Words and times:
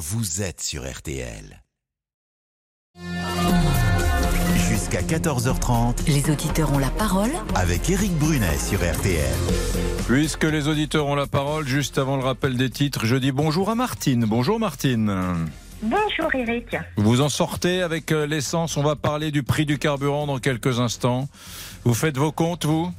vous 0.00 0.40
êtes 0.40 0.62
sur 0.62 0.90
RTL. 0.90 1.62
Jusqu'à 4.56 5.02
14h30, 5.02 6.10
Les 6.10 6.30
auditeurs 6.30 6.72
ont 6.72 6.78
la 6.78 6.88
parole 6.88 7.28
avec 7.54 7.90
Eric 7.90 8.10
Brunet 8.12 8.56
sur 8.56 8.78
RTL. 8.78 9.36
Puisque 10.06 10.44
les 10.44 10.68
auditeurs 10.68 11.06
ont 11.06 11.14
la 11.14 11.26
parole, 11.26 11.68
juste 11.68 11.98
avant 11.98 12.16
le 12.16 12.22
rappel 12.22 12.56
des 12.56 12.70
titres, 12.70 13.04
je 13.04 13.16
dis 13.16 13.30
bonjour 13.30 13.68
à 13.68 13.74
Martine. 13.74 14.24
Bonjour 14.24 14.58
Martine. 14.58 15.46
Bonjour 15.82 16.34
Eric. 16.34 16.76
Vous 16.96 17.20
en 17.20 17.28
sortez 17.28 17.82
avec 17.82 18.10
euh, 18.10 18.26
l'essence. 18.26 18.78
On 18.78 18.82
va 18.82 18.96
parler 18.96 19.30
du 19.30 19.42
prix 19.42 19.66
du 19.66 19.78
carburant 19.78 20.26
dans 20.26 20.38
quelques 20.38 20.80
instants. 20.80 21.28
Vous 21.84 21.94
faites 21.94 22.16
vos 22.16 22.32
comptes, 22.32 22.64
vous? 22.64 22.90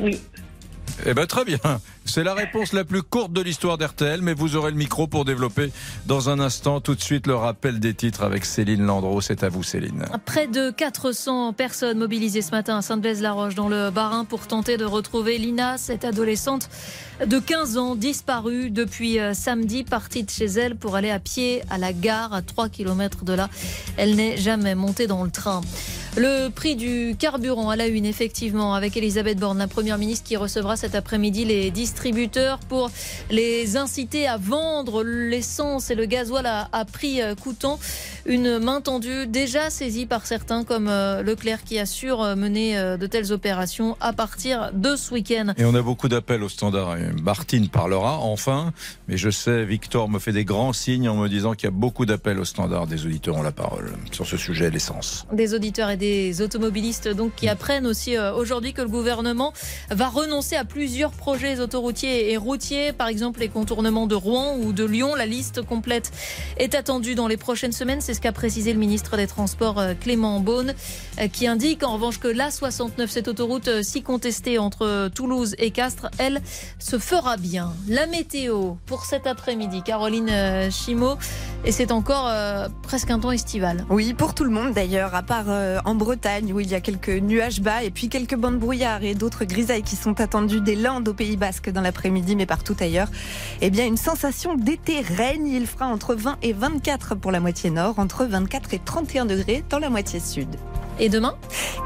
Oui. 0.00 0.18
Eh 1.04 1.12
bien, 1.12 1.26
très 1.26 1.44
bien. 1.44 1.58
C'est 2.06 2.22
la 2.22 2.34
réponse 2.34 2.72
la 2.72 2.84
plus 2.84 3.02
courte 3.02 3.32
de 3.32 3.40
l'histoire 3.40 3.78
d'RTL, 3.78 4.22
mais 4.22 4.32
vous 4.32 4.56
aurez 4.56 4.70
le 4.70 4.76
micro 4.76 5.06
pour 5.06 5.24
développer 5.24 5.72
dans 6.06 6.30
un 6.30 6.38
instant. 6.38 6.80
Tout 6.80 6.94
de 6.94 7.02
suite, 7.02 7.26
le 7.26 7.34
rappel 7.34 7.80
des 7.80 7.94
titres 7.94 8.22
avec 8.22 8.44
Céline 8.44 8.86
Landreau. 8.86 9.20
C'est 9.20 9.42
à 9.42 9.48
vous, 9.48 9.62
Céline. 9.62 10.06
Près 10.24 10.46
de 10.46 10.70
400 10.70 11.52
personnes 11.52 11.98
mobilisées 11.98 12.42
ce 12.42 12.52
matin 12.52 12.78
à 12.78 12.82
Sainte-Blaise-la-Roche 12.82 13.56
dans 13.56 13.68
le 13.68 13.90
Bas-Rhin 13.90 14.24
pour 14.24 14.46
tenter 14.46 14.76
de 14.76 14.84
retrouver 14.84 15.36
Lina, 15.36 15.78
cette 15.78 16.04
adolescente 16.04 16.70
de 17.24 17.38
15 17.38 17.78
ans 17.78 17.94
disparue 17.94 18.70
depuis 18.70 19.18
euh, 19.18 19.32
samedi, 19.32 19.84
partie 19.84 20.22
de 20.22 20.30
chez 20.30 20.44
elle 20.44 20.76
pour 20.76 20.96
aller 20.96 21.10
à 21.10 21.18
pied 21.18 21.62
à 21.70 21.78
la 21.78 21.92
gare 21.92 22.34
à 22.34 22.42
3 22.42 22.68
km 22.68 23.24
de 23.24 23.32
là. 23.32 23.48
Elle 23.96 24.16
n'est 24.16 24.36
jamais 24.36 24.74
montée 24.74 25.06
dans 25.06 25.24
le 25.24 25.30
train. 25.30 25.62
Le 26.16 26.48
prix 26.48 26.76
du 26.76 27.14
carburant 27.18 27.68
à 27.68 27.76
la 27.76 27.88
une, 27.88 28.06
effectivement, 28.06 28.74
avec 28.74 28.96
Elisabeth 28.96 29.38
Borne, 29.38 29.58
la 29.58 29.66
première 29.66 29.98
ministre 29.98 30.26
qui 30.26 30.36
recevra 30.36 30.76
cet 30.76 30.94
après-midi 30.94 31.44
les 31.44 31.70
distributeurs 31.96 32.58
pour 32.58 32.90
les 33.30 33.78
inciter 33.78 34.28
à 34.28 34.36
vendre 34.36 35.02
l'essence 35.02 35.90
et 35.90 35.94
le 35.94 36.04
gasoil 36.04 36.44
à, 36.44 36.68
à 36.72 36.84
prix 36.84 37.22
euh, 37.22 37.34
coûtant. 37.34 37.78
Une 38.26 38.58
main 38.58 38.82
tendue 38.82 39.26
déjà 39.26 39.70
saisie 39.70 40.04
par 40.04 40.26
certains 40.26 40.62
comme 40.64 40.88
euh, 40.88 41.22
Leclerc 41.22 41.64
qui 41.64 41.78
assure 41.78 42.22
euh, 42.22 42.36
mener 42.36 42.76
de 42.76 43.06
telles 43.06 43.32
opérations 43.32 43.96
à 44.00 44.12
partir 44.12 44.72
de 44.74 44.94
ce 44.94 45.14
week-end. 45.14 45.54
Et 45.56 45.64
on 45.64 45.74
a 45.74 45.80
beaucoup 45.80 46.08
d'appels 46.08 46.42
au 46.42 46.50
standard. 46.50 46.98
Et 46.98 47.12
Martine 47.22 47.68
parlera 47.68 48.18
enfin, 48.18 48.72
mais 49.08 49.16
je 49.16 49.30
sais, 49.30 49.64
Victor 49.64 50.10
me 50.10 50.18
fait 50.18 50.32
des 50.32 50.44
grands 50.44 50.74
signes 50.74 51.08
en 51.08 51.16
me 51.16 51.28
disant 51.28 51.54
qu'il 51.54 51.64
y 51.64 51.68
a 51.68 51.70
beaucoup 51.70 52.04
d'appels 52.04 52.38
au 52.38 52.44
standard. 52.44 52.86
Des 52.86 53.06
auditeurs 53.06 53.36
ont 53.36 53.42
la 53.42 53.52
parole 53.52 53.92
sur 54.12 54.26
ce 54.26 54.36
sujet, 54.36 54.70
l'essence. 54.70 55.26
Des 55.32 55.54
auditeurs 55.54 55.88
et 55.88 55.96
des 55.96 56.42
automobilistes 56.42 57.08
donc 57.08 57.34
qui 57.36 57.48
apprennent 57.48 57.86
aussi 57.86 58.18
aujourd'hui 58.18 58.74
que 58.74 58.82
le 58.82 58.88
gouvernement 58.88 59.54
va 59.90 60.08
renoncer 60.08 60.56
à 60.56 60.64
plusieurs 60.64 61.12
projets 61.12 61.58
autoroutiers 61.60 61.85
et 61.94 62.36
routiers, 62.36 62.92
par 62.92 63.08
exemple 63.08 63.40
les 63.40 63.48
contournements 63.48 64.06
de 64.06 64.14
Rouen 64.14 64.56
ou 64.56 64.72
de 64.72 64.84
Lyon. 64.84 65.14
La 65.14 65.26
liste 65.26 65.62
complète 65.62 66.10
est 66.58 66.74
attendue 66.74 67.14
dans 67.14 67.28
les 67.28 67.36
prochaines 67.36 67.72
semaines. 67.72 68.00
C'est 68.00 68.14
ce 68.14 68.20
qu'a 68.20 68.32
précisé 68.32 68.72
le 68.72 68.78
ministre 68.78 69.16
des 69.16 69.26
Transports 69.26 69.78
euh, 69.78 69.94
Clément 69.94 70.40
Beaune, 70.40 70.74
euh, 71.20 71.28
qui 71.28 71.46
indique 71.46 71.84
en 71.84 71.94
revanche 71.94 72.18
que 72.18 72.28
la 72.28 72.50
69, 72.50 73.10
cette 73.10 73.28
autoroute 73.28 73.68
euh, 73.68 73.82
si 73.82 74.02
contestée 74.02 74.58
entre 74.58 75.08
Toulouse 75.14 75.54
et 75.58 75.70
Castres, 75.70 76.10
elle 76.18 76.40
se 76.78 76.98
fera 76.98 77.36
bien. 77.36 77.72
La 77.88 78.06
météo 78.06 78.74
pour 78.86 79.04
cet 79.04 79.26
après-midi, 79.26 79.82
Caroline 79.82 80.70
Chimot, 80.70 81.16
et 81.64 81.72
c'est 81.72 81.92
encore 81.92 82.30
presque 82.82 83.10
un 83.10 83.18
temps 83.18 83.32
estival. 83.32 83.84
Oui, 83.90 84.14
pour 84.14 84.34
tout 84.34 84.44
le 84.44 84.50
monde 84.50 84.72
d'ailleurs, 84.72 85.14
à 85.14 85.22
part 85.22 85.46
en 85.84 85.94
Bretagne 85.94 86.52
où 86.52 86.60
il 86.60 86.68
y 86.68 86.74
a 86.74 86.80
quelques 86.80 87.08
nuages 87.08 87.60
bas 87.60 87.82
et 87.82 87.90
puis 87.90 88.08
quelques 88.08 88.36
bandes 88.36 88.58
brouillards 88.58 89.02
et 89.02 89.14
d'autres 89.14 89.44
grisailles 89.44 89.82
qui 89.82 89.96
sont 89.96 90.20
attendues 90.20 90.60
des 90.60 90.76
Landes 90.76 91.08
au 91.08 91.14
Pays 91.14 91.36
Basque 91.36 91.70
dans 91.76 91.82
l'après-midi, 91.82 92.34
mais 92.34 92.46
partout 92.46 92.74
ailleurs. 92.80 93.08
Eh 93.60 93.70
bien, 93.70 93.86
une 93.86 93.96
sensation 93.96 94.56
d'été 94.56 95.00
règne. 95.00 95.46
Il 95.46 95.66
fera 95.66 95.86
entre 95.86 96.14
20 96.14 96.38
et 96.42 96.52
24 96.52 97.14
pour 97.14 97.30
la 97.30 97.38
moitié 97.38 97.70
nord, 97.70 97.98
entre 97.98 98.24
24 98.24 98.74
et 98.74 98.80
31 98.80 99.26
degrés 99.26 99.62
dans 99.70 99.78
la 99.78 99.90
moitié 99.90 100.18
sud. 100.18 100.48
Et 100.98 101.08
demain 101.10 101.34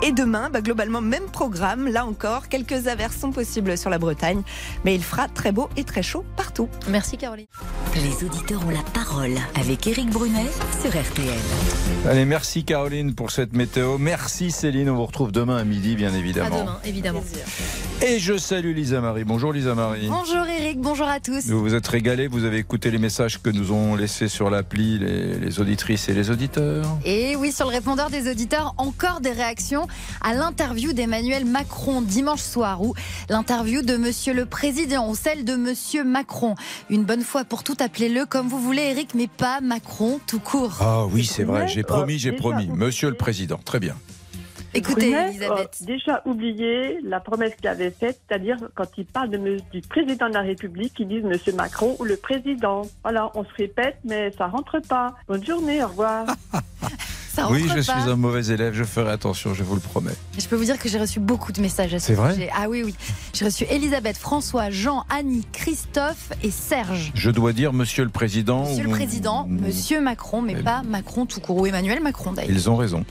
Et 0.02 0.12
demain, 0.12 0.50
bah, 0.50 0.60
globalement, 0.60 1.00
même 1.00 1.24
programme. 1.32 1.88
Là 1.88 2.06
encore, 2.06 2.48
quelques 2.48 2.86
averses 2.86 3.16
sont 3.18 3.32
possibles 3.32 3.76
sur 3.76 3.90
la 3.90 3.98
Bretagne, 3.98 4.42
mais 4.84 4.94
il 4.94 5.02
fera 5.02 5.26
très 5.26 5.50
beau 5.50 5.68
et 5.76 5.82
très 5.84 6.02
chaud 6.02 6.24
partout. 6.36 6.68
Merci 6.88 7.16
Caroline. 7.16 7.46
Les 7.96 8.24
auditeurs 8.24 8.64
ont 8.64 8.70
la 8.70 8.82
parole 8.94 9.34
avec 9.60 9.86
Eric 9.88 10.10
Brunet 10.10 10.46
sur 10.80 10.90
RTL. 10.90 11.34
Allez, 12.08 12.24
merci 12.24 12.64
Caroline 12.64 13.14
pour 13.14 13.32
cette 13.32 13.52
météo. 13.52 13.98
Merci 13.98 14.52
Céline. 14.52 14.88
On 14.90 14.94
vous 14.96 15.06
retrouve 15.06 15.32
demain 15.32 15.56
à 15.56 15.64
midi, 15.64 15.96
bien 15.96 16.14
À 16.14 16.16
évidemment. 16.16 16.60
demain, 16.60 16.78
évidemment. 16.84 17.24
Et 18.02 18.18
je 18.20 18.38
salue 18.38 18.74
Lisa 18.74 19.00
Marie. 19.00 19.24
Bonjour 19.24 19.52
Lisa 19.52 19.74
Marie. 19.74 20.06
Bonjour 20.08 20.46
Eric, 20.46 20.80
bonjour 20.80 21.06
à 21.08 21.18
tous. 21.20 21.46
Vous 21.48 21.60
vous 21.60 21.74
êtes 21.74 21.86
régalés, 21.86 22.28
vous 22.28 22.44
avez 22.44 22.58
écouté 22.58 22.90
les 22.90 22.98
messages 22.98 23.42
que 23.42 23.50
nous 23.50 23.72
ont 23.72 23.96
laissés 23.96 24.28
sur 24.28 24.48
l'appli 24.50 24.98
les, 24.98 25.34
les 25.34 25.60
auditrices 25.60 26.08
et 26.08 26.14
les 26.14 26.30
auditeurs. 26.30 26.86
Et 27.04 27.34
oui, 27.36 27.52
sur 27.52 27.66
le 27.66 27.72
répondeur 27.72 28.08
des 28.08 28.30
auditeurs, 28.30 28.74
encore 28.78 28.99
des 29.20 29.30
réactions 29.32 29.86
à 30.20 30.34
l'interview 30.34 30.92
d'Emmanuel 30.92 31.46
Macron 31.46 32.02
dimanche 32.02 32.42
soir 32.42 32.82
ou 32.82 32.94
l'interview 33.30 33.80
de 33.80 33.96
Monsieur 33.96 34.34
le 34.34 34.44
Président 34.44 35.08
ou 35.08 35.14
celle 35.14 35.44
de 35.44 35.56
Monsieur 35.56 36.04
Macron. 36.04 36.54
Une 36.90 37.04
bonne 37.04 37.22
fois 37.22 37.44
pour 37.44 37.62
tout, 37.64 37.76
appelez-le 37.80 38.26
comme 38.26 38.48
vous 38.48 38.60
voulez, 38.60 38.82
Eric, 38.82 39.14
mais 39.14 39.26
pas 39.26 39.60
Macron 39.62 40.20
tout 40.26 40.38
court. 40.38 40.76
Ah 40.80 41.06
oui, 41.06 41.24
c'est 41.24 41.44
vrai, 41.44 41.66
j'ai 41.66 41.82
promis, 41.82 42.14
euh, 42.14 42.18
j'ai 42.18 42.32
promis. 42.32 42.68
Monsieur 42.68 43.08
le 43.08 43.16
Président, 43.16 43.58
très 43.64 43.80
bien. 43.80 43.96
Écoutez, 44.74 45.12
Elisabeth. 45.12 45.78
a 45.80 45.84
déjà 45.84 46.22
oublié 46.26 47.00
la 47.02 47.20
promesse 47.20 47.54
qu'il 47.56 47.68
avait 47.68 47.90
faite, 47.90 48.20
c'est-à-dire 48.28 48.56
quand 48.74 48.86
il 48.98 49.06
parle 49.06 49.30
de, 49.30 49.56
du 49.72 49.80
président 49.80 50.28
de 50.28 50.34
la 50.34 50.42
République, 50.42 50.92
ils 50.98 51.08
disent 51.08 51.24
Monsieur 51.24 51.52
Macron 51.54 51.96
ou 51.98 52.04
le 52.04 52.16
président. 52.16 52.82
Voilà, 53.02 53.30
on 53.34 53.44
se 53.44 53.54
répète, 53.56 53.96
mais 54.04 54.30
ça 54.32 54.46
rentre 54.46 54.78
pas. 54.80 55.14
Bonne 55.26 55.44
journée, 55.44 55.82
au 55.82 55.88
revoir. 55.88 56.26
Ça 57.40 57.50
Oui, 57.50 57.62
je 57.68 57.74
pas. 57.74 57.82
suis 57.82 58.10
un 58.10 58.16
mauvais 58.16 58.46
élève, 58.46 58.74
je 58.74 58.84
ferai 58.84 59.10
attention, 59.12 59.54
je 59.54 59.62
vous 59.62 59.74
le 59.74 59.80
promets. 59.80 60.12
Je 60.38 60.46
peux 60.46 60.56
vous 60.56 60.64
dire 60.64 60.78
que 60.78 60.88
j'ai 60.88 60.98
reçu 60.98 61.20
beaucoup 61.20 61.52
de 61.52 61.60
messages 61.60 61.94
à 61.94 61.98
ce 61.98 62.08
C'est 62.08 62.14
vrai 62.14 62.34
sujet. 62.34 62.50
Ah 62.54 62.68
oui, 62.68 62.82
oui. 62.84 62.94
J'ai 63.32 63.44
reçu 63.46 63.64
Elisabeth, 63.70 64.16
François, 64.18 64.70
Jean, 64.70 65.04
Annie, 65.08 65.46
Christophe 65.52 66.32
et 66.42 66.50
Serge. 66.50 67.12
Je 67.14 67.30
dois 67.30 67.52
dire 67.52 67.72
Monsieur 67.72 68.04
le 68.04 68.10
Président. 68.10 68.64
Monsieur 68.68 68.84
le 68.84 68.90
ou- 68.90 68.92
Président, 68.92 69.46
Monsieur 69.48 70.00
Macron, 70.00 70.42
mais 70.42 70.54
pas 70.56 70.82
Macron 70.82 71.26
tout 71.26 71.40
court, 71.40 71.56
ou 71.56 71.66
Emmanuel 71.66 72.00
Macron 72.02 72.32
d'ailleurs. 72.32 72.50
Ils 72.52 72.68
ont 72.70 72.76
raison. 72.76 73.04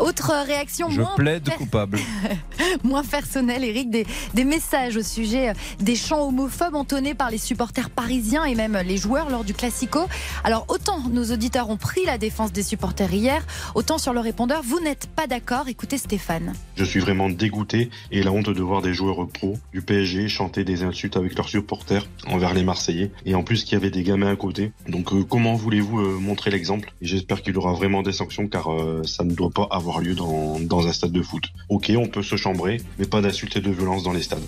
Autre 0.00 0.32
réaction 0.46 0.90
Je 0.90 1.02
moins 1.02 1.14
plaide 1.16 1.48
coupable. 1.56 1.98
moins 2.82 3.04
personnel, 3.04 3.62
Eric, 3.64 3.90
des, 3.90 4.06
des 4.34 4.44
messages 4.44 4.96
au 4.96 5.02
sujet 5.02 5.52
des 5.80 5.96
chants 5.96 6.26
homophobes 6.28 6.74
entonnés 6.74 7.14
par 7.14 7.30
les 7.30 7.38
supporters 7.38 7.90
parisiens 7.90 8.44
et 8.44 8.54
même 8.54 8.76
les 8.84 8.96
joueurs 8.96 9.30
lors 9.30 9.44
du 9.44 9.54
Classico. 9.54 10.00
Alors, 10.44 10.64
autant 10.68 11.00
nos 11.10 11.24
auditeurs 11.32 11.70
ont 11.70 11.76
pris 11.76 12.04
la 12.04 12.18
défense 12.18 12.52
des 12.52 12.62
supporters 12.62 13.12
hier, 13.12 13.42
autant 13.76 13.98
sur 13.98 14.14
le 14.14 14.20
répondeur, 14.20 14.62
vous 14.64 14.80
n'êtes 14.80 15.06
pas 15.06 15.26
d'accord. 15.26 15.68
Écoutez 15.68 15.98
Stéphane. 15.98 16.54
Je 16.76 16.84
suis 16.84 16.98
vraiment 16.98 17.28
dégoûté 17.28 17.90
et 18.10 18.22
la 18.22 18.32
honte 18.32 18.48
de 18.48 18.62
voir 18.62 18.80
des 18.80 18.94
joueurs 18.94 19.28
pro 19.28 19.58
du 19.72 19.82
PSG 19.82 20.28
chanter 20.28 20.64
des 20.64 20.82
insultes 20.82 21.16
avec 21.16 21.36
leurs 21.36 21.48
supporters 21.48 22.08
envers 22.26 22.54
les 22.54 22.64
Marseillais. 22.64 23.12
Et 23.26 23.34
en 23.34 23.42
plus 23.42 23.64
qu'il 23.64 23.74
y 23.74 23.76
avait 23.76 23.90
des 23.90 24.02
gamins 24.02 24.32
à 24.32 24.36
côté. 24.36 24.72
Donc 24.88 25.12
euh, 25.12 25.22
comment 25.22 25.54
voulez-vous 25.54 26.00
euh, 26.00 26.18
montrer 26.18 26.50
l'exemple? 26.50 26.92
Et 27.02 27.06
j'espère 27.06 27.42
qu'il 27.42 27.54
y 27.54 27.58
aura 27.58 27.74
vraiment 27.74 28.02
des 28.02 28.12
sanctions 28.12 28.48
car 28.48 28.72
euh, 28.72 29.02
ça 29.04 29.24
ne 29.24 29.34
doit 29.34 29.50
pas 29.50 29.68
avoir 29.70 30.00
lieu 30.00 30.14
dans, 30.14 30.58
dans 30.58 30.86
un 30.86 30.92
stade 30.92 31.12
de 31.12 31.22
foot. 31.22 31.44
Ok, 31.68 31.92
on 31.96 32.08
peut 32.08 32.22
se 32.22 32.36
chambrer, 32.36 32.80
mais 32.98 33.04
pas 33.04 33.20
d'insultes 33.20 33.56
et 33.56 33.60
de 33.60 33.70
violence 33.70 34.02
dans 34.02 34.12
les 34.14 34.22
stades. 34.22 34.44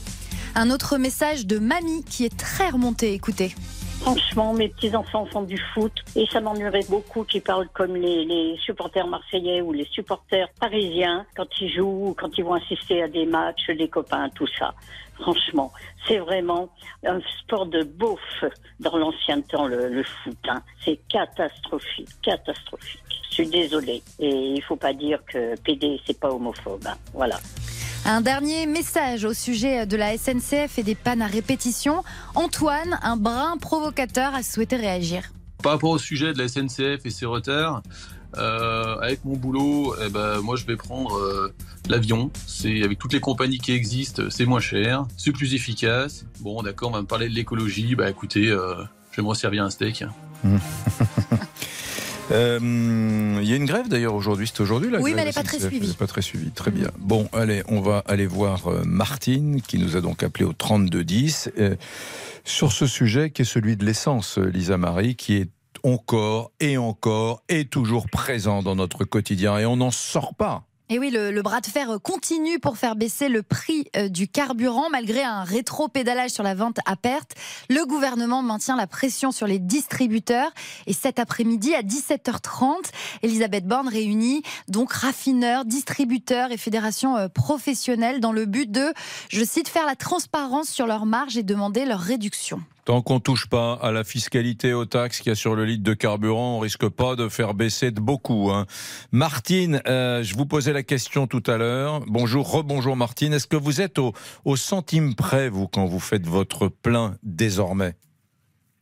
Un 0.55 0.71
autre 0.71 0.97
message 0.97 1.47
de 1.47 1.59
mamie 1.59 2.03
qui 2.09 2.25
est 2.25 2.35
très 2.35 2.71
remonté. 2.71 3.13
Écoutez. 3.13 3.55
Franchement, 4.01 4.55
mes 4.55 4.69
petits-enfants 4.69 5.27
font 5.27 5.43
du 5.43 5.59
foot 5.75 5.93
et 6.17 6.25
ça 6.33 6.41
m'ennuierait 6.41 6.85
beaucoup 6.89 7.25
qu'ils 7.25 7.43
parlent 7.43 7.69
comme 7.75 7.97
les, 7.97 8.57
supporters 8.65 9.07
marseillais 9.07 9.61
ou 9.61 9.73
les 9.73 9.85
supporters 9.87 10.49
parisiens 10.61 11.27
quand 11.37 11.47
ils 11.61 11.71
jouent 11.71 12.09
ou 12.11 12.15
quand 12.15 12.31
ils 12.39 12.45
vont 12.45 12.55
assister 12.55 13.03
à 13.03 13.09
des 13.09 13.27
matchs, 13.27 13.69
des 13.71 13.89
copains, 13.89 14.29
tout 14.31 14.47
ça. 14.59 14.73
Franchement, 15.21 15.73
c'est 16.07 16.19
vraiment 16.19 16.69
un 17.05 17.21
sport 17.43 17.67
de 17.67 17.83
beauf 17.83 18.21
dans 18.79 18.97
l'ancien 18.97 19.41
temps, 19.43 19.67
le, 19.67 19.89
le 19.89 20.05
foot. 20.05 20.37
hein. 20.49 20.63
C'est 20.85 21.01
catastrophique, 21.09 22.09
catastrophique. 22.23 23.03
Je 23.31 23.35
suis 23.35 23.49
désolée. 23.49 24.03
Et 24.21 24.29
il 24.31 24.63
faut 24.63 24.77
pas 24.77 24.93
dire 24.93 25.21
que 25.27 25.59
PD, 25.61 26.01
c'est 26.07 26.19
pas 26.19 26.31
homophobe. 26.31 26.87
hein. 26.87 26.97
Voilà. 27.13 27.37
Un 28.11 28.23
dernier 28.23 28.65
message 28.65 29.27
au 29.27 29.35
sujet 29.35 29.85
de 29.85 29.95
la 29.95 30.17
SNCF 30.17 30.79
et 30.79 30.83
des 30.83 30.95
pannes 30.95 31.21
à 31.21 31.27
répétition. 31.27 32.03
Antoine, 32.35 32.99
un 33.03 33.19
brin 33.19 33.59
provocateur, 33.59 34.35
a 34.35 34.43
souhaité 34.43 34.77
réagir. 34.77 35.25
Par 35.63 35.73
rapport 35.73 35.91
au 35.91 35.99
sujet 35.99 36.33
de 36.33 36.39
la 36.39 36.49
SNCF 36.49 37.05
et 37.05 37.11
ses 37.11 37.27
retards, 37.27 37.83
euh, 38.39 38.97
avec 39.03 39.27
mon 39.27 39.37
boulot, 39.37 39.95
eh 40.03 40.09
ben, 40.09 40.41
moi 40.41 40.57
je 40.57 40.65
vais 40.65 40.77
prendre 40.77 41.19
euh, 41.19 41.53
l'avion. 41.91 42.31
C'est 42.47 42.83
avec 42.83 42.99
toutes 42.99 43.13
les 43.13 43.21
compagnies 43.21 43.59
qui 43.59 43.73
existent, 43.73 44.23
c'est 44.31 44.47
moins 44.47 44.59
cher, 44.59 45.05
c'est 45.19 45.33
plus 45.33 45.53
efficace. 45.53 46.25
Bon, 46.41 46.63
d'accord, 46.63 46.89
on 46.89 46.93
va 46.93 47.03
me 47.03 47.07
parler 47.07 47.29
de 47.29 47.35
l'écologie. 47.35 47.95
Bah 47.95 48.09
écoutez, 48.09 48.49
euh, 48.49 48.85
je 49.11 49.19
vais 49.19 49.23
me 49.23 49.29
resservir 49.29 49.65
un 49.65 49.71
steak. 49.71 50.07
Euh, 52.31 53.39
Il 53.41 53.49
y 53.49 53.53
a 53.53 53.57
une 53.57 53.65
grève 53.65 53.89
d'ailleurs 53.89 54.15
aujourd'hui, 54.15 54.47
c'est 54.47 54.61
aujourd'hui 54.61 54.91
la 54.91 54.99
Oui, 55.01 55.11
mais 55.15 55.23
grève 55.23 55.23
elle 55.23 55.31
est 55.31 55.35
pas 55.35 55.43
très 55.43 55.61
suivie. 55.61 55.89
N'est 55.89 55.95
pas 55.95 56.07
très 56.07 56.23
suivie, 56.23 56.51
très 56.51 56.71
bien. 56.71 56.91
Bon, 56.99 57.29
allez, 57.33 57.63
on 57.69 57.81
va 57.81 58.03
aller 58.07 58.27
voir 58.27 58.69
euh, 58.69 58.83
Martine 58.85 59.63
qui 59.63 59.79
nous 59.79 59.97
a 59.97 60.01
donc 60.01 60.23
appelé 60.23 60.45
au 60.45 60.53
3210 60.53 61.51
euh, 61.59 61.77
sur 62.45 62.73
ce 62.73 62.87
sujet 62.87 63.31
qui 63.31 63.43
est 63.43 63.47
celui 63.47 63.77
de 63.77 63.85
l'essence, 63.85 64.39
euh, 64.39 64.47
Lisa 64.47 64.77
Marie, 64.77 65.17
qui 65.17 65.37
est 65.37 65.49
encore 65.85 66.51
et 66.61 66.77
encore 66.77 67.43
et 67.49 67.65
toujours 67.65 68.09
présent 68.09 68.63
dans 68.63 68.75
notre 68.75 69.05
quotidien 69.05 69.59
et 69.59 69.67
on 69.67 69.77
n'en 69.77 69.91
sort 69.91 70.35
pas. 70.35 70.68
Et 70.91 70.99
oui, 70.99 71.11
le, 71.11 71.43
bras 71.43 71.61
de 71.61 71.67
fer 71.67 71.99
continue 72.03 72.59
pour 72.59 72.79
faire 72.79 72.97
baisser 72.97 73.29
le 73.29 73.43
prix 73.43 73.89
euh, 73.95 74.09
du 74.09 74.27
carburant 74.27 74.89
malgré 74.89 75.23
un 75.23 75.45
rétro-pédalage 75.45 76.31
sur 76.31 76.43
la 76.43 76.55
vente 76.55 76.79
à 76.87 76.97
perte. 76.97 77.35
Le 77.69 77.85
gouvernement 77.85 78.43
maintient 78.43 78.75
la 78.75 78.87
pression 78.87 79.31
sur 79.31 79.47
les 79.47 79.59
distributeurs. 79.59 80.51
Et 80.87 80.95
cet 80.95 81.19
après-midi, 81.19 81.75
à 81.75 81.83
17h30, 81.83 82.91
Elisabeth 83.23 83.67
Borne 83.67 83.89
réunit 83.89 84.43
donc 84.69 84.91
raffineurs, 84.93 85.67
distributeurs 85.67 86.53
et 86.53 86.57
fédérations 86.57 87.19
euh, 87.19 87.29
professionnelles 87.29 88.21
dans 88.21 88.33
le 88.33 88.47
but 88.47 88.71
de, 88.71 88.95
je 89.29 89.45
cite, 89.45 89.69
faire 89.69 89.85
la 89.85 89.97
transparence 89.97 90.71
sur 90.71 90.87
leurs 90.87 91.05
marges 91.05 91.37
et 91.37 91.43
demander 91.43 91.85
leur 91.85 92.01
réduction. 92.01 92.63
Tant 92.89 93.03
qu'on 93.03 93.21
touche 93.21 93.51
pas 93.51 93.75
à 93.83 93.93
la 93.93 94.03
fiscalité 94.03 94.73
aux 94.73 94.87
taxes 94.87 95.19
qu'il 95.19 95.29
y 95.29 95.33
a 95.33 95.35
sur 95.35 95.55
le 95.55 95.67
litre 95.67 95.83
de 95.83 95.93
carburant, 95.93 96.57
on 96.57 96.59
risque 96.59 96.89
pas 96.89 97.17
de 97.17 97.29
faire 97.29 97.53
baisser 97.53 97.91
de 97.91 98.01
beaucoup. 98.01 98.51
Hein. 98.51 98.65
Martine, 99.13 99.83
euh, 99.87 100.23
je 100.23 100.35
vous 100.35 100.47
posais 100.47 100.73
la 100.73 100.83
question 100.83 101.27
tout 101.27 101.43
à 101.49 101.59
l'heure. 101.59 102.01
Bonjour, 102.07 102.51
rebonjour 102.51 102.97
Martine. 102.97 103.35
Est-ce 103.35 103.47
que 103.47 103.59
vous 103.59 103.83
êtes 103.83 103.99
au, 103.99 104.15
au, 104.47 104.57
centime 104.57 105.15
près, 105.15 105.51
vous, 105.51 105.69
quand 105.69 105.85
vous 105.85 106.01
faites 106.01 106.27
votre 106.27 106.69
plein 106.69 107.17
désormais? 107.23 107.93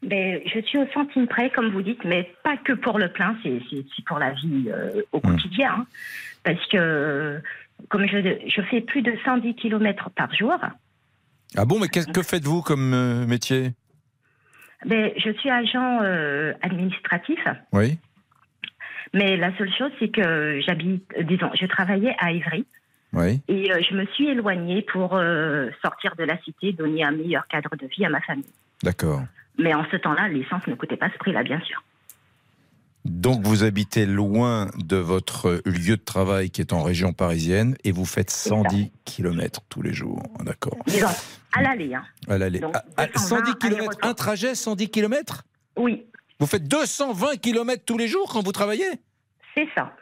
Ben, 0.05 0.41
je 0.47 0.61
suis 0.61 0.79
au 0.79 0.87
centime 0.94 1.26
près, 1.26 1.50
comme 1.50 1.73
vous 1.73 1.82
dites, 1.82 2.05
mais 2.05 2.31
pas 2.44 2.56
que 2.58 2.75
pour 2.75 3.00
le 3.00 3.11
plein, 3.12 3.37
c'est 3.43 3.61
pour 4.06 4.20
la 4.20 4.31
vie 4.35 4.67
euh, 4.69 5.03
au 5.11 5.19
mmh. 5.19 5.20
quotidien. 5.23 5.75
Hein. 5.81 5.87
parce 6.44 6.64
que, 6.69 7.43
comme 7.88 8.06
je, 8.06 8.38
je, 8.47 8.62
fais 8.70 8.82
plus 8.82 9.03
de 9.03 9.14
110 9.25 9.56
km 9.56 10.11
par 10.11 10.32
jour. 10.32 10.55
Ah 11.56 11.64
bon, 11.64 11.81
mais 11.81 11.88
que 11.88 12.23
faites-vous 12.23 12.62
comme 12.62 12.94
euh, 12.94 13.26
métier? 13.26 13.73
Je 14.86 15.32
suis 15.38 15.50
agent 15.50 16.00
euh, 16.02 16.52
administratif. 16.62 17.40
Oui. 17.72 17.98
Mais 19.12 19.36
la 19.36 19.56
seule 19.56 19.72
chose, 19.72 19.90
c'est 19.98 20.08
que 20.08 20.60
j'habite, 20.66 21.04
disons, 21.22 21.50
je 21.54 21.66
travaillais 21.66 22.14
à 22.18 22.32
Ivry. 22.32 22.64
Oui. 23.12 23.40
Et 23.48 23.72
euh, 23.72 23.80
je 23.88 23.94
me 23.94 24.04
suis 24.06 24.28
éloignée 24.28 24.82
pour 24.82 25.14
euh, 25.14 25.70
sortir 25.82 26.14
de 26.16 26.24
la 26.24 26.38
cité, 26.42 26.72
donner 26.72 27.04
un 27.04 27.12
meilleur 27.12 27.46
cadre 27.48 27.74
de 27.76 27.86
vie 27.86 28.04
à 28.04 28.10
ma 28.10 28.20
famille. 28.20 28.44
D'accord. 28.82 29.22
Mais 29.58 29.74
en 29.74 29.84
ce 29.90 29.96
temps-là, 29.96 30.28
l'essence 30.28 30.66
ne 30.66 30.74
coûtait 30.74 30.96
pas 30.96 31.08
ce 31.10 31.18
prix-là, 31.18 31.42
bien 31.42 31.60
sûr. 31.60 31.82
Donc 33.06 33.46
vous 33.46 33.62
habitez 33.62 34.04
loin 34.04 34.66
de 34.76 34.96
votre 34.96 35.62
lieu 35.64 35.96
de 35.96 36.04
travail 36.04 36.50
qui 36.50 36.60
est 36.60 36.72
en 36.72 36.82
région 36.82 37.12
parisienne 37.12 37.76
et 37.84 37.92
vous 37.92 38.04
faites 38.04 38.30
110 38.30 38.90
km 39.04 39.60
tous 39.68 39.80
les 39.80 39.92
jours. 39.92 40.22
D'accord. 40.44 40.76
À 41.52 41.62
l'aller. 41.62 41.94
Hein. 41.94 42.04
À 42.28 42.38
l'aller. 42.38 42.60
110 43.14 43.54
km, 43.56 43.98
un 44.02 44.14
trajet 44.14 44.54
110 44.54 44.90
km 44.90 45.44
Oui. 45.76 46.06
Vous 46.38 46.46
faites 46.46 46.69
220 46.69 47.37
km 47.40 47.82
tous 47.84 47.98
les 47.98 48.08
jours 48.08 48.31
quand 48.32 48.44
vous 48.44 48.52
travaillez 48.52 48.90
C'est 49.54 49.69
ça. 49.75 49.94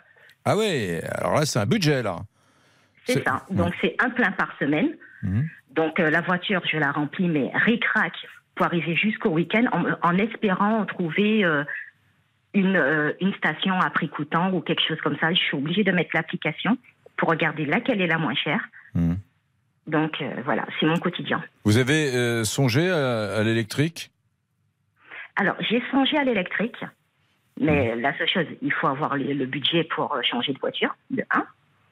Ah 0.45 0.57
oui, 0.57 0.99
alors 1.13 1.35
là 1.35 1.47
c'est 1.47 1.59
un 1.59 1.67
budget 1.67 2.03
là. 2.03 2.17
C'est 3.07 3.25
ça. 3.25 3.45
Donc 3.51 3.73
c'est 3.81 3.95
un 3.99 4.11
plein 4.11 4.33
par 4.33 4.51
semaine. 4.59 4.97
Mmh. 5.23 5.43
Donc 5.71 6.01
euh, 6.01 6.11
la 6.11 6.21
voiture, 6.21 6.63
je 6.71 6.79
la 6.79 6.93
remplis, 6.93 7.29
mais 7.29 7.51
ric-rac 7.55 8.13
pour 8.55 8.67
arriver 8.67 8.95
jusqu'au 8.95 9.31
week-end 9.31 9.65
en, 9.73 9.85
en, 10.09 10.19
espérant 10.19 10.85
trouver 10.87 11.45
euh, 11.45 11.65
une, 12.53 12.77
euh, 12.77 13.13
une, 13.21 13.35
station 13.35 13.81
à 13.81 13.91
prix 13.91 14.09
coûtant 14.09 14.53
ou 14.53 14.61
quelque 14.61 14.83
chose 14.87 15.01
comme 15.03 15.17
ça. 15.19 15.33
Je 15.33 15.39
suis 15.39 15.57
obligée 15.57 15.83
de 15.83 15.93
mettre 15.93 16.11
l'application 16.15 16.79
pour 17.17 17.29
regarder 17.29 17.65
laquelle 17.65 18.01
est 18.01 18.07
la 18.07 18.19
moins 18.19 18.35
chère. 18.35 18.61
Mmh. 18.95 19.15
Donc 19.87 20.21
euh, 20.21 20.31
voilà, 20.45 20.67
c'est 20.79 20.87
mon 20.87 20.99
quotidien. 20.99 21.43
Vous 21.65 21.79
avez 21.79 22.15
euh, 22.15 22.45
songé 22.45 22.91
à, 22.91 23.35
à 23.35 23.43
l'électrique? 23.43 24.11
Alors 25.37 25.57
j'ai 25.61 25.83
songé 25.91 26.17
à 26.17 26.25
l'électrique, 26.25 26.83
mais 27.61 27.95
mmh. 27.95 28.01
la 28.01 28.17
seule 28.17 28.29
chose, 28.29 28.47
il 28.63 28.73
faut 28.73 28.87
avoir 28.87 29.17
le, 29.17 29.33
le 29.33 29.47
budget 29.47 29.85
pour 29.85 30.17
changer 30.23 30.53
de 30.53 30.59
voiture, 30.59 30.95
de 31.11 31.23
1. 31.31 31.45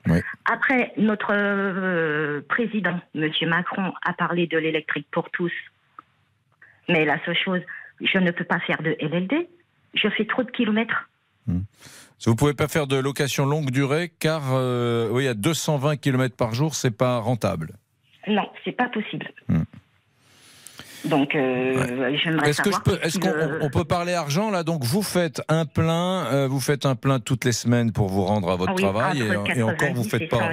Oui. 0.09 0.21
Après, 0.51 0.93
notre 0.97 1.33
euh, 1.33 2.41
président, 2.49 3.01
M. 3.15 3.31
Macron, 3.47 3.93
a 4.03 4.13
parlé 4.13 4.47
de 4.47 4.59
l'électrique 4.59 5.07
pour 5.13 5.31
tous. 5.31 5.53
Mais 6.89 7.05
la 7.05 7.25
seule 7.25 7.37
chose, 7.37 7.61
je 8.01 8.19
ne 8.19 8.31
peux 8.33 8.45
pas 8.45 8.59
faire 8.61 8.83
de 8.83 8.97
LLD. 9.01 9.49
Je 9.95 10.09
fais 10.09 10.25
trop 10.25 10.43
de 10.43 10.51
kilomètres. 10.51 11.09
Mmh. 11.47 11.61
Vous 12.25 12.33
ne 12.33 12.37
pouvez 12.37 12.55
pas 12.55 12.69
faire 12.69 12.87
de 12.87 12.97
location 12.97 13.47
longue 13.47 13.71
durée 13.71 14.13
car 14.19 14.43
euh, 14.53 15.09
oui, 15.11 15.27
à 15.27 15.35
220 15.35 15.97
km 15.97 16.37
par 16.37 16.55
jour, 16.55 16.75
c'est 16.75 16.97
pas 16.97 17.19
rentable. 17.19 17.75
Non, 18.29 18.49
c'est 18.65 18.73
pas 18.73 18.89
possible. 18.89 19.27
Mmh. 19.49 19.63
Donc, 21.05 21.35
euh, 21.35 21.99
ouais. 21.99 22.17
j'aimerais 22.23 22.51
est-ce 22.51 22.63
savoir. 22.63 22.83
Que 22.85 23.05
est-ce 23.05 23.19
qu'on 23.19 23.33
on 23.61 23.71
peut 23.71 23.85
parler 23.85 24.15
argent 24.15 24.51
là? 24.51 24.63
Donc, 24.63 24.85
vous 24.85 25.03
faites 25.03 25.43
un 25.49 25.67
plein, 25.67 26.27
euh, 26.27 26.47
vous 26.47 26.61
faites 26.61 26.87
un 26.87 26.95
plein 26.95 27.19
toutes 27.19 27.45
les 27.45 27.53
semaines 27.53 27.91
pour 27.91 28.09
vous 28.09 28.25
rendre 28.25 28.51
à 28.51 28.57
votre 28.57 28.71
ah 28.73 28.75
oui, 28.77 28.83
travail, 28.83 29.21
et, 29.21 29.59
et, 29.59 29.63
encore 29.63 29.89
vous 29.95 30.05
faites 30.05 30.29
pas, 30.29 30.51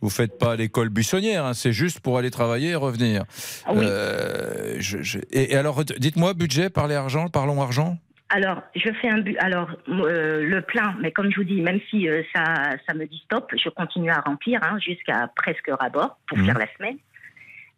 vous 0.00 0.10
faites 0.10 0.38
pas 0.38 0.54
l'école 0.54 0.90
buissonnière. 0.90 1.44
Hein, 1.44 1.54
c'est 1.54 1.72
juste 1.72 1.98
pour 2.00 2.18
aller 2.18 2.30
travailler 2.30 2.70
et 2.70 2.74
revenir. 2.76 3.24
Ah 3.66 3.72
oui. 3.74 3.84
Euh, 3.84 4.76
je, 4.78 5.02
je, 5.02 5.18
et, 5.32 5.52
et, 5.52 5.56
alors, 5.56 5.84
dites-moi 5.84 6.34
budget, 6.34 6.70
parlez 6.70 6.94
argent, 6.94 7.28
parlons 7.28 7.60
argent. 7.60 7.98
Alors, 8.32 8.62
je 8.76 8.90
fais 9.00 9.08
un 9.08 9.18
but. 9.18 9.36
Alors, 9.40 9.70
euh, 9.88 10.42
le 10.48 10.62
plein, 10.62 10.94
mais 11.00 11.10
comme 11.10 11.30
je 11.30 11.36
vous 11.36 11.44
dis, 11.44 11.60
même 11.60 11.80
si 11.90 12.08
euh, 12.08 12.22
ça, 12.34 12.44
ça 12.86 12.94
me 12.94 13.04
dit 13.06 13.20
stop, 13.24 13.50
je 13.56 13.68
continue 13.70 14.10
à 14.10 14.20
remplir 14.20 14.60
hein, 14.62 14.78
jusqu'à 14.78 15.28
presque 15.34 15.68
rabord 15.80 16.16
pour 16.28 16.38
Mhm. 16.38 16.44
mmh. 16.44 16.46
faire 16.46 16.58
la 16.58 16.72
semaine. 16.76 16.96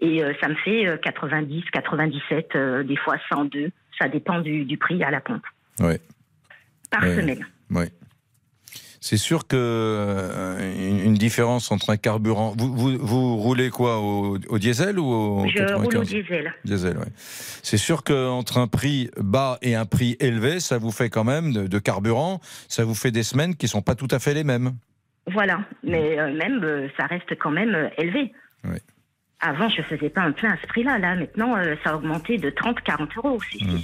Et 0.00 0.22
euh, 0.22 0.32
ça 0.42 0.48
me 0.48 0.54
fait 0.56 1.00
90, 1.02 1.64
97, 1.72 2.54
euh, 2.56 2.82
des 2.82 2.96
fois 2.96 3.16
102. 3.30 3.70
Ça 3.98 4.08
dépend 4.08 4.40
du, 4.40 4.64
du 4.64 4.76
prix 4.76 5.02
à 5.02 5.10
la 5.10 5.20
pompe. 5.20 5.44
Oui. 5.80 5.94
Par 6.90 7.02
semaine. 7.04 7.46
Oui. 7.70 7.84
C'est 9.04 9.16
sûr 9.16 9.48
que 9.48 9.56
euh, 9.58 11.04
une, 11.04 11.14
différence 11.14 11.72
entre 11.72 11.90
un 11.90 11.96
carburant. 11.96 12.54
Vous, 12.56 12.72
vous, 12.72 12.98
vous 12.98 13.36
roulez 13.36 13.68
quoi 13.68 13.98
au, 13.98 14.38
au 14.48 14.58
diesel 14.60 15.00
ou 15.00 15.04
au 15.04 15.46
Je 15.48 15.58
95 15.58 15.84
roule 15.84 15.96
au 15.96 16.04
diesel. 16.04 16.54
Diesel. 16.64 16.96
C'est 17.16 17.78
sûr 17.78 18.04
qu'entre 18.04 18.58
un 18.58 18.68
prix 18.68 19.10
bas 19.16 19.58
et 19.60 19.74
un 19.74 19.86
prix 19.86 20.16
élevé, 20.20 20.60
ça 20.60 20.78
vous 20.78 20.92
fait 20.92 21.10
quand 21.10 21.24
même 21.24 21.52
de, 21.52 21.66
de 21.66 21.78
carburant, 21.80 22.40
ça 22.68 22.84
vous 22.84 22.94
fait 22.94 23.10
des 23.10 23.24
semaines 23.24 23.56
qui 23.56 23.66
sont 23.66 23.82
pas 23.82 23.96
tout 23.96 24.08
à 24.12 24.20
fait 24.20 24.34
les 24.34 24.44
mêmes. 24.44 24.70
Voilà. 25.26 25.64
Mais 25.82 26.18
euh, 26.18 26.32
même, 26.32 26.62
euh, 26.62 26.88
ça 26.96 27.06
reste 27.06 27.36
quand 27.40 27.50
même 27.50 27.74
euh, 27.74 27.88
élevé. 27.98 28.32
Oui. 28.64 28.78
Avant, 29.40 29.68
je 29.68 29.82
faisais 29.82 30.10
pas 30.10 30.22
un 30.22 30.30
plein 30.30 30.52
à 30.52 30.56
ce 30.62 30.66
prix-là. 30.68 30.98
Là, 31.00 31.16
maintenant, 31.16 31.56
ça 31.82 31.90
a 31.90 31.96
augmenté 31.96 32.38
de 32.38 32.50
30, 32.50 32.80
40 32.82 33.16
euros. 33.16 33.40
C'est 33.50 33.64
Mm. 33.64 33.78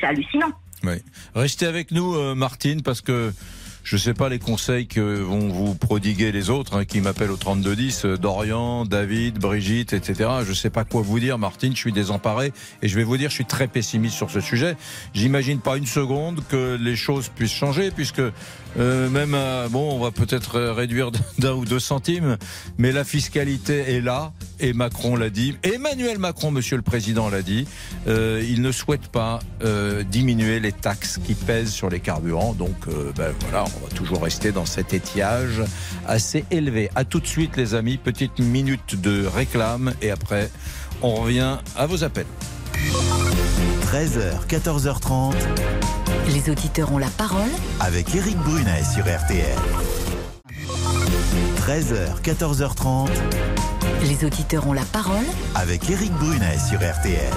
c'est 0.00 0.06
hallucinant. 0.06 0.52
Oui. 0.84 1.02
Restez 1.34 1.66
avec 1.66 1.90
nous, 1.90 2.14
Martine, 2.36 2.82
parce 2.82 3.00
que 3.00 3.32
je 3.84 3.96
ne 3.96 4.00
sais 4.00 4.14
pas 4.14 4.30
les 4.30 4.38
conseils 4.38 4.86
que 4.86 5.20
vont 5.20 5.48
vous 5.48 5.74
prodiguer 5.74 6.32
les 6.32 6.48
autres 6.48 6.78
hein, 6.78 6.84
qui 6.86 7.02
m'appellent 7.02 7.30
au 7.30 7.36
3210, 7.36 8.06
euh, 8.06 8.16
Dorian, 8.16 8.86
David, 8.86 9.38
Brigitte, 9.38 9.92
etc. 9.92 10.30
Je 10.42 10.48
ne 10.48 10.54
sais 10.54 10.70
pas 10.70 10.84
quoi 10.84 11.02
vous 11.02 11.20
dire, 11.20 11.36
Martine, 11.36 11.74
je 11.74 11.80
suis 11.80 11.92
désemparé 11.92 12.52
et 12.82 12.88
je 12.88 12.96
vais 12.96 13.04
vous 13.04 13.18
dire, 13.18 13.28
je 13.28 13.34
suis 13.34 13.44
très 13.44 13.68
pessimiste 13.68 14.16
sur 14.16 14.30
ce 14.30 14.40
sujet. 14.40 14.76
J'imagine 15.12 15.60
pas 15.60 15.76
une 15.76 15.86
seconde 15.86 16.42
que 16.48 16.78
les 16.80 16.96
choses 16.96 17.28
puissent 17.28 17.52
changer, 17.52 17.90
puisque 17.90 18.22
euh, 18.76 19.08
même, 19.08 19.34
euh, 19.34 19.68
bon, 19.68 19.92
on 19.92 20.02
va 20.02 20.10
peut-être 20.10 20.56
euh, 20.56 20.72
réduire 20.72 21.10
d'un 21.38 21.52
ou 21.54 21.64
deux 21.64 21.78
centimes, 21.78 22.36
mais 22.78 22.90
la 22.90 23.04
fiscalité 23.04 23.94
est 23.94 24.00
là, 24.00 24.32
et 24.58 24.72
Macron 24.72 25.16
l'a 25.16 25.30
dit, 25.30 25.56
Emmanuel 25.62 26.18
Macron, 26.18 26.50
monsieur 26.50 26.76
le 26.76 26.82
président, 26.82 27.28
l'a 27.28 27.42
dit, 27.42 27.66
euh, 28.08 28.44
il 28.48 28.62
ne 28.62 28.72
souhaite 28.72 29.08
pas 29.08 29.40
diminuer 30.10 30.60
les 30.60 30.72
taxes 30.72 31.18
qui 31.24 31.34
pèsent 31.34 31.70
sur 31.70 31.88
les 31.88 32.00
carburants, 32.00 32.52
donc 32.52 32.74
ben, 33.16 33.32
voilà, 33.40 33.64
on 33.76 33.86
va 33.86 33.92
toujours 33.94 34.22
rester 34.22 34.52
dans 34.52 34.66
cet 34.66 34.94
étiage 34.94 35.62
assez 36.06 36.44
élevé. 36.50 36.90
À 36.94 37.04
tout 37.04 37.20
de 37.20 37.26
suite, 37.26 37.56
les 37.56 37.74
amis, 37.74 37.96
petite 37.96 38.38
minute 38.38 39.00
de 39.00 39.26
réclame, 39.26 39.94
et 40.02 40.10
après, 40.10 40.50
on 41.02 41.14
revient 41.14 41.58
à 41.76 41.86
vos 41.86 42.04
appels. 42.04 42.26
13h, 43.86 44.46
14h30. 44.48 45.34
Les 46.32 46.50
auditeurs 46.50 46.92
ont 46.92 46.98
la 46.98 47.08
parole 47.08 47.50
avec 47.80 48.14
Eric 48.14 48.36
Brunet 48.38 48.82
sur 48.82 49.04
RTL. 49.04 49.56
13h, 51.58 52.20
14h30. 52.22 53.10
Les 54.02 54.24
auditeurs 54.24 54.66
ont 54.66 54.72
la 54.72 54.82
parole 54.82 55.24
avec 55.54 55.88
Eric 55.88 56.12
Brunet 56.14 56.58
sur 56.58 56.78
RTL. 56.78 57.32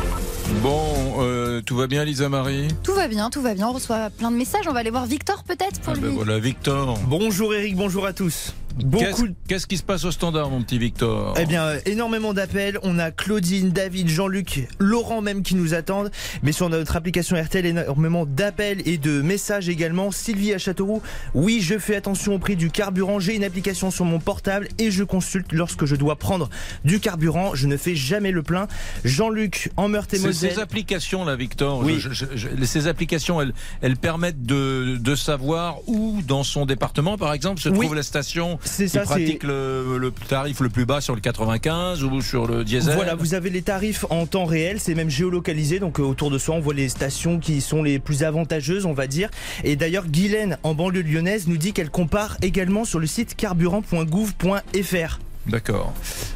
Bon, 0.64 1.22
euh, 1.22 1.37
tout 1.66 1.76
va 1.76 1.88
bien, 1.88 2.04
Lisa 2.04 2.30
Marie 2.30 2.68
Tout 2.84 2.94
va 2.94 3.08
bien, 3.08 3.30
tout 3.30 3.42
va 3.42 3.54
bien. 3.54 3.68
On 3.68 3.74
reçoit 3.74 4.10
plein 4.10 4.32
de 4.32 4.36
messages. 4.38 4.68
On 4.68 4.74
va 4.74 4.80
aller 4.80 4.90
voir 4.92 5.06
Victor 5.06 5.44
peut-être 5.44 5.80
pour 5.82 5.94
ah 5.94 5.96
lui. 5.96 6.02
ben 6.02 6.12
voilà, 6.12 6.40
Victor. 6.40 6.98
Bonjour 7.08 7.54
Eric, 7.54 7.76
bonjour 7.76 8.06
à 8.06 8.14
tous. 8.14 8.54
Qu'est-ce 8.98 9.24
qu'est-ce 9.48 9.66
qui 9.68 9.78
se 9.78 9.84
passe 9.84 10.04
au 10.06 10.12
standard, 10.12 10.52
mon 10.52 10.62
petit 10.62 10.78
Victor 10.78 11.34
Eh 11.40 11.46
bien, 11.46 11.64
euh, 11.64 11.80
énormément 11.86 12.34
d'appels. 12.34 12.78
On 12.84 13.00
a 13.00 13.10
Claudine, 13.10 13.72
David, 13.72 14.08
Jean-Luc, 14.08 14.68
Laurent 14.78 15.22
même 15.22 15.42
qui 15.42 15.56
nous 15.56 15.74
attendent. 15.74 16.12
Mais 16.44 16.52
sur 16.52 16.70
notre 16.70 16.96
application 16.96 17.42
RTL, 17.42 17.66
énormément 17.66 18.26
d'appels 18.28 18.88
et 18.88 19.00
de 19.00 19.22
messages 19.22 19.68
également. 19.68 20.12
Sylvie 20.12 20.54
à 20.54 20.60
Châteauroux. 20.60 21.02
Oui, 21.34 21.60
je 21.62 21.80
fais 21.80 21.96
attention 21.96 22.36
au 22.36 22.40
prix 22.40 22.56
du 22.56 22.70
carburant. 22.70 23.20
J'ai 23.20 23.36
une 23.36 23.44
application 23.44 23.90
sur 23.90 24.06
mon 24.06 24.20
portable 24.20 24.68
et 24.78 24.92
je 24.92 25.04
consulte 25.04 25.54
lorsque 25.54 25.86
je 25.86 25.96
dois 25.96 26.16
prendre 26.16 26.48
du 26.86 27.00
carburant. 27.00 27.56
Je 27.56 27.66
ne 27.66 27.78
fais 27.78 27.96
jamais 27.96 28.32
le 28.32 28.44
plein. 28.44 28.68
Jean-Luc 29.04 29.72
en 29.76 29.86
C'est 29.86 29.90
Meurthe-et-Moselle. 29.90 30.52
ces 30.54 30.60
applications 30.60 31.26
là, 31.26 31.36
Victor. 31.36 31.47
Oui. 31.84 31.98
je- 32.00 32.12
je- 32.12 32.26
je- 32.36 32.66
ces 32.66 32.88
applications, 32.88 33.42
elles, 33.42 33.54
elles 33.82 33.98
permettent 33.98 34.44
de, 34.46 34.98
de 35.00 35.16
savoir 35.16 35.78
où 35.88 36.22
dans 36.28 36.44
son 36.44 36.66
département, 36.66 37.18
par 37.18 37.34
exemple, 37.34 37.62
se 37.62 37.70
Oui. 37.70 37.80
trouve 37.80 37.96
la 37.96 38.04
station 38.04 38.60
qui 38.78 38.90
ça, 38.90 39.02
pratique 39.02 39.44
le, 39.44 39.98
le 39.98 40.12
tarif 40.12 40.60
le 40.60 40.70
plus 40.70 40.86
bas 40.86 41.02
sur 41.02 41.16
le 41.16 41.22
95 41.22 42.04
ou 42.04 42.22
sur 42.22 42.48
le 42.48 42.64
diesel. 42.64 42.96
Voilà, 42.96 43.16
vous 43.16 43.34
avez 43.34 43.50
les 43.50 43.62
tarifs 43.62 44.06
en 44.10 44.26
temps 44.26 44.46
réel, 44.46 44.80
c'est 44.80 44.96
même 44.96 45.10
géolocalisé, 45.10 45.80
donc 45.80 46.00
euh, 46.00 46.04
autour 46.04 46.30
de 46.32 46.38
soi 46.38 46.56
on 46.56 46.60
voit 46.60 46.74
les 46.74 46.90
stations 46.90 47.40
qui 47.40 47.62
sont 47.62 47.84
les 47.84 48.00
plus 48.00 48.24
avantageuses, 48.24 48.86
on 48.86 48.94
va 48.94 49.08
dire. 49.08 49.30
Et 49.64 49.76
d'ailleurs, 49.76 50.08
Guylaine, 50.08 50.58
en 50.64 50.74
banlieue 50.74 51.02
lyonnaise, 51.02 51.48
nous 51.48 51.58
dit 51.58 51.74
qu'elle 51.74 51.90
compare 51.90 52.38
également 52.42 52.86
sur 52.86 53.00
le 53.00 53.08
site 53.08 53.36
carburant.gouv.fr. 53.36 55.20
D'accord. 55.48 55.94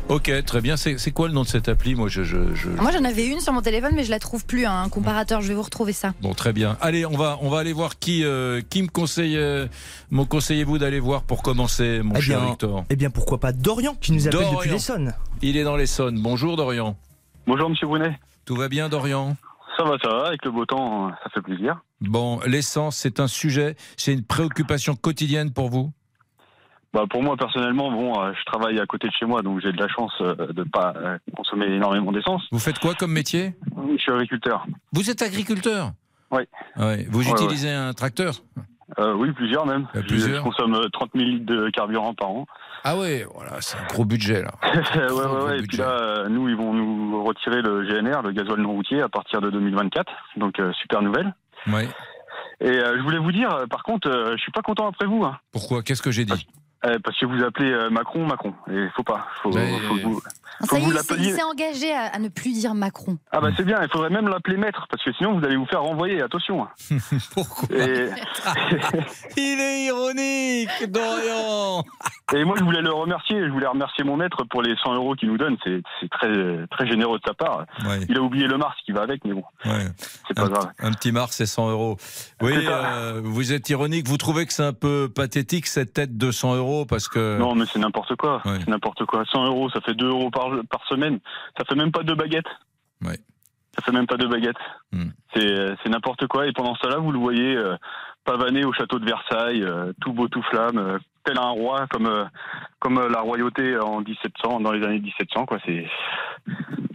Ok, 0.10 0.32
très 0.46 0.62
bien. 0.62 0.78
C'est 0.78 1.12
quoi 1.12 1.28
le 1.28 1.34
nom 1.34 1.44
de 1.44 1.48
cette 1.48 1.68
appli? 1.70 1.96
Moi, 1.96 2.08
je, 2.08 2.24
je, 2.24 2.54
je- 2.56 2.70
Moi 2.70 2.92
j'en 2.92 3.04
avais 3.04 3.28
une 3.28 3.40
sur 3.40 3.52
mon 3.54 3.62
téléphone 3.62 3.92
mais 3.96 4.04
je 4.04 4.10
la 4.10 4.20
trouve 4.20 4.46
plus, 4.46 4.66
hein, 4.66 4.84
un 4.84 4.90
comparateur, 4.90 5.42
je 5.42 5.50
vais 5.50 5.54
vous 5.54 5.62
retrouver 5.62 5.94
ça. 5.94 6.14
Bon, 6.22 6.34
très 6.34 6.54
bien. 6.54 6.78
Allez, 6.82 7.06
on 7.06 7.18
va, 7.18 7.38
on 7.42 7.50
va 7.50 7.60
aller 7.60 7.74
voir 7.74 8.00
qui, 8.00 8.24
euh, 8.24 8.62
qui 8.70 8.82
me 8.84 8.88
conseille, 8.88 9.38
euh, 9.38 9.68
me 10.12 10.24
conseillez-vous 10.24 10.78
d'aller 10.78 11.00
voir 11.00 11.24
pour 11.24 11.44
commencer, 11.44 12.02
mon 12.04 12.16
Eh 12.16 12.22
cher 12.22 12.40
bien, 12.40 12.50
Victor? 12.50 12.86
eh 12.90 12.96
bien, 12.96 13.10
pourquoi 13.10 13.40
pas 13.40 13.52
Dorian 13.52 13.96
qui 14.00 14.12
nous 14.14 14.28
appelle 14.28 14.40
depuis 14.40 14.52
Dorian. 14.54 14.74
l'Essonne. 14.74 15.14
Il 15.42 15.58
est 15.58 15.64
dans 15.64 15.76
l'Essonne. 15.76 16.22
Bonjour, 16.22 16.56
Dorian. 16.56 16.96
Bonjour 17.48 17.70
Monsieur 17.70 17.88
Brunet. 17.88 18.18
Tout 18.46 18.56
va 18.56 18.70
bien, 18.70 18.88
Dorian? 18.90 19.36
Ça 19.78 19.84
va, 19.84 19.98
ça 20.04 20.10
va, 20.10 20.28
avec 20.28 20.44
le 20.46 20.52
beau 20.52 20.66
temps, 20.66 21.10
ça 21.24 21.30
fait 21.34 21.42
plaisir. 21.42 21.82
Bon, 22.02 22.40
l'essence, 22.46 22.98
c'est 22.98 23.20
un 23.20 23.28
sujet, 23.28 23.76
c'est 23.98 24.14
une 24.14 24.24
préoccupation 24.24 24.96
quotidienne 24.96 25.52
pour 25.52 25.70
vous? 25.70 25.92
Bah, 26.94 27.04
pour 27.10 27.24
moi 27.24 27.38
personnellement, 27.38 27.90
bon, 27.92 28.20
euh, 28.22 28.34
je 28.38 28.44
travaille 28.46 28.78
à 28.80 28.86
côté 28.86 29.08
de 29.08 29.14
chez 29.14 29.26
moi, 29.26 29.42
donc 29.42 29.62
j'ai 29.62 29.72
de 29.72 29.78
la 29.82 29.88
chance 29.88 30.12
euh, 30.22 30.36
de 30.52 30.64
pas 30.64 30.94
euh, 30.98 31.18
consommer 31.36 31.66
énormément 31.68 32.12
d'essence. 32.12 32.44
Vous 32.52 32.60
faites 32.60 32.80
quoi 32.80 32.96
comme 32.96 33.14
métier? 33.14 33.56
Je 33.94 33.98
suis 33.98 34.12
agriculteur. 34.12 34.66
Vous 34.92 35.10
êtes 35.10 35.22
agriculteur? 35.22 35.92
Oui. 36.32 36.42
Ouais. 36.78 37.06
Vous 37.10 37.24
Ouais, 37.24 37.32
utilisez 37.32 37.72
un 37.72 37.94
tracteur? 37.94 38.36
Oui, 39.16 39.32
plusieurs 39.32 39.66
même. 39.66 39.88
Je- 39.96 40.02
plusieurs 40.02 40.40
Je, 40.40 40.42
consomme 40.44 40.76
euh, 40.76 40.90
30 40.92 41.12
000 41.16 41.26
litres 41.26 41.46
de 41.46 41.70
carburant 41.70 42.14
par 42.14 42.30
an. 42.30 42.46
Ah 42.84 42.98
ouais, 42.98 43.26
voilà, 43.34 43.62
c'est 43.62 43.78
un 43.78 43.86
gros 43.86 44.04
budget 44.04 44.42
là. 44.42 44.52
ouais, 44.96 45.12
ouais, 45.14 45.44
ouais. 45.46 45.60
Et 45.60 45.62
puis 45.64 45.78
là, 45.78 46.28
nous, 46.28 46.50
ils 46.50 46.58
vont 46.58 46.74
nous 46.74 47.24
retirer 47.24 47.62
le 47.62 47.84
GNR, 47.84 48.22
le 48.22 48.32
gasoil 48.34 48.60
non 48.60 48.74
routier, 48.74 49.02
à 49.02 49.08
partir 49.08 49.40
de 49.40 49.50
2024. 49.50 50.12
Donc 50.36 50.60
super 50.74 51.02
nouvelle. 51.02 51.34
Ouais. 51.68 51.88
Et 52.60 52.74
je 52.74 53.02
voulais 53.02 53.18
vous 53.20 53.32
dire, 53.32 53.50
par 53.70 53.84
contre, 53.84 54.12
je 54.36 54.42
suis 54.42 54.52
pas 54.52 54.62
content 54.62 54.88
après 54.90 55.06
vous. 55.06 55.24
hein. 55.24 55.38
Pourquoi? 55.54 55.84
Qu'est-ce 55.84 56.02
que 56.02 56.12
j'ai 56.12 56.26
dit? 56.26 56.48
Parce 56.82 57.20
que 57.20 57.26
vous 57.26 57.44
appelez 57.44 57.72
euh, 57.72 57.90
Macron 57.90 58.26
Macron. 58.26 58.54
Et 58.72 58.88
faut 58.96 59.04
pas. 59.04 59.28
Faut, 59.42 59.52
faut 59.52 59.96
vous, 60.02 60.22
Ça 60.60 60.68
faut 60.68 60.78
y 60.78 60.84
est, 60.84 61.18
il 61.20 61.34
s'est- 61.34 61.44
engagé 61.44 61.92
à, 61.94 62.08
à 62.14 62.20
ne 62.20 62.28
plus 62.30 62.52
dire 62.54 62.74
Macron. 62.74 63.18
Ah 63.32 63.40
bah 63.42 63.50
c'est 63.58 63.64
bien, 63.64 63.80
il 63.82 63.90
faudrait 63.90 64.10
même 64.10 64.28
l'appeler 64.28 64.58
maître, 64.58 64.86
parce 64.90 65.04
que 65.04 65.12
sinon 65.14 65.40
vous 65.40 65.46
allez 65.46 65.56
vous 65.56 65.66
faire 65.66 65.82
renvoyer, 65.82 66.22
attention. 66.22 66.68
Pourquoi 67.34 67.68
et... 67.78 68.10
Il 69.38 69.60
est 69.60 69.86
ironique, 69.86 70.90
Dorian 70.92 71.84
et 72.36 72.44
moi 72.46 72.56
je 72.60 72.64
voulais 72.64 72.82
le 72.82 72.92
remercier, 72.92 73.38
je 73.46 73.52
voulais 73.52 73.68
remercier 73.68 74.04
mon 74.04 74.18
maître 74.18 74.44
pour 74.50 74.62
les 74.62 74.76
100 74.84 74.94
euros 74.96 75.16
qu'il 75.16 75.30
nous 75.30 75.38
donne, 75.38 75.58
c'est 75.64 75.82
très, 76.10 76.68
très 76.72 76.88
généreux 76.88 77.18
de 77.20 77.24
sa 77.28 77.34
part. 77.34 77.66
Ouais. 77.86 78.00
Il 78.10 78.18
a 78.18 78.22
oublié 78.22 78.48
le 78.48 78.58
Mars 78.58 78.76
qui 78.86 78.92
va 78.92 79.02
avec, 79.02 79.24
mais 79.26 79.34
bon, 79.34 79.44
Ouais. 79.66 79.86
c'est 80.28 80.34
pas 80.36 80.44
un, 80.44 80.50
grave. 80.50 80.72
un 80.80 80.92
petit 80.92 81.12
Mars, 81.12 81.36
c'est 81.36 81.46
100 81.46 81.70
euros. 81.72 81.98
Oui, 82.42 82.54
ça. 82.66 82.94
euh, 82.94 83.22
vous 83.24 83.52
êtes 83.54 83.70
ironique. 83.70 84.08
Vous 84.08 84.18
trouvez 84.18 84.46
que 84.46 84.54
c'est 84.54 84.64
un 84.64 84.74
peu 84.74 85.10
pathétique 85.14 85.68
cette 85.68 85.94
tête 85.94 86.18
de 86.18 86.32
100 86.32 86.56
euros 86.56 86.86
parce 86.86 87.08
que. 87.08 87.38
Non 87.38 87.56
mais 87.56 87.66
c'est 87.66 87.80
n'importe 87.80 88.16
quoi, 88.16 88.42
c'est 88.46 88.68
n'importe 88.68 89.06
quoi. 89.06 89.24
100 89.32 89.46
euros, 89.46 89.70
ça 89.70 89.82
fait 89.82 89.94
2 89.94 90.08
euros 90.08 90.30
par, 90.32 90.41
par 90.70 90.86
semaine, 90.88 91.20
ça 91.58 91.66
fait 91.66 91.76
même 91.76 91.92
pas 91.92 92.04
deux 92.04 92.16
baguettes. 92.16 92.50
Ouais. 93.04 93.18
Ça 93.76 93.84
fait 93.84 93.92
même 93.92 94.08
pas 94.08 94.18
deux 94.18 94.28
baguettes. 94.28 94.56
Hmm. 94.92 95.10
C'est 95.34 95.48
euh, 95.48 95.76
c'est 95.82 95.90
n'importe 95.90 96.28
quoi. 96.28 96.48
Et 96.48 96.54
pendant 96.54 96.76
ce 96.76 96.82
temps-là, 96.82 96.98
vous 96.98 97.12
le 97.12 97.20
voyez 97.20 97.56
euh, 97.56 97.76
pavaner 98.26 98.66
au 98.66 98.74
château 98.74 99.00
de 99.00 99.06
Versailles, 99.06 99.64
euh, 99.64 99.94
tout 100.02 100.14
beau, 100.14 100.28
tout 100.28 100.44
flamme, 100.44 101.00
tel 101.24 101.38
un 101.38 101.50
roi, 101.50 101.88
comme 101.90 102.08
euh, 102.08 102.26
comme 102.80 102.98
euh, 102.98 103.10
la 103.10 103.22
royauté 103.22 103.78
en 103.78 104.02
1700, 104.02 104.62
dans 104.62 104.72
les 104.72 104.86
années 104.86 105.00
1700. 105.00 105.46
Quoi. 105.46 105.58
C'est 105.66 105.86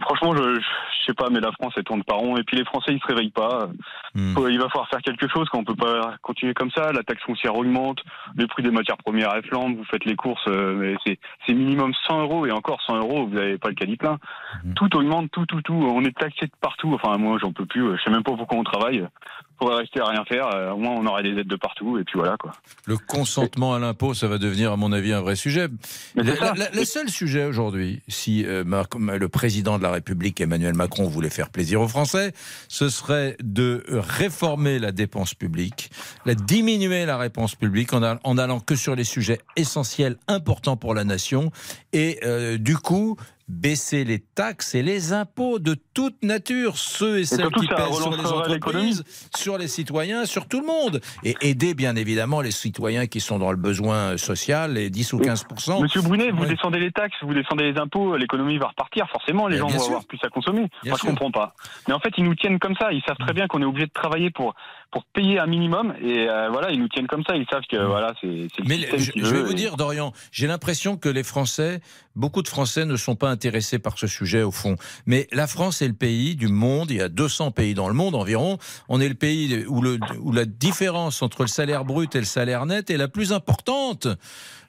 franchement, 0.01 0.35
je, 0.35 0.55
je, 0.55 0.59
je 0.59 1.05
sais 1.05 1.13
pas, 1.13 1.29
mais 1.31 1.39
la 1.39 1.51
France 1.53 1.73
elle 1.77 1.83
tourne 1.83 2.03
pas 2.03 2.15
rond. 2.15 2.37
Et 2.37 2.43
puis 2.43 2.57
les 2.57 2.65
Français 2.65 2.93
ils 2.93 2.99
se 2.99 3.07
réveillent 3.07 3.31
pas. 3.31 3.69
Hmm. 4.13 4.35
Il 4.49 4.59
va 4.59 4.69
falloir 4.69 4.89
faire 4.89 5.01
quelque 5.01 5.27
chose. 5.27 5.47
Quand 5.49 5.59
on 5.59 5.63
peut 5.63 5.75
pas 5.75 6.15
continuer 6.21 6.53
comme 6.53 6.71
ça, 6.71 6.91
la 6.91 7.03
taxe 7.03 7.23
foncière 7.23 7.55
augmente, 7.55 8.03
le 8.35 8.47
prix 8.47 8.63
des 8.63 8.71
matières 8.71 8.97
premières 8.97 9.33
elle 9.35 9.45
flambe. 9.45 9.77
Vous 9.77 9.85
faites 9.85 10.05
les 10.05 10.15
courses, 10.15 10.45
euh, 10.47 10.73
mais 10.75 10.95
c'est 11.05 11.19
c'est 11.45 11.53
minimum 11.53 11.93
100 12.07 12.21
euros 12.21 12.45
et 12.45 12.51
encore 12.51 12.81
100 12.81 12.97
euros, 12.97 13.27
vous 13.27 13.35
n'avez 13.35 13.57
pas 13.57 13.69
le 13.69 13.75
caddie 13.75 13.97
plein. 13.97 14.17
Tout 14.75 14.95
augmente, 14.95 15.31
tout, 15.31 15.45
tout, 15.45 15.61
tout. 15.61 15.73
On 15.73 16.03
est 16.03 16.17
taxé 16.17 16.45
de 16.45 16.51
partout. 16.61 16.93
Enfin, 16.93 17.17
moi, 17.17 17.37
j'en 17.41 17.51
peux 17.51 17.65
plus. 17.65 17.97
Je 17.97 18.03
sais 18.03 18.11
même 18.11 18.23
pas 18.23 18.35
pourquoi 18.35 18.57
on 18.57 18.63
travaille. 18.63 19.05
Faudrait 19.59 19.77
rester 19.77 19.99
à 19.99 20.05
rien 20.05 20.23
faire. 20.25 20.47
Euh, 20.53 20.71
Au 20.71 20.77
moins, 20.77 20.91
on 20.95 21.05
aurait 21.07 21.23
des 21.23 21.29
aides 21.39 21.47
de 21.47 21.55
partout. 21.55 21.97
Et 21.97 22.03
puis 22.03 22.19
voilà, 22.19 22.37
quoi. 22.37 22.51
Le 22.85 22.97
consentement 22.97 23.73
à 23.73 23.79
l'impôt, 23.79 24.13
ça 24.13 24.27
va 24.27 24.37
devenir, 24.37 24.71
à 24.71 24.77
mon 24.77 24.91
avis, 24.91 25.13
un 25.13 25.21
vrai 25.21 25.35
sujet. 25.35 25.67
Mais 26.15 26.23
Le, 26.23 26.33
c'est 26.33 26.37
ça. 26.39 26.53
la- 26.53 26.65
la- 26.65 26.71
le 26.71 26.85
seul 26.85 27.09
sujet 27.09 27.45
aujourd'hui, 27.45 28.01
si 28.07 28.45
euh, 28.45 28.63
le 28.63 29.27
président 29.29 29.77
de 29.77 29.83
la 29.83 29.91
République, 29.91 30.39
Emmanuel 30.41 30.75
Macron, 30.75 31.07
voulait 31.07 31.29
faire 31.31 31.49
plaisir 31.49 31.81
aux 31.81 31.87
Français, 31.87 32.33
ce 32.67 32.89
serait 32.89 33.35
de 33.43 33.83
réformer 33.87 34.79
la 34.79 34.91
dépense 34.91 35.33
publique, 35.33 35.89
la 36.25 36.35
diminuer 36.35 37.05
la 37.05 37.17
réponse 37.17 37.55
publique 37.55 37.93
en, 37.93 38.03
a- 38.03 38.19
en 38.23 38.37
allant 38.37 38.59
que 38.59 38.75
sur 38.75 38.95
les 38.95 39.03
sujets 39.03 39.39
essentiels, 39.55 40.17
importants 40.27 40.77
pour 40.77 40.93
la 40.93 41.03
nation, 41.03 41.51
et 41.93 42.19
euh, 42.23 42.57
du 42.57 42.77
coup 42.77 43.17
baisser 43.47 44.03
les 44.03 44.19
taxes 44.19 44.75
et 44.75 44.83
les 44.83 45.13
impôts 45.13 45.59
de 45.59 45.75
toute 45.93 46.21
nature, 46.23 46.77
ceux 46.77 47.19
et 47.19 47.25
celles 47.25 47.49
qui 47.49 47.67
pèsent 47.67 47.95
sur 47.95 48.11
les 48.11 48.25
entreprises, 48.25 49.03
sur 49.35 49.57
les 49.57 49.67
citoyens, 49.67 50.25
sur 50.25 50.47
tout 50.47 50.59
le 50.59 50.65
monde. 50.67 51.01
Et 51.23 51.35
aider 51.41 51.73
bien 51.73 51.95
évidemment 51.95 52.41
les 52.41 52.51
citoyens 52.51 53.07
qui 53.07 53.19
sont 53.21 53.39
dans 53.39 53.51
le 53.51 53.57
besoin 53.57 54.17
social, 54.17 54.73
les 54.73 54.89
10 54.89 55.13
ou 55.13 55.19
15% 55.19 55.81
Monsieur 55.81 56.01
Brunet, 56.01 56.31
vous 56.31 56.43
Ouais. 56.43 56.49
descendez 56.49 56.79
les 56.79 56.91
taxes, 56.91 57.15
vous 57.21 57.33
descendez 57.33 57.71
les 57.71 57.79
impôts, 57.79 58.15
l'économie 58.17 58.57
va 58.57 58.67
repartir. 58.67 59.07
Forcément, 59.09 59.47
les 59.47 59.57
gens 59.57 59.67
bien 59.67 59.77
vont 59.77 59.81
sûr. 59.83 59.91
avoir 59.93 60.05
plus 60.05 60.19
à 60.23 60.29
consommer. 60.29 60.67
Bien 60.83 60.91
Moi, 60.91 60.97
sûr. 60.97 61.07
je 61.07 61.13
comprends 61.13 61.31
pas. 61.31 61.53
Mais 61.87 61.93
en 61.93 61.99
fait, 61.99 62.11
ils 62.17 62.23
nous 62.23 62.35
tiennent 62.35 62.59
comme 62.59 62.75
ça. 62.79 62.91
Ils 62.91 63.01
savent 63.07 63.17
très 63.17 63.33
bien 63.33 63.47
qu'on 63.47 63.61
est 63.61 63.65
obligé 63.65 63.87
de 63.87 63.93
travailler 63.93 64.29
pour 64.29 64.53
pour 64.91 65.03
payer 65.05 65.37
un 65.37 65.47
minimum. 65.47 65.93
Et 66.01 66.29
euh, 66.29 66.49
voilà, 66.49 66.71
ils 66.71 66.79
nous 66.79 66.87
tiennent 66.87 67.07
comme 67.07 67.23
ça. 67.27 67.35
Ils 67.35 67.45
savent 67.51 67.63
que 67.69 67.77
voilà, 67.77 68.13
c'est 68.21 68.47
Mais 68.65 68.77
je, 68.97 69.11
vais 69.35 69.43
vous 69.43 69.53
dire, 69.53 69.75
Dorian, 69.75 70.13
j'ai 70.31 70.47
l'impression 70.47 70.95
que 70.97 71.09
les 71.09 71.23
Français, 71.23 71.81
beaucoup 72.15 72.41
de 72.41 72.47
Français 72.47 72.85
ne 72.85 72.95
sont 72.95 73.15
pas 73.15 73.29
intéressés 73.37 73.77
par 73.77 73.99
ce 73.99 74.07
sujet 74.07 74.41
au 74.41 74.51
fond. 74.51 74.77
Mais 75.05 75.27
la 75.31 75.45
France 75.45 75.83
est 75.83 75.87
le 75.87 75.93
pays 75.93 76.35
du 76.35 76.47
monde, 76.47 76.89
il 76.89 76.97
y 76.97 77.01
a 77.01 77.09
200 77.09 77.51
pays 77.51 77.75
dans 77.75 77.87
le 77.87 77.93
monde 77.93 78.15
environ, 78.15 78.57
on 78.89 78.99
est 78.99 79.07
le 79.07 79.13
pays 79.13 79.63
où, 79.67 79.83
le, 79.83 79.99
où 80.19 80.31
la 80.31 80.45
différence 80.45 81.21
entre 81.21 81.43
le 81.43 81.47
salaire 81.47 81.85
brut 81.85 82.15
et 82.15 82.19
le 82.19 82.25
salaire 82.25 82.65
net 82.65 82.89
est 82.89 82.97
la 82.97 83.07
plus 83.07 83.31
importante. 83.31 84.07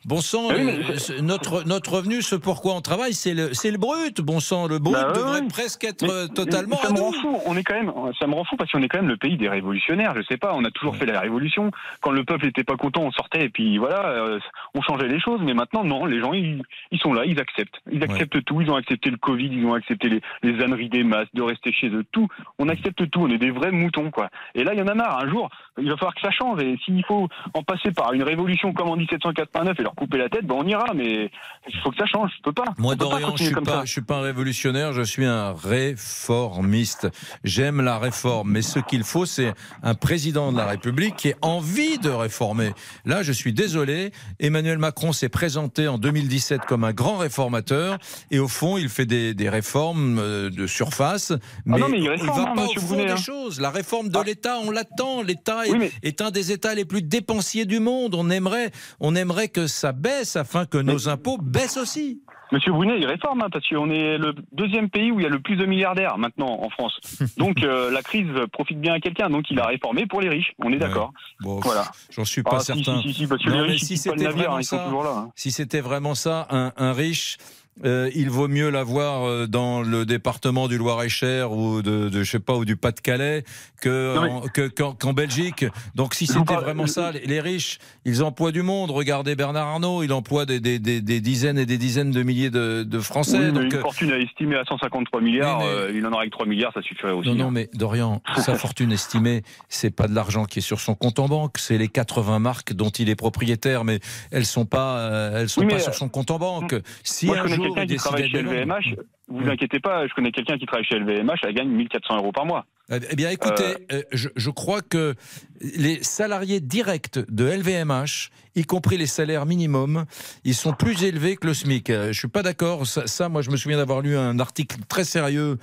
Bon 0.08 0.22
sang, 0.22 0.48
Ah 0.50 0.54
oui, 0.56 0.64
le- 0.64 1.20
notre, 1.20 1.64
notre 1.66 1.92
revenu, 1.96 2.22
ce 2.22 2.34
pourquoi 2.34 2.72
on 2.74 2.80
travaille, 2.80 3.12
c'est 3.12 3.34
le, 3.34 3.52
c'est 3.52 3.70
le 3.70 3.76
brut. 3.76 4.22
Bon 4.22 4.40
sang, 4.40 4.66
le 4.66 4.78
brut 4.78 4.94
Bah 4.94 5.12
devrait 5.14 5.46
presque 5.48 5.84
être 5.84 6.02
Mais- 6.02 6.10
euh, 6.10 6.26
totalement 6.28 6.76
mais 6.80 6.82
ça 6.82 6.88
à 6.88 6.92
me 6.92 6.96
nous. 6.96 7.04
rend 7.04 7.12
fou. 7.12 7.38
On 7.44 7.54
est 7.58 7.62
quand 7.62 7.74
même, 7.74 7.92
ça 8.18 8.26
me 8.26 8.32
rend 8.34 8.44
fou 8.44 8.56
parce 8.56 8.72
qu'on 8.72 8.80
est 8.82 8.88
quand 8.88 9.00
même 9.00 9.08
le 9.10 9.18
pays 9.18 9.36
des 9.36 9.50
révolutionnaires. 9.50 10.14
Je 10.16 10.22
sais 10.22 10.38
pas, 10.38 10.54
on 10.54 10.64
a 10.64 10.70
toujours 10.70 10.96
fait 10.96 11.04
la 11.04 11.20
révolution. 11.20 11.70
Quand 12.00 12.10
le 12.12 12.24
peuple 12.24 12.46
était 12.46 12.64
pas 12.64 12.76
content, 12.76 13.02
on 13.02 13.12
sortait 13.12 13.44
et 13.44 13.48
puis 13.50 13.76
voilà, 13.76 14.06
euh, 14.08 14.38
on 14.74 14.80
changeait 14.80 15.08
les 15.08 15.20
choses. 15.20 15.40
Mais 15.42 15.52
maintenant, 15.52 15.84
non, 15.84 16.06
les 16.06 16.20
gens 16.20 16.32
ils, 16.32 16.62
ils 16.90 16.98
sont 17.00 17.12
là, 17.12 17.26
ils 17.26 17.38
acceptent, 17.38 17.76
ils 17.92 18.02
acceptent 18.02 18.42
tout. 18.46 18.62
Ils 18.62 18.70
ont 18.70 18.76
accepté 18.76 19.10
le 19.10 19.18
Covid, 19.18 19.50
ils 19.52 19.66
ont 19.66 19.74
accepté 19.74 20.08
les, 20.08 20.22
les 20.42 20.64
âneries 20.64 20.88
des 20.88 21.04
masses, 21.04 21.28
de 21.34 21.42
rester 21.42 21.70
chez 21.70 21.90
eux. 21.90 22.04
Tout, 22.12 22.28
on 22.58 22.70
accepte 22.70 23.10
tout. 23.10 23.20
On 23.20 23.28
est 23.28 23.36
des 23.36 23.50
vrais 23.50 23.72
moutons 23.72 24.10
quoi. 24.10 24.30
Et 24.54 24.64
là, 24.64 24.72
il 24.72 24.78
y 24.78 24.82
en 24.82 24.86
a 24.88 24.94
marre. 24.94 25.22
Un 25.22 25.28
jour, 25.28 25.50
il 25.78 25.90
va 25.90 25.96
falloir 25.98 26.14
que 26.14 26.22
ça 26.22 26.30
change. 26.30 26.62
Et 26.62 26.78
s'il 26.86 27.04
faut 27.04 27.28
en 27.52 27.62
passer 27.62 27.90
par 27.92 28.14
une 28.14 28.22
révolution 28.22 28.72
comme 28.72 28.88
en 28.88 28.96
1789 28.96 29.78
et 29.78 29.82
leur 29.82 29.94
couper 29.98 30.18
la 30.18 30.28
tête, 30.28 30.46
ben 30.46 30.54
on 30.58 30.66
ira. 30.66 30.86
Mais 30.94 31.30
il 31.68 31.80
faut 31.82 31.90
que 31.90 31.96
ça 31.96 32.06
change. 32.06 32.30
Je 32.38 32.42
peux 32.42 32.52
pas. 32.52 32.64
Moi, 32.78 32.94
Dorian, 32.94 33.36
je 33.36 33.44
suis 33.44 33.54
pas, 33.54 33.84
je 33.84 33.92
suis 33.92 34.02
pas 34.02 34.16
un 34.16 34.22
révolutionnaire, 34.22 34.92
je 34.92 35.02
suis 35.02 35.24
un 35.24 35.52
réformiste. 35.52 37.08
J'aime 37.44 37.80
la 37.80 37.98
réforme, 37.98 38.52
mais 38.52 38.62
ce 38.62 38.78
qu'il 38.78 39.04
faut, 39.04 39.26
c'est 39.26 39.52
un 39.82 39.94
président 39.94 40.52
de 40.52 40.56
la 40.56 40.66
République 40.66 41.16
qui 41.16 41.28
ait 41.28 41.36
envie 41.42 41.98
de 41.98 42.10
réformer. 42.10 42.72
Là, 43.04 43.22
je 43.22 43.32
suis 43.32 43.52
désolé. 43.52 44.12
Emmanuel 44.40 44.78
Macron 44.78 45.12
s'est 45.12 45.28
présenté 45.28 45.88
en 45.88 45.98
2017 45.98 46.62
comme 46.62 46.84
un 46.84 46.92
grand 46.92 47.16
réformateur, 47.18 47.98
et 48.30 48.38
au 48.38 48.48
fond, 48.48 48.78
il 48.78 48.88
fait 48.88 49.06
des, 49.06 49.34
des 49.34 49.48
réformes 49.48 50.18
euh, 50.18 50.50
de 50.50 50.66
surface, 50.66 51.32
mais, 51.64 51.76
Ah 51.76 51.80
non, 51.80 51.88
mais 51.88 51.98
il 51.98 52.08
réforme, 52.08 52.44
va 52.44 52.50
hein, 52.50 52.54
pas 52.54 52.64
au 52.66 52.80
fond 52.80 52.86
Brunet, 52.86 53.06
des 53.06 53.12
hein. 53.12 53.16
choses. 53.16 53.60
La 53.60 53.70
réforme 53.70 54.08
de 54.08 54.18
l'État, 54.20 54.58
on 54.62 54.70
l'attend. 54.70 55.22
L'État 55.22 55.66
est, 55.66 55.76
mais- 55.76 55.90
est 56.02 56.20
un 56.20 56.30
des 56.30 56.52
États 56.52 56.74
les 56.74 56.84
plus 56.84 57.02
dépensiers 57.02 57.64
du 57.64 57.80
monde. 57.80 58.14
On 58.14 58.30
aimerait, 58.30 58.70
on 59.00 59.14
aimerait 59.14 59.48
que 59.48 59.66
ça 59.66 59.87
ça 59.88 59.92
baisse 59.92 60.36
afin 60.36 60.66
que 60.66 60.76
nos 60.78 61.08
impôts 61.08 61.38
baissent 61.38 61.78
aussi. 61.78 62.20
Monsieur 62.52 62.72
Brunet, 62.72 62.98
il 62.98 63.06
réforme, 63.06 63.42
hein, 63.42 63.48
parce 63.52 63.66
qu'on 63.68 63.90
est 63.90 64.16
le 64.18 64.34
deuxième 64.52 64.88
pays 64.88 65.10
où 65.10 65.20
il 65.20 65.22
y 65.22 65.26
a 65.26 65.30
le 65.30 65.40
plus 65.40 65.56
de 65.56 65.64
milliardaires 65.66 66.16
maintenant 66.18 66.60
en 66.62 66.68
France. 66.70 66.98
Donc 67.38 67.62
euh, 67.62 67.90
la 67.90 68.02
crise 68.02 68.28
profite 68.52 68.80
bien 68.80 68.94
à 68.94 69.00
quelqu'un. 69.00 69.28
Donc 69.30 69.50
il 69.50 69.58
a 69.60 69.66
réformé 69.66 70.06
pour 70.06 70.20
les 70.20 70.28
riches. 70.28 70.52
On 70.58 70.72
est 70.72 70.78
d'accord. 70.78 71.12
Bon, 71.40 71.60
Voilà. 71.60 71.84
J'en 72.10 72.24
suis 72.26 72.42
pas 72.42 72.56
Ah, 72.56 72.60
certain. 72.60 73.00
si, 73.02 73.08
si, 73.08 73.14
si, 73.14 73.26
parce 73.26 73.42
que 73.42 73.48
Non, 73.50 73.56
les 73.56 73.62
mais 73.62 73.68
riches, 73.72 73.82
si 73.82 73.94
ils 73.94 73.96
quittent 73.98 74.12
pas 74.12 74.16
le 74.16 74.18
c'était 74.22 74.32
vraiment 74.38 74.56
hein, 74.56 76.14
ça, 76.14 76.46
hein. 76.50 76.72
vraiment 76.74 76.88
un 76.88 76.92
riche. 76.92 77.38
Euh, 77.84 78.10
il 78.14 78.30
vaut 78.30 78.48
mieux 78.48 78.70
l'avoir 78.70 79.24
euh, 79.24 79.46
dans 79.46 79.82
le 79.82 80.04
département 80.04 80.68
du 80.68 80.78
Loir-et-Cher 80.78 81.52
ou 81.52 81.82
de, 81.82 82.08
de 82.08 82.22
je 82.22 82.30
sais 82.30 82.38
pas 82.40 82.54
ou 82.54 82.64
du 82.64 82.76
Pas-de-Calais 82.76 83.44
que 83.80 84.48
que- 84.52 84.68
qu'en 84.68 85.12
Belgique. 85.12 85.64
Donc 85.94 86.14
si 86.14 86.26
c'était 86.26 86.54
vraiment 86.54 86.86
ça, 86.86 87.12
les, 87.12 87.40
riches, 87.40 87.78
ils 88.04 88.22
emploient 88.22 88.52
du 88.52 88.62
monde. 88.62 88.90
Regardez 88.90 89.36
Bernard 89.36 89.68
Arnault, 89.68 90.02
il 90.02 90.12
emploie 90.12 90.46
des, 90.46 90.60
des, 90.60 90.78
des, 90.78 91.00
des 91.00 91.20
dizaines 91.20 91.58
et 91.58 91.66
des 91.66 91.78
dizaines 91.78 92.10
de 92.10 92.22
milliers 92.22 92.50
de, 92.50 92.82
de 92.82 92.98
Français. 93.00 93.38
Oui, 93.38 93.52
donc, 93.52 93.62
une 93.64 93.74
euh, 93.74 93.80
fortune 93.80 94.12
à 94.12 94.18
estimer 94.18 94.56
à 94.56 94.64
153 94.64 95.20
milliards, 95.20 95.60
mais- 95.60 95.66
euh, 95.66 95.92
il 95.94 96.04
en 96.06 96.10
aura 96.12 96.22
avec 96.22 96.32
3 96.32 96.46
milliards, 96.46 96.72
ça 96.72 96.82
suffirait 96.82 97.12
aussi. 97.12 97.28
Non, 97.28 97.34
non, 97.36 97.44
hein. 97.46 97.50
mais 97.52 97.70
Dorian, 97.74 98.20
sa 98.38 98.54
fortune 98.56 98.90
estimée, 98.92 99.42
c'est 99.68 99.90
pas 99.94 100.08
de 100.08 100.14
l'argent 100.14 100.44
qui 100.44 100.58
est 100.58 100.62
sur 100.62 100.80
son 100.80 100.94
compte 100.94 101.18
en 101.18 101.28
banque, 101.28 101.58
c'est 101.58 101.78
les 101.78 101.88
80 101.88 102.38
marques 102.40 102.72
dont 102.72 102.90
il 102.90 103.08
est 103.08 103.16
propriétaire, 103.16 103.84
mais 103.84 104.00
elles 104.30 104.46
sont 104.46 104.64
pas, 104.66 104.98
euh, 104.98 105.40
elles 105.42 105.48
sont 105.48 105.60
Oui, 105.62 105.68
pas 105.68 105.78
sur 105.78 105.94
son 105.94 106.08
compte 106.08 106.30
en 106.30 106.38
banque. 106.38 106.74
Si 107.04 107.26
Moi, 107.26 107.36
je 107.36 107.40
un 107.40 107.44
connais 107.44 107.56
jour 107.56 107.67
quelqu'un 107.74 107.86
qui 107.86 107.96
travaille 107.96 108.30
chez 108.30 108.42
LVMH. 108.42 108.94
Vous 109.30 109.48
inquiétez 109.48 109.80
pas, 109.80 110.06
je 110.06 110.14
connais 110.14 110.30
quelqu'un 110.32 110.56
qui 110.56 110.64
travaille 110.66 110.86
chez 110.86 110.98
LVMH, 110.98 111.40
elle 111.44 111.54
gagne 111.54 111.68
1400 111.68 112.16
euros 112.16 112.32
par 112.32 112.46
mois. 112.46 112.64
Eh 112.90 113.16
bien, 113.16 113.28
écoutez, 113.28 113.76
euh, 113.92 114.00
je, 114.12 114.30
je 114.34 114.48
crois 114.48 114.80
que 114.80 115.14
les 115.60 116.02
salariés 116.02 116.60
directs 116.60 117.18
de 117.30 117.44
LVMH, 117.44 118.30
y 118.56 118.64
compris 118.64 118.96
les 118.96 119.06
salaires 119.06 119.44
minimums, 119.44 120.06
ils 120.44 120.54
sont 120.54 120.72
plus 120.72 121.04
élevés 121.04 121.36
que 121.36 121.46
le 121.46 121.52
SMIC. 121.52 121.90
Euh, 121.90 122.12
Je 122.14 122.18
suis 122.18 122.28
pas 122.28 122.42
d'accord. 122.42 122.86
Ça, 122.86 123.06
ça, 123.06 123.28
moi, 123.28 123.42
je 123.42 123.50
me 123.50 123.58
souviens 123.58 123.76
d'avoir 123.76 124.00
lu 124.00 124.16
un 124.16 124.38
article 124.40 124.78
très 124.88 125.04
sérieux 125.04 125.58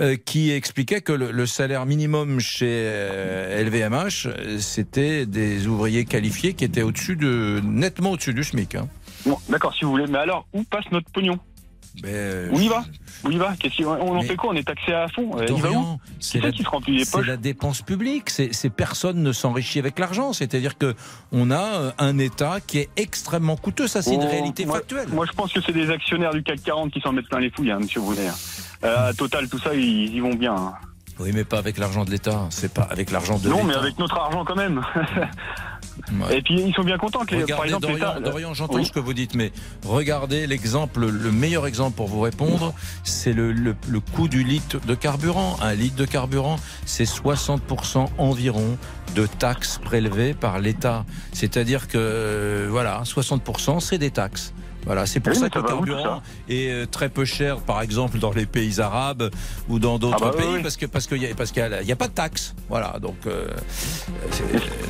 euh, 0.00 0.16
qui 0.16 0.50
expliquait 0.50 1.02
que 1.02 1.12
le, 1.12 1.30
le 1.30 1.46
salaire 1.46 1.86
minimum 1.86 2.40
chez 2.40 2.66
euh, 2.68 3.62
LVMH, 3.62 4.26
euh, 4.26 4.58
c'était 4.58 5.24
des 5.24 5.68
ouvriers 5.68 6.04
qualifiés 6.04 6.54
qui 6.54 6.64
étaient 6.64 6.82
au-dessus 6.82 7.14
de, 7.14 7.60
nettement 7.62 8.10
au-dessus 8.10 8.34
du 8.34 8.42
SMIC. 8.42 8.74
hein. 8.74 8.88
Bon, 9.26 9.38
d'accord, 9.48 9.74
si 9.74 9.84
vous 9.84 9.90
voulez. 9.90 10.06
Mais 10.06 10.18
alors, 10.18 10.46
où 10.52 10.62
passe 10.64 10.84
notre 10.92 11.10
pognon 11.10 11.38
Mais, 12.02 12.10
euh, 12.12 12.48
Où 12.52 12.60
il 12.60 12.68
va 12.68 12.84
Où 13.24 13.30
il 13.30 13.38
va 13.38 13.54
Qu'est-ce 13.58 13.82
On 13.84 14.16
en 14.16 14.22
fait 14.22 14.36
quoi 14.36 14.50
On 14.50 14.54
est 14.54 14.62
taxé 14.66 14.92
à 14.92 15.08
fond 15.08 15.30
Euh, 15.38 15.46
Dorian, 15.46 15.98
c'est 16.20 16.38
c'est 16.38 16.44
la, 16.44 16.52
qui 16.52 16.62
se 16.62 16.68
remplit 16.68 16.96
les 16.98 17.04
c'est 17.04 17.12
poches 17.12 17.26
la 17.26 17.36
dépense 17.36 17.82
publique. 17.82 18.30
C'est 18.30 18.52
c'est 18.54 18.70
personne 18.70 19.22
ne 19.22 19.32
s'enrichit 19.32 19.78
avec 19.78 19.98
l'argent. 19.98 20.32
C'est-à-dire 20.32 20.78
que 20.78 20.94
on 21.32 21.50
a 21.50 21.60
euh, 21.80 21.90
un 21.98 22.18
État 22.18 22.58
qui 22.66 22.78
est 22.78 22.88
extrêmement 22.96 23.56
coûteux. 23.56 23.88
Ça, 23.88 24.02
c'est 24.02 24.14
une 24.14 24.22
réalité 24.24 24.64
moi- 24.66 24.76
factuelle. 24.76 25.08
Moi, 25.08 25.26
je 25.26 25.32
pense 25.32 25.52
que 25.52 25.60
c'est 25.60 25.72
des 25.72 25.90
actionnaires 25.90 26.32
du 26.34 26.42
CAC 26.42 26.62
40 26.62 26.92
qui 26.92 27.00
s'en 27.00 27.12
mettent 27.12 27.28
plein 27.28 27.40
les 27.40 27.50
fouilles, 27.50 27.70
hein, 27.72 27.78
monsieur 27.80 28.00
Brunet. 28.00 28.28
Euh, 28.84 29.08
à 29.08 29.14
Total, 29.14 29.48
tout 29.48 29.58
ça, 29.58 29.74
ils, 29.74 30.14
ils 30.14 30.20
vont 30.22 30.34
bien. 30.34 30.54
hein. 30.54 30.74
Oui, 31.18 31.30
mais 31.32 31.44
pas 31.44 31.56
avec 31.56 31.78
l'argent 31.78 32.04
de 32.04 32.10
l'État. 32.10 32.46
C'est 32.50 32.72
pas 32.74 32.82
avec 32.82 33.10
l'argent 33.10 33.38
de 33.38 33.48
Non, 33.48 33.56
l'État. 33.56 33.66
mais 33.68 33.74
avec 33.74 33.98
notre 33.98 34.18
argent 34.18 34.44
quand 34.44 34.54
même. 34.56 34.82
Ouais. 36.20 36.38
Et 36.38 36.42
puis, 36.42 36.60
ils 36.60 36.74
sont 36.74 36.82
bien 36.84 36.98
contents 36.98 37.24
que, 37.24 37.34
les, 37.34 37.44
par 37.46 37.60
Regardez, 37.60 37.86
exemple, 37.86 37.98
Dorian, 38.00 38.20
Dorian, 38.20 38.54
j'entends 38.54 38.74
Oui. 38.76 38.84
ce 38.86 38.92
que 38.92 39.00
vous 39.00 39.14
dites, 39.14 39.34
mais 39.34 39.52
regardez 39.84 40.46
l'exemple, 40.46 41.06
le 41.06 41.32
meilleur 41.32 41.66
exemple 41.66 41.96
pour 41.96 42.06
vous 42.08 42.20
répondre, 42.20 42.74
c'est 43.04 43.32
le, 43.32 43.52
le- 43.52 43.74
le 43.88 44.00
coût 44.00 44.28
du 44.28 44.44
litre 44.44 44.78
de 44.86 44.94
carburant. 44.94 45.56
Un 45.62 45.74
litre 45.74 45.96
de 45.96 46.04
carburant, 46.04 46.56
c'est 46.84 47.04
60% 47.04 48.06
environ 48.18 48.78
de 49.14 49.26
taxes 49.26 49.78
prélevées 49.82 50.34
par 50.34 50.58
l'État. 50.58 51.04
C'est-à-dire 51.32 51.88
que, 51.88 51.96
euh, 51.98 52.66
voilà, 52.70 53.02
60% 53.04 53.80
c'est 53.80 53.98
des 53.98 54.10
taxes. 54.10 54.52
Voilà, 54.86 55.04
c'est 55.04 55.20
pour 55.20 55.32
Oui, 55.32 55.38
ça 55.38 55.50
que 55.50 55.58
le 55.58 55.64
carburant 55.64 56.22
est 56.48 56.70
euh, 56.70 56.86
très 56.86 57.08
peu 57.08 57.24
cher, 57.24 57.58
par 57.58 57.82
exemple 57.82 58.18
dans 58.18 58.32
les 58.32 58.46
pays 58.46 58.80
arabes 58.80 59.30
ou 59.68 59.78
dans 59.80 59.98
d'autres 59.98 60.16
Ah 60.22 60.30
bah 60.30 60.36
pays, 60.38 60.46
oui. 60.54 60.62
parce 60.62 60.76
que 60.76 60.86
parce 60.86 61.06
qu'il 61.08 61.20
y 61.20 61.26
a 61.26 61.34
parce 61.34 61.50
qu'il 61.52 61.60
y 61.60 61.66
a- 61.66 61.82
il 61.82 61.88
y 61.88 61.92
a 61.92 61.96
pas 61.96 62.06
de 62.08 62.12
taxes. 62.14 62.54
Voilà, 62.68 62.96
donc 63.00 63.16
euh, 63.26 63.48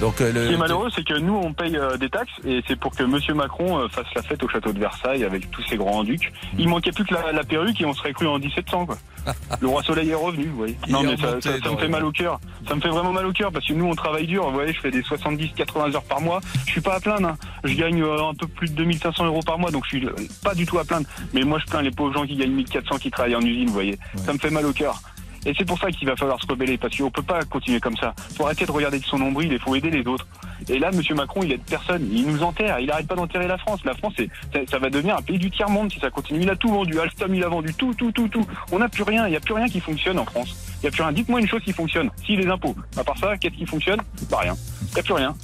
donc 0.01 0.21
euh, 0.21 0.33
Ce 0.33 0.49
qui 0.49 0.55
est 0.55 0.57
malheureux, 0.59 0.91
c'est 0.95 1.05
que 1.05 1.19
nous, 1.19 1.35
on 1.35 1.53
paye 1.53 1.77
euh, 1.77 1.97
des 1.97 2.09
taxes 2.11 2.33
et 2.47 2.63
c'est 2.69 2.77
pour 2.79 2.95
que 2.95 3.03
Monsieur 3.03 3.35
Macron 3.35 3.89
fasse 3.89 4.07
la 4.15 4.23
fête 4.23 4.43
au 4.43 4.49
château 4.49 4.73
de 4.73 4.79
Versailles 4.79 5.25
avec 5.25 5.51
tous 5.51 5.63
ses 5.65 5.77
grands-ducs. 5.77 6.31
Mm. 6.53 6.57
Il 6.61 6.69
manquait 6.69 6.93
plus 6.93 7.05
que 7.05 7.15
la, 7.15 7.33
la 7.33 7.45
perruque 7.45 7.81
et 7.81 7.85
on 7.87 7.95
serait 7.95 8.13
cru 8.13 8.27
en 8.27 8.39
1700, 8.39 8.87
quoi. 8.87 8.99
Le 9.61 9.67
roi 9.69 9.83
Soleil 9.83 10.11
est 10.11 10.15
revenu, 10.15 10.47
vous 10.47 10.57
voyez. 10.57 10.77
Non, 10.89 11.03
mais 11.03 11.17
ça, 11.17 11.35
me 11.37 11.77
fait 11.77 11.89
mal 11.89 12.05
au 12.05 12.13
cœur. 12.13 12.41
Ça 12.69 12.75
me 12.75 12.81
fait 12.81 12.89
vraiment 12.89 13.13
mal 13.13 13.27
au 13.27 13.33
cœur 13.33 13.51
parce 13.53 13.67
que 13.67 13.73
nous, 13.73 13.87
on 13.87 13.95
travaille 13.95 14.27
dur. 14.27 14.47
Vous 14.47 14.53
voyez, 14.55 14.73
je 14.73 14.81
fais 14.81 14.91
des 14.91 15.03
70-80 15.03 15.95
heures 15.95 16.03
par 16.05 16.21
mois. 16.21 16.41
Je 16.67 16.73
suis 16.73 16.81
pas 16.81 16.95
à 16.97 17.01
plaindre. 17.01 17.29
hein. 17.29 17.37
Je 17.65 17.75
gagne 17.75 18.03
euh, 18.03 18.29
un 18.31 18.35
peu 18.35 18.47
plus 18.47 18.69
de 18.69 18.75
2500 18.75 19.27
euros 19.27 19.41
par 19.45 19.59
mois, 19.59 19.71
donc 19.71 19.85
je 19.85 19.97
suis 19.97 20.07
euh, 20.07 20.13
pas 20.43 20.55
du 20.55 20.67
tout 20.67 20.79
à 20.79 20.85
plaindre. 20.85 21.07
Mais 21.33 21.43
moi, 21.43 21.59
je 21.59 21.67
plains 21.71 21.83
les 21.83 21.91
pauvres 21.91 22.13
gens 22.15 22.27
qui 22.27 22.37
gagnent 22.37 22.53
1400 22.53 22.99
qui 22.99 23.11
travaillent 23.11 23.37
en 23.37 23.41
usine, 23.41 23.67
vous 23.69 23.73
voyez. 23.75 23.99
Ça 24.25 24.33
me 24.33 24.39
fait 24.39 24.51
mal 24.51 24.67
au 24.67 24.73
cœur. 24.73 25.01
Et 25.47 25.55
c'est 25.57 25.65
pour 25.65 25.79
ça 25.79 25.91
qu'il 25.91 26.09
va 26.09 26.17
falloir 26.17 26.41
se 26.43 26.47
rebeller, 26.47 26.77
parce 26.77 26.97
qu'on 26.97 27.11
peut 27.11 27.23
pas 27.23 27.43
continuer 27.45 27.81
comme 27.81 27.97
ça. 27.97 28.13
Faut 28.37 28.45
arrêter 28.45 28.67
de 28.67 28.73
regarder 28.73 28.99
de 28.99 29.05
son 29.05 29.19
nombril, 29.19 29.53
il 29.53 29.59
faut 29.61 29.75
aider 29.77 29.91
les 29.91 30.07
autres. 30.07 30.27
Et 30.69 30.79
là, 30.79 30.91
Monsieur 30.91 31.15
Macron, 31.15 31.43
il 31.45 31.53
aide 31.53 31.61
personne. 31.69 32.09
Il 32.11 32.27
nous 32.27 32.43
enterre. 32.43 32.81
Il 32.81 32.91
arrête 32.91 33.07
pas 33.07 33.15
d'enterrer 33.15 33.47
la 33.47 33.57
France. 33.57 33.81
La 33.85 33.95
France, 33.95 34.15
ça, 34.53 34.59
ça 34.69 34.79
va 34.79 34.91
devenir 34.91 35.17
un 35.17 35.23
pays 35.23 35.39
du 35.39 35.51
tiers-monde 35.51 35.93
si 35.93 36.01
ça 36.01 36.11
continue. 36.11 36.41
Il 36.43 36.51
a 36.51 36.57
tout 36.57 36.69
vendu. 36.69 36.99
Alstom, 36.99 37.35
il 37.35 37.45
a 37.45 37.49
vendu 37.49 37.73
tout, 37.75 37.95
tout, 37.95 38.11
tout, 38.11 38.29
tout. 38.29 38.45
On 38.73 38.79
n'a 38.79 38.89
plus 38.89 39.05
rien. 39.05 39.27
Il 39.29 39.31
n'y 39.31 39.37
a 39.37 39.41
plus 39.41 39.55
rien 39.55 39.69
qui 39.69 39.79
fonctionne 39.81 40.19
en 40.19 40.25
France. 40.25 40.57
Il 40.79 40.87
n'y 40.87 40.89
a 40.89 40.91
plus 40.91 41.03
rien. 41.03 41.13
Dites-moi 41.13 41.41
une 41.41 41.49
chose 41.49 41.63
qui 41.63 41.73
fonctionne. 41.73 42.11
Si, 42.25 42.37
les 42.37 42.49
impôts. 42.49 42.75
À 42.97 43.05
part 43.05 43.19
ça, 43.19 43.37
qu'est-ce 43.37 43.55
qui 43.55 43.67
fonctionne? 43.67 44.01
Bah 44.31 44.39
rien. 44.41 44.57
Il 44.89 44.95
n'y 44.95 45.01
a 45.01 45.03
plus 45.03 45.15
rien. 45.15 45.35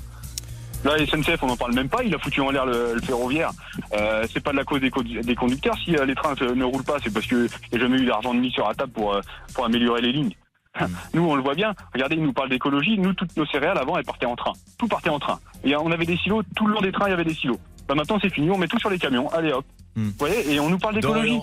Là, 0.85 0.97
SNCF, 1.07 1.43
on 1.43 1.47
n'en 1.47 1.57
parle 1.57 1.75
même 1.75 1.89
pas. 1.89 2.03
Il 2.03 2.15
a 2.15 2.19
foutu 2.19 2.41
en 2.41 2.51
l'air 2.51 2.67
le, 2.67 2.95
le 2.95 3.01
ferroviaire. 3.01 3.51
Euh, 3.95 4.25
c'est 4.33 4.43
pas 4.43 4.51
de 4.53 4.57
la 4.57 4.65
cause 4.65 4.81
des, 4.81 4.91
co- 4.91 5.03
des 5.03 5.35
conducteurs. 5.35 5.77
Si 5.85 5.97
euh, 5.97 6.05
les 6.05 6.15
trains 6.15 6.35
euh, 6.43 6.55
ne 6.55 6.65
roulent 6.65 6.85
pas, 6.85 6.97
c'est 7.03 7.13
parce 7.13 7.27
qu'il 7.27 7.49
n'y 7.73 7.79
a 7.79 7.81
jamais 7.81 7.99
eu 7.99 8.05
d'argent 8.07 8.35
de 8.35 8.41
mis 8.41 8.51
sur 8.51 8.67
la 8.67 8.75
table 8.75 8.93
pour, 8.93 9.15
euh, 9.15 9.21
pour 9.55 9.65
améliorer 9.65 10.01
les 10.01 10.13
lignes. 10.13 10.33
Nous, 11.15 11.23
on 11.29 11.37
le 11.37 11.43
voit 11.43 11.55
bien. 11.55 11.75
Regardez, 11.95 12.17
ils 12.17 12.23
nous 12.23 12.33
parlent 12.33 12.49
d'écologie. 12.49 12.99
Nous, 12.99 13.13
toutes 13.13 13.37
nos 13.37 13.47
céréales, 13.47 13.79
avant, 13.79 13.97
elles 13.99 14.05
partaient 14.05 14.27
en 14.27 14.37
train. 14.37 14.53
Tout 14.79 14.89
partait 14.89 15.11
en 15.11 15.19
train. 15.19 15.39
Et 15.65 15.77
on 15.77 15.91
avait 15.93 16.07
des 16.07 16.17
silos. 16.17 16.43
Tout 16.57 16.67
le 16.67 16.75
long 16.75 16.81
des 16.81 16.93
trains, 16.93 17.07
il 17.09 17.11
y 17.11 17.15
avait 17.15 17.25
des 17.25 17.35
silos. 17.35 17.59
Bah, 17.87 17.95
maintenant, 17.95 18.19
c'est 18.21 18.33
fini. 18.33 18.51
On 18.51 18.59
met 18.59 18.69
tout 18.69 18.79
sur 18.79 18.91
les 18.91 18.99
camions. 18.99 19.29
Allez, 19.31 19.53
hop. 19.53 19.65
Hmm. 19.95 20.07
Vous 20.07 20.13
voyez 20.19 20.53
Et 20.55 20.59
on 20.61 20.71
nous 20.71 20.79
parle 20.79 20.95
d'écologie. 20.95 21.39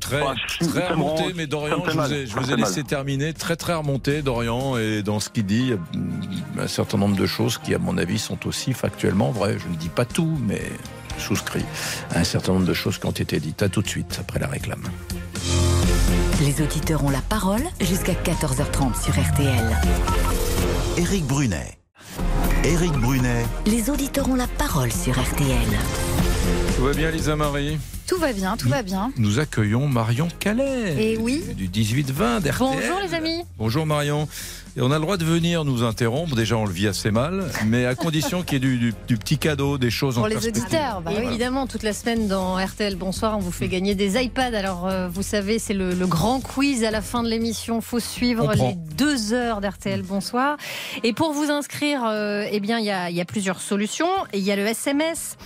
Très, 0.00 0.22
Ah, 0.22 0.34
très 0.60 0.88
remonté, 0.88 1.32
mais 1.34 1.46
Dorian, 1.46 1.82
je 1.86 1.98
vous 1.98 2.12
ai, 2.12 2.26
je 2.26 2.32
vous 2.34 2.56
laissé 2.56 2.76
mal. 2.80 2.84
terminer. 2.84 3.32
Très, 3.34 3.56
très 3.56 3.74
remonté, 3.74 4.22
Dorian, 4.22 4.76
et 4.78 5.02
dans 5.02 5.20
ce 5.20 5.28
qu'il 5.28 5.44
dit, 5.46 5.72
il 5.92 5.98
y 6.56 6.60
a 6.60 6.62
un 6.62 6.68
certain 6.68 6.98
nombre 6.98 7.16
de 7.16 7.26
choses 7.26 7.58
qui, 7.58 7.74
à 7.74 7.78
mon 7.78 7.98
avis, 7.98 8.18
sont 8.18 8.46
aussi 8.46 8.72
factuellement 8.72 9.30
vraies. 9.30 9.56
Je 9.58 9.68
ne 9.68 9.76
dis 9.76 9.88
pas 9.88 10.04
tout, 10.04 10.38
mais 10.46 10.62
je 11.18 11.22
souscris 11.24 11.64
à 12.14 12.20
un 12.20 12.24
certain 12.24 12.52
nombre 12.52 12.66
de 12.66 12.74
choses 12.74 12.98
qui 12.98 13.06
ont 13.06 13.10
été 13.10 13.38
dites. 13.40 13.62
À 13.62 13.68
tout 13.68 13.82
de 13.82 13.88
suite, 13.88 14.16
après 14.20 14.38
la 14.38 14.46
réclame. 14.46 14.84
Les 16.40 16.62
auditeurs 16.62 17.02
ont 17.04 17.10
la 17.10 17.20
parole 17.22 17.62
jusqu'à 17.80 18.12
14h30 18.14 19.02
sur 19.02 19.12
RTL. 19.20 19.76
Éric 20.96 21.24
Brunet. 21.26 21.76
Éric 22.64 22.92
Brunet. 22.92 23.44
Les 23.66 23.90
auditeurs 23.90 24.28
ont 24.28 24.36
la 24.36 24.46
parole 24.46 24.92
sur 24.92 25.12
RTL. 25.20 25.68
Tout 26.76 26.84
va 26.84 26.92
bien, 26.92 27.10
Lisa 27.10 27.34
Marie? 27.36 27.78
Tout 28.08 28.16
va 28.16 28.32
bien, 28.32 28.56
tout 28.56 28.68
va 28.70 28.82
bien. 28.82 29.12
Nous 29.18 29.38
accueillons 29.38 29.86
Marion 29.86 30.28
Calais. 30.40 31.12
Et 31.12 31.16
oui. 31.18 31.42
Du 31.54 31.68
18-20 31.68 32.40
d'RTL. 32.40 32.54
Bonjour 32.58 33.00
les 33.02 33.14
amis. 33.14 33.42
Bonjour 33.58 33.84
Marion. 33.84 34.26
Et 34.76 34.80
on 34.80 34.90
a 34.92 34.94
le 34.94 35.00
droit 35.00 35.16
de 35.16 35.24
venir 35.24 35.64
nous 35.64 35.82
interrompre. 35.82 36.36
Déjà, 36.36 36.56
on 36.56 36.64
le 36.64 36.70
vit 36.72 36.86
assez 36.86 37.10
mal, 37.10 37.44
mais 37.66 37.84
à 37.84 37.94
condition 37.96 38.42
qu'il 38.42 38.54
y 38.54 38.56
ait 38.56 38.60
du, 38.60 38.78
du- 38.78 38.94
du 39.08 39.16
petit 39.16 39.36
cadeau, 39.36 39.76
des 39.76 39.90
choses 39.90 40.16
en 40.18 40.20
Pour 40.20 40.28
les 40.28 40.46
auditeurs, 40.46 41.00
bah 41.02 41.10
évidemment, 41.20 41.66
toute 41.66 41.82
la 41.82 41.92
semaine 41.92 42.28
dans 42.28 42.54
RTL 42.64 42.94
Bonsoir, 42.94 43.36
on 43.36 43.40
vous 43.40 43.50
fait 43.50 43.66
gagner 43.68 43.94
des 43.96 44.22
iPads. 44.22 44.56
Alors, 44.56 44.86
euh, 44.86 45.08
vous 45.08 45.22
savez, 45.24 45.58
c'est 45.58 45.74
le, 45.74 45.94
le 45.94 46.06
grand 46.06 46.40
quiz 46.40 46.84
à 46.84 46.90
la 46.92 47.02
fin 47.02 47.22
de 47.24 47.28
l'émission. 47.28 47.80
faut 47.80 47.98
suivre 47.98 48.52
les 48.54 48.74
deux 48.94 49.32
heures 49.32 49.60
d'RTL 49.60 50.02
Bonsoir. 50.02 50.56
Et 51.02 51.12
pour 51.12 51.32
vous 51.32 51.50
inscrire, 51.50 52.02
euh, 52.06 52.44
eh 52.50 52.60
bien, 52.60 52.78
il 52.78 52.84
y 52.84 52.90
a, 52.90 53.10
il 53.10 53.16
y 53.16 53.20
a 53.20 53.24
plusieurs 53.26 53.60
solutions. 53.60 54.06
Il 54.32 54.40
y 54.40 54.52
a 54.52 54.56
le 54.56 54.64
SMS. 54.66 55.36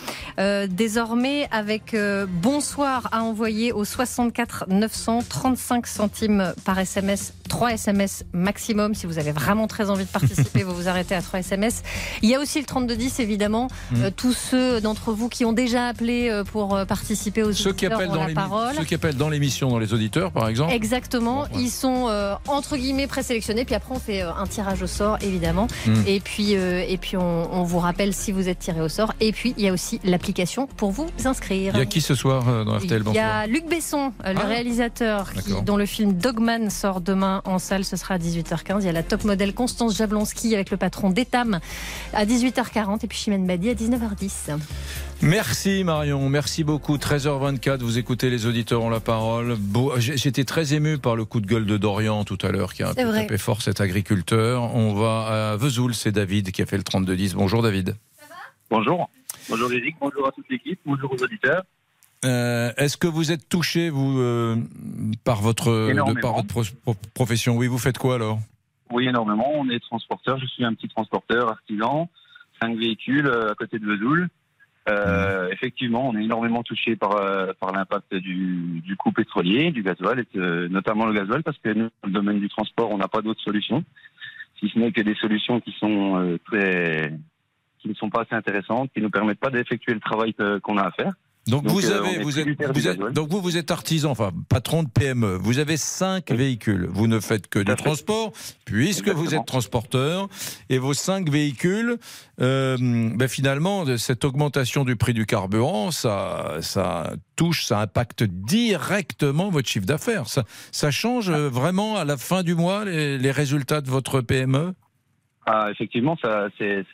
Euh, 0.40 0.66
désormais, 0.70 1.48
avec 1.51 1.94
euh, 1.94 2.27
Bonsoir 2.57 3.09
à 3.12 3.23
envoyer 3.23 3.73
au 3.73 3.83
64 3.83 4.67
900, 4.69 5.21
35 5.27 5.87
centimes 5.87 6.53
par 6.67 6.79
SMS. 6.79 7.33
3 7.49 7.73
SMS 7.73 8.25
maximum. 8.35 8.95
Si 8.95 9.07
vous 9.07 9.19
avez 9.19 9.33
vraiment 9.33 9.67
très 9.67 9.88
envie 9.88 10.05
de 10.05 10.11
participer, 10.11 10.62
vous 10.67 10.75
vous 10.75 10.87
arrêtez 10.87 11.15
à 11.15 11.23
3 11.23 11.41
SMS. 11.41 11.83
Il 12.21 12.29
y 12.29 12.35
a 12.35 12.41
aussi 12.41 12.61
le 12.61 12.67
3210, 12.67 13.21
évidemment. 13.21 13.69
Mm. 13.91 14.03
Euh, 14.03 14.11
tous 14.15 14.35
ceux 14.35 14.83
d'entre 14.83 15.12
vous 15.12 15.31
qui 15.31 15.47
ont 15.47 15.55
déjà 15.55 15.88
appelé 15.88 16.29
euh, 16.29 16.45
pour 16.45 16.77
euh, 16.77 16.85
participer 16.85 17.43
aux 17.43 17.53
Ceux 17.55 17.73
qui, 17.73 17.87
auditeurs 17.87 17.93
appellent 17.99 18.09
dans 18.11 18.27
la 18.27 18.35
parole. 18.35 18.75
ceux 18.77 18.85
qui 18.85 18.95
appellent 18.97 19.17
dans 19.17 19.31
l'émission, 19.31 19.71
dans 19.71 19.79
les 19.79 19.95
auditeurs, 19.95 20.31
par 20.31 20.47
exemple. 20.49 20.75
Exactement, 20.75 21.41
Bon, 21.43 21.47
voilà. 21.51 21.62
ils 21.65 21.71
sont 21.71 22.09
euh, 22.11 22.35
entre 22.49 22.77
guillemets 22.77 23.07
présélectionnés, 23.07 23.65
puis 23.65 23.75
après 23.75 23.95
on 23.95 23.99
fait 23.99 24.21
un 24.21 24.47
tirage 24.47 24.83
au 24.83 24.87
sort 24.87 25.17
évidemment, 25.23 25.69
Mm. 25.87 25.95
et 26.07 26.21
puis 26.21 26.55
euh, 26.57 26.85
et 26.87 26.99
puis 26.99 27.17
on, 27.17 27.49
on 27.55 27.62
vous 27.62 27.79
rappelle 27.79 28.12
si 28.12 28.31
vous 28.31 28.49
êtes 28.51 28.59
tiré 28.59 28.83
au 28.83 28.88
sort, 28.91 29.15
et 29.21 29.33
puis 29.33 29.55
il 29.57 29.65
y 29.65 29.69
a 29.69 29.73
aussi 29.73 30.01
l'application 30.05 30.67
pour 30.67 30.91
vous 30.91 31.07
inscrire. 31.25 31.73
Il 31.75 31.79
y 31.79 31.83
a 31.83 31.87
qui 31.87 32.01
ce 32.03 32.15
soir? 32.15 32.41
Euh, 32.48 32.64
dans 32.64 32.76
RTL 32.78 33.02
Il 33.09 33.14
y 33.14 33.18
a 33.18 33.46
Luc 33.46 33.66
Besson, 33.68 34.12
euh, 34.24 34.33
le 34.33 34.38
Ah. 34.40 34.46
réalisateur, 34.46 35.33
qui, 35.33 35.61
dont 35.62 35.76
le 35.76 35.87
film 35.87 36.12
Dogman 36.14 36.70
sort 36.70 37.00
demain 37.00 37.42
en 37.44 37.59
salle, 37.59 37.85
ce 37.85 37.96
sera 37.96 38.14
à 38.14 38.18
18h15. 38.18 38.83
Il 38.83 38.87
y 38.87 38.88
a 38.88 38.92
la 38.92 39.02
top 39.02 39.24
modèle 39.24 39.55
Constance 39.55 39.96
Jablonski 39.96 40.55
avec 40.55 40.70
le 40.70 40.76
patron 40.76 41.11
d'Etam 41.11 41.61
à 42.14 42.24
18h40 42.24 43.05
et 43.05 43.07
puis 43.09 43.18
Chimène 43.18 43.46
Badi 43.46 43.70
à 43.70 43.74
19h10. 43.74 44.57
Merci 45.22 45.85
Marion, 45.85 46.28
merci 46.28 46.64
beaucoup. 46.64 46.96
13h24, 46.96 47.78
vous 47.83 47.98
écoutez 47.98 48.28
les 48.28 48.46
auditeurs 48.46 48.83
ont 48.83 48.90
la 48.90 48.98
parole. 49.00 49.57
J'étais 49.98 50.44
très 50.44 50.74
ému 50.74 50.98
par 50.98 51.14
le 51.14 51.24
coup 51.24 51.40
de 51.40 51.46
gueule 51.46 51.64
de 51.66 51.76
Dorian 51.76 52.24
tout 52.24 52.38
à 52.42 52.48
l'heure, 52.50 52.74
qui 52.74 52.83
a 52.83 52.88
un 52.90 52.94
peu 52.94 53.12
tapé 53.12 53.38
fort 53.38 53.62
cet 53.62 53.81
agriculteur. 53.81 54.74
On 54.74 54.94
va 54.94 55.52
à 55.52 55.57
Vesoul, 55.57 55.94
c'est 55.94 56.11
David 56.12 56.50
qui 56.50 56.61
a 56.62 56.66
fait 56.66 56.76
le 56.76 56.83
32-10. 56.83 57.35
Bonjour 57.35 57.62
David. 57.62 57.94
Bonjour. 58.70 59.09
Bonjour 59.48 59.72
Eric, 59.72 59.96
bonjour 60.00 60.26
à 60.26 60.33
toute 60.33 60.46
l'équipe, 60.50 60.81
bonjour 60.87 61.12
aux 61.12 61.22
auditeurs. 61.22 61.62
Euh, 62.25 62.71
Est-ce 62.77 62.97
que 62.97 63.07
vous 63.09 63.33
êtes 63.33 63.49
touché, 63.49 63.91
vous, 63.91 64.19
euh, 64.21 64.57
par, 65.25 65.41
votre, 65.43 65.71
de 65.71 66.21
par 66.21 66.35
votre 66.35 66.47
pro- 66.49 66.63
pro- 66.83 66.97
profession? 67.15 67.57
Oui, 67.57 67.67
vous 67.67 67.79
faites 67.79 67.99
quoi 67.99 68.15
alors? 68.17 68.39
Oui, 68.93 69.09
énormément. 69.09 69.51
On 69.55 69.69
est 69.71 69.81
transporteur. 69.81 70.39
Je 70.39 70.47
suis 70.47 70.65
un 70.65 70.75
petit 70.75 70.89
transporteur 70.89 71.49
artisan, 71.49 72.09
cinq 72.61 72.77
véhicules 72.77 73.27
euh, 73.27 73.51
à 73.51 73.55
côté 73.55 73.79
de 73.79 73.87
Vesoul. 73.87 74.29
Euh, 74.89 75.49
Effectivement, 75.53 76.09
on 76.09 76.17
est 76.17 76.25
énormément 76.25 76.63
touché 76.63 76.97
par, 76.97 77.17
euh, 77.17 77.53
par 77.61 77.73
l'impact 77.73 78.15
du, 78.15 78.81
du 78.85 78.97
coût 78.97 79.13
pétrolier, 79.13 79.71
du 79.71 79.83
gasoil, 79.83 80.21
et 80.21 80.25
que- 80.27 80.67
notamment 80.69 81.07
le 81.07 81.15
gasoil, 81.15 81.43
parce 81.43 81.59
que 81.59 81.71
nous, 81.71 81.85
dans 82.03 82.07
le 82.09 82.13
domaine 82.13 82.41
du 82.41 82.49
transport, 82.49 82.91
on 82.91 82.99
n'a 82.99 83.09
pas 83.09 83.23
d'autres 83.23 83.43
solutions, 83.43 83.85
si 84.61 84.69
ce 84.69 84.79
n'est 84.79 84.93
que 84.93 85.01
des 85.01 85.15
solutions 85.17 85.61
qui 85.61 85.73
sont 85.79 86.17
euh, 86.21 86.39
très, 86.47 87.13
qui 87.81 87.89
ne 87.89 87.95
sont 87.95 88.11
pas 88.11 88.23
assez 88.23 88.35
intéressantes, 88.35 88.91
qui 88.93 89.01
ne 89.01 89.05
nous 89.05 89.11
permettent 89.11 89.41
pas 89.41 89.51
d'effectuer 89.51 89.95
le 89.95 90.01
travail 90.01 90.35
qu'on 90.63 90.77
a 90.79 90.83
à 90.83 90.91
faire. 90.93 91.13
Donc, 91.48 91.66
vous 91.66 91.90
euh, 91.90 91.98
avez, 91.98 92.22
vous 92.22 92.38
êtes, 92.38 92.48
vous 92.72 92.87
êtes- 92.87 93.00
donc 93.12 93.28
vous, 93.28 93.40
vous 93.40 93.57
êtes 93.57 93.72
artisan, 93.72 94.11
enfin 94.12 94.31
patron 94.48 94.85
de 94.85 94.88
PME. 94.88 95.37
Vous 95.40 95.59
avez 95.59 95.76
cinq 95.76 96.31
véhicules. 96.31 96.87
Vous 96.88 97.09
ne 97.09 97.18
faites 97.18 97.48
que 97.48 97.59
du 97.59 97.74
transport, 97.74 98.33
puisque 98.64 99.09
vous 99.09 99.35
êtes 99.35 99.44
transporteur, 99.44 100.28
et 100.70 100.78
vos 100.78 100.94
cinq 100.94 101.28
véhicules, 101.28 101.96
euh, 102.40 102.76
ben 102.78 103.26
finalement, 103.26 103.85
cette 103.98 104.24
augmentation 104.24 104.85
du 104.85 104.94
prix 104.94 105.14
du 105.14 105.26
carburant, 105.26 105.90
ça, 105.90 106.59
ça 106.61 107.12
touche, 107.35 107.64
ça 107.64 107.81
impacte 107.81 108.22
directement 108.22 109.50
votre 109.50 109.68
chiffre 109.68 109.87
d'affaires. 109.87 110.28
Ça, 110.28 110.44
ça 110.70 110.92
change 110.92 111.28
euh, 111.28 111.48
vraiment 111.48 111.96
à 111.96 112.05
la 112.05 112.16
fin 112.16 112.44
du 112.44 112.55
mois 112.55 112.85
les, 112.85 113.18
les 113.18 113.31
résultats 113.33 113.81
de 113.81 113.90
votre 113.90 114.20
PME? 114.20 114.74
Ah, 115.44 115.68
effectivement, 115.72 116.16
ça, 116.22 116.46
c'est, 116.57 116.85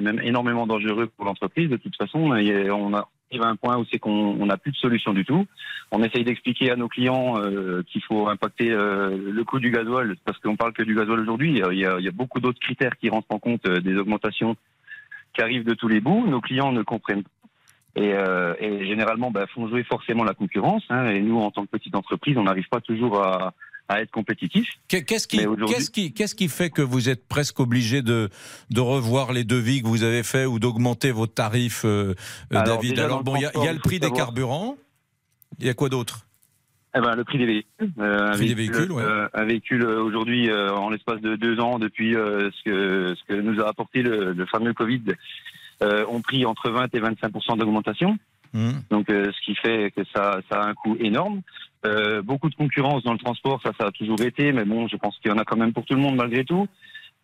même 0.00 0.20
énormément 0.20 0.68
dangereux 0.68 1.10
pour 1.16 1.24
l'entreprise. 1.24 1.68
De 1.68 1.76
toute 1.78 1.96
façon, 1.96 2.20
on 2.20 2.94
a- 2.94 3.08
arrive 3.30 3.42
à 3.42 3.48
un 3.48 3.56
point 3.56 3.76
où 3.76 3.84
c'est 3.90 3.98
qu'on 3.98 4.36
on 4.40 4.46
n'a 4.46 4.56
plus 4.56 4.72
de 4.72 4.76
solution 4.76 5.12
du 5.12 5.24
tout. 5.24 5.46
On 5.90 6.02
essaye 6.02 6.24
d'expliquer 6.24 6.70
à 6.70 6.76
nos 6.76 6.88
clients 6.88 7.40
euh, 7.40 7.82
qu'il 7.86 8.02
faut 8.02 8.28
impacter 8.28 8.70
euh, 8.70 9.16
le 9.16 9.44
coût 9.44 9.60
du 9.60 9.70
gasoil, 9.70 10.16
parce 10.24 10.38
qu'on 10.38 10.56
parle 10.56 10.72
que 10.72 10.82
du 10.82 10.94
gasoil 10.94 11.20
aujourd'hui. 11.20 11.58
Il 11.58 11.72
il 11.72 12.04
y 12.04 12.08
a 12.08 12.12
beaucoup 12.12 12.40
d'autres 12.40 12.60
critères 12.60 12.96
qui 12.96 13.08
rentrent 13.08 13.30
en 13.30 13.38
compte 13.38 13.66
euh, 13.66 13.80
des 13.80 13.96
augmentations 13.96 14.56
qui 15.34 15.42
arrivent 15.42 15.64
de 15.64 15.74
tous 15.74 15.88
les 15.88 16.00
bouts. 16.00 16.26
Nos 16.26 16.40
clients 16.40 16.72
ne 16.72 16.82
comprennent 16.82 17.22
pas. 17.22 17.30
Et, 17.96 18.12
euh, 18.12 18.54
et 18.60 18.86
généralement, 18.86 19.30
bah, 19.30 19.46
font 19.52 19.66
jouer 19.68 19.82
forcément 19.82 20.24
la 20.24 20.34
concurrence. 20.34 20.84
hein. 20.88 21.06
et 21.08 21.20
nous, 21.20 21.38
en 21.38 21.50
tant 21.50 21.64
que 21.64 21.70
petite 21.70 21.96
entreprise, 21.96 22.36
on 22.36 22.44
n'arrive 22.44 22.68
pas 22.68 22.80
toujours 22.80 23.20
à, 23.20 23.54
à 23.88 24.00
être 24.02 24.10
compétitif. 24.10 24.68
Qu'est- 24.88 25.02
Qu'est-ce 25.04 25.26
qui, 25.26 25.38
Mais 25.38 25.46
aujourd'hui- 25.46 25.74
qu'est-ce 25.74 25.90
qui, 25.90 26.12
qu'est-ce 26.12 26.34
qui 26.34 26.48
fait 26.48 26.70
que 26.70 26.82
vous 26.82 27.08
êtes 27.08 27.26
presque 27.26 27.58
obligé 27.60 28.02
de, 28.02 28.28
de 28.70 28.80
revoir 28.80 29.32
les 29.32 29.44
devis 29.44 29.82
que 29.82 29.88
vous 29.88 30.02
avez 30.02 30.22
faits 30.22 30.46
ou 30.46 30.58
d'augmenter 30.58 31.10
vos 31.10 31.26
tarifs, 31.26 31.84
euh, 31.84 32.14
euh, 32.52 32.58
Alors, 32.58 32.64
David 32.76 32.98
Alors 32.98 33.24
bon, 33.24 33.36
il 33.36 33.42
y, 33.42 33.46
a- 33.46 33.70
y 33.70 33.74
le 33.74 33.80
prix 33.80 33.98
des 34.00 34.10
carburants. 34.10 34.76
Il 35.58 35.66
y 35.66 35.70
a 35.70 35.74
quoi 35.74 35.88
d'autre? 35.88 36.26
Eh 36.96 37.00
ben, 37.00 37.14
le 37.16 37.24
prix 37.24 37.38
des 37.38 37.46
véhicules. 37.46 37.90
Euh, 37.98 38.28
un 38.28 38.38
des 38.38 38.54
véhicule, 38.54 38.56
véhicules, 38.72 38.92
ouais. 38.92 39.02
euh, 39.02 39.28
un 39.34 39.44
véhicule 39.44 39.82
euh, 39.84 40.02
aujourd'hui, 40.02 40.50
euh, 40.50 40.70
en 40.74 40.90
l'espace 40.90 41.20
de 41.20 41.36
deux 41.36 41.60
ans, 41.60 41.78
depuis 41.78 42.12
ce, 42.14 42.50
que, 42.64 43.14
ce 43.14 43.24
que 43.24 43.40
nous 43.40 43.60
a 43.60 43.68
apporté 43.68 44.02
le, 44.02 44.32
le 44.32 44.46
fameux 44.46 44.72
Covid, 44.74 45.02
ont 45.80 46.20
pris 46.22 46.44
entre 46.44 46.70
20 46.70 46.92
et 46.94 47.00
25% 47.00 47.56
d'augmentation. 47.58 48.18
Mmh. 48.54 48.70
Donc, 48.90 49.10
euh, 49.10 49.30
ce 49.32 49.44
qui 49.44 49.54
fait 49.56 49.90
que 49.96 50.02
ça, 50.14 50.40
ça 50.50 50.60
a 50.62 50.66
un 50.68 50.74
coût 50.74 50.96
énorme. 51.00 51.42
Euh, 51.86 52.22
beaucoup 52.22 52.48
de 52.50 52.54
concurrence 52.54 53.04
dans 53.04 53.12
le 53.12 53.18
transport, 53.18 53.60
ça, 53.62 53.72
ça 53.78 53.86
a 53.88 53.90
toujours 53.92 54.20
été, 54.22 54.52
mais 54.52 54.64
bon, 54.64 54.88
je 54.88 54.96
pense 54.96 55.16
qu'il 55.18 55.30
y 55.30 55.34
en 55.34 55.38
a 55.38 55.44
quand 55.44 55.56
même 55.56 55.72
pour 55.72 55.84
tout 55.84 55.94
le 55.94 56.00
monde 56.00 56.16
malgré 56.16 56.44
tout. 56.44 56.66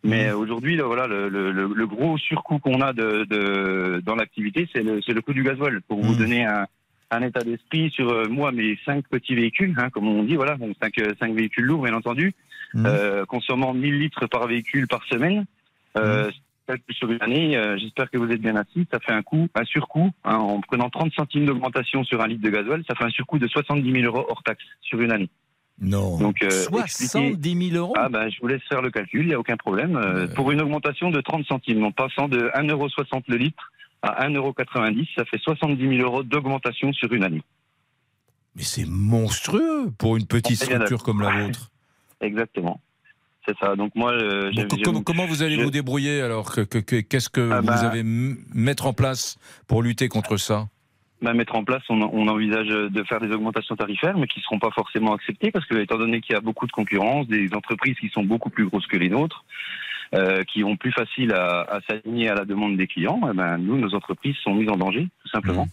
Mais 0.03 0.27
euh, 0.29 0.37
aujourd'hui, 0.37 0.75
là, 0.75 0.83
voilà, 0.83 1.07
le, 1.07 1.29
le, 1.29 1.51
le- 1.51 1.73
le 1.73 1.87
gros 1.87 2.17
surcoût 2.17 2.59
qu'on 2.59 2.79
a 2.81 2.93
de, 2.93 3.25
de, 3.25 4.01
dans 4.05 4.15
l'activité, 4.15 4.69
c'est 4.73 4.83
le, 4.83 5.21
coût 5.21 5.33
du 5.33 5.43
gasoil. 5.43 5.81
Pour 5.87 5.99
vous 6.01 6.13
donner 6.15 6.45
un, 6.45 6.67
un 7.11 7.21
état 7.23 7.41
d'esprit 7.41 7.89
sur 7.91 8.09
euh, 8.11 8.27
moi, 8.29 8.51
mes 8.51 8.77
cinq 8.85 9.07
petits 9.09 9.33
véhicules, 9.35 9.73
hein, 9.77 9.89
comme 9.89 10.07
on 10.07 10.23
dit, 10.23 10.35
voilà, 10.35 10.55
donc 10.57 10.75
cinq, 10.81 10.93
cinq 11.19 11.33
véhicules 11.35 11.65
lourds, 11.65 11.83
bien 11.83 11.93
entendu, 11.95 12.33
consommant 13.27 13.73
1000 13.73 13.99
litres 13.99 14.27
par 14.27 14.47
véhicule 14.47 14.87
par 14.87 15.03
semaine. 15.05 15.45
Euh, 15.97 16.29
Sur 16.89 17.11
une 17.11 17.21
année, 17.21 17.55
euh, 17.55 17.77
j'espère 17.77 18.09
que 18.09 18.17
vous 18.17 18.29
êtes 18.31 18.41
bien 18.41 18.55
assis, 18.55 18.87
ça 18.91 18.99
fait 18.99 19.11
un 19.11 19.21
coût, 19.21 19.47
un 19.53 19.65
surcoût, 19.65 20.09
hein, 20.23 20.35
en 20.35 20.61
prenant 20.61 20.89
30 20.89 21.13
centimes 21.13 21.45
d'augmentation 21.45 22.03
sur 22.03 22.21
un 22.21 22.27
litre 22.27 22.41
de 22.43 22.49
gasoil, 22.49 22.83
ça 22.87 22.95
fait 22.95 23.03
un 23.03 23.09
surcoût 23.09 23.37
de 23.37 23.47
70 23.47 23.91
000 23.91 24.03
euros 24.05 24.25
hors 24.27 24.41
taxe 24.41 24.63
sur 24.81 24.99
une 24.99 25.11
année. 25.11 25.29
Non. 25.79 26.17
Donc, 26.17 26.41
euh, 26.41 26.49
70 26.49 27.69
000 27.69 27.77
euros 27.77 27.93
Ah 27.97 28.09
ben, 28.09 28.29
je 28.29 28.39
vous 28.41 28.47
laisse 28.47 28.63
faire 28.67 28.81
le 28.81 28.89
calcul, 28.89 29.21
il 29.21 29.27
n'y 29.27 29.33
a 29.33 29.39
aucun 29.39 29.57
problème. 29.57 29.95
Euh, 29.97 30.27
Pour 30.27 30.51
une 30.51 30.61
augmentation 30.61 31.11
de 31.11 31.21
30 31.21 31.45
centimes, 31.45 31.83
en 31.83 31.91
passant 31.91 32.27
de 32.27 32.49
1,60 32.55 32.71
euro 32.71 32.87
le 33.27 33.37
litre 33.37 33.71
à 34.01 34.27
1,90 34.27 34.35
euro, 34.37 34.53
ça 35.15 35.25
fait 35.25 35.39
70 35.39 35.97
000 35.97 36.01
euros 36.01 36.23
d'augmentation 36.23 36.93
sur 36.93 37.11
une 37.13 37.23
année. 37.23 37.43
Mais 38.55 38.63
c'est 38.63 38.85
monstrueux 38.87 39.91
pour 39.97 40.17
une 40.17 40.25
petite 40.25 40.63
structure 40.63 41.03
comme 41.03 41.21
la 41.21 41.45
vôtre. 41.45 41.71
Exactement. 42.21 42.79
C'est 43.47 43.57
ça. 43.59 43.75
Donc 43.75 43.91
moi, 43.95 44.11
euh, 44.11 44.51
comment, 44.83 45.01
comment 45.01 45.25
vous 45.25 45.43
allez 45.43 45.61
vous 45.63 45.69
débrouiller 45.71 46.21
alors 46.21 46.51
que- 46.51 46.61
que- 46.61 46.79
que- 46.79 47.01
Qu'est-ce 47.01 47.29
que 47.29 47.51
Ah 47.51 47.61
vous 47.61 47.67
bah- 47.67 47.79
avez 47.79 48.03
mettre 48.03 48.87
en 48.87 48.93
place 48.93 49.37
pour 49.67 49.83
lutter 49.83 50.07
contre 50.07 50.37
ça? 50.37 50.67
Bah, 51.21 51.33
mettre 51.33 51.55
en 51.55 51.63
place, 51.63 51.81
on, 51.89 52.01
on 52.01 52.27
envisage 52.27 52.67
de 52.67 53.03
faire 53.03 53.19
des 53.19 53.31
augmentations 53.31 53.75
tarifaires, 53.75 54.17
mais 54.17 54.27
qui 54.27 54.39
ne 54.39 54.43
seront 54.43 54.59
pas 54.59 54.71
forcément 54.71 55.13
acceptées, 55.13 55.49
parce 55.51 55.65
que 55.65 55.75
étant 55.75 55.97
donné 55.97 56.21
qu'il 56.21 56.33
y 56.33 56.37
a 56.37 56.41
beaucoup 56.41 56.67
de 56.67 56.71
concurrence, 56.71 57.27
des 57.27 57.49
entreprises 57.53 57.95
qui 57.99 58.09
sont 58.09 58.23
beaucoup 58.23 58.49
plus 58.49 58.65
grosses 58.65 58.85
que 58.87 58.97
les 58.97 59.09
nôtres, 59.09 59.45
euh, 60.13 60.43
qui 60.43 60.63
ont 60.63 60.75
plus 60.75 60.91
facile 60.91 61.31
à, 61.33 61.61
à 61.61 61.79
s'aligner 61.87 62.29
à 62.29 62.35
la 62.35 62.45
demande 62.45 62.77
des 62.77 62.87
clients, 62.87 63.21
eh 63.31 63.35
ben, 63.35 63.57
nous, 63.57 63.77
nos 63.77 63.93
entreprises 63.95 64.35
sont 64.43 64.53
mises 64.53 64.69
en 64.69 64.75
danger, 64.77 65.07
tout 65.23 65.29
simplement. 65.29 65.67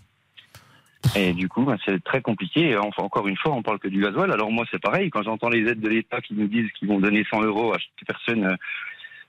Et 1.16 1.32
du 1.32 1.48
coup, 1.48 1.64
ben, 1.64 1.76
c'est 1.84 2.02
très 2.04 2.20
compliqué. 2.22 2.70
Et 2.70 2.76
Enfin, 2.76 3.02
encore 3.02 3.26
une 3.28 3.36
fois, 3.36 3.52
on 3.52 3.62
parle 3.62 3.78
que 3.78 3.88
du 3.88 4.00
gasoil. 4.00 4.30
Alors 4.32 4.50
moi, 4.50 4.64
c'est 4.70 4.80
pareil. 4.80 5.10
Quand 5.10 5.22
j'entends 5.22 5.48
les 5.50 5.68
aides 5.68 5.80
de 5.80 5.88
l'État 5.88 6.20
qui 6.20 6.34
nous 6.34 6.46
disent 6.48 6.70
qu'ils 6.78 6.88
vont 6.88 7.00
donner 7.00 7.24
100 7.30 7.42
euros 7.42 7.72
à 7.74 7.78
chaque 7.78 8.06
personne 8.06 8.44
euh, 8.46 8.56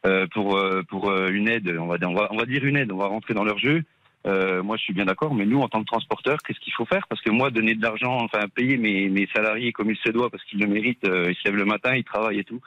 euh, 0.05 0.27
pour 0.33 0.57
euh, 0.57 0.83
pour 0.83 1.11
une 1.27 1.47
aide, 1.49 1.75
on 1.79 1.87
va, 1.87 1.97
on 2.07 2.13
va 2.13 2.27
on 2.31 2.37
va 2.37 2.45
dire 2.45 2.63
une 2.65 2.77
aide. 2.77 2.91
On 2.91 2.97
va 2.97 3.07
rentrer 3.07 3.33
dans 3.33 3.43
leur 3.43 3.57
jeu. 3.57 3.83
Euh, 4.25 4.63
moi, 4.63 4.77
je 4.77 4.83
suis 4.83 4.93
bien 4.93 5.05
d'accord. 5.05 5.33
Mais 5.33 5.45
nous, 5.45 5.59
en 5.59 5.67
tant 5.67 5.81
que 5.81 5.85
transporteur, 5.87 6.37
qu'est-ce 6.45 6.59
qu'il 6.61 6.71
faut 6.73 6.85
faire? 6.85 7.05
Parce 7.09 7.21
que 7.21 7.29
moi, 7.29 7.49
donner 7.51 7.75
de 7.75 7.81
l'argent, 7.81 8.17
enfin 8.21 8.47
payer 8.53 8.77
mes, 8.77 9.09
mes 9.09 9.27
salariés 9.35 9.73
comme 9.73 9.89
il 9.91 9.97
se 9.97 10.09
doit, 10.11 10.29
parce 10.29 10.43
qu'ils 10.45 10.59
le 10.59 10.67
méritent. 10.67 11.03
euh, 11.05 11.31
ils 11.31 11.35
se 11.35 11.43
lèvent 11.45 11.57
le 11.57 11.65
matin, 11.65 11.95
ils 11.95 12.03
travaillent 12.05 12.39
et 12.39 12.43
tout. 12.45 12.61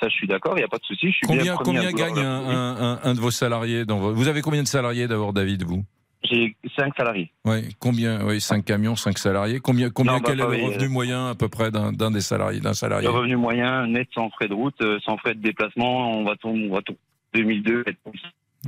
Ça, 0.00 0.08
je 0.08 0.14
suis 0.14 0.26
d'accord. 0.28 0.54
Il 0.56 0.58
n'y 0.60 0.64
a 0.64 0.68
pas 0.68 0.78
de 0.78 0.84
souci. 0.84 1.08
Je 1.10 1.16
suis 1.16 1.26
bien 1.26 1.56
Combien, 1.56 1.56
combien 1.56 1.92
gagne 1.92 2.18
un, 2.18 2.40
donner. 2.40 2.54
un- 2.54 2.76
un- 2.80 3.00
un 3.04 3.14
de 3.14 3.20
vos 3.20 3.30
salariés 3.30 3.84
dans 3.84 3.98
vos- 3.98 4.12
Vous 4.14 4.28
avez 4.28 4.40
combien 4.42 4.62
de 4.62 4.68
salariés 4.68 5.06
d'abord, 5.08 5.32
David, 5.32 5.62
vous? 5.64 5.84
J'ai 6.24 6.56
cinq 6.76 6.94
salariés. 6.96 7.30
Oui, 7.44 7.74
combien 7.78 8.24
Oui, 8.26 8.40
5 8.40 8.64
camions, 8.64 8.96
5 8.96 9.18
salariés. 9.18 9.60
Combien, 9.60 9.88
combien 9.88 10.14
Non, 10.14 10.18
bah, 10.18 10.24
quel 10.26 10.40
est 10.40 10.42
le 10.42 10.64
revenu 10.64 10.86
euh, 10.86 10.88
moyen 10.88 11.30
à 11.30 11.34
peu 11.34 11.48
près 11.48 11.70
d'un 11.70 12.10
des 12.10 12.20
salariés, 12.20 12.60
d'un 12.60 12.74
salarié 12.74 13.06
Le 13.06 13.14
revenu 13.14 13.36
moyen 13.36 13.86
net 13.86 14.08
sans 14.14 14.28
frais 14.30 14.48
de 14.48 14.54
route, 14.54 14.80
euh, 14.82 14.98
sans 15.04 15.16
frais 15.16 15.34
de 15.34 15.40
déplacement, 15.40 16.18
on 16.18 16.24
va 16.24 16.34
tomber, 16.36 16.68
on 16.70 16.74
va 16.74 16.82
tomber 16.82 16.98
2002. 17.34 17.84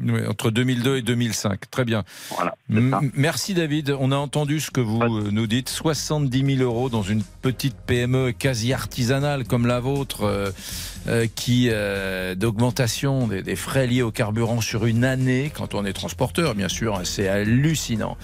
Oui, 0.01 0.21
entre 0.29 0.51
2002 0.51 0.99
et 0.99 1.03
2005. 1.03 1.69
Très 1.71 1.85
bien. 1.85 2.05
Voilà. 2.31 2.55
Merci 2.69 3.55
David. 3.55 3.97
On 3.99 4.13
a 4.13 4.17
entendu 4.17 4.61
ce 4.61 4.71
que 4.71 4.81
vous 4.81 5.03
euh, 5.03 5.31
nous 5.33 5.49
dites. 5.49 5.69
70 5.69 6.57
000 6.59 6.63
euros 6.63 6.89
dans 6.89 7.03
une 7.03 7.23
petite 7.43 7.75
PME 7.75 8.31
quasi 8.31 8.73
artisanale 8.73 9.45
comme 9.45 9.67
la 9.67 9.81
vôtre, 9.81 10.23
euh, 10.23 10.51
euh, 11.09 11.27
qui 11.35 11.69
euh, 11.71 12.37
d'augmentation 12.37 13.27
des, 13.27 13.43
des 13.43 13.57
frais 13.57 13.89
liés 13.89 14.03
au 14.03 14.13
carburant 14.13 14.61
sur 14.61 14.87
une 14.87 15.05
année, 15.05 15.51
quand 15.55 15.75
on 15.75 15.85
est 15.85 15.93
transporteur, 15.93 16.55
bien 16.55 16.69
sûr, 16.69 16.97
hein, 16.97 17.03
c'est 17.05 17.27
hallucinant. 17.27 18.17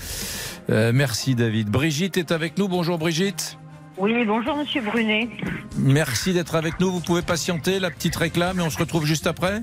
Euh, 0.70 0.92
merci 0.94 1.35
David. 1.35 1.68
Brigitte 1.68 2.16
est 2.16 2.31
avec 2.31 2.59
nous. 2.59 2.68
Bonjour 2.68 2.96
Brigitte. 2.98 3.59
Oui, 3.98 4.12
bonjour 4.26 4.57
Monsieur 4.57 4.83
Brunet. 4.83 5.31
Merci 5.79 6.33
d'être 6.33 6.55
avec 6.55 6.79
nous. 6.81 6.92
Vous 6.92 7.00
pouvez 7.00 7.22
patienter 7.22 7.81
la 7.81 7.90
petite 7.90 8.14
réclame 8.14 8.61
et 8.61 8.62
on 8.62 8.70
se 8.70 8.79
retrouve 8.79 9.07
juste 9.07 9.26
après? 9.26 9.62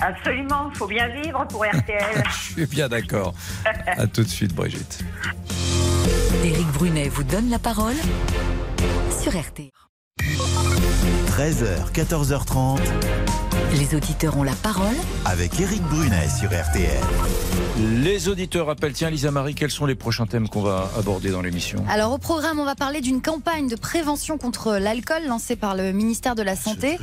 Absolument, 0.00 0.70
il 0.72 0.76
faut 0.76 0.86
bien 0.86 1.08
vivre 1.08 1.46
pour 1.48 1.64
RTL. 1.64 2.22
Je 2.30 2.52
suis 2.52 2.66
bien 2.66 2.88
d'accord. 2.88 3.34
À 3.86 4.06
tout 4.06 4.22
de 4.22 4.28
suite 4.28 4.54
Brigitte. 4.54 5.04
Éric 6.44 6.66
Brunet 6.72 7.08
vous 7.08 7.24
donne 7.24 7.48
la 7.48 7.58
parole 7.58 7.94
sur 9.22 9.32
RT. 9.32 9.70
13h, 11.28 11.92
14h30. 11.92 12.78
Les 13.74 13.94
auditeurs 13.94 14.36
ont 14.36 14.42
la 14.44 14.52
parole 14.52 14.94
avec 15.24 15.58
Éric 15.58 15.82
Brunet 15.82 16.28
sur 16.28 16.48
RTL. 16.48 17.00
Les 18.02 18.28
auditeurs 18.28 18.70
appellent. 18.70 18.92
Tiens, 18.92 19.10
Lisa 19.10 19.32
Marie, 19.32 19.54
quels 19.56 19.70
sont 19.72 19.84
les 19.86 19.96
prochains 19.96 20.26
thèmes 20.26 20.48
qu'on 20.48 20.62
va 20.62 20.88
aborder 20.96 21.30
dans 21.30 21.42
l'émission 21.42 21.84
Alors 21.88 22.12
au 22.12 22.18
programme, 22.18 22.60
on 22.60 22.64
va 22.64 22.76
parler 22.76 23.00
d'une 23.00 23.20
campagne 23.20 23.66
de 23.68 23.74
prévention 23.74 24.38
contre 24.38 24.76
l'alcool 24.76 25.26
lancée 25.26 25.56
par 25.56 25.74
le 25.74 25.90
ministère 25.92 26.36
de 26.36 26.42
la 26.42 26.54
Santé 26.54 26.98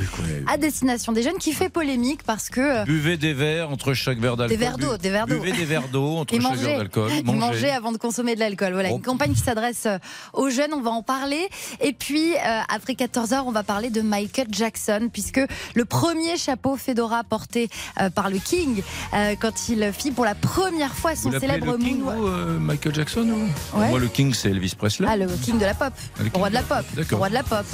à 0.48 0.58
destination 0.58 1.12
des 1.12 1.24
jeunes 1.24 1.38
qui 1.40 1.52
fait 1.52 1.68
polémique 1.70 2.24
parce 2.24 2.50
que... 2.50 2.62
euh, 2.62 2.84
Buvez 2.86 3.18
des 3.18 3.34
verres 3.34 3.70
entre 3.70 3.94
chaque 3.94 4.20
verre 4.20 4.38
d'alcool. 4.38 4.58
Des 4.58 4.64
verres 4.64 4.78
d'eau, 4.78 4.98
des 4.98 5.10
verres 5.10 5.28
d'eau. 5.28 5.40
Buvez 5.40 5.52
des 5.52 5.66
verres 5.66 5.90
d'eau 5.90 6.16
entre 6.18 6.34
Et 6.34 6.40
chaque 6.40 6.56
verre 6.56 6.78
d'alcool. 6.78 7.12
Et 7.12 7.24
manger 7.24 7.70
avant 7.70 7.92
de 7.92 7.98
consommer 7.98 8.36
de 8.36 8.40
l'alcool. 8.40 8.72
Voilà, 8.74 8.90
une 8.90 9.02
campagne 9.02 9.34
qui 9.34 9.42
s'adresse 9.42 9.86
euh, 9.88 9.98
aux 10.34 10.50
jeunes, 10.50 10.74
on 10.74 10.82
va 10.82 10.92
en 10.92 11.04
parler. 11.04 11.50
Et 11.82 11.92
puis, 11.92 12.34
euh, 12.34 12.60
après 12.74 12.94
14h, 12.94 13.42
on 13.46 13.52
va 13.52 13.64
parler 13.64 13.90
de 13.90 14.02
Michael 14.02 14.48
Jackson, 14.52 15.10
puisque 15.12 15.42
le 15.76 15.86
premier 15.86 16.38
chapeau 16.62 16.76
Fedora 16.76 17.24
porté 17.24 17.70
euh, 18.00 18.10
par 18.10 18.30
le 18.30 18.38
King, 18.38 18.84
euh, 19.14 19.36
quand 19.40 19.70
il 19.70 19.92
fit 19.94 20.12
pour 20.12 20.26
la 20.26 20.36
première 20.36 20.94
fois 20.94 21.14
Vous 21.14 21.24
son 21.24 21.30
l'appelez 21.32 21.48
célèbre 21.48 21.72
le 21.74 21.78
King, 21.78 22.02
vous, 22.02 22.28
euh, 22.28 22.60
Michael 22.60 22.94
Jackson 22.94 23.28
ou 23.28 23.80
Ouais. 23.80 23.90
Moi, 23.90 24.00
le 24.00 24.08
King, 24.08 24.34
c'est 24.34 24.50
Elvis 24.50 24.76
Presley. 24.78 25.08
Ah, 25.10 25.18
le 25.18 25.28
King 25.28 25.58
de 25.58 25.66
la 25.66 25.74
pop, 25.74 25.94
le 26.20 26.26
le 26.26 26.32
roi 26.34 26.50
de 26.50 26.54
la 26.54 26.62
pop, 26.62 26.86
le 26.96 27.16
roi 27.16 27.30
de 27.30 27.34
la 27.34 27.44
pop. 27.44 27.66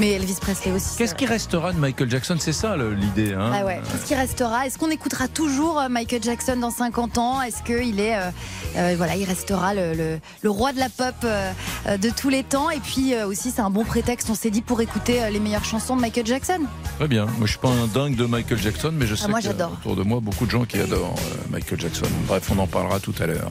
Mais 0.00 0.12
Elvis 0.12 0.36
Presley 0.40 0.70
aussi. 0.72 0.96
Qu'est-ce 0.96 1.14
qui 1.14 1.26
restera 1.26 1.72
de 1.72 1.78
Michael 1.78 2.08
Jackson? 2.10 2.36
C'est 2.38 2.52
ça 2.52 2.76
l'idée. 2.76 3.32
Hein 3.34 3.50
Ah 3.52 3.64
ouais. 3.64 3.80
Qu'est-ce 3.90 4.06
qui 4.06 4.14
restera? 4.14 4.66
Est-ce 4.66 4.78
qu'on 4.78 4.90
écoutera 4.90 5.26
toujours 5.26 5.80
euh, 5.80 5.88
Michael 5.88 6.22
Jackson 6.22 6.56
dans 6.56 6.70
50 6.70 7.18
ans? 7.18 7.42
Est-ce 7.42 7.62
qu'il 7.64 7.98
est, 7.98 8.16
euh, 8.16 8.30
euh, 8.76 8.94
voilà, 8.96 9.16
il 9.16 9.24
restera 9.24 9.74
le, 9.74 9.94
le- 9.94 10.20
le 10.42 10.50
roi 10.50 10.72
de 10.72 10.78
la 10.78 10.88
pop 10.88 11.14
euh, 11.24 11.52
de 12.00 12.10
tous 12.10 12.28
les 12.28 12.44
temps? 12.44 12.70
Et 12.70 12.78
puis 12.78 13.14
aussi, 13.22 13.50
c'est 13.50 13.60
un 13.62 13.70
bon 13.70 13.84
prétexte, 13.84 14.30
on 14.30 14.34
s'est 14.34 14.50
dit, 14.50 14.62
pour 14.62 14.80
écouter 14.80 15.20
les 15.32 15.40
meilleures 15.40 15.64
chansons 15.64 15.96
de 15.96 16.00
Michael 16.00 16.26
Jackson. 16.26 16.60
Très 16.98 17.08
bien. 17.08 17.24
Moi, 17.26 17.46
je 17.46 17.50
suis 17.50 17.58
pas 17.58 17.68
un 17.70 17.86
dingue 17.88 18.14
de 18.14 18.24
Michael 18.24 18.58
Jackson, 18.58 18.92
mais 18.94 19.06
je 19.06 19.16
sais 19.16 19.24
Ah, 19.26 19.28
moi, 19.30 19.40
qu'il 19.40 19.48
y 19.48 19.50
a 19.50 19.52
j'adore. 19.52 19.72
autour 19.72 19.96
de 19.96 20.02
moi 20.04 20.20
beaucoup 20.20 20.46
de 20.46 20.50
gens 20.52 20.64
qui 20.64 20.78
adorent 20.78 21.14
Michael 21.50 21.80
Jackson. 21.80 22.06
Bref, 22.28 22.48
on 22.54 22.58
en 22.60 22.66
parlera 22.68 23.00
tout 23.00 23.14
à 23.20 23.26
l'heure. 23.26 23.50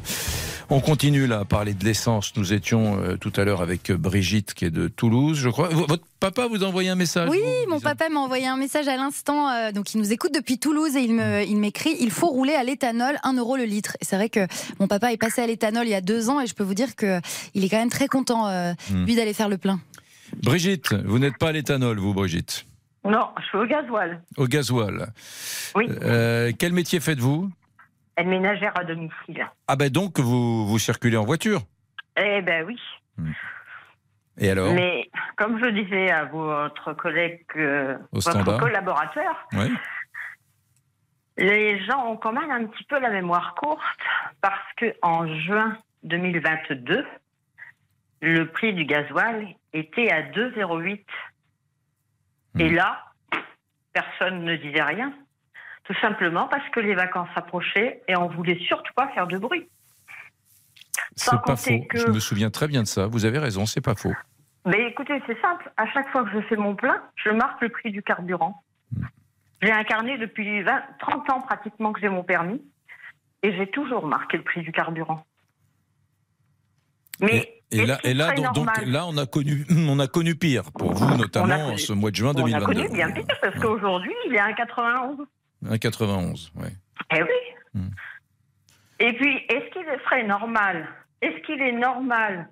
On 0.70 0.82
continue 0.82 1.28
là 1.28 1.40
à 1.40 1.46
parler 1.46 1.74
de 1.74 1.86
l'essence. 1.86 2.34
Nous 2.36 2.52
étions 2.52 3.00
euh, 3.02 3.16
tout 3.16 3.32
à 3.38 3.46
l'heure 3.46 3.62
avec 3.62 3.90
euh, 3.90 3.96
Brigitte 3.98 4.54
qui 4.54 4.66
est 4.66 4.70
de 4.70 4.90
Toulouse, 4.90 5.40
je 5.40 5.48
crois. 5.48 5.70
V- 5.70 5.86
Votre 5.88 6.04
papa 6.20 6.48
vous 6.48 6.62
a 6.62 6.68
envoyé 6.68 6.90
un 6.90 6.96
message 6.96 7.30
Oui, 7.30 7.40
vous, 7.66 7.72
mon 7.72 7.80
papa 7.80 8.10
m'a 8.10 8.20
envoyé 8.20 8.48
un 8.48 8.58
message 8.58 8.86
à 8.90 8.98
l'instant. 8.98 9.50
euh, 9.50 9.72
donc, 9.72 9.94
il 9.94 10.00
nous 10.02 10.12
écoute 10.12 10.34
depuis 10.34 10.60
Toulouse 10.60 10.98
et 10.98 11.02
il 11.02 11.14
me, 11.14 11.44
il 11.46 11.56
m'écrit 11.56 11.96
il 12.02 12.12
faut 12.12 12.28
rouler 12.28 12.54
à 12.54 12.66
l'éthanol 12.66 13.16
1 13.24 13.34
euro 13.38 13.56
le 13.56 13.64
litre. 13.64 13.96
Et 14.02 14.06
c'est 14.06 14.18
vrai 14.18 14.28
que 14.28 14.46
mon 14.82 14.88
papa 14.90 15.14
est 15.14 15.18
passé 15.18 15.42
à 15.42 15.48
l'éthanol 15.48 15.86
il 15.88 15.92
y 15.92 15.96
a 15.96 16.02
deux 16.02 16.30
ans 16.30 16.42
et 16.42 16.48
je 16.48 16.54
peux 16.54 16.66
vous 16.66 16.74
dire 16.74 16.98
que 16.98 17.22
il 17.54 17.64
est 17.64 17.70
quand 17.70 17.78
même 17.80 17.90
très 17.90 18.08
content 18.08 18.48
euh, 18.48 18.74
Hmm. 18.92 19.06
lui 19.06 19.16
d'aller 19.16 19.34
faire 19.34 19.48
le 19.50 19.58
plein. 19.58 19.80
Brigitte, 20.44 20.94
vous 21.06 21.18
n'êtes 21.20 21.38
pas 21.38 21.50
à 21.50 21.52
l'éthanol, 21.54 21.98
vous, 21.98 22.14
Brigitte? 22.14 22.66
Non, 23.06 23.28
je 23.40 23.46
suis 23.48 23.58
au 23.58 23.66
gasoil. 23.66 24.22
Au 24.36 24.48
gasoil. 24.48 25.14
Oui. 25.76 25.86
Euh, 26.04 26.52
quel 26.60 26.74
métier 26.74 27.00
faites-vous? 27.00 27.50
Elle 28.18 28.28
ménagère 28.30 28.74
à 28.78 28.84
domicile. 28.84 29.48
Ah 29.68 29.76
ben 29.76 29.90
donc 29.92 30.20
vous, 30.20 30.66
vous 30.68 30.80
circulez 30.80 31.18
en 31.18 31.24
voiture. 31.24 31.62
Eh 32.20 32.42
ben 32.42 32.66
oui. 32.66 32.80
Et 34.40 34.50
alors 34.50 34.74
Mais 34.74 35.08
comme 35.36 35.64
je 35.64 35.70
disais 35.70 36.10
à 36.12 36.26
votre 36.26 36.94
collègue, 36.94 37.46
euh, 37.56 37.96
votre 38.12 38.58
collaborateur, 38.60 39.48
Ouais. 39.54 39.70
les 41.38 41.84
gens 41.86 42.08
ont 42.08 42.18
quand 42.18 42.34
même 42.34 42.50
un 42.50 42.66
petit 42.66 42.84
peu 42.86 43.00
la 43.00 43.12
mémoire 43.12 43.54
courte 43.54 43.80
parce 44.42 44.74
que 44.78 44.96
en 45.04 45.28
juin 45.42 45.78
2022, 46.04 47.06
le 48.22 48.46
prix 48.46 48.74
du 48.74 48.86
gasoil 48.86 49.56
était 49.74 50.12
à 50.12 50.24
2,08. 50.24 51.06
Hmm. 52.56 52.60
Et 52.62 52.70
là, 52.72 53.04
personne 53.94 54.44
ne 54.44 54.56
disait 54.56 54.82
rien. 54.82 55.14
Tout 55.88 55.96
simplement 56.02 56.48
parce 56.48 56.68
que 56.70 56.80
les 56.82 56.96
vacances 56.96 57.30
approchaient 57.36 58.02
et 58.08 58.16
on 58.18 58.28
voulait 58.28 58.60
surtout 58.68 58.94
pas 58.96 59.08
faire 59.10 59.26
de 59.28 59.38
bruit. 59.38 59.68
C'est 61.16 61.42
pas 61.46 61.56
faux. 61.56 61.80
que- 61.90 61.98
Je 61.98 62.08
me 62.08 62.20
souviens 62.20 62.50
très 62.50 62.68
bien 62.68 62.82
de 62.84 62.88
ça. 62.88 63.08
Vous 63.08 63.26
avez 63.26 63.40
raison, 63.40 63.66
c'est 63.66 63.82
pas 63.82 63.96
faux. 63.96 64.14
Mais 64.66 64.86
écoutez, 64.90 65.22
c'est 65.26 65.40
simple. 65.42 65.72
À 65.78 65.88
chaque 65.94 66.10
fois 66.10 66.24
que 66.26 66.32
je 66.34 66.42
fais 66.48 66.58
mon 66.58 66.76
plein, 66.76 67.02
je 67.16 67.30
marque 67.30 67.62
le 67.62 67.70
prix 67.70 67.92
du 67.92 68.04
carburant. 68.04 68.62
J'ai 69.62 69.72
incarné 69.72 70.18
depuis 70.18 70.62
20, 70.62 70.84
30 71.00 71.30
ans 71.32 71.42
pratiquement 71.42 71.94
que 71.94 72.02
j'ai 72.02 72.10
mon 72.10 72.24
permis. 72.24 72.62
Et 73.44 73.56
j'ai 73.56 73.68
toujours 73.68 74.06
marqué 74.08 74.38
le 74.38 74.44
prix 74.44 74.62
du 74.62 74.72
carburant. 74.74 75.26
Mais 77.22 77.62
Et 77.72 77.86
là, 77.86 77.98
et 78.04 78.14
donc, 78.14 78.68
là, 78.86 79.06
on 79.08 79.18
a 79.18 79.26
connu, 79.26 79.66
on 79.90 80.00
a 80.00 80.08
connu 80.08 80.36
pire 80.36 80.72
pour 80.78 80.94
vous, 80.94 81.16
notamment 81.18 81.56
connu- 81.58 81.74
en 81.74 81.78
ce 81.78 81.94
mois 81.94 82.12
de 82.12 82.16
juin 82.16 82.30
on 82.36 82.40
a 82.40 82.42
2022. 82.44 82.66
connu 82.84 82.90
bien 82.94 83.12
pire 83.12 83.26
parce 83.42 83.58
qu'aujourd'hui, 83.60 84.14
il 84.28 84.36
est 84.36 84.40
à 84.40 84.54
1,91. 85.64 86.52
1,91, 86.52 86.52
ouais. 86.62 86.72
Eh 87.14 87.24
oui. 87.24 87.30
Hmm. 87.74 87.90
Et 89.00 89.14
puis, 89.14 89.46
est-ce 89.50 89.70
qu'il 89.72 89.86
serait 90.06 90.24
normal 90.24 90.88
Est-ce 91.22 91.38
qu'il 91.46 91.62
est 91.62 91.72
normal 91.72 92.50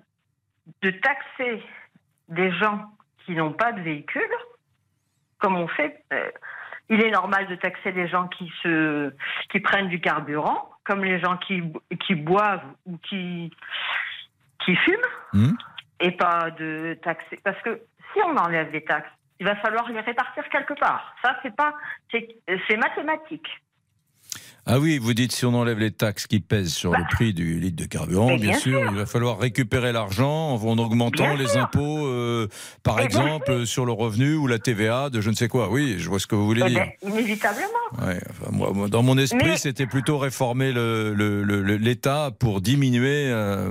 de 0.82 0.90
taxer 0.90 1.62
des 2.28 2.50
gens 2.52 2.84
qui 3.24 3.32
n'ont 3.32 3.52
pas 3.52 3.72
de 3.72 3.80
véhicule, 3.80 4.22
comme 5.38 5.56
on 5.56 5.68
fait 5.68 6.02
euh, 6.12 6.30
Il 6.88 7.02
est 7.02 7.10
normal 7.10 7.46
de 7.48 7.56
taxer 7.56 7.92
des 7.92 8.08
gens 8.08 8.28
qui 8.28 8.52
se, 8.62 9.12
qui 9.50 9.60
prennent 9.60 9.88
du 9.88 10.00
carburant, 10.00 10.70
comme 10.84 11.04
les 11.04 11.18
gens 11.18 11.36
qui, 11.36 11.62
qui 12.06 12.14
boivent 12.14 12.64
ou 12.86 12.96
qui, 12.98 13.52
qui 14.64 14.76
fument, 14.76 14.96
Hmm. 15.32 15.54
et 16.00 16.12
pas 16.12 16.50
de 16.52 16.96
taxer? 17.02 17.38
Parce 17.42 17.60
que 17.62 17.80
si 18.12 18.20
on 18.24 18.36
enlève 18.36 18.70
des 18.70 18.84
taxes, 18.84 19.10
il 19.40 19.46
va 19.46 19.56
falloir 19.56 19.88
les 19.90 20.00
répartir 20.00 20.44
quelque 20.50 20.74
part. 20.78 21.14
Ça, 21.22 21.36
c'est 21.42 21.54
pas, 21.54 21.74
c'est 22.10 22.76
mathématique. 22.76 23.46
Ah 24.68 24.80
oui, 24.80 24.98
vous 24.98 25.14
dites 25.14 25.30
si 25.30 25.44
on 25.46 25.54
enlève 25.54 25.78
les 25.78 25.92
taxes 25.92 26.26
qui 26.26 26.40
pèsent 26.40 26.74
sur 26.74 26.90
le 26.90 27.04
prix 27.12 27.32
du 27.32 27.60
litre 27.60 27.76
de 27.80 27.88
carburant, 27.88 28.26
Bah. 28.30 28.36
Bien, 28.36 28.50
bien 28.50 28.58
sûr, 28.58 28.80
sûr. 28.80 28.90
il 28.90 28.96
va 28.98 29.06
falloir 29.06 29.38
récupérer 29.38 29.92
l'argent 29.92 30.56
en, 30.56 30.60
en 30.60 30.78
augmentant 30.78 31.22
Bien 31.22 31.36
les 31.36 31.46
sûr. 31.46 31.60
impôts, 31.62 32.04
euh, 32.08 32.48
par 32.82 32.96
Mais 32.96 33.06
bien 33.06 33.20
exemple, 33.20 33.64
sur 33.64 33.86
le 33.86 33.92
revenu 33.92 34.34
ou 34.34 34.48
la 34.48 34.58
TVA 34.58 35.08
de 35.08 35.20
je 35.20 35.30
ne 35.30 35.36
sais 35.36 35.46
quoi. 35.46 35.70
Oui, 35.70 35.94
je 35.98 36.08
vois 36.08 36.18
ce 36.18 36.26
que 36.26 36.34
vous 36.34 36.44
voulez 36.46 36.62
Eh 36.66 36.70
dire. 36.70 36.84
ben, 37.00 37.10
inévitablement. 37.12 37.68
Ouais, 38.04 38.18
enfin, 38.28 38.50
moi, 38.50 38.88
dans 38.88 39.04
mon 39.04 39.16
esprit, 39.18 39.50
Mais- 39.50 39.56
c'était 39.56 39.86
plutôt 39.86 40.18
réformer 40.18 40.72
le- 40.72 41.14
le- 41.14 41.44
le- 41.44 41.62
le- 41.62 41.76
l'État 41.76 42.32
pour 42.36 42.60
diminuer, 42.60 43.28
euh, 43.30 43.70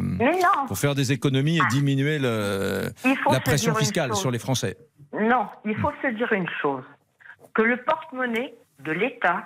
pour 0.68 0.78
faire 0.78 0.96
des 0.96 1.12
économies 1.12 1.58
et 1.58 1.62
diminuer 1.72 2.16
Il 2.16 3.18
faut 3.22 3.34
la 3.34 3.42
pression 3.42 3.74
dire 3.74 3.80
fiscale 3.82 4.16
sur 4.16 4.32
les 4.32 4.40
Français. 4.40 4.78
Non, 5.20 5.48
il 5.66 5.76
faut 5.78 5.92
se 6.02 6.08
dire 6.08 6.32
une 6.34 6.50
chose 6.62 6.84
que 7.54 7.62
le 7.62 7.78
porte-monnaie 7.78 8.54
de 8.80 8.92
l'État 8.92 9.44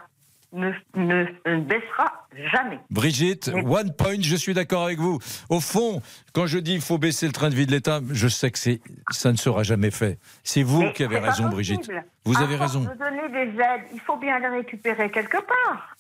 ne, 0.51 0.71
ne, 0.95 1.25
ne 1.45 1.61
baissera 1.61 2.25
jamais. 2.51 2.79
Brigitte, 2.89 3.51
one 3.65 3.93
point, 3.95 4.19
je 4.19 4.35
suis 4.35 4.53
d'accord 4.53 4.83
avec 4.85 4.97
vous. 4.97 5.19
Au 5.49 5.59
fond, 5.59 6.01
quand 6.33 6.47
je 6.47 6.57
dis 6.57 6.71
qu'il 6.73 6.81
faut 6.81 6.97
baisser 6.97 7.27
le 7.27 7.33
train 7.33 7.49
de 7.49 7.55
vie 7.55 7.67
de 7.67 7.71
l'État, 7.71 7.99
je 8.11 8.27
sais 8.27 8.49
que 8.49 8.57
c'est, 8.57 8.81
ça 9.11 9.31
ne 9.31 9.37
sera 9.37 9.61
jamais 9.63 9.91
fait. 9.91 10.17
C'est 10.43 10.63
vous 10.63 10.81
Mais 10.81 10.93
qui 10.93 11.03
avez 11.03 11.19
raison. 11.19 11.49
Brigitte. 11.49 11.91
Vous 12.25 12.37
À 12.37 12.43
avez 12.43 12.55
raison. 12.55 12.81
De 12.81 12.97
donner 12.97 13.29
des 13.29 13.61
aides, 13.61 13.85
il 13.93 13.99
faut 13.99 14.17
bien 14.17 14.39
les 14.39 14.47
récupérer 14.47 15.11
quelque 15.11 15.37
part. 15.37 15.95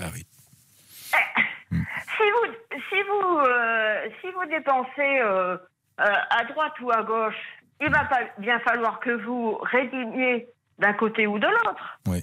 Ah 0.00 0.10
oui. 0.14 0.24
Si 1.70 2.24
vous, 2.32 2.78
si 2.88 3.02
vous, 3.02 3.38
euh, 3.38 4.08
si 4.20 4.28
vous 4.30 4.44
dépensez 4.48 5.20
euh, 5.20 5.56
euh, 6.00 6.04
à 6.30 6.44
droite 6.44 6.72
ou 6.80 6.90
à 6.90 7.02
gauche, 7.02 7.34
il 7.80 7.90
va 7.90 8.04
pas 8.04 8.20
bien 8.38 8.58
falloir 8.60 9.00
que 9.00 9.10
vous 9.24 9.58
rédimiez 9.62 10.48
d'un 10.78 10.92
côté 10.94 11.26
ou 11.26 11.38
de 11.38 11.46
l'autre. 11.46 11.98
Oui. 12.06 12.22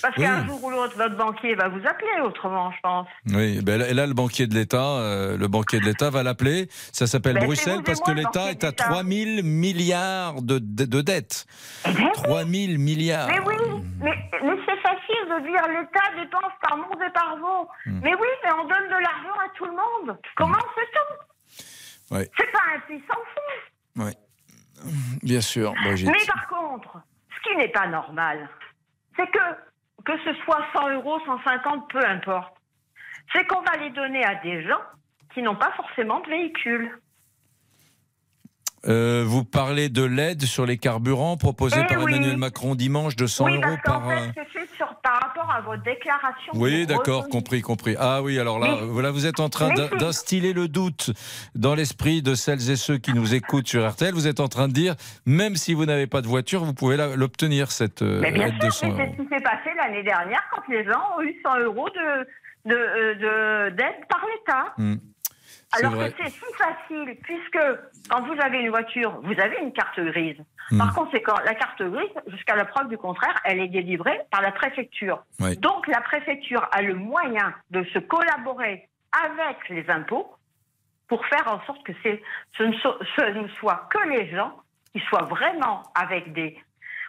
Parce 0.00 0.16
Oui. 0.16 0.22
qu'un 0.22 0.46
jour 0.46 0.62
ou 0.62 0.70
l'autre, 0.70 0.96
votre 0.96 1.16
banquier 1.16 1.56
va 1.56 1.66
vous 1.68 1.84
appeler 1.84 2.20
autrement, 2.22 2.70
je 2.70 2.76
pense. 2.84 3.08
Oui, 3.34 3.60
ben 3.62 3.80
là, 3.80 3.92
là, 3.92 4.06
le 4.06 4.14
banquier 4.14 4.46
de 4.46 4.54
l'État, 4.54 4.80
euh, 5.00 5.36
le 5.36 5.48
banquier 5.48 5.80
de 5.80 5.84
l'État 5.86 6.08
va 6.08 6.22
l'appeler. 6.22 6.68
Ça 6.92 7.08
s'appelle 7.08 7.34
Ben, 7.34 7.46
Bruxelles 7.46 7.74
vous 7.74 7.80
et 7.80 7.82
parce 7.82 8.00
que 8.00 8.12
l'État 8.12 8.50
est 8.52 8.62
à 8.62 8.70
d'État. 8.70 8.84
3 8.84 9.02
000 9.02 9.42
milliards 9.42 10.40
de, 10.40 10.60
de, 10.60 10.84
de 10.84 11.00
dettes. 11.00 11.46
3 12.14 12.44
000 12.44 12.78
milliards. 12.78 13.26
Mais 13.26 13.40
oui, 13.40 13.56
mais, 14.00 14.16
mais 14.44 14.56
c'est 14.66 14.80
facile 14.82 15.24
de 15.34 15.40
dire 15.50 15.66
l'État 15.68 16.14
dépense 16.22 16.52
par 16.62 16.76
monde 16.76 17.02
et 17.04 17.12
par 17.12 17.36
vos. 17.38 17.68
Hmm. 17.86 18.00
Mais 18.04 18.14
oui, 18.14 18.28
mais 18.44 18.52
on 18.52 18.68
donne 18.68 18.86
de 18.86 19.02
l'argent 19.02 19.34
à 19.44 19.48
tout 19.56 19.64
le 19.64 19.72
monde. 19.72 20.16
Comment 20.36 20.54
fait-on? 20.76 22.14
Ouais, 22.14 22.30
C'est 22.38 22.52
pas 22.52 22.58
un 22.76 22.80
puissant 22.86 23.20
fou. 23.34 24.02
ouais. 24.04 24.14
Bien 25.22 25.40
sûr. 25.40 25.74
Mais 25.84 26.26
par 26.26 26.48
contre, 26.48 26.98
ce 27.34 27.48
qui 27.48 27.56
n'est 27.56 27.68
pas 27.68 27.86
normal, 27.86 28.48
c'est 29.16 29.30
que, 29.30 29.38
que 30.04 30.12
ce 30.24 30.34
soit 30.44 30.64
100 30.74 30.88
euros, 30.90 31.18
150, 31.24 31.90
peu 31.90 32.04
importe, 32.04 32.54
c'est 33.32 33.46
qu'on 33.46 33.62
va 33.62 33.76
les 33.78 33.90
donner 33.90 34.24
à 34.24 34.36
des 34.36 34.62
gens 34.66 34.80
qui 35.34 35.42
n'ont 35.42 35.56
pas 35.56 35.72
forcément 35.72 36.20
de 36.20 36.28
véhicule. 36.28 36.98
Euh, 38.86 39.24
vous 39.26 39.44
parlez 39.44 39.88
de 39.88 40.04
l'aide 40.04 40.42
sur 40.44 40.64
les 40.66 40.78
carburants 40.78 41.36
proposée 41.36 41.80
Eh 41.84 41.92
par 41.92 42.02
oui. 42.04 42.12
Emmanuel 42.14 42.36
Macron 42.36 42.74
dimanche 42.74 43.16
de 43.16 43.26
100 43.26 43.44
oui, 43.46 43.52
euros 43.54 43.76
parce 43.84 43.98
par. 43.98 44.08
euh, 44.10 44.16
fait, 44.34 44.46
c'est 44.52 44.76
sur, 44.76 44.86
par 45.02 45.20
rapport 45.20 45.50
à 45.50 45.60
votre 45.62 45.82
déclaration. 45.82 46.52
Oui, 46.54 46.82
de 46.82 46.94
d'accord, 46.94 47.22
revenus. 47.22 47.32
compris, 47.32 47.60
compris. 47.62 47.96
Ah 47.98 48.22
oui, 48.22 48.38
alors 48.38 48.58
là, 48.60 48.76
Mais- 48.80 48.86
voilà, 48.86 49.10
vous 49.10 49.26
êtes 49.26 49.40
en 49.40 49.48
train 49.48 49.70
c'est- 49.74 49.96
d'instiller 49.96 50.52
le 50.52 50.68
doute 50.68 51.10
dans 51.56 51.74
l'esprit 51.74 52.22
de 52.22 52.34
celles 52.36 52.70
et 52.70 52.76
ceux 52.76 52.98
qui 52.98 53.12
nous 53.14 53.34
écoutent 53.34 53.66
sur 53.66 53.84
RTL. 53.88 54.14
Vous 54.14 54.28
êtes 54.28 54.38
en 54.40 54.48
train 54.48 54.68
de 54.68 54.72
dire, 54.72 54.94
même 55.26 55.56
si 55.56 55.74
vous 55.74 55.84
n'avez 55.84 56.06
pas 56.06 56.20
de 56.22 56.28
voiture, 56.28 56.64
vous 56.64 56.74
pouvez 56.74 56.96
la- 56.96 57.16
l'obtenir, 57.16 57.72
cette 57.72 58.02
euh, 58.02 58.20
Mais 58.20 58.30
bien 58.30 58.46
aide 58.46 58.58
de 58.58 58.70
sûr, 58.70 58.88
100 58.88 58.94
mais 58.94 58.96
c'est 58.96 59.02
euros. 59.02 59.14
ce 59.18 59.22
qui 59.22 59.28
s'est 59.28 59.42
passé 59.42 59.70
l'année 59.76 60.02
dernière 60.04 60.42
quand 60.54 60.62
les 60.68 60.84
gens 60.84 61.02
ont 61.18 61.22
eu 61.22 61.34
100 61.44 61.58
euros 61.60 61.88
de, 61.90 62.70
de, 62.70 62.74
euh, 62.76 63.14
de- 63.70 63.76
d'aide 63.76 64.06
par 64.08 64.20
l'État. 64.32 64.72
Hmm. 64.78 64.96
Alors 65.76 65.92
vrai. 65.92 66.10
que 66.12 66.22
c'est 66.24 66.30
si 66.30 66.44
facile, 66.56 67.16
puisque 67.22 67.58
quand 68.08 68.22
vous 68.22 68.40
avez 68.40 68.58
une 68.60 68.70
voiture, 68.70 69.20
vous 69.22 69.38
avez 69.38 69.58
une 69.60 69.72
carte 69.72 70.00
grise. 70.00 70.38
Hmm. 70.70 70.78
Par 70.78 70.94
conséquent, 70.94 71.34
la 71.44 71.54
carte 71.54 71.82
grise, 71.82 72.08
jusqu'à 72.28 72.56
la 72.56 72.64
preuve 72.64 72.88
du 72.88 72.96
contraire, 72.98 73.38
elle 73.44 73.60
est 73.60 73.68
délivrée 73.68 74.20
par 74.30 74.40
la 74.42 74.52
préfecture. 74.52 75.22
Oui. 75.40 75.56
Donc 75.58 75.86
la 75.88 76.00
préfecture 76.00 76.66
a 76.72 76.82
le 76.82 76.94
moyen 76.94 77.54
de 77.70 77.84
se 77.84 77.98
collaborer 77.98 78.88
avec 79.12 79.68
les 79.68 79.88
impôts 79.90 80.34
pour 81.06 81.24
faire 81.26 81.46
en 81.52 81.64
sorte 81.66 81.82
que 81.84 81.92
ce, 82.02 82.62
ne 82.62 82.72
so- 82.78 82.98
ce 83.16 83.22
ne 83.30 83.48
soit 83.48 83.88
que 83.90 84.08
les 84.08 84.30
gens 84.30 84.54
qui 84.92 85.00
soient 85.08 85.24
vraiment 85.24 85.82
avec 85.94 86.32
des 86.32 86.58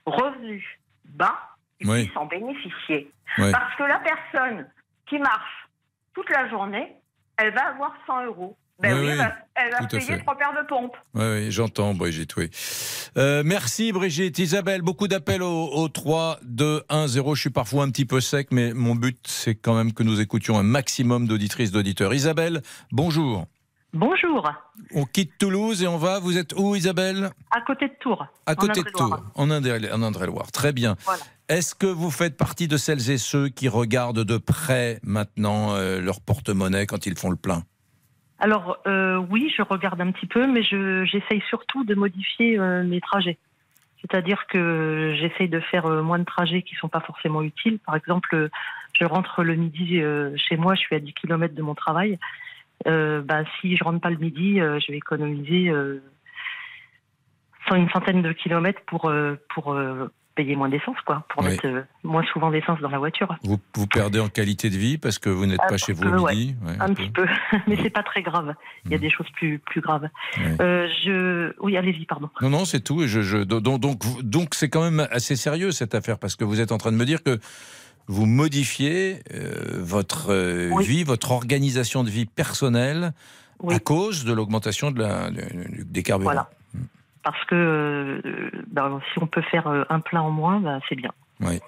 revenus 0.06 0.66
bas 1.06 1.38
et 1.80 1.88
Oui. 1.88 2.04
puissent 2.06 2.18
en 2.18 2.26
bénéficier. 2.26 3.12
Oui. 3.38 3.52
Parce 3.52 3.76
que 3.76 3.84
la 3.84 4.00
personne 4.00 4.70
qui 5.06 5.18
marche 5.20 5.68
toute 6.14 6.30
la 6.30 6.48
journée, 6.50 6.94
elle 7.40 7.54
va 7.54 7.68
avoir 7.70 7.94
100 8.06 8.26
euros. 8.26 8.58
Ben 8.82 8.94
Oui, 8.94 9.10
oui, 9.10 9.14
oui, 9.18 9.26
elle 9.56 9.72
va, 9.72 9.88
payer 9.88 10.20
trois 10.20 10.38
paires 10.38 10.54
de 10.54 10.66
pompes. 10.66 10.96
Oui, 11.14 11.24
oui, 11.26 11.52
j'entends, 11.52 11.94
Brigitte, 11.94 12.34
oui. 12.38 12.50
Euh, 13.18 13.44
merci, 13.46 13.92
Brigitte. 13.92 14.40
Isabelle, 14.40 14.82
beaucoup 14.82 15.10
d'appels 15.10 15.44
au, 15.44 15.68
au 15.68 15.90
3, 15.90 16.40
2, 16.44 16.84
1, 16.88 17.08
0. 17.08 17.36
Je 17.36 17.42
suis 17.42 17.50
parfois 17.50 17.84
un 17.84 17.90
petit 17.90 18.06
peu 18.06 18.22
sec, 18.22 18.48
mais 18.52 18.74
mon 18.74 18.96
but, 18.96 19.20
c'est 19.28 19.56
quand 19.56 19.76
même 19.76 19.92
que 19.92 20.04
nous 20.04 20.22
écoutions 20.22 20.58
un 20.58 20.64
maximum 20.64 21.28
d'auditrices, 21.28 21.72
d'auditeurs. 21.72 22.14
Isabelle, 22.14 22.62
bonjour. 22.94 23.48
Bonjour, 23.92 24.48
On 24.94 25.04
quitte 25.06 25.38
Toulouse 25.40 25.82
et 25.82 25.88
on 25.88 25.98
va. 25.98 26.20
Vous 26.20 26.38
êtes 26.38 26.54
où, 26.56 26.76
Isabelle? 26.76 27.32
À 27.50 27.62
côté 27.62 27.88
de 27.88 27.94
Tours. 28.00 28.26
À 28.46 28.56
côté 28.56 28.84
de. 28.84 28.90
Tours, 28.90 29.20
en 29.36 29.50
Indre- 29.50 29.92
en 29.92 30.04
Indre-et-Loire. 30.04 30.52
Très 30.52 30.72
bien. 30.74 30.96
Voilà. 31.06 31.24
Est-ce 31.48 31.74
que 31.74 31.88
vous 31.88 32.12
faites 32.12 32.38
partie 32.38 32.68
de 32.68 32.78
celles 32.78 33.10
et 33.10 33.18
ceux 33.18 33.50
qui 33.50 33.68
regardent 33.68 34.24
de 34.24 34.38
près 34.38 35.00
maintenant 35.02 35.74
euh, 35.74 36.00
leur 36.02 36.22
porte-monnaie 36.22 36.86
quand 36.86 37.08
ils 37.08 37.18
font 37.18 37.32
le 37.32 37.36
plein? 37.36 37.64
Alors 38.38 38.78
euh, 38.86 39.18
oui, 39.32 39.52
je 39.58 39.64
regarde 39.64 40.00
un 40.02 40.12
petit 40.12 40.28
peu, 40.28 40.46
mais 40.46 40.62
je- 40.62 41.04
j'essaye 41.06 41.42
surtout 41.50 41.84
de 41.84 41.96
modifier 41.96 42.60
euh, 42.60 42.84
mes 42.84 43.02
trajets. 43.02 43.40
C'est-à-dire 44.02 44.46
que 44.48 45.16
j'essaye 45.20 45.50
de 45.50 45.60
faire 45.60 45.88
moins 45.88 46.20
de 46.20 46.24
trajets 46.26 46.62
qui 46.62 46.76
sont 46.76 46.88
pas 46.88 47.02
forcément 47.02 47.42
utiles. 47.42 47.80
Par 47.80 47.96
exemple, 47.96 48.50
je 48.94 49.04
rentre 49.04 49.44
le 49.44 49.56
midi 49.56 50.00
chez 50.38 50.56
moi, 50.56 50.76
je 50.76 50.80
suis 50.80 50.96
à 50.96 51.00
10 51.00 51.12
km 51.14 51.54
de 51.54 51.62
mon 51.62 51.76
travail. 51.76 52.18
Euh, 52.88 53.22
bah, 53.22 53.44
si 53.60 53.76
je 53.76 53.84
rentre 53.84 54.00
pas 54.00 54.10
le 54.10 54.18
midi, 54.18 54.60
euh, 54.62 54.80
je 54.80 54.92
vais 54.92 54.98
économiser 54.98 55.70
euh, 55.70 56.02
une 57.76 57.90
centaine 57.90 58.22
de 58.22 58.32
kilomètres 58.32 58.82
pour, 58.88 59.06
euh, 59.10 59.36
pour 59.54 59.74
euh, 59.74 60.12
payer 60.36 60.56
moins 60.56 60.70
d'essence, 60.70 60.96
quoi, 61.06 61.26
pour 61.30 61.44
Oui. 61.44 61.52
mettre 61.52 61.86
moins 62.04 62.24
souvent 62.32 62.50
d'essence 62.50 62.80
dans 62.80 62.90
la 62.90 62.98
voiture. 62.98 63.36
vous, 63.44 63.60
vous 63.76 63.88
perdez 63.88 64.20
en 64.20 64.30
qualité 64.30 64.70
de 64.70 64.78
vie 64.78 64.98
parce 64.98 65.20
que 65.20 65.30
vous 65.30 65.46
n'êtes 65.46 65.60
pas 65.60 65.78
chez 65.78 65.92
vous 65.94 66.04
peu, 66.04 66.18
au 66.18 66.28
midi 66.28 66.56
Ouais, 66.66 66.74
un 66.80 66.94
petit 66.94 67.10
peu, 67.10 67.26
mais 67.68 67.76
c'est 67.82 67.90
pas 67.90 68.04
très 68.04 68.22
grave. 68.22 68.56
Il 68.86 68.92
y 68.92 68.96
a 68.96 68.98
des 68.98 69.10
choses 69.10 69.28
plus 69.34 69.60
plus 69.60 69.82
graves. 69.82 70.08
Euh, 70.62 70.88
je, 71.04 71.54
oui, 71.60 71.76
allez-y, 71.78 72.06
pardon. 72.06 72.30
Non, 72.42 72.50
non, 72.50 72.66
c'est 72.66 72.80
tout. 72.80 73.04
Et 73.04 73.08
je, 73.08 73.22
je, 73.22 73.38
donc, 73.40 73.80
donc, 73.80 74.00
donc, 74.24 74.56
c'est 74.56 74.70
quand 74.70 74.84
même 74.84 75.06
assez 75.12 75.36
sérieux 75.36 75.72
cette 75.72 75.94
affaire 75.94 76.18
parce 76.18 76.36
que 76.36 76.46
vous 76.46 76.62
êtes 76.62 76.72
en 76.72 76.78
train 76.78 76.92
de 76.92 76.98
me 76.98 77.06
dire 77.06 77.22
que 77.22 77.38
vous 78.10 78.26
modifiez 78.26 79.20
euh, 79.34 79.78
votre 79.80 80.32
euh, 80.32 80.72
vie, 80.82 81.04
votre 81.06 81.32
organisation 81.32 82.04
de 82.04 82.10
vie 82.10 82.26
personnelle 82.26 83.14
à 83.70 83.80
cause 83.80 84.26
de 84.26 84.34
l'augmentation 84.34 84.90
de 84.92 85.00
la, 85.02 85.30
de- 85.32 85.44
des 85.84 86.04
carburants. 86.04 86.32
Voilà. 86.32 86.50
Parce 87.24 87.44
que 87.46 87.56
euh, 87.56 88.50
ben, 88.68 89.00
si 89.14 89.20
on 89.22 89.28
peut 89.28 89.44
faire 89.44 89.68
un 89.90 90.00
plein 90.00 90.22
en 90.22 90.32
moins, 90.32 90.60
ben, 90.60 90.80
c'est 90.90 90.96
bien. 90.96 91.12
Oui. 91.40 91.60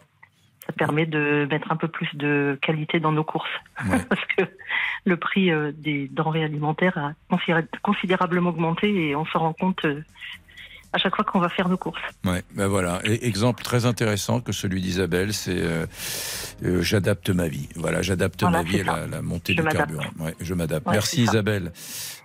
Ça 0.66 0.74
permet 0.74 1.06
de 1.06 1.48
mettre 1.50 1.72
un 1.72 1.76
peu 1.76 1.88
plus 1.88 2.08
de 2.16 2.58
qualité 2.62 3.00
dans 3.00 3.12
nos 3.12 3.24
courses. 3.24 3.50
Parce 4.10 4.22
que 4.38 4.44
le 5.06 5.18
prix 5.18 5.52
des 5.74 6.08
denrées 6.08 6.44
alimentaires 6.44 6.98
a 6.98 7.14
considé- 7.30 7.68
considérablement 7.84 8.50
augmenté 8.52 9.10
et 9.10 9.16
on 9.16 9.26
s'en 9.26 9.40
rend 9.40 9.54
compte 9.54 9.86
à 10.94 10.98
chaque 10.98 11.16
fois 11.16 11.24
qu'on 11.24 11.40
va 11.40 11.50
faire 11.50 11.70
nos 11.70 11.78
courses. 11.78 12.02
Ouais, 12.26 12.44
ben 12.54 12.68
voilà. 12.68 13.00
Et 13.06 13.26
exemple 13.26 13.64
très 13.64 13.86
intéressant 13.86 14.42
que 14.42 14.52
celui 14.52 14.82
d'Isabelle, 14.82 15.34
c'est 15.34 15.56
euh, 15.58 15.86
euh, 16.64 16.82
j'adapte 16.82 17.30
ma 17.30 17.48
vie. 17.48 17.70
Voilà, 17.76 18.02
j'adapte 18.02 18.42
Voilà, 18.42 18.58
ma 18.58 18.64
vie 18.64 18.82
à 18.82 18.84
la, 18.84 19.08
la 19.08 19.22
montée 19.22 19.54
Je 19.54 19.62
du 19.62 19.68
carburant. 19.68 20.04
Ouais, 20.20 20.36
je 20.40 20.54
m'adapte. 20.54 20.88
Ouais, 20.88 20.94
Merci. 20.94 21.24
Isabelle. 21.24 21.72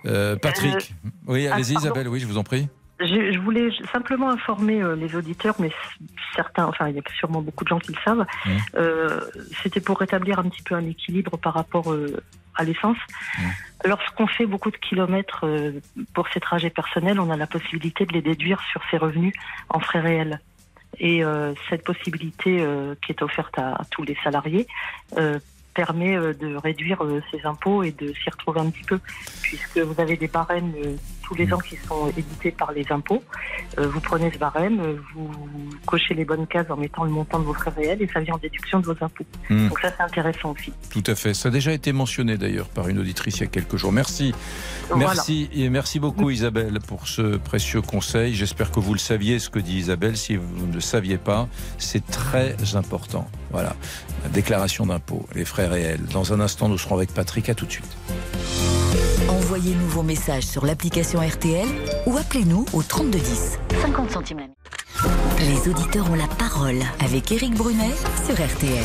Euh, 0.07 0.37
Patrick. 0.37 0.95
Oui, 1.27 1.47
ah, 1.47 1.55
allez-y. 1.55 1.75
Isabelle. 1.75 2.09
Oui, 2.09 2.21
je 2.21 2.27
vous 2.27 2.39
en 2.39 2.45
prie. 2.45 2.69
Je, 2.99 3.33
je 3.33 3.39
voulais 3.41 3.69
simplement 3.93 4.31
informer 4.31 4.83
les 4.97 5.15
auditeurs, 5.15 5.55
mais 5.59 5.71
certains, 6.35 6.65
enfin, 6.65 6.89
il 6.89 6.97
y 6.97 6.99
a 6.99 7.03
sûrement 7.19 7.43
beaucoup 7.43 7.63
de 7.63 7.69
gens 7.69 7.79
qui 7.79 7.93
le 7.93 7.99
savent. 8.03 8.27
C'était 9.63 9.81
pour 9.81 9.99
rétablir 9.99 10.39
un 10.39 10.45
petit 10.45 10.63
peu 10.63 10.75
un 10.75 10.87
équilibre 10.87 11.37
par 11.37 11.55
rapport 11.55 11.95
à 12.57 12.65
l'essence. 12.65 12.99
Lorsqu'on 13.85 14.27
fait 14.27 14.47
beaucoup 14.47 14.71
de 14.71 14.77
kilomètres 14.77 15.45
euh, 15.45 15.81
pour 16.15 16.29
ses 16.29 16.41
trajets 16.41 16.71
personnels, 16.71 17.21
on 17.21 17.31
a 17.31 17.37
la 17.37 17.47
possibilité 17.47 18.07
de 18.07 18.13
les 18.13 18.23
déduire 18.23 18.61
sur 18.73 18.81
ses 18.91 18.97
revenus 18.97 19.35
en 19.69 19.81
frais 19.81 20.01
réels. 20.01 20.41
Et 20.99 21.23
euh, 21.23 21.53
cette 21.69 21.85
possibilité 21.85 22.59
euh, 22.61 22.95
qui 23.05 23.13
est 23.13 23.23
offerte 23.23 23.59
à, 23.59 23.75
à 23.75 23.85
tous 23.91 24.03
les 24.03 24.17
salariés 24.25 24.67
euh, 25.19 25.39
permet 25.75 26.17
de 26.17 26.57
réduire 26.57 27.03
ses 27.31 27.45
impôts 27.45 27.83
et 27.83 27.93
de 27.93 28.11
s'y 28.15 28.31
retrouver 28.31 28.61
un 28.61 28.71
petit 28.71 28.85
peu, 28.85 28.99
puisque 29.43 29.77
vous 29.77 30.01
avez 30.01 30.17
des 30.17 30.27
barèmes 30.27 30.73
tous 31.23 31.35
les 31.35 31.53
ans 31.53 31.59
qui 31.59 31.77
sont 31.77 32.09
édités 32.17 32.51
par 32.51 32.73
les 32.73 32.91
impôts. 32.91 33.23
Euh, 33.79 33.89
vous 33.89 34.01
prenez 34.01 34.31
ce 34.31 34.39
barème, 34.39 34.81
euh, 34.81 34.97
vous 35.15 35.31
cochez 35.85 36.15
les 36.15 36.25
bonnes 36.25 36.47
cases 36.47 36.71
en 36.71 36.77
mettant 36.77 37.05
le 37.05 37.11
montant 37.11 37.39
de 37.39 37.45
vos 37.45 37.53
frais 37.53 37.73
réels 37.77 38.01
et 38.01 38.09
ça 38.09 38.21
vient 38.21 38.35
en 38.35 38.39
déduction 38.39 38.81
de 38.81 38.87
vos 38.87 38.97
impôts. 39.01 39.25
Hmm. 39.51 39.69
Donc 39.69 39.79
ça 39.81 39.93
c'est 39.97 40.03
intéressant 40.03 40.53
aussi. 40.53 40.73
Tout 40.91 41.03
à 41.07 41.15
fait. 41.15 41.35
Ça 41.35 41.49
a 41.49 41.53
déjà 41.53 41.73
été 41.73 41.93
mentionné 41.93 42.39
d'ailleurs 42.39 42.69
par 42.69 42.89
une 42.89 42.99
auditrice 42.99 43.37
il 43.39 43.41
y 43.41 43.45
a 43.45 43.49
quelques 43.49 43.77
jours. 43.77 43.93
Merci. 43.93 44.33
Voilà. 44.89 45.07
Merci 45.07 45.51
et 45.53 45.69
merci 45.69 46.01
beaucoup 46.01 46.31
Isabelle 46.31 46.79
pour 46.87 47.07
ce 47.07 47.37
précieux 47.37 47.83
conseil. 47.83 48.35
J'espère 48.35 48.71
que 48.71 48.81
vous 48.81 48.93
le 48.93 48.99
saviez 48.99 49.39
ce 49.39 49.51
que 49.51 49.59
dit 49.59 49.77
Isabelle. 49.77 50.17
Si 50.17 50.37
vous 50.37 50.67
ne 50.67 50.73
le 50.73 50.81
saviez 50.81 51.19
pas, 51.19 51.49
c'est 51.79 52.05
très 52.07 52.57
important. 52.75 53.29
Voilà. 53.51 53.77
La 54.23 54.31
déclaration 54.31 54.87
d'impôt, 54.87 55.27
les 55.35 55.45
frais 55.45 55.67
réels. 55.67 56.05
Dans 56.13 56.33
un 56.33 56.41
instant, 56.41 56.69
nous 56.69 56.79
serons 56.79 56.97
avec 56.97 57.13
Patrick. 57.13 57.49
À 57.49 57.55
tout 57.55 57.67
de 57.67 57.73
suite. 57.73 57.97
Envoyez-nous 59.29 59.89
vos 59.89 60.03
messages 60.03 60.45
sur 60.45 60.65
l'application 60.67 61.21
RTL 61.21 61.67
ou 62.07 62.17
appelez-nous 62.17 62.65
au 62.73 62.83
3210. 62.83 63.59
50 63.83 64.11
centimes 64.11 64.39
la. 64.39 64.47
Les 65.39 65.69
auditeurs 65.69 66.11
ont 66.11 66.15
la 66.15 66.27
parole 66.27 66.81
avec 67.01 67.31
Éric 67.31 67.55
Brunet 67.55 67.93
sur 68.25 68.35
RTL. 68.35 68.85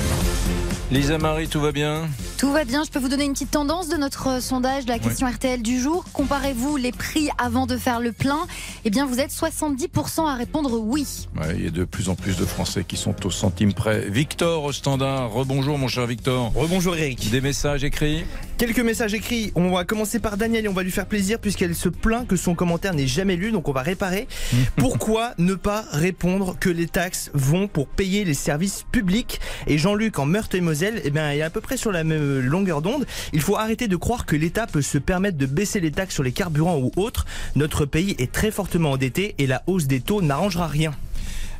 Lisa 0.92 1.18
Marie, 1.18 1.48
tout 1.48 1.62
va 1.62 1.72
bien? 1.72 2.10
Tout 2.38 2.52
va 2.52 2.66
bien, 2.66 2.84
je 2.84 2.90
peux 2.90 3.00
vous 3.00 3.08
donner 3.08 3.24
une 3.24 3.32
petite 3.32 3.52
tendance 3.52 3.88
de 3.88 3.96
notre 3.96 4.28
euh, 4.28 4.40
sondage 4.42 4.84
de 4.84 4.90
la 4.90 5.00
question 5.00 5.26
RTL 5.28 5.62
du 5.62 5.80
jour. 5.80 6.04
Comparez-vous 6.12 6.76
les 6.76 6.92
prix 6.92 7.30
avant 7.38 7.66
de 7.66 7.78
faire 7.78 8.02
le 8.02 8.12
plein? 8.12 8.40
Eh 8.84 8.90
bien, 8.90 9.06
vous 9.06 9.20
êtes 9.20 9.32
70% 9.32 10.28
à 10.28 10.36
répondre 10.36 10.78
oui. 10.78 11.28
Ouais, 11.40 11.56
il 11.56 11.64
y 11.64 11.68
a 11.68 11.72
de 11.72 11.86
plus 11.86 12.10
en 12.10 12.16
plus 12.16 12.36
de 12.36 12.46
Français 12.46 12.84
qui 12.84 12.98
sont 12.98 13.26
au 13.26 13.32
centime 13.32 13.74
près. 13.74 14.10
Victor 14.10 14.66
au 14.66 14.74
standard. 14.74 15.32
Rebonjour 15.32 15.78
mon 15.78 15.88
cher 15.88 16.08
Victor. 16.08 16.52
Rebonjour 16.54 16.96
Eric. 16.98 17.30
Des 17.30 17.42
messages 17.42 17.84
écrits? 17.86 18.26
Quelques 18.62 18.78
messages 18.78 19.16
écrits. 19.16 19.52
On 19.56 19.72
va 19.72 19.86
commencer 19.86 20.20
par 20.20 20.38
Daniel 20.38 20.66
et 20.66 20.68
on 20.68 20.74
va 20.74 20.84
lui 20.84 20.92
faire 20.92 21.08
plaisir 21.08 21.40
puisqu'elle 21.40 21.74
se 21.74 21.90
plaint 21.90 22.28
que 22.28 22.36
son 22.36 22.54
commentaire 22.54 22.94
n'est 22.94 23.08
jamais 23.08 23.36
lu, 23.36 23.52
donc 23.52 23.68
on 23.68 23.72
va 23.72 23.82
réparer. 23.82 24.28
Pourquoi 24.76 25.34
ne 25.40 25.56
pas 25.56 25.84
répondre 25.92 26.56
que 26.60 26.70
les 26.70 26.86
taxes 26.86 27.32
vont 27.34 27.68
pour 27.68 27.88
payer 27.88 28.24
les 28.24 28.36
services 28.36 28.86
publics? 28.92 29.42
Et 29.66 29.80
Jean-Luc 29.80 30.20
en 30.20 30.28
Meurthe-et-Moselle, 30.28 31.02
eh 31.04 31.10
bien, 31.10 31.34
il 31.34 31.40
est 31.40 31.42
à 31.42 31.50
peu 31.50 31.60
près 31.60 31.76
sur 31.76 31.92
la 31.92 32.04
même 32.04 32.40
longueur 32.42 32.84
d'onde. 32.84 33.08
Il 33.34 33.42
faut 33.42 33.58
arrêter 33.58 33.88
de 33.88 33.96
croire 33.96 34.28
que 34.28 34.36
l'État 34.36 34.68
peut 34.68 34.84
se 34.84 35.00
permettre 35.00 35.40
de 35.40 35.48
baisser 35.48 35.80
les 35.80 35.90
taxes 35.90 36.14
sur 36.14 36.24
les 36.24 36.32
carburants 36.32 36.78
ou 36.78 36.92
autres. 36.98 37.26
Notre 37.56 37.88
pays 37.88 38.16
est 38.20 38.32
très 38.32 38.52
fortement 38.52 38.92
endetté 38.92 39.34
et 39.40 39.48
la 39.48 39.64
hausse 39.66 39.88
des 39.88 40.02
taux 40.02 40.22
n'arrangera 40.22 40.68
rien. 40.68 40.94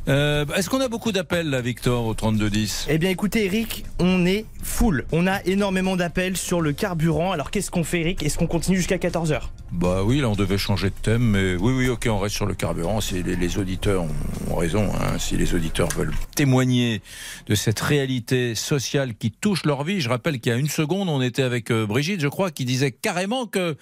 Euh, 0.08 0.44
Est-ce 0.56 0.68
qu'on 0.68 0.80
a 0.80 0.88
beaucoup 0.88 1.12
d'appels 1.12 1.48
là, 1.48 1.60
Victor, 1.60 2.06
au 2.06 2.14
3210 2.14 2.86
Eh 2.90 2.98
bien 2.98 3.10
écoutez 3.10 3.44
Eric, 3.44 3.84
on 4.00 4.26
est 4.26 4.46
full. 4.60 5.04
On 5.12 5.28
a 5.28 5.40
énormément 5.44 5.94
d'appels 5.96 6.36
sur 6.36 6.60
le 6.60 6.72
carburant. 6.72 7.30
Alors 7.30 7.52
qu'est-ce 7.52 7.70
qu'on 7.70 7.84
fait 7.84 8.00
Eric? 8.00 8.22
Est-ce 8.24 8.36
qu'on 8.36 8.48
continue 8.48 8.78
jusqu'à 8.78 8.96
14h 8.96 9.42
Bah 9.70 10.02
oui, 10.04 10.20
là 10.20 10.28
on 10.28 10.34
devait 10.34 10.58
changer 10.58 10.90
de 10.90 10.94
thème, 11.00 11.22
mais 11.22 11.54
oui, 11.54 11.72
oui, 11.72 11.88
ok, 11.88 12.08
on 12.10 12.18
reste 12.18 12.34
sur 12.34 12.46
le 12.46 12.54
carburant. 12.54 13.00
Si 13.00 13.22
les, 13.22 13.36
les 13.36 13.58
auditeurs 13.58 14.02
ont, 14.02 14.08
ont 14.50 14.56
raison, 14.56 14.90
hein, 15.00 15.18
si 15.20 15.36
les 15.36 15.54
auditeurs 15.54 15.88
veulent 15.90 16.14
témoigner 16.34 17.00
de 17.46 17.54
cette 17.54 17.78
réalité 17.78 18.56
sociale 18.56 19.14
qui 19.14 19.30
touche 19.30 19.64
leur 19.64 19.84
vie, 19.84 20.00
je 20.00 20.08
rappelle 20.08 20.40
qu'il 20.40 20.50
y 20.50 20.54
a 20.54 20.58
une 20.58 20.68
seconde, 20.68 21.08
on 21.10 21.22
était 21.22 21.42
avec 21.44 21.70
euh, 21.70 21.86
Brigitte, 21.86 22.20
je 22.20 22.28
crois, 22.28 22.50
qui 22.50 22.64
disait 22.64 22.90
carrément 22.90 23.46
que 23.46 23.76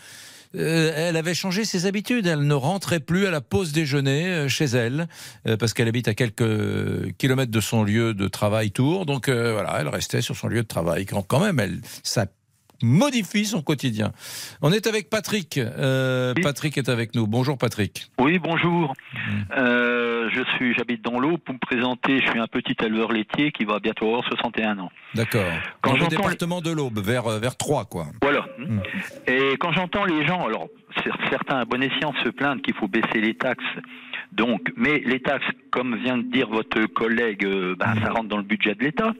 euh, 0.57 0.93
elle 0.97 1.17
avait 1.17 1.35
changé 1.35 1.65
ses 1.65 1.87
habitudes. 1.87 2.27
Elle 2.27 2.47
ne 2.47 2.55
rentrait 2.55 3.01
plus 3.01 3.27
à 3.27 3.31
la 3.31 3.41
pause 3.41 3.73
déjeuner 3.73 4.27
euh, 4.27 4.49
chez 4.49 4.65
elle 4.65 5.09
euh, 5.47 5.57
parce 5.57 5.75
qu'elle 5.75 5.89
habite 5.89 6.09
à 6.09 6.15
quelques 6.15 7.17
kilomètres 7.17 7.53
de 7.53 7.61
son 7.61 7.85
lieu 7.85 8.15
de 8.15 8.29
travail 8.29 8.71
Tours. 8.71 9.07
Donc 9.07 9.29
voilà, 9.29 9.79
elle 9.81 9.89
restait 9.89 10.23
sur 10.23 10.37
son 10.37 10.49
lieu 10.49 10.63
de 10.63 10.69
travail. 10.69 11.07
Quand, 11.07 11.23
quand 11.23 11.41
même, 11.41 11.61
elle, 11.61 11.81
ça 12.03 12.27
modifie 12.83 13.45
son 13.45 13.63
quotidien. 13.63 14.13
On 14.63 14.73
est 14.73 14.87
avec 14.87 15.11
Patrick. 15.11 15.59
Euh, 15.59 16.35
Patrick 16.43 16.77
est 16.79 16.89
avec 16.89 17.15
nous. 17.15 17.27
Bonjour 17.27 17.59
Patrick. 17.59 18.07
Oui, 18.19 18.39
bonjour. 18.39 18.95
Euh, 19.57 20.29
je 20.33 20.43
suis, 20.57 20.75
j'habite 20.75 21.03
dans 21.03 21.19
l'eau. 21.19 21.39
Pour 21.39 21.55
me 21.55 21.59
présenter, 21.61 22.21
je 22.21 22.31
suis 22.31 22.39
un 22.41 22.47
petit 22.47 22.77
éleveur 22.85 23.13
laitier 23.13 23.53
qui 23.53 23.65
va 23.65 23.79
bientôt 23.79 24.07
avoir 24.09 24.25
61 24.25 24.79
ans. 24.79 24.91
D'accord. 25.15 25.43
Quand 25.83 25.93
Dans 25.97 26.05
le 26.05 26.07
département 26.09 26.61
de 26.61 26.71
l'Aube, 26.71 26.99
vers, 26.99 27.27
euh, 27.27 27.39
vers 27.39 27.57
3, 27.57 27.85
quoi. 27.87 28.07
Voilà. 28.23 28.47
Et 29.27 29.57
quand 29.59 29.73
j'entends 29.73 30.05
les 30.05 30.27
gens, 30.27 30.47
alors 30.47 30.69
cer- 31.05 31.31
certains 31.31 31.59
à 31.61 31.65
bon 31.65 31.83
escient 31.83 32.13
se 32.25 32.29
plaindre 32.31 32.63
qu'il 32.63 32.75
faut 32.75 32.89
baisser 32.89 33.21
les 33.21 33.35
taxes. 33.35 33.65
Donc, 34.33 34.73
mais 34.77 34.99
les 35.05 35.21
taxes, 35.21 35.45
comme 35.71 35.97
vient 35.97 36.17
de 36.19 36.23
dire 36.23 36.49
votre 36.49 36.85
collègue, 36.87 37.45
euh, 37.45 37.75
ben, 37.79 37.95
ça 38.03 38.11
rentre 38.13 38.29
dans 38.29 38.37
le 38.37 38.43
budget 38.45 38.75
de 38.75 38.85
l'État. 38.85 39.13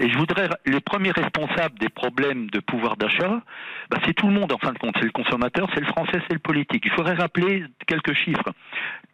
Et 0.00 0.08
je 0.08 0.18
voudrais, 0.18 0.48
les 0.64 0.80
premiers 0.80 1.10
responsables 1.10 1.78
des 1.78 1.88
problèmes 1.90 2.48
de 2.50 2.60
pouvoir 2.60 2.96
d'achat, 2.96 3.42
ben, 3.90 3.98
c'est 4.04 4.14
tout 4.14 4.26
le 4.28 4.32
monde 4.32 4.50
en 4.52 4.58
fin 4.58 4.72
de 4.72 4.78
compte. 4.78 4.94
C'est 4.98 5.04
le 5.04 5.10
consommateur, 5.12 5.68
c'est 5.74 5.80
le 5.80 5.86
français, 5.86 6.20
c'est 6.26 6.32
le 6.32 6.38
politique. 6.38 6.82
Il 6.86 6.92
faudrait 6.92 7.14
rappeler 7.14 7.64
quelques 7.86 8.14
chiffres 8.14 8.50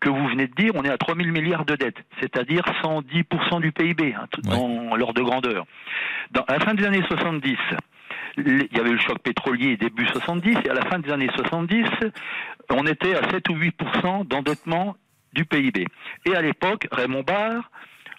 que 0.01 0.09
vous 0.11 0.29
venez 0.29 0.47
de 0.47 0.55
dire. 0.55 0.71
On 0.75 0.83
est 0.85 0.91
à 0.91 0.97
3 0.99 1.17
000 1.17 1.29
milliards 1.31 1.65
de 1.65 1.75
dettes, 1.75 2.03
c'est-à-dire 2.21 2.63
110% 2.83 3.61
du 3.61 3.73
PIB, 3.73 4.15
hein, 4.15 4.27
tout- 4.31 4.43
dans 4.43 4.95
l'ordre 4.97 5.15
de 5.15 5.23
grandeur. 5.23 5.67
Dans, 6.31 6.43
à 6.43 6.55
la 6.55 6.61
fin 6.61 6.75
des 6.75 6.85
années 6.85 7.03
70, 7.09 7.57
il 8.39 8.69
y 8.73 8.81
avait 8.81 8.91
le 8.93 8.99
choc 8.99 9.19
pétrolier 9.19 9.77
début 9.77 10.07
70 10.07 10.57
et 10.65 10.71
à 10.71 10.75
la 10.75 10.83
fin 10.87 10.99
des 11.01 11.11
années 11.11 11.29
70, 11.37 11.85
on 12.71 12.87
était 12.87 13.15
à 13.15 13.29
7 13.31 13.49
ou 13.51 13.55
8% 13.57 14.27
d'endettement 14.27 14.97
du 15.33 15.45
PIB. 15.45 15.87
Et 16.27 16.35
à 16.35 16.43
l'époque, 16.43 16.87
Raymond 16.91 17.23
Barre, 17.23 17.71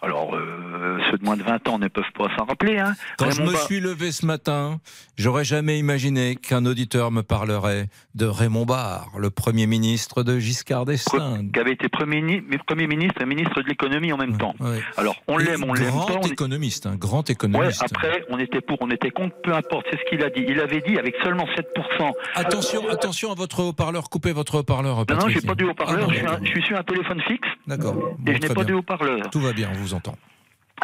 alors 0.03 0.35
euh, 0.35 0.97
ceux 1.09 1.17
de 1.17 1.23
moins 1.25 1.37
de 1.37 1.43
20 1.43 1.67
ans 1.69 1.79
ne 1.79 1.87
peuvent 1.87 2.03
pas 2.17 2.27
s'en 2.37 2.45
rappeler, 2.45 2.77
hein, 2.77 2.93
Quand 3.17 3.31
je 3.31 3.41
me 3.41 3.55
suis 3.55 3.79
levé 3.79 4.11
ce 4.11 4.25
matin, 4.25 4.79
j'aurais 5.17 5.45
jamais 5.45 5.79
imaginé 5.79 6.35
qu'un 6.35 6.65
auditeur 6.65 7.09
me 7.11 7.21
parlerait 7.23 7.87
de 8.15 8.25
Raymond 8.25 8.65
Barre, 8.65 9.09
le 9.17 9.29
Premier 9.29 9.65
ministre 9.65 10.23
de 10.23 10.39
Giscard 10.39 10.85
d'Estaing. 10.85 11.49
qui 11.53 11.59
avait 11.59 11.71
été 11.71 11.87
premier, 11.89 12.21
ni- 12.21 12.41
premier 12.67 12.87
ministre 12.87 13.21
et 13.21 13.25
ministre 13.25 13.61
de 13.61 13.67
l'économie 13.67 14.11
en 14.13 14.17
même 14.17 14.37
temps. 14.37 14.53
Alors 14.97 15.15
on 15.27 15.39
Et 15.39 15.45
l'aime, 15.45 15.63
on 15.67 15.73
l'aime 15.73 15.87
Grand 15.89 16.05
pas. 16.05 16.13
on 16.21 16.27
est- 16.27 16.31
économiste, 16.31 16.85
un 16.85 16.95
grand 16.95 17.27
Ouais, 17.27 17.33
économiste. 17.33 17.83
après, 17.83 18.23
on 18.29 18.39
était 18.39 18.61
pour, 18.61 18.77
on 18.81 18.89
était 18.91 19.09
contre, 19.11 19.35
peu 19.43 19.53
importe, 19.53 19.85
c'est 19.89 19.97
ce 19.99 20.09
qu'il 20.09 20.23
a 20.23 20.29
dit. 20.29 20.43
Il 20.47 20.59
avait 20.59 20.81
dit 20.81 20.97
avec 20.99 21.15
seulement 21.23 21.45
7%. 21.55 22.11
Attention, 22.35 22.87
attention 22.89 23.31
à 23.31 23.35
votre 23.35 23.63
haut-parleur, 23.63 24.09
coupez 24.09 24.33
votre 24.33 24.55
haut-parleur. 24.59 24.95
Non, 24.95 24.99
non, 25.01 25.05
Patrick. 25.05 25.39
j'ai 25.41 25.47
pas 25.47 25.55
de 25.55 25.65
haut-parleur, 25.65 26.09
Ah, 26.27 26.37
je, 26.41 26.45
je 26.45 26.51
suis 26.51 26.63
sur 26.63 26.77
un 26.77 26.83
téléphone 26.83 27.21
fixe. 27.27 27.47
D'accord. 27.67 27.95
Et 27.95 27.99
Bon, 28.19 28.33
je 28.33 28.47
n'ai 28.47 28.53
pas 28.53 28.63
de 28.63 28.73
haut-parleur. 28.73 29.29
Tout 29.31 29.39
va 29.39 29.53
bien, 29.53 29.69
on 29.73 29.79
vous 29.93 29.97
entend. 29.97 30.15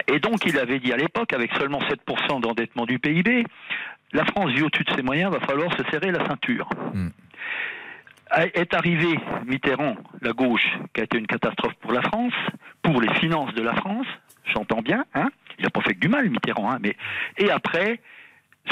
Et 0.08 0.20
donc, 0.20 0.46
il 0.46 0.58
avait 0.58 0.80
dit 0.80 0.94
à 0.94 0.98
l'époque, 0.98 1.34
avec 1.34 1.52
seulement 1.56 1.80
7% 1.80 2.42
d'endettement 2.42 2.86
du 2.86 3.00
PIB, 3.00 3.44
la 4.14 4.26
France 4.26 4.52
vit 4.52 4.62
au-dessus 4.64 4.84
de 4.84 4.94
ses 4.96 5.02
moyens, 5.04 5.32
va 5.32 5.40
falloir 5.42 5.72
se 5.76 5.84
serrer 5.92 6.12
la 6.12 6.26
ceinture. 6.28 6.70
A- 8.32 8.46
Est 8.46 8.74
arrivé 8.74 9.20
Mitterrand, 9.46 9.96
la 10.22 10.32
gauche, 10.34 10.68
qui 10.94 11.02
a 11.02 11.04
été 11.04 11.18
une 11.18 11.28
catastrophe 11.28 11.74
pour 11.82 11.92
la 11.92 12.02
France, 12.02 12.34
pour 12.82 13.02
les 13.02 13.14
finances 13.16 13.54
de 13.56 13.62
la 13.64 13.74
France, 13.76 14.06
j'entends 14.54 14.82
bien, 14.82 15.04
hein 15.16 15.30
il 15.58 15.64
n'a 15.64 15.70
pas 15.72 15.82
fait 15.82 15.94
que 15.96 16.00
du 16.00 16.08
mal, 16.08 16.30
Mitterrand, 16.30 16.72
hein, 16.72 16.78
mais... 16.82 16.96
Et 17.38 17.52
après, 17.52 18.00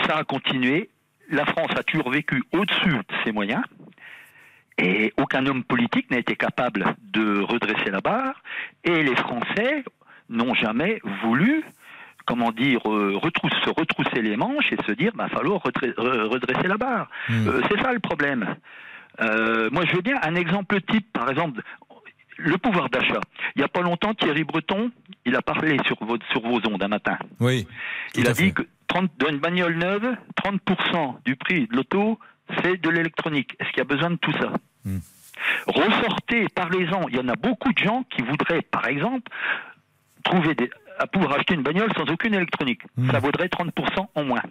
ça 0.06 0.18
a 0.18 0.24
continué, 0.24 0.90
la 1.30 1.46
France 1.46 1.72
a 1.76 1.84
toujours 1.84 2.10
vécu 2.12 2.44
au-dessus 2.54 2.90
de 2.92 3.04
ses 3.26 3.32
moyens, 3.34 3.64
et 4.78 5.12
aucun 5.18 5.46
homme 5.48 5.64
politique 5.64 6.10
n'a 6.12 6.20
été 6.20 6.36
capable 6.36 6.96
de 7.02 7.42
redresser 7.42 7.90
la 7.90 8.00
barre, 8.00 8.42
et 8.84 9.02
les 9.04 9.16
Français 9.16 9.84
n'ont 10.30 10.54
jamais 10.54 11.00
voulu, 11.22 11.64
comment 12.26 12.52
dire, 12.52 12.82
euh, 12.92 13.18
retrousse- 13.18 13.54
se 13.64 13.70
retrousser 13.70 14.22
les 14.22 14.36
manches 14.38 14.72
et 14.72 14.78
se 14.86 14.92
dire, 14.92 15.12
bah, 15.16 15.28
falloir 15.30 15.62
redresser 15.64 16.68
la 16.68 16.78
barre. 16.78 17.10
Euh, 17.48 17.62
c'est 17.70 17.82
ça 17.82 17.94
le 17.94 18.00
problème. 18.00 18.56
Euh, 19.22 19.70
moi, 19.72 19.84
je 19.86 19.96
veux 19.96 20.02
bien 20.02 20.18
un 20.22 20.36
exemple 20.36 20.80
type, 20.82 21.12
par 21.14 21.30
exemple, 21.30 21.62
le 22.38 22.58
pouvoir 22.58 22.90
d'achat. 22.90 23.20
Il 23.56 23.60
n'y 23.60 23.64
a 23.64 23.68
pas 23.68 23.82
longtemps, 23.82 24.14
Thierry 24.14 24.44
Breton, 24.44 24.92
il 25.26 25.36
a 25.36 25.42
parlé 25.42 25.78
sur 25.86 25.98
vos, 26.06 26.18
sur 26.32 26.42
vos 26.42 26.60
ondes 26.70 26.84
un 26.84 26.88
matin. 26.88 27.18
Oui. 27.40 27.68
Il 28.16 28.28
a 28.28 28.34
dit 28.34 28.54
que 28.54 28.62
30, 28.88 29.10
dans 29.18 29.30
une 29.30 29.40
bagnole 29.40 29.76
neuve, 29.76 30.16
30% 30.36 31.16
du 31.26 31.36
prix 31.36 31.68
de 31.68 31.76
l'auto, 31.76 32.20
c'est 32.64 32.80
de 32.80 32.90
l'électronique. 32.90 33.56
Est-ce 33.60 33.70
qu'il 33.70 33.80
y 33.80 33.82
a 33.82 33.86
besoin 33.86 34.12
de 34.12 34.18
tout 34.18 34.32
ça 34.34 34.52
Ressortez, 35.68 36.48
parlez-en. 36.54 37.08
Il 37.10 37.16
y 37.16 37.20
en 37.20 37.28
a 37.28 37.36
beaucoup 37.36 37.72
de 37.74 37.78
gens 37.80 38.04
qui 38.10 38.22
voudraient, 38.22 38.62
par 38.62 38.88
exemple, 38.88 39.32
trouver 40.30 40.56
des, 40.56 40.70
à 41.00 41.08
pouvoir 41.08 41.34
acheter 41.38 41.54
une 41.56 41.62
bagnole 41.64 41.92
sans 41.96 42.10
aucune 42.12 42.34
électronique. 42.34 42.82
Ça 43.12 43.20
vaudrait 43.20 43.48
30% 43.48 44.08
en 44.16 44.24
moins. 44.24 44.42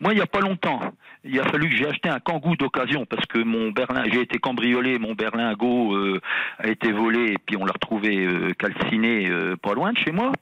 Moi, 0.00 0.12
il 0.12 0.16
n'y 0.16 0.22
a 0.22 0.26
pas 0.26 0.40
longtemps, 0.40 0.80
il 1.24 1.38
a 1.40 1.44
fallu 1.44 1.68
que 1.70 1.76
j'ai 1.76 1.86
acheté 1.88 2.08
un 2.08 2.20
Kangoo 2.20 2.54
d'occasion 2.56 3.06
parce 3.06 3.24
que 3.26 3.38
mon 3.38 3.70
berlin, 3.70 4.04
j'ai 4.12 4.20
été 4.20 4.38
cambriolé, 4.38 4.98
mon 4.98 5.14
berlingot 5.14 5.94
euh, 5.94 6.20
a 6.58 6.68
été 6.68 6.92
volé 6.92 7.32
et 7.32 7.38
puis 7.44 7.56
on 7.56 7.64
l'a 7.64 7.72
retrouvé 7.72 8.24
euh, 8.26 8.52
calciné 8.58 9.28
euh, 9.30 9.56
pas 9.56 9.72
loin 9.74 9.92
de 9.92 9.98
chez 9.98 10.12
moi. 10.12 10.32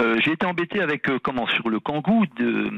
Euh, 0.00 0.16
j'ai 0.22 0.32
été 0.32 0.46
embêté 0.46 0.80
avec 0.80 1.08
euh, 1.08 1.18
comment 1.20 1.46
sur 1.48 1.68
le 1.70 1.80
Kangoo 1.80 2.24
de, 2.36 2.70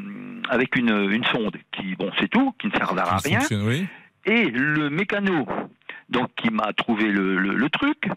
avec 0.49 0.77
une, 0.77 1.11
une 1.11 1.25
sonde 1.25 1.57
qui 1.73 1.95
bon 1.97 2.11
c'est 2.18 2.29
tout 2.29 2.55
qui 2.59 2.68
ne 2.68 2.73
servera 2.73 3.03
à 3.03 3.18
rien 3.18 3.41
oui. 3.66 3.87
et 4.25 4.45
le 4.47 4.89
mécano 4.89 5.47
donc 6.09 6.31
qui 6.37 6.49
m'a 6.51 6.73
trouvé 6.73 7.05
le, 7.09 7.37
le- 7.37 7.55
le 7.55 7.68
truc 7.68 8.09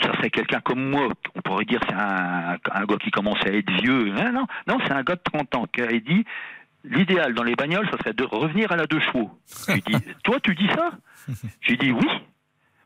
ça 0.00 0.12
serait 0.14 0.30
quelqu'un 0.30 0.60
comme 0.60 0.90
moi. 0.90 1.08
On 1.34 1.42
pourrait 1.42 1.64
dire 1.64 1.80
c'est 1.88 1.94
un, 1.94 2.56
un 2.72 2.84
gars 2.84 2.96
qui 2.96 3.10
commence 3.10 3.38
à 3.44 3.50
être 3.50 3.70
vieux. 3.82 4.12
Hein, 4.16 4.32
non 4.32 4.46
non 4.66 4.78
c'est 4.86 4.92
un 4.92 5.02
gars 5.02 5.16
de 5.16 5.22
30 5.24 5.54
ans. 5.56 5.66
Qui 5.72 5.82
a 5.82 5.86
dit 5.86 6.24
l'idéal 6.84 7.34
dans 7.34 7.44
les 7.44 7.54
bagnoles 7.54 7.88
ça 7.90 7.98
serait 7.98 8.14
de 8.14 8.24
revenir 8.24 8.72
à 8.72 8.76
la 8.76 8.86
deux 8.86 9.00
chevaux. 9.00 9.30
Dis 9.68 9.96
toi 10.24 10.38
tu 10.40 10.54
dis 10.54 10.68
ça? 10.68 10.90
J'ai 11.60 11.76
dit 11.76 11.92
oui 11.92 12.06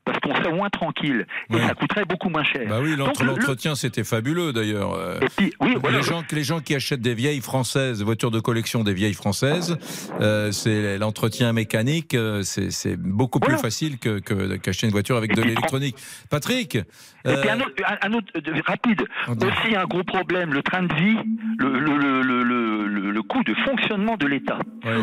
parce 0.06 0.18
qu'on 0.20 0.34
serait 0.36 0.52
moins 0.54 0.70
tranquille 0.70 1.26
et 1.52 1.58
ça 1.58 1.74
coûterait 1.74 2.04
beaucoup 2.06 2.30
moins 2.30 2.44
cher 2.44 2.62
Bah 2.68 2.78
oui, 2.80 2.92
le- 2.92 3.04
l'entretien 3.26 3.74
c'était 3.74 4.04
fabuleux 4.04 4.52
d'ailleurs. 4.54 4.94
Euh, 4.94 5.18
oui, 5.60 5.76
voilà. 5.80 5.98
les, 5.98 6.02
gens, 6.04 6.22
les 6.32 6.44
gens 6.44 6.60
qui 6.60 6.74
achètent 6.74 7.00
des 7.02 7.14
vieilles 7.14 7.40
françaises, 7.42 7.98
des 7.98 8.04
voitures 8.04 8.30
de 8.30 8.40
collection 8.40 8.84
des 8.84 8.94
vieilles 8.94 9.12
françaises, 9.14 9.76
euh, 10.20 10.52
c'est 10.52 10.96
l'entretien 10.96 11.52
mécanique, 11.52 12.14
euh, 12.14 12.42
c'est 12.42 12.96
beaucoup 12.96 13.40
plus 13.40 13.58
facile 13.58 13.98
que 13.98 14.18
qu'acheter 14.56 14.86
une 14.86 14.92
voiture 14.92 15.16
avec 15.16 15.34
de 15.34 15.42
l'électronique. 15.42 15.96
Patrick, 16.30 16.76
Et 16.76 16.82
euh, 17.26 17.40
puis 17.40 17.50
un 17.50 17.58
autre, 17.60 17.72
un- 17.86 18.08
un 18.08 18.12
autre, 18.14 18.32
rapide, 18.66 19.02
aussi 19.28 19.74
un 19.76 19.84
gros 19.84 20.04
problème, 20.04 20.54
le 20.54 20.62
train 20.62 20.84
de 20.84 20.94
vie, 20.94 21.16
le, 21.58 23.22
coût 23.22 23.42
de 23.42 23.54
fonctionnement 23.64 24.16
de 24.16 24.26
l'État. 24.26 24.58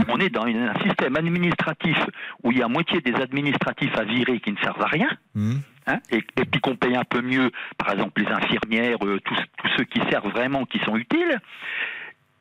On 0.08 0.18
est 0.20 0.30
dans 0.30 0.45
un 0.45 0.74
système 0.88 1.16
administratif 1.18 1.97
où 2.43 2.51
il 2.51 2.60
y 2.60 2.62
a 2.62 2.68
moitié 2.68 3.01
des 3.01 3.14
administratifs 3.16 3.93
à 3.97 4.04
virer 4.06 4.39
qui 4.39 4.51
ne 4.54 4.58
servent 4.58 4.82
à 4.82 4.88
rien. 4.93 5.09
Hmm. 5.35 5.57
hein, 5.87 5.99
et, 6.11 6.17
et 6.17 6.45
puis 6.45 6.59
qu'on 6.61 6.75
paye 6.75 6.95
un 6.95 7.03
peu 7.03 7.21
mieux, 7.21 7.51
par 7.77 7.91
exemple 7.93 8.21
les 8.21 8.31
infirmières, 8.31 8.97
euh, 9.05 9.19
tous, 9.25 9.35
tous 9.57 9.69
ceux 9.77 9.83
qui 9.85 9.99
servent 10.09 10.31
vraiment, 10.31 10.65
qui 10.65 10.79
sont 10.85 10.95
utiles, 10.95 11.37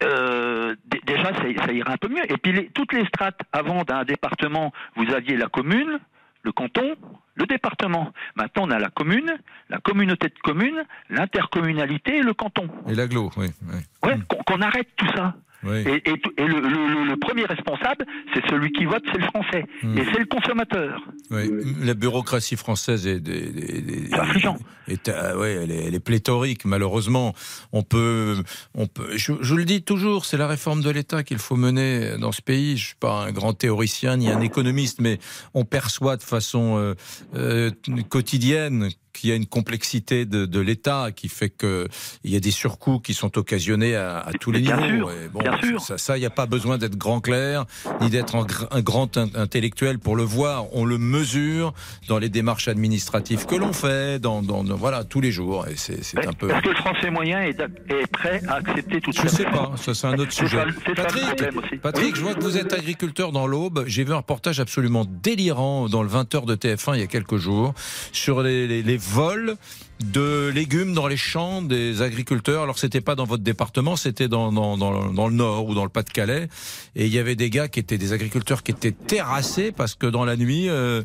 euh, 0.02 0.74
déjà 1.06 1.32
ça, 1.34 1.42
ça 1.66 1.72
ira 1.72 1.92
un 1.92 1.96
peu 1.96 2.08
mieux. 2.08 2.24
Et 2.32 2.36
puis 2.36 2.52
les- 2.52 2.68
toutes 2.70 2.92
les 2.92 3.04
strates 3.06 3.40
avant 3.52 3.82
d'un 3.84 4.04
département, 4.04 4.72
vous 4.96 5.08
aviez 5.12 5.36
la 5.36 5.46
commune, 5.46 5.98
le 6.42 6.50
canton, 6.52 6.96
le 7.36 7.46
département. 7.46 8.12
Maintenant 8.34 8.64
on 8.66 8.70
a 8.72 8.78
la 8.80 8.90
commune, 8.90 9.32
la 9.68 9.78
communauté 9.78 10.28
de 10.28 10.38
communes, 10.42 10.82
l'intercommunalité 11.08 12.16
et 12.16 12.22
le 12.22 12.34
canton. 12.34 12.68
et 12.88 12.94
l'aglo, 12.94 13.30
oui. 13.36 13.46
oui. 13.72 13.78
Ouais, 14.02 14.16
qu'on 14.28 14.38
qu'on 14.42 14.60
arrête 14.60 14.88
tout 14.96 15.06
ça. 15.14 15.34
Oui. 15.64 15.78
Et, 15.86 15.96
et 16.10 16.18
tout- 16.18 16.32
et 16.36 16.44
le, 16.46 16.60
le- 16.60 16.88
le- 16.94 17.04
le 17.10 17.16
premier 17.16 17.44
responsable, 17.44 18.04
c'est 18.34 18.44
celui 18.50 18.72
qui 18.72 18.84
vote, 18.84 19.02
c'est 19.12 19.18
le 19.18 19.24
français. 19.26 19.64
Hmm. 19.82 19.96
Et 19.98 20.04
c'est 20.12 20.18
le 20.18 20.26
consommateur. 20.26 21.00
Oui, 21.30 21.50
la 21.82 21.94
bureaucratie 21.94 22.56
française 22.56 23.06
est, 23.06 23.26
est, 23.28 23.30
est, 23.30 24.08
est, 24.88 25.08
euh, 25.08 25.36
ouais, 25.38 25.52
elle 25.62 25.70
est, 25.70 25.84
elle 25.86 25.94
est 25.94 26.00
pléthorique. 26.00 26.64
Malheureusement, 26.64 27.34
on 27.72 27.82
peut, 27.82 28.42
on 28.74 28.86
peut. 28.86 29.16
Je, 29.16 29.32
je 29.40 29.54
le 29.54 29.64
dis 29.64 29.82
toujours, 29.82 30.24
c'est 30.24 30.36
la 30.36 30.46
réforme 30.48 30.82
de 30.82 30.90
l'État 30.90 31.22
qu'il 31.22 31.38
faut 31.38 31.56
mener 31.56 32.18
dans 32.18 32.32
ce 32.32 32.42
pays. 32.42 32.76
Je 32.76 32.86
suis 32.86 32.96
pas 32.96 33.24
un 33.24 33.32
grand 33.32 33.52
théoricien 33.52 34.16
ni 34.16 34.30
un 34.30 34.40
économiste, 34.40 35.00
mais 35.00 35.18
on 35.54 35.64
perçoit 35.64 36.16
de 36.16 36.22
façon 36.22 36.76
euh, 36.78 36.94
euh, 37.36 37.70
quotidienne 38.08 38.88
qu'il 39.12 39.30
y 39.30 39.32
a 39.32 39.36
une 39.36 39.46
complexité 39.46 40.24
de, 40.26 40.46
de 40.46 40.60
l'État 40.60 41.08
qui 41.14 41.28
fait 41.28 41.50
qu'il 41.50 41.88
y 42.24 42.36
a 42.36 42.40
des 42.40 42.50
surcoûts 42.50 42.98
qui 42.98 43.14
sont 43.14 43.36
occasionnés 43.38 43.94
à, 43.96 44.18
à 44.20 44.32
tous 44.32 44.50
les 44.52 44.60
Bien 44.60 44.76
niveaux. 44.80 45.08
sûr, 45.08 45.12
Et 45.12 45.28
bon, 45.28 45.40
bien 45.40 45.58
sûr. 45.62 45.80
Ça, 45.98 46.16
il 46.16 46.20
n'y 46.20 46.26
a 46.26 46.30
pas 46.30 46.46
besoin 46.46 46.78
d'être 46.78 46.96
grand 46.96 47.20
clair 47.20 47.64
ni 48.00 48.10
d'être 48.10 48.34
un, 48.36 48.44
gr- 48.44 48.66
un 48.70 48.80
grand 48.80 49.16
in- 49.16 49.28
intellectuel 49.34 49.98
pour 49.98 50.16
le 50.16 50.22
voir. 50.22 50.66
On 50.74 50.84
le 50.84 50.98
mesure 50.98 51.72
dans 52.08 52.18
les 52.18 52.28
démarches 52.28 52.68
administratives 52.68 53.46
que 53.46 53.54
l'on 53.54 53.72
fait, 53.72 54.18
dans, 54.20 54.42
dans, 54.42 54.64
dans- 54.64 54.76
voilà 54.76 55.04
tous 55.04 55.20
les 55.20 55.30
jours. 55.32 55.66
Et 55.68 55.76
c'est 55.76 56.02
c'est 56.02 56.26
un 56.26 56.32
peu. 56.32 56.50
Est-ce 56.50 56.62
que 56.62 56.68
le 56.70 56.74
français 56.76 57.10
moyen 57.10 57.40
est, 57.42 57.60
est 57.60 58.06
prêt 58.12 58.40
à 58.48 58.54
accepter 58.54 59.00
tout 59.00 59.12
ça 59.12 59.22
Je 59.24 59.28
sais 59.28 59.44
pas, 59.44 59.72
ça 59.76 59.94
c'est 59.94 60.06
un 60.06 60.18
autre 60.18 60.32
sujet. 60.32 60.56
ça-. 60.96 61.06
Patrick, 61.82 62.16
je 62.16 62.20
vois 62.22 62.34
que 62.34 62.40
vous 62.42 62.56
êtes 62.56 62.72
agriculteur 62.72 63.32
dans 63.32 63.46
l'Aube. 63.46 63.84
J'ai 63.86 64.04
vu 64.04 64.12
un 64.12 64.16
reportage 64.18 64.60
absolument 64.60 65.04
délirant 65.06 65.88
dans 65.88 66.02
le 66.02 66.08
20h 66.08 66.44
de 66.46 66.54
TF1 66.54 66.94
il 66.94 67.00
y 67.00 67.02
a 67.02 67.06
quelques 67.06 67.36
jours 67.36 67.74
sur 68.12 68.42
les, 68.42 68.66
les- 68.66 68.82
les 68.82 68.96
vols 69.10 69.58
de 70.04 70.50
légumes 70.54 70.94
dans 70.94 71.06
les 71.06 71.16
champs 71.16 71.62
des 71.62 72.02
agriculteurs. 72.02 72.62
Alors 72.62 72.78
c'était 72.78 73.00
pas 73.00 73.14
dans 73.14 73.24
votre 73.24 73.42
département, 73.42 73.96
c'était 73.96 74.28
dans, 74.28 74.52
dans, 74.52 74.76
dans, 74.76 75.12
dans 75.12 75.28
le 75.28 75.34
Nord 75.34 75.66
ou 75.68 75.74
dans 75.74 75.84
le 75.84 75.90
Pas-de-Calais. 75.90 76.48
Et 76.96 77.06
il 77.06 77.12
y 77.12 77.18
avait 77.18 77.36
des 77.36 77.50
gars 77.50 77.68
qui 77.68 77.80
étaient 77.80 77.98
des 77.98 78.12
agriculteurs 78.12 78.62
qui 78.62 78.72
étaient 78.72 78.92
terrassés 78.92 79.72
parce 79.72 79.94
que 79.94 80.06
dans 80.06 80.24
la 80.24 80.36
nuit, 80.36 80.68
euh, 80.68 81.02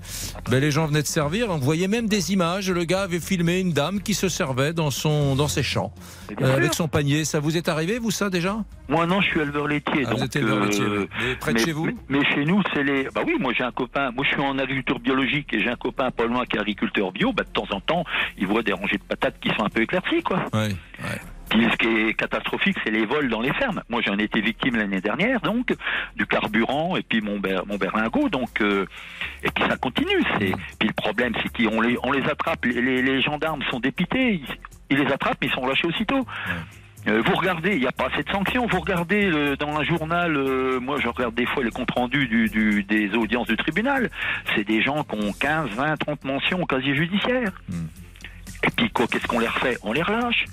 ben, 0.50 0.60
les 0.60 0.72
gens 0.72 0.88
venaient 0.88 1.02
de 1.02 1.08
servir. 1.08 1.48
On 1.50 1.58
voyait 1.58 1.88
même 1.88 2.08
des 2.08 2.34
images. 2.34 2.70
Le 2.70 2.84
gars 2.84 3.04
avait 3.04 3.20
filmé 3.20 3.60
une 3.60 3.72
dame 3.74 4.02
qui 4.02 4.14
se 4.14 4.30
servait 4.30 4.74
dans 4.74 4.92
son 4.92 5.36
dans 5.36 5.48
ses 5.48 5.64
champs 5.64 5.94
euh, 6.42 6.56
avec 6.56 6.74
son 6.74 6.88
panier. 6.88 7.26
Ça 7.26 7.40
vous 7.40 7.58
est 7.58 7.70
arrivé 7.70 8.00
vous 8.00 8.12
ça 8.12 8.30
déjà? 8.30 8.58
Moi 8.90 9.06
non, 9.06 9.22
je 9.22 9.28
suis 9.28 9.40
éleveur 9.42 9.68
laitier. 9.68 10.04
Ah, 10.06 10.10
vous 10.12 10.16
donc, 10.18 10.26
êtes 10.26 10.36
éleveur 10.38 10.60
laitier, 10.66 10.82
euh. 10.84 11.08
Mais 11.22 11.36
près 11.36 11.54
de 11.54 11.58
mais- 11.60 11.66
chez 11.66 11.72
vous? 11.74 11.86
mais, 11.86 11.96
mais 12.10 12.26
chez 12.34 12.46
nous, 12.46 12.62
c'est 12.74 12.84
les. 12.84 13.10
Bah 13.14 13.22
oui, 13.26 13.34
moi 13.40 13.54
j'ai 13.58 13.64
un 13.64 13.72
copain. 13.72 14.12
Moi 14.12 14.24
je 14.26 14.34
suis 14.34 14.42
en 14.42 14.58
agriculture 14.58 15.00
biologique 15.00 15.54
et 15.54 15.62
j'ai 15.62 15.70
un 15.70 15.76
copain 15.76 16.10
pas 16.12 16.26
loin 16.26 16.46
qui 16.46 16.56
est 16.58 16.60
agriculteur 16.60 17.12
bio. 17.12 17.34
Bah 17.34 17.44
de 17.44 17.50
temps 17.50 17.68
en 17.72 17.82
temps, 17.82 18.04
il 18.38 18.48
voit 18.48 18.64
des 18.64 18.74
rangées 18.88 18.98
de 18.98 19.04
patates 19.04 19.40
qui 19.42 19.50
sont 19.50 19.64
un 19.66 19.70
peu 19.70 19.82
éclaircies, 19.82 20.24
quoi. 20.24 20.46
Ouais, 21.04 21.20
Puis 21.50 21.66
ce 21.72 21.78
qui 21.78 21.88
est 21.88 22.14
catastrophique, 22.14 22.78
c'est 22.84 22.92
les 22.92 23.06
vols 23.06 23.30
dans 23.30 23.42
les 23.42 23.54
fermes. 23.54 23.82
Moi, 23.90 24.02
j'en 24.06 24.18
ai 24.18 24.24
été 24.24 24.42
victime 24.42 24.76
l'année 24.76 25.02
dernière, 25.02 25.40
donc 25.42 25.74
du 26.16 26.26
carburant 26.26 26.98
et 26.98 27.04
puis 27.04 27.22
mon, 27.22 27.40
ber- 27.40 27.66
mon 27.66 27.78
berlingot, 27.78 28.30
donc 28.30 28.62
euh, 28.62 28.86
et 29.44 29.50
puis 29.52 29.64
ça 29.68 29.78
continue. 29.78 30.22
C'est 30.40 30.52
puis 30.80 30.88
le 30.90 30.94
problème, 30.94 31.34
c'est 31.42 31.50
qu'on 31.66 31.82
les 31.82 31.98
on 32.04 32.12
les 32.12 32.24
attrape. 32.30 32.66
Les, 32.66 32.82
les- 32.82 33.02
les 33.02 33.22
gendarmes 33.22 33.62
sont 33.72 33.80
dépités, 33.80 34.34
ils, 34.36 34.46
ils 34.90 34.98
les 34.98 35.12
attrapent, 35.12 35.38
mais 35.42 35.48
ils 35.48 35.54
sont 35.54 35.66
lâchés 35.66 35.88
aussitôt. 35.88 36.26
Euh, 37.08 37.22
vous 37.26 37.36
regardez, 37.36 37.76
il 37.76 37.80
n'y 37.80 37.88
a 37.88 37.92
pas 37.94 38.08
assez 38.12 38.24
de 38.24 38.30
sanctions. 38.30 38.68
Vous 38.68 38.82
regardez 38.82 39.30
le- 39.30 39.56
dans 39.56 39.80
un 39.80 39.84
journal, 39.84 40.36
euh, 40.36 40.80
moi 40.82 40.98
je 41.00 41.08
regarde 41.08 41.34
des 41.36 41.46
fois 41.46 41.64
les 41.64 41.72
comptes 41.72 41.92
rendus 41.92 42.28
du, 42.28 42.50
du- 42.50 42.84
des 42.84 43.16
audiences 43.16 43.48
du 43.48 43.56
tribunal. 43.56 44.10
C'est 44.54 44.66
des 44.66 44.82
gens 44.82 45.06
qui 45.06 45.16
ont 45.16 45.32
15, 45.32 45.70
20, 45.70 45.96
30 45.96 46.26
mentions 46.26 46.62
au 46.62 46.66
casier 46.66 46.94
judiciaire. 46.96 47.52
Et 48.64 48.70
puis 48.72 48.90
quoi, 48.90 49.08
qu'est-ce 49.08 49.28
qu'on 49.28 49.40
les 49.40 49.48
refait? 49.48 49.78
On 49.84 49.94
les 49.94 50.02
relâche. 50.02 50.46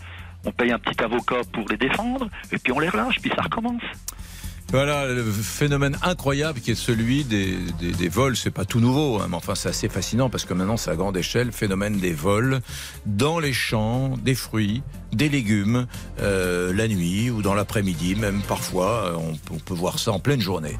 On 0.47 0.53
paye 0.53 0.73
un 0.73 0.79
petit 0.79 1.03
avocat 1.03 1.41
pour 1.53 1.67
les 1.71 1.77
défendre, 1.79 2.29
et 2.53 2.59
puis 2.59 2.73
on 2.73 2.79
les 2.79 2.91
relâche, 2.91 3.19
puis 3.21 3.33
ça 3.35 3.43
recommence. 3.43 3.83
Voilà 4.73 5.07
le 5.07 5.23
phénomène 5.23 5.97
incroyable 6.03 6.61
qui 6.61 6.73
est 6.73 6.75
celui 6.75 7.23
des, 7.25 7.57
des, 7.81 8.09
vols. 8.09 8.37
C'est 8.37 8.51
pas 8.51 8.65
tout 8.65 8.81
nouveau, 8.81 9.21
hein, 9.21 9.27
mais 9.31 9.37
enfin 9.37 9.55
c'est 9.55 9.69
assez 9.69 9.89
fascinant 9.89 10.31
parce 10.31 10.45
que 10.45 10.53
maintenant 10.55 10.77
c'est 10.77 10.91
à 10.91 10.97
grande 10.97 11.17
échelle. 11.17 11.53
Phénomène 11.53 11.99
des 11.99 12.13
vols 12.13 12.61
dans 13.07 13.39
les 13.39 13.53
champs, 13.53 14.17
des 14.17 14.35
fruits, 14.35 14.83
des 15.13 15.29
légumes, 15.29 15.87
euh, 16.21 16.73
la 16.73 16.89
nuit 16.89 17.31
ou 17.31 17.41
dans 17.41 17.55
l'après-midi, 17.55 18.17
même 18.17 18.41
parfois. 18.49 19.11
euh, 19.11 19.15
On, 19.17 19.55
on 19.55 19.59
peut 19.59 19.75
voir 19.75 20.01
ça 20.01 20.11
en 20.11 20.19
pleine 20.19 20.41
journée. 20.41 20.77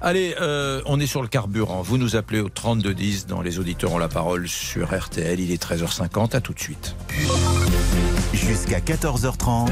Allez, 0.00 0.36
euh, 0.40 0.80
on 0.86 1.00
est 1.00 1.06
sur 1.06 1.22
le 1.22 1.28
carburant. 1.28 1.82
Vous 1.82 1.98
nous 1.98 2.14
appelez 2.14 2.38
au 2.40 2.48
3210 2.48 3.26
dans 3.26 3.42
les 3.42 3.58
auditeurs 3.58 3.92
ont 3.92 3.98
la 3.98 4.08
parole 4.08 4.46
sur 4.46 4.96
RTL. 4.96 5.40
Il 5.40 5.50
est 5.50 5.60
13h50. 5.62 6.36
À 6.36 6.40
tout 6.40 6.52
de 6.52 6.60
suite. 6.60 6.94
Jusqu'à 8.32 8.78
14h30. 8.78 9.68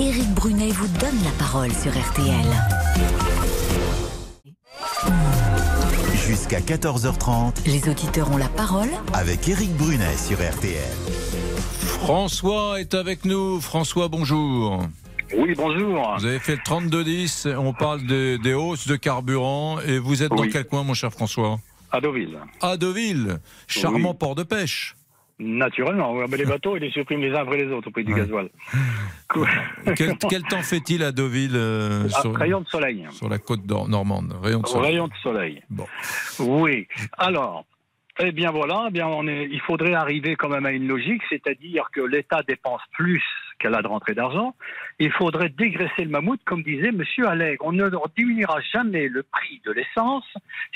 Éric 0.00 0.28
Brunet 0.34 0.70
vous 0.70 0.88
donne 0.98 1.22
la 1.24 1.30
parole 1.38 1.70
sur 1.72 1.92
RTL. 1.92 2.46
Jusqu'à 6.26 6.60
14h30. 6.60 7.66
Les 7.66 7.86
auditeurs 7.88 8.32
ont 8.32 8.38
la 8.38 8.48
parole 8.48 8.88
Avec 9.12 9.46
Éric 9.48 9.70
Brunet 9.76 10.16
sur 10.16 10.38
RTL. 10.38 10.88
François 12.00 12.80
est 12.80 12.94
avec 12.94 13.26
nous. 13.26 13.60
François, 13.60 14.08
bonjour. 14.08 14.82
Oui, 15.36 15.52
bonjour. 15.56 16.16
Vous 16.18 16.24
avez 16.24 16.38
fait 16.38 16.56
le 16.56 16.62
3210, 16.64 17.48
on 17.58 17.72
parle 17.74 18.04
des, 18.06 18.38
des 18.38 18.54
hausses 18.54 18.88
de 18.88 18.96
carburant 18.96 19.78
et 19.80 19.98
vous 19.98 20.22
êtes 20.22 20.30
dans 20.30 20.48
quel 20.48 20.64
coin 20.64 20.82
mon 20.82 20.94
cher 20.94 21.12
François? 21.12 21.60
À 21.92 22.00
Deauville. 22.00 22.38
À 22.62 22.76
Deauville, 22.76 23.38
charmant 23.68 24.10
Oui. 24.10 24.16
port 24.18 24.34
de 24.34 24.44
pêche. 24.44 24.96
Naturellement, 25.42 26.12
ouais, 26.12 26.26
les 26.36 26.44
bateaux, 26.44 26.76
ils 26.76 26.80
les 26.82 26.90
suppriment 26.90 27.22
les 27.22 27.30
uns 27.30 27.40
après 27.40 27.56
les 27.56 27.72
autres 27.72 27.88
au 27.88 27.90
prix 27.90 28.04
du 28.04 28.12
gasoil. 28.14 28.50
Quel, 29.96 30.16
quel 30.28 30.42
temps 30.42 30.60
fait-il 30.62 31.02
à 31.02 31.12
Deauville 31.12 31.52
euh, 31.54 32.08
Ah, 32.14 32.20
sur, 32.20 32.34
rayon 32.34 32.60
de 32.60 32.66
soleil. 32.66 33.06
sur 33.10 33.28
la 33.28 33.38
côte 33.38 33.64
nor- 33.66 33.88
normande 33.88 34.34
Rayon 34.42 34.60
de 34.60 34.66
soleil. 34.66 34.90
Rayon 34.92 35.08
de 35.08 35.14
soleil. 35.22 35.62
Bon. 35.70 35.86
Oui. 36.40 36.86
Alors, 37.16 37.64
eh 38.18 38.32
bien 38.32 38.50
voilà, 38.50 38.86
eh 38.88 38.90
bien 38.90 39.06
on 39.06 39.26
est, 39.28 39.48
il 39.50 39.60
faudrait 39.60 39.94
arriver 39.94 40.34
quand 40.36 40.48
même 40.48 40.66
à 40.66 40.72
une 40.72 40.86
logique, 40.88 41.22
c'est-à-dire 41.30 41.84
que 41.92 42.00
l'État 42.00 42.42
dépense 42.46 42.82
plus 42.92 43.22
qu'elle 43.60 43.76
rentrée 43.86 44.14
d'argent. 44.14 44.54
Il 44.98 45.12
faudrait 45.12 45.50
dégraisser 45.50 46.04
le 46.04 46.10
mammouth, 46.10 46.40
comme 46.44 46.62
disait 46.62 46.90
Monsieur 46.90 47.28
Allègre. 47.28 47.64
On 47.66 47.72
ne 47.72 47.88
diminuera 48.16 48.60
jamais 48.72 49.08
le 49.08 49.22
prix 49.22 49.60
de 49.64 49.72
l'essence 49.72 50.24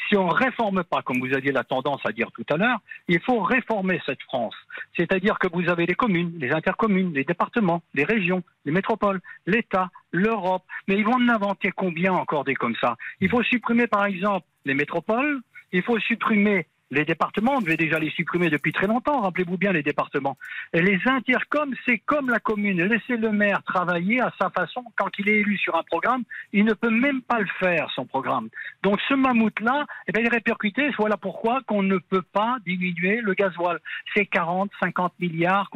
si 0.08 0.16
on 0.16 0.28
réforme 0.28 0.84
pas, 0.84 1.02
comme 1.02 1.18
vous 1.18 1.34
aviez 1.34 1.50
la 1.50 1.64
tendance 1.64 2.00
à 2.04 2.12
dire 2.12 2.30
tout 2.32 2.44
à 2.50 2.56
l'heure. 2.56 2.78
Il 3.08 3.20
faut 3.20 3.40
réformer 3.40 4.00
cette 4.06 4.22
France. 4.22 4.54
C'est-à-dire 4.96 5.38
que 5.38 5.48
vous 5.52 5.68
avez 5.68 5.86
les 5.86 5.94
communes, 5.94 6.32
les 6.38 6.52
intercommunes, 6.52 7.12
les 7.12 7.24
départements, 7.24 7.82
les 7.94 8.04
régions, 8.04 8.42
les 8.64 8.72
métropoles, 8.72 9.20
l'État, 9.46 9.90
l'Europe. 10.12 10.62
Mais 10.86 10.96
ils 10.96 11.04
vont 11.04 11.14
en 11.14 11.28
inventer 11.28 11.70
combien 11.70 12.12
encore 12.12 12.44
des 12.44 12.54
comme 12.54 12.76
ça? 12.80 12.96
Il 13.20 13.30
faut 13.30 13.42
supprimer 13.42 13.86
par 13.86 14.04
exemple 14.04 14.46
les 14.64 14.74
métropoles, 14.74 15.40
il 15.72 15.82
faut 15.82 15.98
supprimer 15.98 16.66
les 16.90 17.04
départements, 17.04 17.54
on 17.56 17.60
devait 17.60 17.76
déjà 17.76 17.98
les 17.98 18.10
supprimer 18.10 18.50
depuis 18.50 18.72
très 18.72 18.86
longtemps, 18.86 19.20
rappelez-vous 19.20 19.56
bien 19.56 19.72
les 19.72 19.82
départements. 19.82 20.36
Et 20.72 20.82
les 20.82 20.98
intercoms, 21.06 21.74
c'est 21.86 21.98
comme 21.98 22.30
la 22.30 22.38
commune. 22.38 22.82
Laissez 22.82 23.16
le 23.16 23.32
maire 23.32 23.62
travailler 23.64 24.20
à 24.20 24.32
sa 24.40 24.50
façon. 24.50 24.84
Quand 24.96 25.10
il 25.18 25.28
est 25.28 25.38
élu 25.38 25.56
sur 25.58 25.76
un 25.76 25.82
programme, 25.82 26.24
il 26.52 26.64
ne 26.64 26.74
peut 26.74 26.90
même 26.90 27.22
pas 27.22 27.40
le 27.40 27.48
faire, 27.58 27.90
son 27.94 28.04
programme. 28.04 28.48
Donc 28.82 29.00
ce 29.08 29.14
mammouth-là, 29.14 29.86
eh 30.06 30.12
bien, 30.12 30.22
il 30.22 30.26
est 30.26 30.30
répercuté. 30.30 30.90
Voilà 30.98 31.16
pourquoi 31.16 31.62
qu'on 31.66 31.82
ne 31.82 31.98
peut 31.98 32.22
pas 32.22 32.58
diminuer 32.66 33.20
le 33.20 33.34
gasoil. 33.34 33.78
C'est 34.14 34.26
40, 34.26 34.70
50 34.82 35.14
milliards 35.20 35.70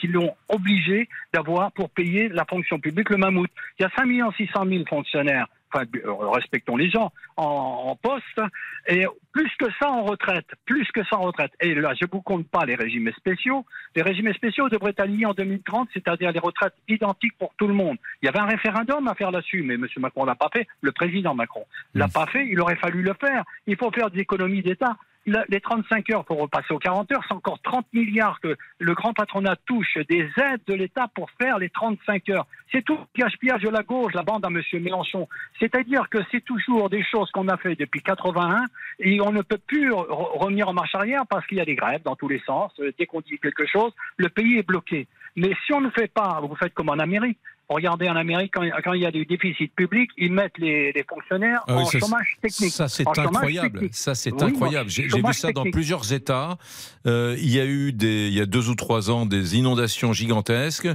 qu'ils 0.00 0.12
l'ont 0.12 0.34
obligé 0.48 1.08
d'avoir 1.32 1.72
pour 1.72 1.90
payer 1.90 2.28
la 2.28 2.44
fonction 2.44 2.78
publique, 2.78 3.10
le 3.10 3.16
mammouth. 3.16 3.50
Il 3.78 3.82
y 3.82 3.86
a 3.86 3.90
5 3.96 4.08
600 4.36 4.64
000 4.66 4.84
fonctionnaires 4.88 5.48
enfin, 5.74 5.86
euh, 6.04 6.12
respectons 6.30 6.76
les 6.76 6.90
gens, 6.90 7.12
en, 7.36 7.44
en 7.44 7.96
poste, 7.96 8.40
et 8.86 9.06
plus 9.32 9.50
que 9.58 9.66
ça 9.80 9.90
en 9.90 10.04
retraite, 10.04 10.46
plus 10.64 10.86
que 10.92 11.04
ça 11.04 11.16
en 11.16 11.22
retraite. 11.22 11.52
Et 11.60 11.74
là, 11.74 11.94
je 11.98 12.04
ne 12.04 12.10
vous 12.10 12.22
compte 12.22 12.48
pas 12.48 12.64
les 12.64 12.74
régimes 12.74 13.10
spéciaux. 13.16 13.64
Les 13.96 14.02
régimes 14.02 14.32
spéciaux 14.34 14.68
devraient 14.68 14.90
être 14.90 15.00
alignés 15.00 15.26
en 15.26 15.34
2030, 15.34 15.88
c'est-à-dire 15.92 16.32
les 16.32 16.38
retraites 16.38 16.74
identiques 16.88 17.36
pour 17.38 17.52
tout 17.56 17.66
le 17.66 17.74
monde. 17.74 17.96
Il 18.22 18.26
y 18.26 18.28
avait 18.28 18.38
un 18.40 18.46
référendum 18.46 19.08
à 19.08 19.14
faire 19.14 19.30
là-dessus, 19.30 19.62
mais 19.62 19.74
M. 19.74 19.86
Macron 19.98 20.24
l'a 20.24 20.34
pas 20.34 20.50
fait, 20.52 20.66
le 20.80 20.92
président 20.92 21.34
Macron 21.34 21.64
l'a 21.94 22.08
pas 22.08 22.26
fait, 22.26 22.46
il 22.46 22.60
aurait 22.60 22.76
fallu 22.76 23.02
le 23.02 23.14
faire. 23.14 23.44
Il 23.66 23.76
faut 23.76 23.90
faire 23.90 24.10
des 24.10 24.20
économies 24.20 24.62
d'État. 24.62 24.96
Les 25.26 25.60
35 25.60 26.10
heures 26.10 26.24
pour 26.26 26.38
repasser 26.38 26.74
aux 26.74 26.78
40 26.78 27.10
heures, 27.12 27.22
c'est 27.26 27.34
encore 27.34 27.58
30 27.62 27.86
milliards 27.94 28.40
que 28.40 28.56
le 28.78 28.94
grand 28.94 29.14
patronat 29.14 29.56
touche 29.64 29.96
des 30.10 30.28
aides 30.36 30.60
de 30.66 30.74
l'État 30.74 31.08
pour 31.14 31.30
faire 31.40 31.58
les 31.58 31.70
35 31.70 32.28
heures. 32.28 32.46
C'est 32.70 32.82
tout 32.84 32.98
pillage-pillage 33.14 33.62
de 33.62 33.70
la 33.70 33.82
gauche, 33.82 34.12
la 34.12 34.22
bande 34.22 34.44
à 34.44 34.48
M. 34.48 34.60
Mélenchon. 34.82 35.26
C'est-à-dire 35.60 36.10
que 36.10 36.18
c'est 36.30 36.44
toujours 36.44 36.90
des 36.90 37.02
choses 37.04 37.30
qu'on 37.30 37.48
a 37.48 37.56
fait 37.56 37.74
depuis 37.74 38.02
81 38.02 38.64
et 38.98 39.20
on 39.22 39.32
ne 39.32 39.40
peut 39.40 39.58
plus 39.66 39.90
re- 39.92 40.06
revenir 40.38 40.68
en 40.68 40.74
marche 40.74 40.94
arrière 40.94 41.24
parce 41.28 41.46
qu'il 41.46 41.56
y 41.56 41.60
a 41.62 41.64
des 41.64 41.74
grèves 41.74 42.02
dans 42.04 42.16
tous 42.16 42.28
les 42.28 42.40
sens. 42.40 42.72
Euh, 42.80 42.92
Dès 42.98 43.06
qu'on 43.06 43.20
dit 43.22 43.38
quelque 43.38 43.66
chose, 43.66 43.92
le 44.18 44.28
pays 44.28 44.58
est 44.58 44.66
bloqué. 44.66 45.06
Mais 45.36 45.52
si 45.64 45.72
on 45.72 45.80
ne 45.80 45.90
fait 45.90 46.12
pas, 46.12 46.40
vous 46.42 46.54
faites 46.56 46.74
comme 46.74 46.90
en 46.90 46.98
Amérique. 46.98 47.38
Regardez 47.68 48.08
en 48.08 48.16
Amérique, 48.16 48.52
quand, 48.54 48.62
quand 48.84 48.92
il 48.92 49.02
y 49.02 49.06
a 49.06 49.10
des 49.10 49.24
déficits 49.24 49.68
publics, 49.68 50.10
ils 50.18 50.32
mettent 50.32 50.58
les, 50.58 50.92
les 50.92 51.04
fonctionnaires 51.04 51.62
Ah 51.66 51.76
oui, 51.76 51.82
en 51.82 51.86
ça, 51.86 51.98
chômage 51.98 52.36
technique. 52.42 52.72
Ça, 52.72 52.88
c'est 52.88 53.06
incroyable. 53.06 53.88
Ça, 53.92 54.14
c'est 54.14 54.32
Oui, 54.32 54.42
incroyable. 54.42 54.90
J'ai 54.90 55.04
vu 55.04 55.32
ça 55.32 55.50
dans 55.52 55.64
plusieurs 55.64 56.12
États. 56.12 56.58
Euh, 57.06 57.36
il 57.38 57.50
y 57.50 57.60
a 57.60 57.64
eu 57.64 57.92
des, 57.92 58.28
il 58.28 58.34
y 58.34 58.40
a 58.40 58.46
deux 58.46 58.68
ou 58.68 58.74
trois 58.74 59.10
ans 59.10 59.24
des 59.24 59.56
inondations 59.56 60.12
gigantesques. 60.12 60.88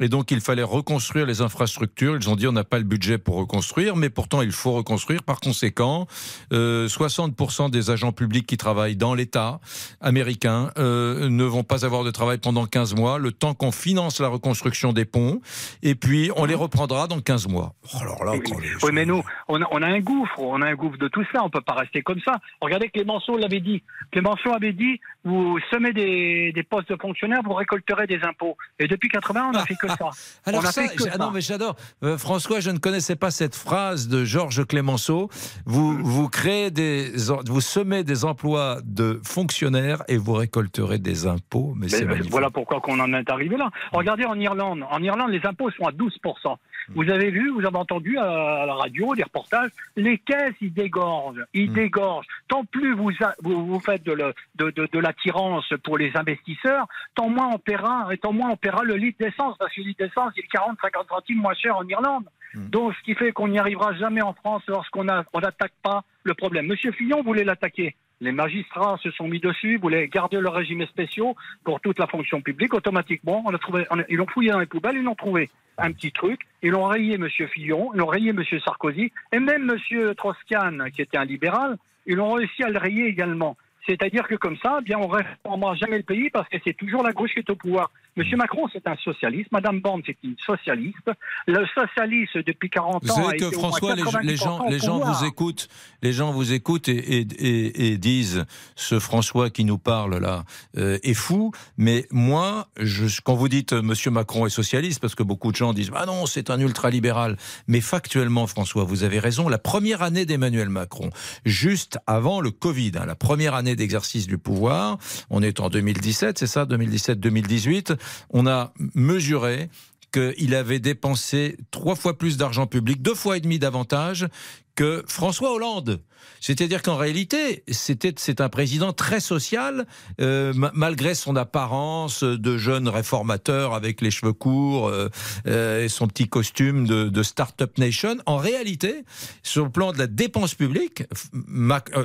Et 0.00 0.08
donc, 0.08 0.30
il 0.30 0.40
fallait 0.40 0.62
reconstruire 0.62 1.26
les 1.26 1.42
infrastructures. 1.42 2.16
Ils 2.16 2.28
ont 2.28 2.36
dit 2.36 2.46
on 2.46 2.52
n'a 2.52 2.64
pas 2.64 2.78
le 2.78 2.84
budget 2.84 3.18
pour 3.18 3.36
reconstruire, 3.36 3.94
mais 3.94 4.08
pourtant, 4.08 4.42
il 4.42 4.52
faut 4.52 4.72
reconstruire. 4.72 5.22
Par 5.22 5.38
conséquent, 5.40 6.06
euh, 6.52 6.88
60% 6.88 7.70
des 7.70 7.90
agents 7.90 8.12
publics 8.12 8.46
qui 8.46 8.56
travaillent 8.56 8.96
dans 8.96 9.14
l'État 9.14 9.60
américain 10.00 10.70
euh, 10.78 11.28
ne 11.28 11.44
vont 11.44 11.62
pas 11.62 11.84
avoir 11.84 12.04
de 12.04 12.10
travail 12.10 12.38
pendant 12.38 12.66
15 12.66 12.94
mois, 12.94 13.18
le 13.18 13.32
temps 13.32 13.54
qu'on 13.54 13.70
finance 13.70 14.18
la 14.18 14.28
reconstruction 14.28 14.92
des 14.92 15.04
ponts. 15.04 15.40
Et 15.82 15.94
puis, 15.94 16.11
puis 16.12 16.30
on 16.36 16.44
les 16.44 16.54
reprendra 16.54 17.06
dans 17.06 17.22
15 17.22 17.48
mois. 17.48 17.72
Oh, 17.84 17.96
alors 18.02 18.22
là, 18.22 18.32
attendez, 18.32 18.68
Oui, 18.82 18.90
mais 18.92 19.06
nous, 19.06 19.22
on 19.48 19.62
a, 19.62 19.66
on 19.70 19.80
a 19.80 19.86
un 19.86 20.00
gouffre, 20.00 20.40
on 20.40 20.60
a 20.60 20.66
un 20.66 20.74
gouffre 20.74 20.98
de 20.98 21.08
tout 21.08 21.24
ça, 21.32 21.42
on 21.42 21.48
peut 21.48 21.62
pas 21.62 21.72
rester 21.72 22.02
comme 22.02 22.20
ça. 22.20 22.38
Regardez, 22.60 22.90
Clémenceau 22.90 23.38
l'avait 23.38 23.60
dit. 23.60 23.82
Clémenceau 24.10 24.52
avait 24.52 24.74
dit, 24.74 25.00
vous 25.24 25.58
semez 25.70 25.92
des, 25.92 26.52
des 26.52 26.62
postes 26.62 26.88
de 26.90 26.96
fonctionnaires, 27.00 27.40
vous 27.44 27.54
récolterez 27.54 28.06
des 28.06 28.20
impôts. 28.24 28.56
Et 28.78 28.88
depuis 28.88 29.08
80, 29.08 29.48
on 29.48 29.52
n'a 29.52 29.64
fait 29.64 29.76
que 29.76 29.88
ça. 29.88 30.10
Alors 30.46 30.62
on 30.62 30.64
a 30.66 30.72
ça, 30.72 30.82
fait 30.82 30.96
que 30.96 31.04
ah 31.12 31.18
non, 31.18 31.30
mais 31.30 31.40
j'adore. 31.40 31.76
Euh, 32.02 32.18
François, 32.18 32.60
je 32.60 32.70
ne 32.70 32.78
connaissais 32.78 33.16
pas 33.16 33.30
cette 33.30 33.54
phrase 33.54 34.08
de 34.08 34.24
Georges 34.24 34.66
Clémenceau. 34.66 35.30
Vous, 35.64 35.96
vous 36.02 36.28
créez 36.28 36.70
des, 36.70 37.12
vous 37.46 37.60
semez 37.60 38.02
des 38.04 38.24
emplois 38.24 38.78
de 38.84 39.20
fonctionnaires 39.24 40.02
et 40.08 40.16
vous 40.16 40.32
récolterez 40.32 40.98
des 40.98 41.26
impôts. 41.26 41.72
Mais 41.76 41.82
Mais 41.82 41.88
c'est 41.88 42.04
magnifique. 42.04 42.30
voilà 42.30 42.50
pourquoi 42.50 42.80
qu'on 42.80 42.98
en 42.98 43.12
est 43.14 43.30
arrivé 43.30 43.56
là. 43.56 43.70
Regardez 43.92 44.24
en 44.24 44.38
Irlande. 44.38 44.84
En 44.90 45.02
Irlande, 45.02 45.30
les 45.30 45.44
impôts 45.46 45.70
sont 45.70 45.86
à 45.86 45.92
12%. 45.92 46.56
Vous 46.90 47.08
avez 47.10 47.30
vu, 47.30 47.50
vous 47.50 47.64
avez 47.66 47.76
entendu 47.76 48.18
à, 48.18 48.62
à 48.62 48.66
la 48.66 48.74
radio 48.74 49.14
des 49.14 49.22
reportages, 49.22 49.70
les 49.96 50.18
caisses, 50.18 50.54
ils 50.60 50.72
dégorgent. 50.72 51.44
Ils 51.54 51.70
Hmm. 51.70 51.74
dégorgent. 51.74 52.26
Tant 52.48 52.64
plus 52.64 52.94
vous, 52.94 53.10
a- 53.20 53.34
vous, 53.42 53.64
vous 53.66 53.80
faites 53.80 54.02
de, 54.04 54.12
le- 54.12 54.34
de, 54.56 54.70
de, 54.70 54.88
de 54.92 54.98
l'attirance 54.98 55.72
pour 55.84 55.98
les 55.98 56.10
investisseurs, 56.16 56.86
tant 57.14 57.28
moins 57.28 57.48
on 57.54 57.58
paiera, 57.58 58.08
et 58.12 58.18
tant 58.18 58.32
moins 58.32 58.50
on 58.50 58.56
paiera 58.56 58.82
le 58.84 58.94
litre 58.96 59.18
d'essence. 59.18 59.56
Parce 59.58 59.74
que 59.74 59.80
le 59.80 59.88
litre 59.88 60.04
d'essence, 60.04 60.32
il 60.36 60.40
est 60.44 60.48
40, 60.48 60.78
50 60.80 61.08
centimes 61.08 61.38
moins 61.38 61.54
cher 61.54 61.76
en 61.76 61.86
Irlande. 61.86 62.24
Donc, 62.54 62.94
ce 62.94 63.02
qui 63.04 63.14
fait 63.14 63.32
qu'on 63.32 63.48
n'y 63.48 63.58
arrivera 63.58 63.94
jamais 63.94 64.20
en 64.20 64.34
France 64.34 64.62
lorsqu'on 64.68 65.06
on 65.32 65.40
n'attaque 65.40 65.72
pas 65.82 66.04
le 66.24 66.34
problème. 66.34 66.66
Monsieur 66.66 66.92
Fillon 66.92 67.22
voulait 67.22 67.44
l'attaquer? 67.44 67.96
Les 68.22 68.30
magistrats 68.30 68.98
se 69.02 69.10
sont 69.10 69.26
mis 69.26 69.40
dessus, 69.40 69.78
voulaient 69.78 70.06
garder 70.06 70.40
leurs 70.40 70.54
régimes 70.54 70.86
spéciaux 70.86 71.34
pour 71.64 71.80
toute 71.80 71.98
la 71.98 72.06
fonction 72.06 72.40
publique. 72.40 72.72
Automatiquement, 72.72 73.42
on 73.44 73.52
a 73.52 73.58
trouvé, 73.58 73.84
on 73.90 73.98
a- 73.98 74.04
ils 74.08 74.14
l'ont 74.16 74.28
fouillé 74.28 74.52
dans 74.52 74.60
les 74.60 74.66
poubelles, 74.66 74.94
ils 74.94 75.02
l'ont 75.02 75.16
trouvé 75.16 75.50
un 75.76 75.90
petit 75.90 76.12
truc. 76.12 76.38
Ils 76.62 76.70
l'ont 76.70 76.84
rayé 76.84 77.18
Monsieur 77.18 77.48
Fillon, 77.48 77.90
ils 77.94 77.98
l'ont 77.98 78.06
rayé 78.06 78.32
Monsieur 78.32 78.60
Sarkozy, 78.60 79.10
et 79.32 79.40
même 79.40 79.64
Monsieur 79.64 80.14
Troscan, 80.14 80.78
qui 80.94 81.02
était 81.02 81.18
un 81.18 81.24
libéral, 81.24 81.76
ils 82.06 82.20
ont 82.20 82.34
réussi 82.34 82.62
à 82.62 82.68
le 82.68 82.78
rayer 82.78 83.06
également. 83.06 83.56
C'est-à-dire 83.88 84.28
que 84.28 84.36
comme 84.36 84.56
ça, 84.58 84.78
eh 84.80 84.84
bien, 84.84 84.98
on 84.98 85.08
ne 85.08 85.14
réformera 85.14 85.74
jamais 85.74 85.96
le 85.96 86.04
pays 86.04 86.30
parce 86.30 86.48
que 86.48 86.58
c'est 86.62 86.76
toujours 86.76 87.02
la 87.02 87.10
gauche 87.10 87.32
qui 87.32 87.40
est 87.40 87.50
au 87.50 87.56
pouvoir. 87.56 87.90
Monsieur 88.16 88.36
Macron, 88.36 88.68
c'est 88.72 88.86
un 88.86 88.96
socialiste. 88.96 89.50
Madame 89.52 89.80
Borne, 89.80 90.02
c'est 90.04 90.16
une 90.22 90.34
socialiste. 90.44 91.10
Le 91.46 91.64
socialiste, 91.74 92.36
depuis 92.46 92.68
40 92.68 93.02
Vous 93.04 93.10
ans, 93.10 93.18
a 93.20 93.24
savez 93.24 93.36
que 93.38 93.50
François, 93.50 93.94
les, 93.94 94.02
90% 94.02 94.26
les 94.26 94.36
gens, 94.36 94.66
les 94.68 94.78
gens 94.78 94.98
vous 95.00 95.24
écoutent, 95.24 95.68
les 96.02 96.12
gens 96.12 96.30
vous 96.32 96.52
écoutent 96.52 96.88
et, 96.88 96.92
et- 97.20 97.20
et- 97.20 97.92
et 97.92 97.98
disent 97.98 98.44
ce 98.76 98.98
François 98.98 99.48
qui 99.48 99.64
nous 99.64 99.78
parle 99.78 100.18
là 100.18 100.44
euh, 100.76 100.98
est 101.02 101.14
fou. 101.14 101.52
Mais 101.78 102.06
moi, 102.10 102.68
je, 102.78 103.20
quand 103.24 103.34
vous 103.34 103.48
dites 103.48 103.72
euh, 103.72 103.80
Monsieur 103.82 104.10
Macron 104.10 104.44
est 104.46 104.50
socialiste, 104.50 105.00
parce 105.00 105.14
que 105.14 105.22
beaucoup 105.22 105.50
de 105.50 105.56
gens 105.56 105.72
disent 105.72 105.90
ah 105.94 106.04
non 106.04 106.26
c'est 106.26 106.50
un 106.50 106.60
ultralibéral. 106.60 107.36
Mais 107.66 107.80
factuellement, 107.80 108.46
François, 108.46 108.84
vous 108.84 109.04
avez 109.04 109.20
raison. 109.20 109.48
La 109.48 109.58
première 109.58 110.02
année 110.02 110.26
d'Emmanuel 110.26 110.68
Macron, 110.68 111.08
juste 111.46 111.98
avant 112.06 112.40
le 112.42 112.50
Covid, 112.50 112.92
hein, 112.96 113.06
la 113.06 113.14
première 113.16 113.54
année 113.54 113.74
d'exercice 113.74 114.26
du 114.26 114.36
pouvoir, 114.36 114.98
on 115.30 115.42
est 115.42 115.60
en 115.60 115.70
2017, 115.70 116.38
c'est 116.38 116.46
ça, 116.46 116.66
2017-2018, 116.66 117.96
on 118.30 118.46
a 118.46 118.72
mesuré 118.94 119.68
qu'il 120.12 120.54
avait 120.54 120.78
dépensé 120.78 121.56
trois 121.70 121.96
fois 121.96 122.18
plus 122.18 122.36
d'argent 122.36 122.66
public, 122.66 123.02
deux 123.02 123.14
fois 123.14 123.36
et 123.36 123.40
demi 123.40 123.58
davantage 123.58 124.28
que 124.74 125.04
François 125.06 125.52
Hollande. 125.52 126.00
C'est-à-dire 126.40 126.82
qu'en 126.82 126.96
réalité, 126.96 127.62
c'est 127.68 128.40
un 128.40 128.48
président 128.48 128.92
très 128.92 129.20
social, 129.20 129.86
euh, 130.20 130.52
ma- 130.54 130.72
malgré 130.74 131.14
son 131.14 131.36
apparence 131.36 132.24
de 132.24 132.58
jeune 132.58 132.88
réformateur 132.88 133.74
avec 133.74 134.00
les 134.00 134.10
cheveux 134.10 134.32
courts 134.32 134.88
euh, 134.88 135.08
euh, 135.46 135.84
et 135.84 135.88
son 135.88 136.08
petit 136.08 136.28
costume 136.28 136.86
de, 136.86 137.22
Startup 137.22 137.78
Nation. 137.78 138.16
En 138.26 138.36
réalité, 138.36 139.04
sur 139.44 139.64
le 139.64 139.70
plan 139.70 139.92
de 139.92 139.98
la 139.98 140.08
dépense 140.08 140.54
publique, 140.56 141.04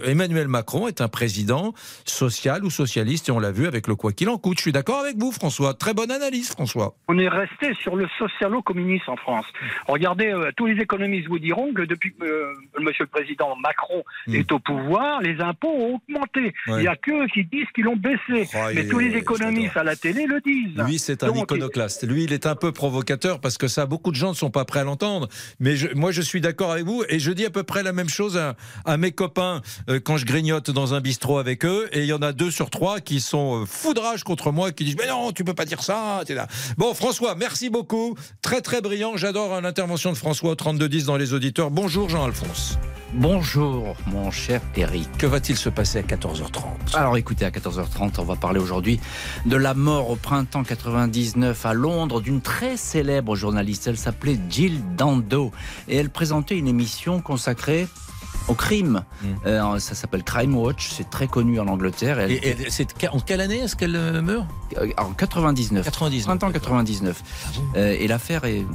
Emmanuel 0.06 0.48
Macron 0.48 0.88
est 0.88 1.02
un 1.02 1.08
président 1.08 1.74
social 2.06 2.64
ou 2.64 2.70
socialiste, 2.70 3.30
et 3.30 3.32
on 3.32 3.40
l'a 3.40 3.52
vu 3.52 3.66
avec 3.66 3.88
le 3.88 3.96
quoi 3.96 4.14
qu'il 4.14 4.30
en 4.30 4.38
coûte. 4.38 4.58
Je 4.58 4.62
suis 4.64 4.72
d'accord 4.72 5.00
avec 5.00 5.18
vous, 5.18 5.32
François. 5.32 5.74
Très 5.74 5.96
bonne 5.96 6.12
analyse, 6.12 6.50
François. 6.52 6.96
On 7.08 7.18
est 7.18 7.28
resté 7.28 7.74
sur 7.82 7.96
le 7.96 8.08
socialo-communiste 8.20 9.10
en 9.10 9.18
France. 9.18 9.46
Regardez, 9.88 10.34
tous 10.56 10.68
les 10.68 10.80
économistes 10.82 11.28
vous 11.28 11.40
diront 11.40 11.74
que 11.74 11.82
depuis 11.82 12.14
que 12.14 12.54
Monsieur 12.80 13.06
le 13.06 13.10
Président 13.10 13.56
Macron 13.56 14.04
est 14.28 14.52
au 14.52 14.60
pouvoir, 14.60 15.22
les 15.22 15.40
impôts 15.40 15.70
ont 15.70 15.96
augmenté. 16.08 16.54
Ouais. 16.68 16.82
Il 16.82 16.84
y 16.84 16.88
a 16.88 16.96
qu'eux 16.96 17.26
qui 17.34 17.44
disent 17.46 17.68
qu'ils 17.74 17.86
l'ont 17.86 17.96
baissé. 17.96 18.50
Oh, 18.54 18.58
Mais 18.76 18.88
tous 18.88 19.00
les 19.00 19.16
économistes 19.16 19.76
à 19.78 19.84
la 19.84 19.96
télé 19.96 20.26
le 20.26 20.40
disent. 20.42 20.76
Lui, 20.86 21.00
c'est 21.00 21.24
un 21.24 21.28
Donc, 21.28 21.44
iconoclaste. 21.44 22.08
Lui, 22.08 22.24
il 22.24 22.34
est 22.34 22.46
un 22.46 22.56
peu 22.56 22.72
provocateur 22.72 23.40
parce 23.40 23.58
que 23.58 23.68
ça, 23.68 23.86
beaucoup 23.86 24.12
de 24.12 24.16
gens 24.16 24.30
ne 24.30 24.36
sont 24.36 24.50
pas 24.52 24.66
prêts 24.66 24.80
à 24.82 24.84
l'entendre. 24.84 25.28
Mais 25.60 25.76
je- 25.76 25.94
moi, 25.94 26.12
je 26.12 26.22
suis 26.22 26.42
d'accord 26.42 26.72
avec 26.72 26.86
vous 26.86 27.04
et 27.10 27.20
je 27.20 27.32
dis 27.32 27.46
à 27.46 27.50
peu 27.50 27.64
près 27.64 27.84
la 27.84 27.94
même 27.94 28.10
chose 28.10 28.38
à, 28.38 28.56
à 28.86 28.98
mes 28.98 29.12
copains 29.12 29.62
euh, 29.90 30.00
quand 30.04 30.18
je 30.18 30.26
grignote 30.26 30.70
dans 30.72 30.94
un 30.94 31.02
bistrot 31.02 31.38
avec 31.38 31.66
eux. 31.66 31.88
Et 31.92 32.00
il 32.02 32.06
y 32.08 32.14
en 32.14 32.22
a 32.22 32.32
deux 32.34 32.52
sur 32.52 32.70
trois 32.70 33.00
qui 33.00 33.20
sont 33.20 33.62
euh, 33.62 33.66
foudrage 33.66 34.24
contre 34.24 34.52
moi, 34.52 34.72
qui 34.72 34.84
disent 34.84 34.98
Mais 35.00 35.08
non, 35.08 35.32
tu 35.32 35.44
peux 35.44 35.54
pas 35.54 35.66
dire 35.66 35.82
ça. 35.82 36.22
là. 36.30 36.48
Bon, 36.78 36.94
François, 36.94 37.36
merci 37.36 37.70
beaucoup. 37.70 38.16
Très, 38.42 38.62
très 38.62 38.82
brillant. 38.82 39.18
J'adore 39.18 39.60
l'intervention 39.62 40.12
de 40.12 40.18
François 40.18 40.52
au 40.52 40.56
3210 40.56 41.06
dans 41.06 41.18
les 41.18 41.34
auditeurs. 41.34 41.72
Bonjour, 41.72 42.10
Jean-Alphonse. 42.10 42.78
Bonjour, 43.20 43.96
mon 44.06 44.30
cher 44.30 44.62
Eric. 44.76 45.10
Que 45.18 45.26
va-t-il 45.26 45.58
se 45.58 45.70
passer 45.70 45.98
à 45.98 46.02
14h30 46.04 46.96
Alors 46.96 47.18
écoutez, 47.18 47.46
à 47.46 47.50
14h30, 47.50 48.12
on 48.20 48.24
va 48.24 48.36
parler 48.36 48.60
aujourd'hui 48.60 49.00
de 49.48 49.56
la 49.56 49.74
mort 49.74 50.12
au 50.12 50.16
printemps 50.16 50.64
99 50.64 51.66
à 51.66 51.74
Londres 51.74 52.22
d'une 52.22 52.42
très 52.42 52.78
célèbre 52.78 53.36
journaliste. 53.36 53.88
Elle 53.88 53.98
s'appelait 53.98 54.38
Jill 54.52 54.84
Dando 54.96 55.52
et 55.88 55.98
elle 55.98 56.12
présentait 56.12 56.60
une 56.60 56.68
émission 56.68 57.20
consacrée 57.20 57.88
au 58.48 58.54
crime. 58.54 59.04
Euh, 59.46 59.80
ça 59.80 59.96
s'appelle 59.96 60.24
Crime 60.24 60.56
Watch, 60.56 60.90
c'est 60.92 61.10
très 61.10 61.28
connu 61.28 61.60
en 61.60 61.68
Angleterre. 61.68 62.20
Elle- 62.20 62.32
Et, 62.32 62.50
et 62.50 62.70
c'est 62.70 62.88
en 63.12 63.20
quelle 63.20 63.42
année 63.42 63.60
est-ce 63.60 63.76
qu'elle 63.76 63.96
euh, 63.96 64.22
meurt 64.22 64.46
Euh, 64.78 64.88
En 64.98 65.12
99. 65.12 65.84
99. 65.86 66.26
Printemps 66.26 66.52
99. 66.52 67.24
Euh, 67.76 67.96
et 68.00 68.08
l'affaire 68.08 68.46
est- 68.46 68.66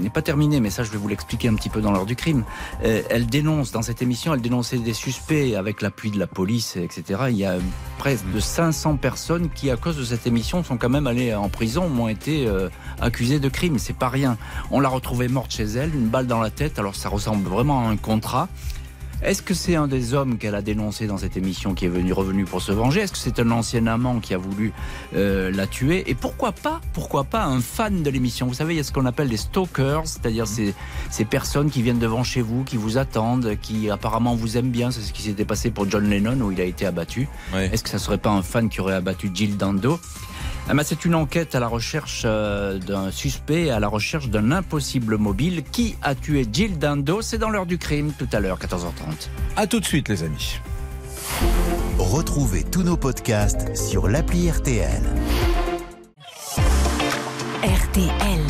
n'est 0.00 0.10
pas 0.10 0.22
terminée, 0.22 0.60
mais 0.60 0.70
ça 0.70 0.82
je 0.84 0.90
vais 0.90 0.98
vous 0.98 1.08
l'expliquer 1.08 1.48
un 1.48 1.54
petit 1.54 1.68
peu 1.68 1.80
dans 1.80 1.92
l'heure 1.92 2.06
du 2.06 2.16
crime. 2.16 2.44
Euh, 2.84 3.02
elle 3.10 3.26
dénonce, 3.26 3.72
dans 3.72 3.82
cette 3.82 4.02
émission, 4.02 4.34
elle 4.34 4.40
dénonçait 4.42 4.78
des 4.78 4.92
suspects 4.94 5.54
avec 5.56 5.82
l'appui 5.82 6.10
de 6.10 6.18
la 6.18 6.26
police, 6.26 6.76
etc. 6.76 7.20
Il 7.30 7.36
y 7.36 7.44
a 7.44 7.56
près 7.98 8.16
de 8.34 8.40
500 8.40 8.96
personnes 8.96 9.48
qui, 9.54 9.70
à 9.70 9.76
cause 9.76 9.96
de 9.96 10.04
cette 10.04 10.26
émission, 10.26 10.62
sont 10.62 10.76
quand 10.76 10.88
même 10.90 11.06
allées 11.06 11.34
en 11.34 11.48
prison, 11.48 11.84
ont 11.98 12.08
été 12.08 12.48
accusées 13.00 13.38
de 13.40 13.48
crime. 13.48 13.78
C'est 13.78 13.96
pas 13.96 14.08
rien. 14.08 14.36
On 14.70 14.80
l'a 14.80 14.88
retrouvée 14.88 15.28
morte 15.28 15.52
chez 15.52 15.64
elle, 15.64 15.94
une 15.94 16.08
balle 16.08 16.26
dans 16.26 16.40
la 16.40 16.50
tête, 16.50 16.78
alors 16.78 16.94
ça 16.94 17.08
ressemble 17.08 17.48
vraiment 17.48 17.86
à 17.86 17.90
un 17.90 17.96
contrat. 17.96 18.48
Est-ce 19.22 19.42
que 19.42 19.54
c'est 19.54 19.76
un 19.76 19.88
des 19.88 20.14
hommes 20.14 20.36
qu'elle 20.36 20.54
a 20.54 20.62
dénoncé 20.62 21.06
dans 21.06 21.16
cette 21.16 21.36
émission 21.36 21.74
qui 21.74 21.86
est 21.86 21.88
venu 21.88 22.12
revenu 22.12 22.44
pour 22.44 22.60
se 22.60 22.70
venger? 22.70 23.00
Est-ce 23.00 23.12
que 23.12 23.18
c'est 23.18 23.40
un 23.40 23.50
ancien 23.50 23.86
amant 23.86 24.20
qui 24.20 24.34
a 24.34 24.38
voulu 24.38 24.72
euh, 25.14 25.50
la 25.50 25.66
tuer? 25.66 26.04
Et 26.10 26.14
pourquoi 26.14 26.52
pas 26.52 26.80
Pourquoi 26.92 27.24
pas 27.24 27.44
un 27.44 27.60
fan 27.60 28.02
de 28.02 28.10
l'émission? 28.10 28.46
Vous 28.46 28.54
savez, 28.54 28.74
il 28.74 28.76
y 28.76 28.80
a 28.80 28.84
ce 28.84 28.92
qu'on 28.92 29.06
appelle 29.06 29.28
les 29.28 29.38
stalkers, 29.38 30.02
c'est-à-dire 30.04 30.46
ces, 30.46 30.74
ces 31.10 31.24
personnes 31.24 31.70
qui 31.70 31.82
viennent 31.82 31.98
devant 31.98 32.24
chez 32.24 32.42
vous, 32.42 32.62
qui 32.62 32.76
vous 32.76 32.98
attendent, 32.98 33.56
qui 33.60 33.90
apparemment 33.90 34.34
vous 34.34 34.58
aiment 34.58 34.70
bien. 34.70 34.90
C'est 34.90 35.00
ce 35.00 35.12
qui 35.12 35.22
s'était 35.22 35.46
passé 35.46 35.70
pour 35.70 35.90
John 35.90 36.08
Lennon 36.08 36.40
où 36.42 36.52
il 36.52 36.60
a 36.60 36.64
été 36.64 36.84
abattu. 36.86 37.28
Est-ce 37.72 37.82
que 37.82 37.90
ça 37.90 37.98
serait 37.98 38.18
pas 38.18 38.30
un 38.30 38.42
fan 38.42 38.68
qui 38.68 38.80
aurait 38.80 38.94
abattu 38.94 39.30
Jill 39.32 39.56
Dando? 39.56 39.98
C'est 40.84 41.04
une 41.04 41.14
enquête 41.14 41.54
à 41.54 41.60
la 41.60 41.68
recherche 41.68 42.22
euh, 42.24 42.78
d'un 42.78 43.10
suspect, 43.10 43.70
à 43.70 43.80
la 43.80 43.88
recherche 43.88 44.28
d'un 44.28 44.52
impossible 44.52 45.16
mobile. 45.16 45.62
Qui 45.70 45.96
a 46.02 46.14
tué 46.14 46.46
Jill 46.50 46.78
Dando 46.78 47.22
C'est 47.22 47.38
dans 47.38 47.50
l'heure 47.50 47.66
du 47.66 47.78
crime, 47.78 48.12
tout 48.18 48.28
à 48.32 48.40
l'heure, 48.40 48.58
14h30. 48.58 49.28
À 49.56 49.66
tout 49.66 49.80
de 49.80 49.84
suite, 49.84 50.08
les 50.08 50.22
amis. 50.22 50.60
Retrouvez 51.98 52.62
tous 52.62 52.82
nos 52.82 52.96
podcasts 52.96 53.74
sur 53.76 54.08
l'appli 54.08 54.50
RTL. 54.50 55.02
RTL. 57.62 58.40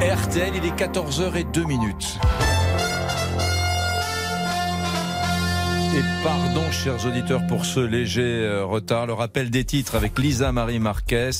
RTL, 0.00 0.52
il 0.56 0.64
est 0.64 0.76
14h02 0.76 1.66
minutes. 1.66 2.18
Et 5.92 6.04
pardon, 6.22 6.70
chers 6.70 7.04
auditeurs, 7.04 7.44
pour 7.48 7.64
ce 7.64 7.80
léger 7.80 8.22
euh, 8.22 8.64
retard. 8.64 9.06
Le 9.06 9.12
rappel 9.12 9.50
des 9.50 9.64
titres 9.64 9.96
avec 9.96 10.16
Lisa 10.20 10.52
Marie 10.52 10.78
Marquez. 10.78 11.30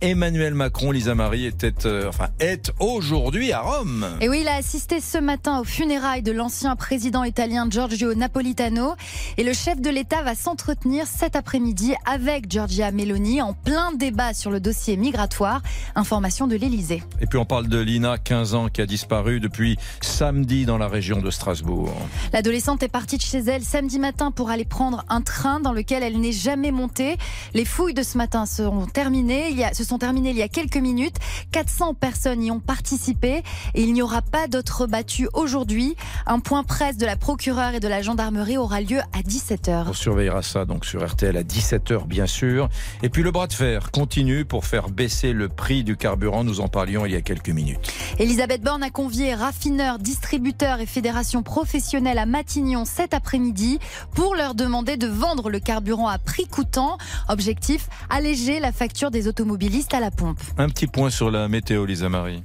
Emmanuel 0.00 0.54
Macron, 0.54 0.90
Lisa 0.90 1.14
Marie 1.14 1.46
était, 1.46 1.86
euh, 1.86 2.08
enfin, 2.08 2.26
est 2.40 2.72
aujourd'hui 2.80 3.52
à 3.52 3.60
Rome. 3.60 4.04
Et 4.20 4.28
oui, 4.28 4.40
il 4.40 4.48
a 4.48 4.56
assisté 4.56 5.00
ce 5.00 5.16
matin 5.18 5.60
aux 5.60 5.64
funérailles 5.64 6.22
de 6.22 6.32
l'ancien 6.32 6.74
président 6.74 7.22
italien 7.22 7.68
Giorgio 7.70 8.12
Napolitano. 8.14 8.94
Et 9.36 9.44
le 9.44 9.52
chef 9.52 9.80
de 9.80 9.90
l'État 9.90 10.22
va 10.22 10.34
s'entretenir 10.34 11.06
cet 11.06 11.36
après-midi 11.36 11.94
avec 12.04 12.50
Giorgia 12.50 12.90
Meloni 12.90 13.40
en 13.40 13.52
plein 13.52 13.92
débat 13.92 14.34
sur 14.34 14.50
le 14.50 14.58
dossier 14.58 14.96
migratoire. 14.96 15.62
Information 15.94 16.48
de 16.48 16.56
l'Élysée. 16.56 17.04
Et 17.20 17.26
puis 17.26 17.38
on 17.38 17.44
parle 17.44 17.68
de 17.68 17.78
Lina, 17.78 18.18
15 18.18 18.54
ans, 18.56 18.68
qui 18.70 18.80
a 18.80 18.86
disparu 18.86 19.38
depuis 19.38 19.76
samedi 20.00 20.66
dans 20.66 20.78
la 20.78 20.88
région 20.88 21.20
de 21.20 21.30
Strasbourg. 21.30 21.94
L'adolescente 22.32 22.82
est 22.82 22.88
partie 22.88 23.16
de 23.16 23.22
chez 23.22 23.38
elle 23.38 23.62
samedi 23.62 23.99
matin 24.00 24.30
pour 24.32 24.50
aller 24.50 24.64
prendre 24.64 25.04
un 25.08 25.20
train 25.20 25.60
dans 25.60 25.72
lequel 25.72 26.02
elle 26.02 26.18
n'est 26.18 26.32
jamais 26.32 26.72
montée. 26.72 27.16
Les 27.54 27.64
fouilles 27.64 27.94
de 27.94 28.02
ce 28.02 28.18
matin 28.18 28.46
seront 28.46 28.86
terminées. 28.86 29.50
Il 29.50 29.56
y 29.56 29.64
a, 29.64 29.72
se 29.72 29.84
sont 29.84 29.98
terminées 29.98 30.30
il 30.30 30.36
y 30.36 30.42
a 30.42 30.48
quelques 30.48 30.76
minutes. 30.76 31.16
400 31.52 31.94
personnes 31.94 32.42
y 32.42 32.50
ont 32.50 32.60
participé 32.60 33.42
et 33.74 33.82
il 33.82 33.92
n'y 33.92 34.02
aura 34.02 34.22
pas 34.22 34.48
d'autres 34.48 34.86
battus 34.86 35.28
aujourd'hui. 35.34 35.96
Un 36.26 36.40
point 36.40 36.64
presse 36.64 36.96
de 36.96 37.06
la 37.06 37.16
procureure 37.16 37.74
et 37.74 37.80
de 37.80 37.88
la 37.88 38.02
gendarmerie 38.02 38.58
aura 38.58 38.80
lieu 38.80 39.00
à 39.12 39.20
17h. 39.20 39.84
On 39.88 39.92
surveillera 39.92 40.42
ça 40.42 40.64
donc 40.64 40.84
sur 40.84 41.06
RTL 41.06 41.36
à 41.36 41.42
17h 41.42 42.06
bien 42.06 42.26
sûr. 42.26 42.68
Et 43.02 43.08
puis 43.08 43.22
le 43.22 43.30
bras 43.30 43.46
de 43.46 43.52
fer 43.52 43.90
continue 43.90 44.44
pour 44.44 44.64
faire 44.64 44.88
baisser 44.88 45.32
le 45.32 45.48
prix 45.48 45.84
du 45.84 45.96
carburant. 45.96 46.44
Nous 46.44 46.60
en 46.60 46.68
parlions 46.68 47.06
il 47.06 47.12
y 47.12 47.16
a 47.16 47.20
quelques 47.20 47.50
minutes. 47.50 47.92
Elisabeth 48.18 48.62
Borne 48.62 48.82
a 48.82 48.90
convié 48.90 49.34
raffineurs, 49.34 49.98
distributeurs 49.98 50.80
et 50.80 50.86
fédérations 50.86 51.42
professionnelles 51.42 52.18
à 52.18 52.26
Matignon 52.26 52.84
cet 52.84 53.14
après-midi 53.14 53.78
pour 54.14 54.34
leur 54.34 54.54
demander 54.54 54.96
de 54.96 55.06
vendre 55.06 55.50
le 55.50 55.60
carburant 55.60 56.08
à 56.08 56.18
prix 56.18 56.46
coûtant. 56.46 56.98
Objectif, 57.28 57.88
alléger 58.08 58.60
la 58.60 58.72
facture 58.72 59.10
des 59.10 59.28
automobilistes 59.28 59.94
à 59.94 60.00
la 60.00 60.10
pompe. 60.10 60.40
Un 60.58 60.68
petit 60.68 60.86
point 60.86 61.10
sur 61.10 61.30
la 61.30 61.48
météo, 61.48 61.84
Lisa 61.84 62.08
Marie. 62.08 62.44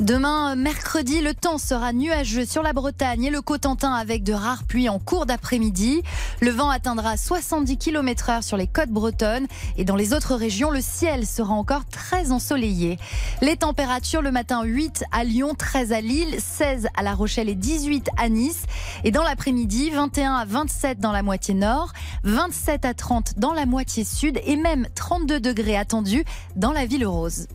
Demain, 0.00 0.56
mercredi, 0.56 1.22
le 1.22 1.32
temps 1.32 1.56
sera 1.56 1.94
nuageux 1.94 2.44
sur 2.44 2.62
la 2.62 2.74
Bretagne 2.74 3.24
et 3.24 3.30
le 3.30 3.40
Cotentin 3.40 3.94
avec 3.94 4.24
de 4.24 4.34
rares 4.34 4.64
pluies 4.64 4.90
en 4.90 4.98
cours 4.98 5.24
d'après-midi. 5.24 6.02
Le 6.42 6.50
vent 6.50 6.68
atteindra 6.68 7.16
70 7.16 7.78
km 7.78 8.28
heure 8.28 8.44
sur 8.44 8.58
les 8.58 8.66
côtes 8.66 8.90
bretonnes 8.90 9.46
et 9.78 9.86
dans 9.86 9.96
les 9.96 10.12
autres 10.12 10.34
régions, 10.34 10.70
le 10.70 10.82
ciel 10.82 11.26
sera 11.26 11.54
encore 11.54 11.86
très 11.86 12.30
ensoleillé. 12.30 12.98
Les 13.40 13.56
températures 13.56 14.20
le 14.20 14.30
matin 14.30 14.64
8 14.64 15.04
à 15.12 15.24
Lyon, 15.24 15.54
13 15.56 15.92
à 15.92 16.02
Lille, 16.02 16.36
16 16.38 16.88
à 16.94 17.02
La 17.02 17.14
Rochelle 17.14 17.48
et 17.48 17.54
18 17.54 18.10
à 18.18 18.28
Nice. 18.28 18.64
Et 19.02 19.10
dans 19.10 19.22
l'après-midi, 19.22 19.88
21 19.88 20.34
à 20.34 20.44
27 20.44 21.00
dans 21.00 21.12
la 21.12 21.22
moitié 21.22 21.54
nord, 21.54 21.94
27 22.24 22.84
à 22.84 22.92
30 22.92 23.38
dans 23.38 23.54
la 23.54 23.64
moitié 23.64 24.04
sud 24.04 24.38
et 24.44 24.56
même 24.56 24.88
32 24.94 25.40
degrés 25.40 25.78
attendus 25.78 26.26
dans 26.54 26.72
la 26.72 26.84
ville 26.84 27.06
rose. 27.06 27.46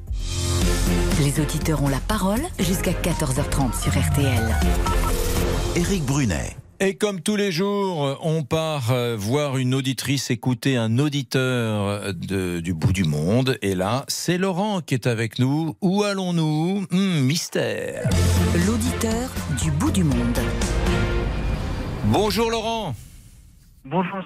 Les 1.19 1.39
auditeurs 1.39 1.83
ont 1.83 1.89
la 1.89 1.99
parole 1.99 2.41
jusqu'à 2.59 2.91
14h30 2.91 3.79
sur 3.81 3.91
RTL. 3.91 4.55
Éric 5.75 6.03
Brunet. 6.05 6.55
Et 6.79 6.95
comme 6.95 7.21
tous 7.21 7.35
les 7.35 7.51
jours, 7.51 8.17
on 8.23 8.41
part 8.43 8.91
euh, 8.91 9.15
voir 9.15 9.57
une 9.57 9.75
auditrice, 9.75 10.31
écouter 10.31 10.77
un 10.77 10.97
auditeur 10.97 12.11
de- 12.15 12.59
du 12.59 12.73
bout 12.73 12.91
du 12.91 13.03
monde. 13.03 13.57
Et 13.61 13.75
là, 13.75 14.03
c'est 14.07 14.39
Laurent 14.39 14.81
qui 14.81 14.95
est 14.95 15.05
avec 15.05 15.37
nous. 15.37 15.75
Où 15.81 16.01
allons-nous? 16.03 16.87
Hmm, 16.89 17.19
Mystère. 17.21 18.09
L'auditeur 18.65 19.29
du 19.61 19.69
bout 19.69 19.91
du 19.91 20.03
monde. 20.03 20.39
Bonjour 22.05 22.49
Laurent. 22.49 22.95
Bonjour, 23.83 24.19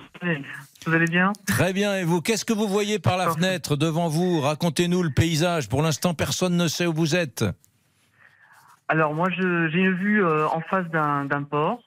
vous 0.86 0.94
allez 0.94 1.06
bien 1.06 1.32
Très 1.48 1.72
bien. 1.72 1.96
Et 1.96 2.04
vous, 2.04 2.22
qu'est-ce 2.22 2.44
que 2.44 2.52
vous 2.52 2.68
voyez 2.68 3.00
par 3.00 3.16
la 3.16 3.32
fenêtre 3.32 3.78
devant 3.78 4.10
vous 4.10 4.42
Racontez-nous 4.42 5.02
le 5.02 5.12
paysage. 5.12 5.70
Pour 5.70 5.82
l'instant, 5.82 6.14
personne 6.14 6.58
ne 6.58 6.68
sait 6.68 6.86
où 6.86 6.94
vous 6.94 7.16
êtes. 7.16 7.46
Alors 8.90 9.14
moi, 9.14 9.30
j'ai 9.30 9.80
une 9.80 9.96
vue 9.96 10.24
euh, 10.24 10.48
en 10.50 10.60
face 10.60 10.88
d'un 10.90 11.44
port, 11.50 11.82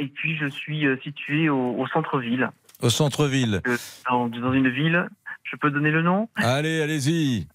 et 0.00 0.08
puis 0.08 0.36
je 0.36 0.48
suis 0.48 0.84
euh, 0.86 0.98
situé 1.02 1.48
au, 1.48 1.86
centre-ville. 1.92 2.50
Au 2.82 2.90
centre-ville. 2.90 3.62
Euh, 3.68 3.76
Dans, 4.10 4.28
dans 4.28 4.52
une 4.52 4.68
ville, 4.68 5.08
je 5.44 5.56
peux 5.56 5.70
donner 5.70 5.92
le 5.92 6.02
nom? 6.02 6.28
Allez, 6.34 6.82
allez-y. 6.82 7.46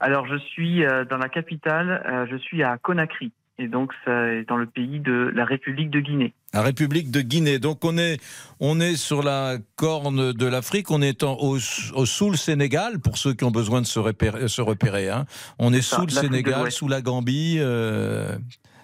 Alors 0.00 0.26
je 0.26 0.36
suis 0.36 0.84
euh, 0.84 1.04
dans 1.06 1.18
la 1.18 1.30
capitale, 1.30 2.26
je 2.30 2.36
suis 2.36 2.62
à 2.62 2.76
Conakry, 2.76 3.32
et 3.58 3.68
donc 3.68 3.92
c'est 4.04 4.44
dans 4.48 4.56
le 4.56 4.66
pays 4.66 5.00
de 5.00 5.30
la 5.34 5.44
République 5.44 5.90
de 5.90 6.00
Guinée. 6.00 6.34
La 6.52 6.62
République 6.62 7.10
de 7.10 7.20
Guinée. 7.20 7.58
Donc 7.58 7.84
on 7.84 7.96
est, 7.98 8.20
on 8.60 8.80
est 8.80 8.96
sur 8.96 9.22
la 9.22 9.56
corne 9.76 10.32
de 10.32 10.46
l'Afrique, 10.46 10.90
on 10.90 11.02
est 11.02 11.22
en- 11.22 11.36
au, 11.38 11.56
au- 11.56 12.06
sous 12.06 12.30
le 12.30 12.36
Sénégal, 12.36 12.98
pour 13.00 13.16
ceux 13.18 13.32
qui 13.34 13.44
ont 13.44 13.50
besoin 13.50 13.80
de 13.80 13.86
se 13.86 13.98
repérer. 13.98 14.48
Se 14.48 14.60
repérer 14.62 15.08
hein. 15.08 15.24
On 15.58 15.72
est 15.72 15.82
ça, 15.82 15.96
sous 15.96 16.06
le 16.06 16.10
Sénégal, 16.12 16.70
sous 16.72 16.88
la 16.88 17.00
Gambie, 17.00 17.56
euh, 17.58 18.36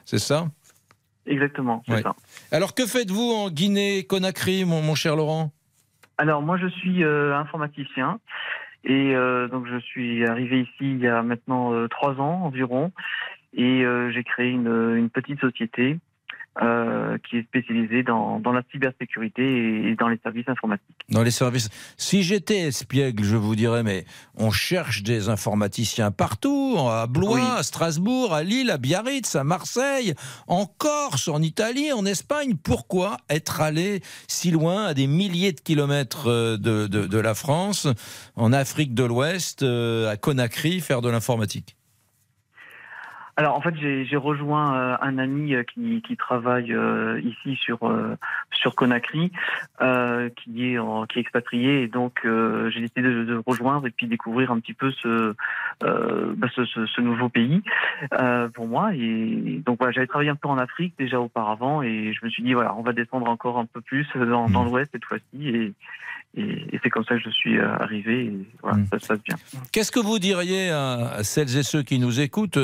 c'est 0.05 0.19
ça? 0.19 0.47
Exactement, 1.27 1.83
c'est 1.87 1.95
Ouais. 1.95 2.03
ça. 2.03 2.15
Alors 2.51 2.75
que 2.75 2.87
faites-vous 2.87 3.31
en 3.33 3.51
Guinée-Conakry, 3.51 4.65
mon, 4.65 4.83
mon 4.83 4.95
cher 4.95 5.17
Laurent? 5.17 5.53
Alors 6.19 6.43
moi 6.43 6.59
je 6.59 6.67
suis 6.69 7.03
euh, 7.03 7.37
informaticien 7.37 8.21
et 8.85 9.15
euh, 9.15 9.49
donc 9.49 9.67
je 9.67 9.79
suis 9.81 10.27
arrivé 10.27 10.61
ici 10.63 10.71
il 10.81 11.01
y 11.01 11.07
a 11.09 11.23
maintenant 11.23 11.73
trois 11.89 12.15
ans 12.15 12.43
environ 12.45 12.93
et 13.55 13.85
euh, 13.85 14.11
j'ai 14.13 14.25
créé 14.25 14.51
une, 14.51 14.95
une 14.97 15.11
petite 15.11 15.41
société 15.41 15.99
euh, 16.61 17.17
qui 17.19 17.37
est 17.39 17.45
spécialisée 17.45 18.03
dans, 18.03 18.41
dans 18.41 18.51
la 18.53 18.63
cybersécurité 18.73 19.89
et, 19.91 19.95
dans 19.95 20.09
les 20.09 20.19
services 20.23 20.49
informatiques. 20.49 20.97
Dans 21.09 21.23
les 21.23 21.31
services. 21.31 21.69
Si 21.97 22.25
j'étais 22.25 22.59
espiègle, 22.59 23.23
je 23.23 23.37
vous 23.37 23.55
dirais, 23.55 23.85
mais 23.85 24.05
on 24.37 24.51
cherche 24.51 25.05
des 25.05 25.29
informaticiens 25.29 26.11
partout, 26.11 26.77
à 26.81 27.07
Blois, 27.07 27.59
à 27.59 27.63
Strasbourg, 27.63 28.35
à 28.35 28.43
Lille, 28.43 28.71
à 28.71 28.79
Biarritz, 28.79 29.37
à 29.37 29.45
Marseille, 29.45 30.15
en 30.49 30.67
Corse, 30.67 31.29
en 31.29 31.41
Italie, 31.41 31.93
en 31.93 32.05
Espagne. 32.05 32.55
Pourquoi 32.63 33.17
être 33.31 33.61
allé 33.61 34.01
si 34.27 34.51
loin, 34.51 34.87
à 34.87 34.95
des 34.95 35.07
milliers 35.07 35.53
de 35.53 35.61
kilomètres 35.61 36.27
euh, 36.27 36.57
de, 36.57 36.89
de- 36.89 37.07
de 37.07 37.19
la 37.19 37.35
France, 37.35 37.87
en 38.35 38.53
Afrique 38.53 38.93
de 38.93 39.05
l'Ouest, 39.05 39.63
euh, 39.63 40.11
à 40.11 40.17
Conakry, 40.17 40.81
faire 40.81 41.01
de 41.01 41.09
l'informatique? 41.11 41.77
Alors 43.41 43.57
en 43.57 43.63
fait 43.63 43.75
j'ai 43.79 44.17
rejoint 44.19 44.77
euh, 44.77 44.97
un 45.01 45.17
ami 45.17 45.55
euh, 45.55 45.63
qui, 45.63 46.03
qui 46.03 46.15
travaille 46.19 46.75
euh, 46.75 47.19
ici 47.25 47.57
sur 47.57 47.79
euh, 47.89 48.15
sur 48.53 48.75
Conakry, 48.75 49.33
qui 50.37 50.67
est 50.75 50.79
en- 50.79 51.07
qui 51.07 51.17
est 51.19 51.23
expatrié. 51.23 51.81
Et 51.85 51.89
donc 51.89 52.21
j'ai 52.23 52.81
décidé 52.81 53.01
de, 53.01 53.25
de 53.25 53.41
rejoindre 53.47 53.87
et 53.87 53.91
puis 53.91 54.07
découvrir 54.07 54.51
un 54.53 54.61
petit 54.61 54.75
peu 54.75 54.91
ce 54.91 55.35
bah, 55.81 56.49
ce, 56.55 56.67
ce- 56.67 56.85
ce 56.85 57.01
nouveau 57.01 57.31
pays 57.31 57.63
pour 58.53 58.67
moi. 58.69 58.95
Et 58.95 59.63
donc 59.65 59.79
voilà 59.79 59.93
j'avais 59.93 60.07
travaillé 60.07 60.29
un 60.29 60.37
peu 60.37 60.49
en 60.49 60.59
Afrique 60.59 60.93
déjà 60.99 61.19
auparavant 61.19 61.81
et 61.81 62.13
je 62.13 62.23
me 62.23 62.29
suis 62.31 62.43
dit 62.43 62.53
voilà 62.53 62.75
on 62.77 62.83
va 62.83 62.93
descendre 62.93 63.31
encore 63.31 63.59
un 63.59 63.65
peu 63.65 63.81
plus 63.81 64.07
dans, 64.15 64.51
dans 64.51 64.65
l'Ouest 64.65 64.91
cette 64.93 65.07
fois-ci. 65.07 65.49
Et 65.49 65.73
et, 66.37 66.43
et 66.73 66.81
c'est 66.81 66.91
comme 66.91 67.03
ça 67.05 67.17
que 67.17 67.23
je 67.23 67.31
suis 67.31 67.59
arrivé. 67.59 68.27
Et 68.27 68.33
voilà 68.63 68.79
ça 68.93 69.01
se 69.01 69.09
passe 69.09 69.23
bien. 69.25 69.35
Qu'est-ce 69.73 69.91
que 69.91 69.99
vous 69.99 70.21
diriez 70.21 70.71
à, 70.71 71.09
à 71.19 71.25
celles 71.25 71.57
et 71.59 71.65
ceux 71.65 71.83
qui 71.83 71.99
nous 71.99 72.21
écoutent 72.21 72.57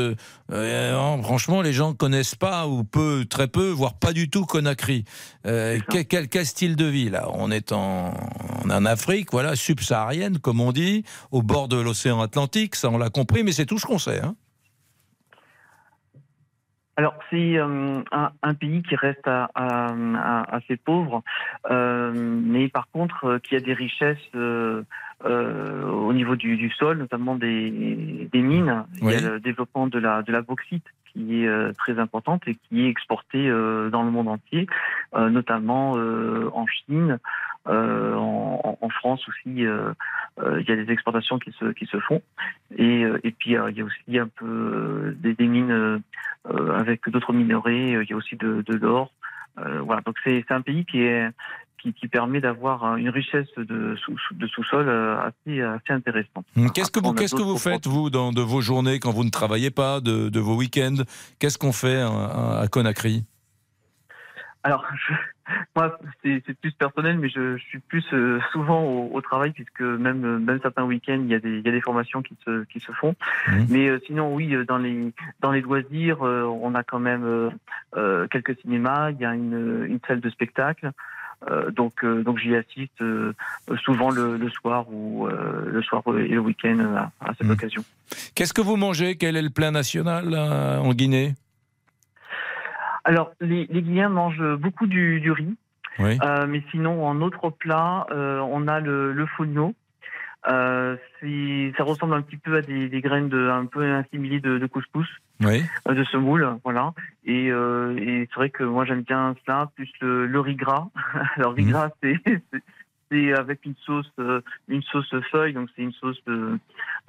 euh, 0.67 0.99
hein, 0.99 1.23
Franchement, 1.23 1.63
les 1.63 1.73
gens 1.73 1.91
ne 1.91 1.95
connaissent 1.95 2.35
pas 2.35 2.67
ou 2.67 2.85
peu, 2.85 3.25
très 3.29 3.49
peu, 3.49 3.71
voire 3.71 3.95
pas 3.95 4.13
du 4.13 4.29
tout 4.31 4.45
Conakry. 4.45 5.05
Euh, 5.47 5.79
quel, 5.91 6.07
quel- 6.07 6.29
quel 6.29 6.47
style 6.47 6.77
de 6.77 6.85
vie 6.85 7.11
là? 7.11 7.29
On 7.35 7.51
est 7.51 7.73
en, 7.73 8.13
en 8.71 8.85
Afrique, 8.85 9.29
voilà, 9.33 9.57
subsaharienne, 9.57 10.39
comme 10.39 10.61
on 10.61 10.73
dit, 10.73 11.05
au 11.31 11.43
bord 11.43 11.69
de 11.69 11.77
l'océan 11.77 12.21
Atlantique. 12.21 12.77
Ça, 12.77 12.91
on 12.91 12.99
l'a 12.99 13.11
compris, 13.11 13.43
mais 13.43 13.53
c'est 13.53 13.67
tout 13.67 13.79
ce 13.79 13.87
qu'on 13.87 13.99
sait. 13.99 14.21
hein. 14.23 14.35
Alors 16.97 17.15
c'est 17.31 17.59
euh, 17.59 18.01
un, 18.11 18.31
un 18.43 18.55
pays 18.55 18.83
qui 18.83 18.97
reste 18.97 19.27
à- 19.29 19.51
à- 19.55 19.95
à- 20.17 20.57
assez 20.57 20.77
pauvre, 20.77 21.23
euh, 21.71 22.11
mais 22.15 22.69
par 22.69 22.89
contre 22.91 23.25
euh, 23.25 23.39
qui 23.39 23.55
a 23.55 23.61
des 23.61 23.75
richesses 23.75 24.17
euh, 24.35 24.83
euh, 25.25 25.85
au 25.85 26.13
niveau 26.15 26.37
du, 26.37 26.57
du 26.57 26.71
sol, 26.71 26.99
notamment 26.99 27.35
des, 27.37 28.29
des 28.33 28.43
mines. 28.43 28.85
Il 29.01 29.11
y 29.11 29.15
a 29.15 29.21
le 29.21 29.41
développement 29.41 29.87
de 29.89 29.99
la 29.99 30.23
de 30.23 30.33
la 30.33 30.41
bauxite 30.41 30.87
qui 31.17 31.43
est 31.43 31.49
euh, 31.49 31.73
très 31.73 31.99
importante 31.99 32.43
et 32.47 32.57
qui 32.69 32.85
est 32.85 32.89
exportée 32.89 33.49
euh, 33.49 33.89
dans 33.91 34.03
le 34.03 34.11
monde 34.11 34.29
entier, 34.29 34.67
euh, 35.15 35.31
notamment 35.31 35.93
en 35.93 36.67
Chine, 36.67 37.19
en, 37.67 38.89
France 38.91 39.29
aussi. 39.29 39.63
il 39.63 40.65
y 40.69 40.73
a 40.73 40.77
des 40.77 40.91
exportations 40.91 41.39
qui 41.39 41.53
se 41.53 41.73
qui 41.73 41.87
se 41.87 41.99
font 41.99 42.23
et, 42.77 43.03
et 43.25 43.31
puis 43.33 43.51
il 43.51 43.77
y 43.77 43.81
a 43.81 43.85
aussi 43.85 44.19
un 44.19 44.29
peu 44.29 45.15
des, 45.19 45.47
mines 45.47 46.01
avec 46.49 47.09
d'autres 47.11 47.33
minerais. 47.33 48.03
Il 48.03 48.09
y 48.09 48.13
a 48.13 48.17
aussi 48.17 48.37
de 48.37 48.75
l'or. 48.75 49.11
Euh, 49.59 49.81
voilà, 49.83 50.03
donc 50.03 50.17
c'est 50.25 50.45
un 50.51 50.61
pays 50.61 50.85
qui 50.85 51.03
est 51.03 51.29
qui, 51.79 51.93
qui 51.93 52.09
permet 52.09 52.41
d'avoir 52.41 52.85
euh, 52.85 52.97
une 52.97 53.11
richesse 53.11 53.49
de 53.57 53.97
sous 53.97 54.17
de 54.33 54.47
sous-sol 54.47 54.89
euh, 54.89 55.19
assez 55.19 55.61
assez 55.61 55.93
intéressante. 55.93 56.47
Hum, 56.57 56.71
Qu'est-ce 56.73 56.91
que 56.91 57.01
vous, 57.01 57.13
qu'est-ce 57.13 57.35
que 57.35 57.43
vous 57.43 57.59
faites 57.59 57.87
vous 57.87 58.11
dans 58.11 58.33
de 58.33 58.41
vos 58.41 58.61
journées 58.61 58.99
quand 58.99 59.13
vous 59.13 59.25
ne 59.25 59.31
travaillez 59.31 59.71
pas, 59.71 60.01
de, 60.01 60.29
de 60.29 60.41
vos 60.41 60.57
week-ends? 60.57 61.03
Qu'est-ce 61.39 61.59
qu'on 61.59 61.73
fait 61.73 62.01
à, 62.01 62.61
à 62.61 62.69
Conakry? 62.69 63.25
Alors, 64.67 64.85
je- 64.95 65.15
moi, 65.77 65.99
c'est 66.25 66.43
plus 66.61 66.73
personnel, 66.73 67.19
mais 67.19 67.29
je, 67.29 67.57
je 67.57 67.63
suis 67.65 67.79
plus 67.79 68.05
euh, 68.13 68.41
souvent 68.53 68.83
au, 68.83 69.11
au 69.15 69.21
travail 69.21 69.53
puisque 69.53 69.81
même 69.81 70.25
euh, 70.25 70.39
même 70.39 70.59
certains 70.63 70.85
week-ends, 70.85 71.21
il 71.23 71.29
y 71.29 71.35
a 71.35 71.39
des 71.39 71.59
il 71.59 71.65
y 71.65 71.69
a 71.69 71.73
des 71.73 71.81
formations 71.81 72.21
qui 72.23 72.37
se 72.45 72.65
qui 72.65 72.81
se 72.81 72.91
font. 72.93 73.15
Mais 73.69 73.89
euh, 73.89 74.01
sinon, 74.07 74.35
oui, 74.35 74.55
dans 74.67 74.79
les 74.79 75.13
dans 75.41 75.53
les 75.53 75.61
loisirs, 75.61 76.27
euh, 76.27 76.43
on 76.43 76.75
a 76.75 76.83
quand 76.83 76.99
même 76.99 77.25
euh, 77.25 77.51
euh, 77.97 78.27
quelques 78.29 78.59
cinémas. 78.61 79.11
Il 79.13 79.19
y 79.21 79.25
a 79.25 79.35
une 79.35 79.85
une 79.89 80.01
salle 80.07 80.21
de 80.21 80.31
spectacle. 80.31 80.91
Euh, 81.51 81.71
donc 81.71 82.03
euh, 82.03 82.23
donc 82.25 82.39
j'y 82.39 82.57
assiste 82.57 83.01
euh, 83.03 83.35
souvent 83.85 84.11
le, 84.11 84.39
le 84.39 84.49
soir 84.49 84.87
ou 84.91 85.29
euh, 85.29 85.67
le 85.71 85.83
soir 85.83 86.03
et 86.19 86.29
le 86.29 86.41
week-end 86.41 86.79
à, 86.97 87.13
à 87.29 87.35
cette 87.35 87.47
occasion. 87.53 87.85
Qu'est-ce 88.35 88.55
que 88.55 88.63
vous 88.63 88.77
mangez? 88.77 89.17
Quel 89.17 89.37
est 89.37 89.43
le 89.43 89.51
plat 89.51 89.71
national 89.71 90.33
euh, 90.33 90.79
en 90.79 90.95
Guinée? 90.95 91.35
Alors, 93.09 93.31
les, 93.41 93.67
les 93.71 93.83
Guinéens 93.83 94.09
mangent 94.09 94.57
beaucoup 94.59 94.87
du, 94.87 95.21
du 95.21 95.31
riz. 95.31 95.55
Euh, 96.01 96.47
mais 96.47 96.63
sinon, 96.71 97.07
en 97.07 97.23
autre 97.23 97.49
plat, 97.51 98.07
euh, 98.11 98.41
on 98.41 98.67
a 98.69 98.81
le, 98.81 99.13
le 99.13 99.27
fogno. 99.27 99.75
Euh, 100.49 100.97
ça 101.77 101.83
ressemble 101.85 102.15
un 102.15 102.23
petit 102.23 102.37
peu 102.37 102.57
à 102.57 102.61
des, 102.63 102.89
des 102.89 103.01
graines 103.01 103.29
de, 103.29 103.49
un 103.49 103.67
peu 103.67 103.95
assimilées 103.95 104.41
de, 104.41 104.59
de 104.59 104.67
couscous, 104.67 105.09
Oui. 105.43 105.65
euh, 105.89 105.95
de 105.95 106.05
semoule, 106.05 106.59
voilà. 106.63 106.93
Et, 107.25 107.51
euh, 107.51 107.97
et 107.97 108.29
c'est 108.29 108.35
vrai 108.37 108.51
que 108.51 108.63
moi 108.63 108.85
j'aime 108.85 109.03
bien 109.03 109.35
cela, 109.45 109.71
plus 109.75 109.91
le, 110.01 110.27
le 110.27 110.41
riz 110.41 110.55
gras. 110.55 110.89
Alors 111.37 111.55
riz 111.55 111.65
gras, 111.65 111.89
c'est 112.03 112.21
c'est- 113.11 113.33
avec 113.33 113.65
une 113.65 113.75
sauce, 113.85 114.11
euh, 114.19 114.41
une 114.69 114.83
sauce 114.83 115.13
feuille, 115.31 115.53
donc 115.53 115.69
c'est 115.77 115.83
une 115.83 115.93
sauce 115.93 116.19
de, 116.27 116.59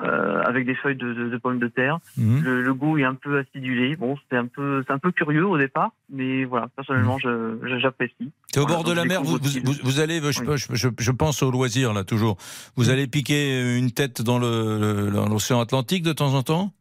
euh, 0.02 0.42
avec 0.44 0.66
des 0.66 0.76
feuilles 0.76 0.96
de, 0.96 1.14
de- 1.14 1.30
de 1.30 1.38
pommes 1.38 1.60
de 1.60 1.68
terre. 1.68 1.98
Mhm. 2.18 2.44
Le, 2.44 2.62
le 2.62 2.74
goût 2.74 2.98
est 2.98 3.04
un 3.04 3.16
peu 3.16 3.40
acidulé. 3.40 3.96
Bon, 3.96 4.18
c'est 4.30 4.38
un 4.38 4.46
peu, 4.48 4.84
c'est 4.86 4.94
un 4.94 5.00
peu 5.00 5.12
curieux 5.12 5.46
au 5.46 5.58
départ, 5.58 5.92
mais 6.10 6.44
voilà, 6.46 6.68
personnellement, 6.76 7.18
je- 7.20 7.58
je- 7.64 7.80
j'apprécie. 7.80 8.32
C'est 8.54 8.60
au 8.60 8.66
bord 8.66 8.84
de 8.84 8.94
la 8.94 9.06
mer, 9.06 9.24
vous, 9.24 9.40
découvre 9.40 9.62
vous, 9.64 9.70
aussi 9.72 9.82
vous- 9.82 9.90
vous 9.90 10.00
allez, 10.00 10.20
je, 10.22 10.56
je, 10.56 10.76
je- 10.76 10.88
je 10.98 11.12
pense 11.12 11.42
au 11.44 11.52
loisir 11.52 11.94
là 11.94 12.04
toujours, 12.04 12.38
vous 12.76 12.90
allez 12.90 13.08
piquer 13.08 13.78
une 13.78 13.92
tête 13.92 14.22
dans 14.22 14.40
l'océan 14.40 15.60
Atlantique 15.62 16.04
de 16.04 16.14
temps 16.14 16.34
en 16.34 16.44
temps? 16.44 16.74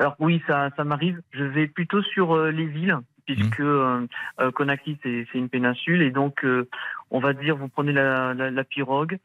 Alors 0.00 0.16
oui, 0.18 0.42
ça, 0.48 0.70
ça 0.76 0.82
m'arrive. 0.82 1.20
Je 1.32 1.44
vais 1.44 1.68
plutôt 1.68 2.02
sur 2.02 2.34
euh, 2.34 2.50
les 2.50 2.64
îles, 2.64 2.96
puisque 3.26 3.60
euh, 3.60 4.06
euh, 4.40 4.50
Conakry 4.50 4.98
c'est 5.02 5.26
une 5.34 5.48
péninsule 5.48 6.02
et 6.02 6.10
donc 6.10 6.44
euh, 6.44 6.68
on 7.10 7.20
va 7.20 7.32
dire 7.32 7.56
vous 7.56 7.68
prenez 7.68 7.92
la, 7.92 8.34
la, 8.34 8.50
la 8.50 8.64
pirogue. 8.64 9.18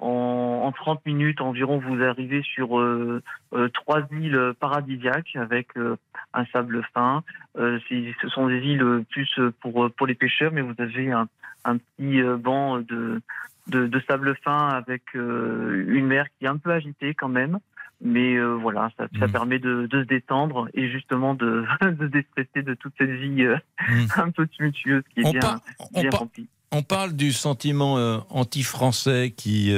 En, 0.00 0.62
en 0.64 0.70
30 0.70 1.04
minutes 1.06 1.40
environ, 1.40 1.78
vous 1.78 2.00
arrivez 2.04 2.42
sur 2.42 2.78
euh, 2.78 3.20
euh, 3.52 3.68
trois 3.70 4.02
îles 4.12 4.54
paradisiaques 4.60 5.34
avec 5.34 5.76
euh, 5.76 5.96
un 6.34 6.44
sable 6.46 6.86
fin. 6.94 7.24
Euh, 7.58 7.80
ce 7.88 8.28
sont 8.28 8.46
des 8.46 8.60
îles 8.60 9.04
plus 9.10 9.40
pour 9.60 9.90
pour 9.90 10.06
les 10.06 10.14
pêcheurs, 10.14 10.52
mais 10.52 10.60
vous 10.60 10.74
avez 10.78 11.10
un, 11.10 11.26
un 11.64 11.78
petit 11.78 12.22
banc 12.38 12.78
de, 12.78 13.20
de 13.66 13.88
de 13.88 14.00
sable 14.08 14.36
fin 14.44 14.68
avec 14.68 15.02
euh, 15.16 15.84
une 15.88 16.06
mer 16.06 16.26
qui 16.38 16.44
est 16.44 16.48
un 16.48 16.58
peu 16.58 16.70
agitée 16.70 17.14
quand 17.14 17.28
même. 17.28 17.58
Mais 18.00 18.36
euh, 18.36 18.54
voilà, 18.54 18.90
ça, 18.96 19.08
ça 19.18 19.26
permet 19.26 19.58
de, 19.58 19.86
de 19.86 20.02
se 20.02 20.06
détendre 20.06 20.68
et 20.72 20.88
justement 20.88 21.34
de, 21.34 21.64
de 21.82 21.96
se 21.96 22.04
déstresser 22.10 22.62
de 22.62 22.74
toute 22.74 22.92
cette 22.96 23.10
vie 23.10 23.42
euh, 23.42 23.56
un 24.16 24.30
peu 24.30 24.46
tumultueuse 24.46 25.02
qui 25.12 25.20
est 25.20 25.24
On 25.26 25.30
bien, 25.32 25.40
par- 25.40 25.60
on 25.94 26.02
par- 26.10 26.20
remplie. 26.20 26.48
On 26.70 26.82
parle 26.82 27.14
du 27.14 27.32
sentiment 27.32 27.96
euh, 27.96 28.18
anti-français 28.28 29.32
qui 29.34 29.74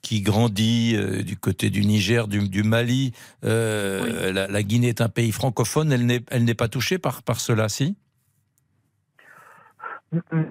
qui 0.00 0.22
grandit 0.22 0.96
du 1.22 1.36
côté 1.36 1.68
du 1.68 1.82
Niger, 1.84 2.28
du, 2.28 2.48
du 2.48 2.62
Mali. 2.62 3.12
La, 3.42 4.46
la 4.48 4.62
Guinée 4.62 4.88
est 4.88 5.02
un 5.02 5.10
pays 5.10 5.32
francophone. 5.32 5.92
Elle 5.92 6.44
n'est 6.44 6.54
pas 6.54 6.68
touchée 6.68 6.96
par 6.98 7.22
par 7.22 7.38
cela, 7.40 7.68
si? 7.68 7.98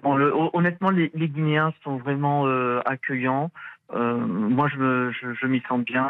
Bon, 0.03 0.15
le- 0.15 0.35
hon- 0.35 0.51
honnêtement, 0.53 0.89
les, 0.91 1.09
les 1.15 1.27
Guinéens 1.27 1.73
sont 1.83 1.97
vraiment 1.97 2.45
accueillants. 2.85 3.49
Moi, 3.91 4.69
je, 4.69 4.77
me- 4.77 5.11
je, 5.11 5.33
je 5.33 5.47
m'y 5.47 5.61
sens 5.67 5.83
bien. 5.83 6.09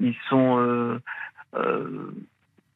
Ils 0.00 0.16
sont, 0.28 0.58
euh, 0.58 0.98
euh, 1.54 2.12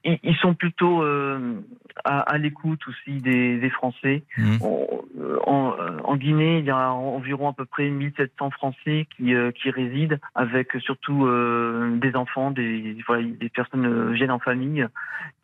ils, 0.05 0.37
sont 0.37 0.55
plutôt 0.55 1.03
euh, 1.03 1.61
à, 2.05 2.21
à 2.21 2.39
l'écoute 2.39 2.81
aussi 2.89 3.21
des, 3.21 3.59
des 3.59 3.71
Français. 3.71 4.23
Euh, 4.39 5.39
en, 5.47 5.75
en 6.05 6.17
Guinée, 6.17 6.59
il 6.59 6.65
y 6.65 6.71
a 6.71 6.93
environ 6.93 7.49
à 7.49 7.53
peu 7.53 7.65
près 7.67 7.89
1700 7.89 8.51
Français 8.51 9.07
qui, 9.17 9.35
euh, 9.35 9.51
qui 9.51 9.71
résident, 9.71 10.19
avec 10.35 10.73
surtout 10.81 11.27
euh, 11.27 11.97
des 11.97 12.17
enfants, 12.17 12.51
des, 12.51 12.97
voilà, 13.07 13.25
des 13.25 13.49
personnes 13.49 14.13
viennent 14.13 14.31
en 14.31 14.39
famille. 14.39 14.87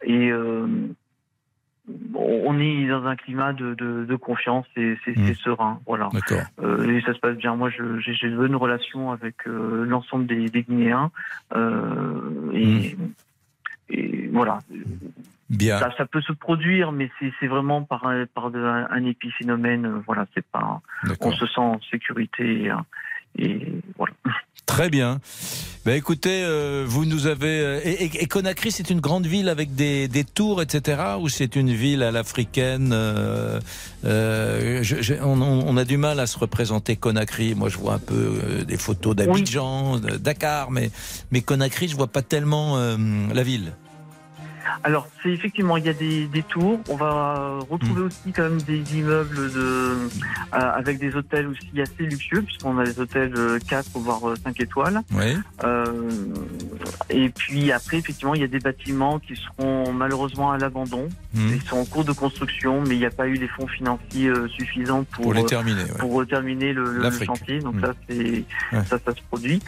Et 0.02 0.30
euh, 0.30 0.66
on 2.14 2.58
est 2.58 2.86
dans 2.86 3.04
un 3.06 3.16
climat 3.16 3.52
de, 3.52 3.74
de, 3.74 4.04
de 4.04 4.16
confiance 4.16 4.66
et 4.76 4.96
c'est 5.04 5.14
c'est 5.14 5.36
serein. 5.36 5.80
Voilà. 5.86 6.08
D'accord. 6.12 6.42
Euh, 6.62 6.88
et 6.88 7.00
ça 7.02 7.14
se 7.14 7.18
passe 7.18 7.36
bien. 7.36 7.54
Moi, 7.54 7.70
j'ai 7.70 8.28
de 8.30 8.36
bonnes 8.36 8.56
relations 8.56 9.12
avec 9.12 9.36
euh, 9.46 9.84
l'ensemble 9.84 10.26
des, 10.26 10.48
des 10.48 10.62
Guinéens. 10.62 11.10
Euh, 11.54 12.50
et, 12.52 12.96
et 13.90 14.28
voilà. 14.32 14.58
Bien. 15.48 15.78
Ça, 15.78 15.92
ça 15.96 16.06
peut 16.06 16.22
se 16.22 16.32
produire, 16.32 16.90
mais 16.90 17.08
c'est 17.40 17.46
vraiment 17.46 17.82
par, 17.84 18.06
un, 18.08 18.26
par 18.26 18.50
épiphénomène. 19.04 19.86
euh, 19.86 20.02
Voilà, 20.06 20.26
c'est 20.34 20.44
pas. 20.46 20.80
On 21.20 21.30
se 21.30 21.46
sent 21.46 21.60
en 21.60 21.80
sécurité 21.90 22.64
et, 22.64 22.70
et 23.38 23.58
voilà. 23.96 24.14
Très 24.66 24.90
bien. 24.90 25.20
Ben 25.84 25.94
écoutez, 25.94 26.42
euh, 26.42 26.84
vous 26.86 27.04
nous 27.04 27.28
avez. 27.28 27.60
euh, 27.60 27.80
et, 27.84 28.04
et- 28.06 28.22
et 28.24 28.26
Conakry, 28.26 28.72
c'est 28.72 28.90
une 28.90 29.00
grande 29.00 29.24
ville 29.26 29.48
avec 29.48 29.76
des, 29.76 30.08
des 30.08 30.24
tours, 30.24 30.60
etc. 30.60 31.00
Ou 31.20 31.28
c'est 31.28 31.54
une 31.54 31.72
ville 31.72 32.02
à 32.02 32.10
l'africaine 32.10 32.90
euh, 32.92 33.60
euh, 34.04 34.82
je- 34.82 35.00
je- 35.02 35.14
on, 35.22 35.40
on- 35.40 35.64
on 35.68 35.76
a 35.76 35.84
du 35.84 35.96
mal 35.96 36.18
à 36.18 36.26
se 36.26 36.36
représenter 36.38 36.96
Conakry. 36.96 37.54
Moi, 37.54 37.68
je 37.68 37.78
vois 37.78 37.94
un 37.94 37.98
peu 38.00 38.14
euh, 38.42 38.64
des 38.64 38.76
photos 38.76 39.14
d'Abidjan, 39.14 39.98
de 40.00 40.16
Dakar, 40.16 40.72
mais 40.72 40.90
mais 41.30 41.40
Conakry, 41.42 41.86
je 41.86 41.94
vois 41.96 42.08
pas 42.08 42.22
tellement 42.22 42.76
euh, 42.78 42.96
la 43.32 43.42
ville. 43.44 43.72
Alors, 44.84 45.08
c'est 45.22 45.30
effectivement, 45.30 45.76
il 45.76 45.84
y 45.86 45.88
a 45.88 45.92
des, 45.92 46.26
des 46.26 46.42
tours. 46.42 46.80
On 46.88 46.96
va 46.96 47.58
retrouver 47.68 48.02
Hmm. 48.02 48.06
aussi 48.06 48.32
quand 48.34 48.42
même 48.44 48.60
des 48.62 48.82
immeubles 48.98 49.52
de, 49.52 49.58
euh, 49.58 49.98
avec 50.52 50.98
des 50.98 51.14
hôtels 51.14 51.46
aussi 51.48 51.80
assez 51.80 52.04
luxueux, 52.04 52.42
puisqu'on 52.42 52.78
a 52.78 52.84
des 52.84 52.98
hôtels 52.98 53.32
euh, 53.36 53.58
4 53.68 53.90
voire 53.94 54.20
5 54.44 54.60
étoiles. 54.60 55.00
Oui. 55.12 55.36
Euh, 55.64 56.10
et 57.10 57.28
puis 57.30 57.72
après, 57.72 57.98
effectivement, 57.98 58.34
il 58.34 58.40
y 58.40 58.44
a 58.44 58.48
des 58.48 58.58
bâtiments 58.58 59.18
qui 59.18 59.34
seront 59.36 59.92
malheureusement 59.92 60.52
à 60.52 60.58
l'abandon. 60.58 61.08
Hmm. 61.34 61.54
Ils 61.54 61.62
sont 61.62 61.76
en 61.78 61.84
cours 61.84 62.04
de 62.04 62.12
construction, 62.12 62.80
mais 62.82 62.94
il 62.94 62.98
n'y 62.98 63.06
a 63.06 63.10
pas 63.10 63.26
eu 63.26 63.34
les 63.34 63.48
fonds 63.48 63.66
financiers 63.66 64.28
euh, 64.28 64.48
suffisants 64.48 65.04
pour, 65.04 65.24
Pour 65.24 65.34
les 65.34 65.42
euh, 65.42 65.46
terminer, 65.46 65.82
ouais. 65.82 65.98
pour 65.98 66.20
euh, 66.20 66.26
terminer 66.26 66.72
le, 66.72 67.10
chantier. 67.24 67.60
Donc 67.60 67.76
Hmm. 67.76 67.80
ça, 67.80 67.92
Ouais. 68.08 68.44
ça, 68.88 68.98
ça 69.04 69.14
se 69.14 69.20
produit. 69.30 69.60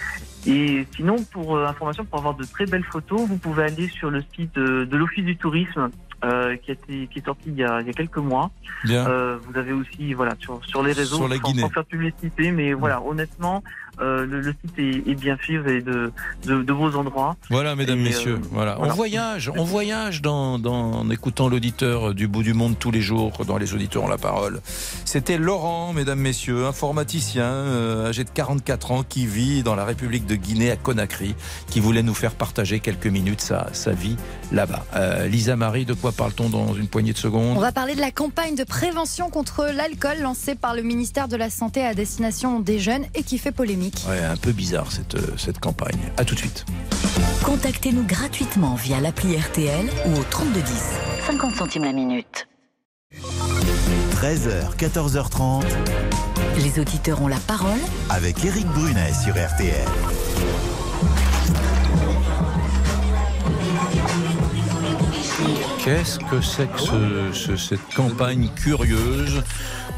Et 0.46 0.86
sinon, 0.96 1.16
pour 1.32 1.56
euh, 1.56 1.66
information, 1.66 2.04
pour 2.04 2.18
avoir 2.18 2.34
de 2.34 2.44
très 2.44 2.64
belles 2.66 2.84
photos, 2.84 3.20
vous 3.28 3.36
pouvez 3.38 3.64
aller 3.64 3.88
sur 3.88 4.10
le 4.10 4.22
site 4.34 4.54
de, 4.54 4.84
de 4.88 4.96
l'Office 4.96 5.24
du 5.24 5.36
tourisme. 5.36 5.90
euh, 6.24 6.56
qui, 6.56 6.72
a 6.72 6.74
été, 6.74 7.06
qui 7.06 7.18
est 7.20 7.24
sorti 7.24 7.44
il 7.46 7.54
y 7.54 7.62
a, 7.64 7.80
il 7.80 7.86
y 7.86 7.90
a 7.90 7.92
quelques 7.92 8.16
mois. 8.18 8.50
Bien. 8.84 9.06
Euh, 9.06 9.38
vous 9.46 9.56
avez 9.56 9.72
aussi 9.72 10.14
voilà 10.14 10.34
sur, 10.40 10.60
sur 10.64 10.82
les 10.82 10.92
réseaux 10.92 11.16
Sur 11.16 11.28
la 11.28 11.36
sans, 11.36 11.42
Guinée. 11.48 11.62
sans 11.62 11.68
faire 11.70 11.84
publicité, 11.84 12.50
mais 12.50 12.72
voilà 12.72 13.00
honnêtement 13.02 13.62
euh, 14.00 14.26
le, 14.26 14.40
le 14.40 14.52
site 14.52 14.78
est, 14.78 15.10
est 15.10 15.14
bien 15.14 15.36
fait, 15.36 15.58
vous 15.58 15.68
avez 15.68 15.82
de, 15.82 16.12
de, 16.46 16.62
de 16.62 16.72
beaux 16.72 16.94
endroits. 16.94 17.36
Voilà, 17.50 17.74
mesdames, 17.76 17.98
Et, 18.00 18.04
messieurs. 18.04 18.34
euh, 18.42 18.48
voilà. 18.52 18.74
voilà. 18.76 18.92
On 18.92 18.96
voyage, 18.96 19.50
on 19.56 19.64
voyage 19.64 20.22
dans, 20.22 20.58
dans- 20.58 20.92
en 20.98 21.10
écoutant 21.10 21.48
l'auditeur 21.48 22.14
du 22.14 22.28
bout 22.28 22.42
du 22.42 22.54
monde 22.54 22.76
tous 22.78 22.90
les 22.90 23.00
jours, 23.00 23.32
dans 23.46 23.58
les 23.58 23.74
auditeurs 23.74 24.04
ont 24.04 24.08
la 24.08 24.18
parole. 24.18 24.60
C'était 25.04 25.38
Laurent, 25.38 25.92
mesdames, 25.92 26.18
messieurs, 26.20 26.66
informaticien 26.66 27.44
euh, 27.44 28.08
âgé 28.08 28.24
de 28.24 28.30
44 28.30 28.92
ans 28.92 29.02
qui 29.02 29.26
vit 29.26 29.62
dans 29.62 29.74
la 29.74 29.84
République 29.84 30.26
de 30.26 30.34
Guinée 30.34 30.70
à 30.70 30.76
Conakry, 30.76 31.34
qui 31.68 31.80
voulait 31.80 32.02
nous 32.02 32.14
faire 32.14 32.32
partager 32.32 32.80
quelques 32.80 33.06
minutes 33.06 33.40
sa, 33.40 33.68
sa 33.72 33.92
vie 33.92 34.16
là-bas. 34.52 34.84
Euh, 34.96 35.26
Lisa 35.28 35.56
Marie, 35.56 35.84
de 35.84 35.94
quoi 35.94 36.12
parle-t-on 36.12 36.48
dans 36.48 36.74
une 36.74 36.88
poignée 36.88 37.12
de 37.12 37.18
secondes? 37.18 37.56
On 37.56 37.60
va 37.60 37.72
parler 37.72 37.94
de 37.94 38.00
la 38.00 38.10
campagne 38.10 38.54
de 38.54 38.64
prévention 38.64 39.30
contre 39.30 39.66
l'alcool 39.74 40.18
lancée 40.22 40.54
par 40.54 40.74
le 40.74 40.82
ministère 40.82 41.28
de 41.28 41.36
la 41.36 41.50
Santé 41.50 41.84
à 41.84 41.94
destination 41.94 42.60
des 42.60 42.78
jeunes 42.78 43.04
et 43.14 43.22
qui 43.22 43.38
fait 43.38 43.52
polémique. 43.52 43.87
Ouais, 44.08 44.22
un 44.24 44.36
peu 44.36 44.52
bizarre 44.52 44.90
cette, 44.92 45.14
euh, 45.14 45.34
cette 45.36 45.58
campagne. 45.60 45.98
À 46.16 46.24
tout 46.24 46.34
de 46.34 46.40
suite. 46.40 46.64
Contactez-nous 47.44 48.04
gratuitement 48.04 48.74
via 48.74 49.00
l'appli 49.00 49.36
RTL 49.36 49.86
ou 50.06 50.18
au 50.18 50.24
3210. 50.30 50.72
50 51.26 51.54
centimes 51.54 51.84
la 51.84 51.92
minute. 51.92 52.48
13h, 54.20 54.76
14h30. 54.76 55.64
Les 56.58 56.80
auditeurs 56.80 57.22
ont 57.22 57.28
la 57.28 57.36
parole 57.38 57.78
Avec 58.10 58.44
Eric 58.44 58.66
Brunet 58.68 59.12
sur 59.24 59.34
RTL. 59.34 59.86
Qu'est-ce 65.84 66.18
que 66.18 66.40
c'est 66.40 66.66
que 66.70 66.80
ce- 66.80 67.32
ce- 67.32 67.56
cette 67.56 67.94
campagne 67.94 68.48
curieuse? 68.56 69.42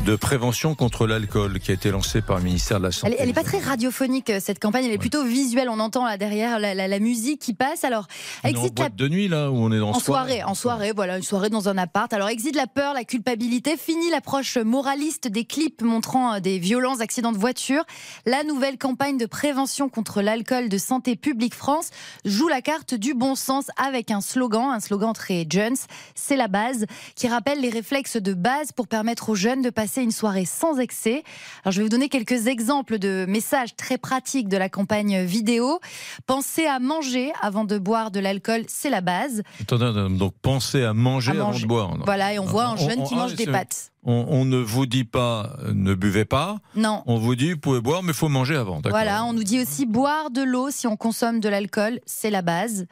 De 0.06 0.16
prévention 0.16 0.74
contre 0.74 1.06
l'alcool 1.06 1.60
qui 1.60 1.70
a 1.70 1.74
été 1.74 1.90
lancée 1.90 2.22
par 2.22 2.38
le 2.38 2.44
ministère 2.44 2.78
de 2.78 2.84
la 2.84 2.90
Santé 2.90 3.14
elle 3.18 3.28
est 3.28 3.32
pas 3.34 3.44
très 3.44 3.58
radiophonique 3.58 4.32
cette 4.40 4.58
campagne, 4.58 4.86
elle 4.86 4.92
est 4.92 4.98
plutôt 4.98 5.24
visuelle. 5.24 5.68
On 5.68 5.78
entend 5.78 6.06
là 6.06 6.16
derrière 6.16 6.58
la, 6.58 6.74
la- 6.74 6.88
la 6.88 6.98
musique 6.98 7.38
qui 7.40 7.52
passe. 7.52 7.84
Alors, 7.84 8.06
On 8.42 8.48
existe 8.48 8.78
la 8.78 8.88
de 8.88 9.08
nuit 9.08 9.28
là 9.28 9.50
où 9.50 9.56
on 9.56 9.70
est 9.70 9.78
dans 9.78 9.90
En 9.90 9.98
soirée, 10.00 10.42
en 10.42 10.54
soirée, 10.54 10.92
voilà, 10.96 11.18
une 11.18 11.22
soirée 11.22 11.50
dans 11.50 11.68
un 11.68 11.76
appart. 11.76 12.10
Alors, 12.14 12.28
exit 12.30 12.56
la 12.56 12.66
peur, 12.66 12.94
la 12.94 13.04
culpabilité, 13.04 13.76
fini 13.76 14.10
l'approche 14.10 14.56
moraliste 14.56 15.28
des 15.28 15.44
clips 15.44 15.82
montrant 15.82 16.34
euh, 16.34 16.40
des 16.40 16.58
violents 16.58 17.00
accidents 17.00 17.32
de 17.32 17.38
voiture. 17.38 17.84
La 18.24 18.42
nouvelle 18.42 18.78
campagne 18.78 19.18
de 19.18 19.26
prévention 19.26 19.88
contre 19.90 20.22
l'alcool 20.22 20.68
de 20.70 20.78
Santé 20.78 21.14
publique 21.14 21.54
France 21.54 21.90
joue 22.24 22.48
la 22.48 22.62
carte 22.62 22.94
du 22.94 23.12
bon 23.14 23.34
sens 23.34 23.66
avec 23.76 24.10
un 24.10 24.22
slogan, 24.22 24.70
un 24.72 24.80
slogan 24.80 25.12
très 25.12 25.46
Jones, 25.48 25.76
c'est 26.14 26.36
la 26.36 26.48
base, 26.48 26.86
qui 27.16 27.28
rappelle 27.28 27.60
les 27.60 27.70
réflexes 27.70 28.16
de 28.16 28.32
base 28.32 28.72
pour 28.72 28.88
permettre 28.88 29.28
aux 29.28 29.34
jeunes 29.34 29.60
de 29.62 29.70
passer 29.70 29.89
une 29.98 30.10
soirée 30.12 30.44
sans 30.44 30.78
excès. 30.78 31.24
Alors, 31.64 31.72
je 31.72 31.78
vais 31.78 31.82
vous 31.82 31.88
donner 31.90 32.08
quelques 32.08 32.46
exemples 32.46 32.98
de 32.98 33.24
messages 33.28 33.74
très 33.76 33.98
pratiques 33.98 34.48
de 34.48 34.56
la 34.56 34.68
campagne 34.68 35.22
vidéo. 35.24 35.80
Pensez 36.26 36.66
à 36.66 36.78
manger 36.78 37.32
avant 37.42 37.64
de 37.64 37.78
boire 37.78 38.10
de 38.10 38.20
l'alcool, 38.20 38.62
c'est 38.68 38.90
la 38.90 39.00
base. 39.00 39.42
Donc 39.68 40.34
pensez 40.42 40.84
à 40.84 40.94
manger, 40.94 41.32
À 41.32 41.34
avant 41.48 41.58
de 41.58 41.66
boire. 41.66 41.94
Voilà, 42.04 42.32
et 42.34 42.38
on 42.38 42.44
voit 42.46 42.66
un 42.66 42.76
jeune 42.76 43.00
on- 43.00 43.04
qui 43.06 43.14
ah, 43.14 43.18
mange 43.18 43.34
des 43.34 43.44
c'est- 43.44 43.50
pâtes. 43.52 43.90
On, 44.02 44.24
on 44.30 44.44
ne 44.46 44.56
vous 44.56 44.86
dit 44.86 45.04
pas 45.04 45.56
euh, 45.64 45.72
ne 45.74 45.94
buvez 45.94 46.24
pas. 46.24 46.56
Non. 46.74 47.02
On 47.06 47.18
vous 47.18 47.34
dit 47.34 47.52
vous 47.52 47.58
pouvez 47.58 47.80
boire, 47.82 48.02
mais 48.02 48.12
il 48.12 48.14
faut 48.14 48.28
manger 48.30 48.56
avant. 48.56 48.80
Voilà, 48.88 49.24
on 49.24 49.32
nous 49.34 49.44
dit 49.44 49.60
aussi 49.60 49.84
boire 49.84 50.30
de 50.30 50.42
l'eau 50.42 50.70
si 50.70 50.86
on 50.86 50.96
consomme 50.96 51.38
de 51.40 51.48
l'alcool, 51.50 52.00
c'est 52.06 52.30
la 52.30 52.40
base. 52.42 52.86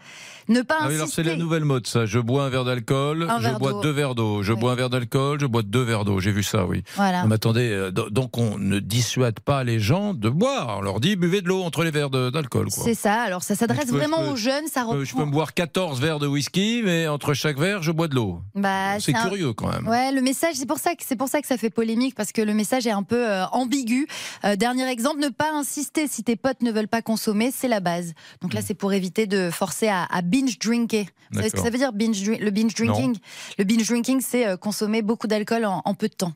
Ne 0.48 0.60
pas 0.62 0.76
Ah 0.80 0.86
oui, 0.88 0.94
alors 0.96 1.08
c'est 1.08 1.20
insister. 1.20 1.30
la 1.30 1.36
nouvelle 1.36 1.64
mode, 1.64 1.86
ça. 1.86 2.04
Je 2.06 2.18
bois 2.18 2.44
un 2.44 2.48
verre 2.50 2.64
d'alcool, 2.64 3.26
je 3.38 3.42
verre 3.42 3.58
bois 3.58 3.80
deux 3.82 3.90
verres 3.90 4.14
d'eau. 4.14 4.42
Je 4.42 4.52
bois 4.52 4.72
un 4.72 4.74
verre 4.74 4.90
d'alcool, 4.90 5.38
je 5.40 5.46
bois 5.46 5.62
deux 5.62 5.82
verres 5.82 6.04
d'eau. 6.04 6.20
J'ai 6.20 6.30
vu 6.32 6.42
ça, 6.42 6.66
oui. 6.66 6.82
Voilà. 6.96 7.24
Mais 7.26 7.34
attendez, 7.34 7.70
euh, 7.70 7.90
do- 7.90 8.10
donc 8.10 8.36
on 8.38 8.58
ne 8.58 8.78
dissuade 8.78 9.40
pas 9.40 9.64
les 9.64 9.78
gens 9.80 10.14
de 10.14 10.28
boire. 10.28 10.76
On 10.78 10.80
leur 10.82 11.00
dit 11.00 11.16
buvez 11.16 11.40
de 11.42 11.48
l'eau 11.48 11.62
entre 11.62 11.84
les 11.84 11.90
verres 11.90 12.10
d'alcool. 12.10 12.66
C'est 12.70 12.94
ça, 12.94 13.22
alors 13.22 13.42
ça 13.42 13.54
s'adresse 13.54 13.88
vraiment 13.88 14.18
peux- 14.22 14.28
aux 14.32 14.36
jeunes, 14.36 14.66
ça 14.72 14.82
reprend. 14.84 15.04
Je 15.04 15.14
peux 15.14 15.24
me 15.24 15.30
boire 15.32 15.54
14 15.54 16.00
verres 16.00 16.18
de 16.18 16.26
whisky, 16.26 16.82
mais 16.84 17.08
entre 17.08 17.32
chaque 17.34 17.58
verre, 17.58 17.82
je 17.82 17.92
bois 17.92 18.08
de 18.08 18.14
l'eau. 18.14 18.40
Bah, 18.54 19.00
c'est 19.00 19.14
un- 19.14 19.22
curieux 19.22 19.52
quand 19.54 19.70
même. 19.72 19.86
Ouais, 19.88 20.12
le 20.12 20.20
message, 20.22 20.54
c'est 20.56 20.66
pour 20.66 20.78
ça 20.78 20.94
que 20.94 20.97
c'est 21.04 21.16
pour 21.16 21.28
ça 21.28 21.40
que 21.40 21.46
ça 21.46 21.56
fait 21.56 21.70
polémique 21.70 22.14
parce 22.14 22.32
que 22.32 22.42
le 22.42 22.54
message 22.54 22.86
est 22.86 22.92
un 22.92 23.02
peu 23.02 23.28
euh, 23.28 23.46
ambigu. 23.46 24.06
Euh, 24.44 24.56
dernier 24.56 24.88
exemple, 24.88 25.20
ne 25.20 25.28
pas 25.28 25.52
insister 25.52 26.06
si 26.06 26.22
tes 26.24 26.36
potes 26.36 26.62
ne 26.62 26.72
veulent 26.72 26.88
pas 26.88 27.02
consommer, 27.02 27.50
c'est 27.52 27.68
la 27.68 27.80
base. 27.80 28.14
Donc 28.40 28.54
là, 28.54 28.60
c'est 28.62 28.74
pour 28.74 28.92
éviter 28.92 29.26
de 29.26 29.50
forcer 29.50 29.88
à, 29.88 30.04
à 30.04 30.22
binge 30.22 30.58
drinker. 30.58 31.04
Vous 31.30 31.38
savez 31.38 31.50
ce 31.50 31.56
que 31.56 31.60
ça 31.62 31.70
veut 31.70 31.78
dire 31.78 31.92
binge 31.92 32.22
le 32.28 32.50
binge 32.50 32.74
drinking? 32.74 33.16
Le 33.58 33.64
binge 33.64 33.86
drinking, 33.86 34.20
c'est 34.20 34.46
euh, 34.46 34.56
consommer 34.56 35.02
beaucoup 35.02 35.26
d'alcool 35.26 35.64
en, 35.64 35.82
en 35.84 35.94
peu 35.94 36.08
de 36.08 36.14
temps. 36.14 36.32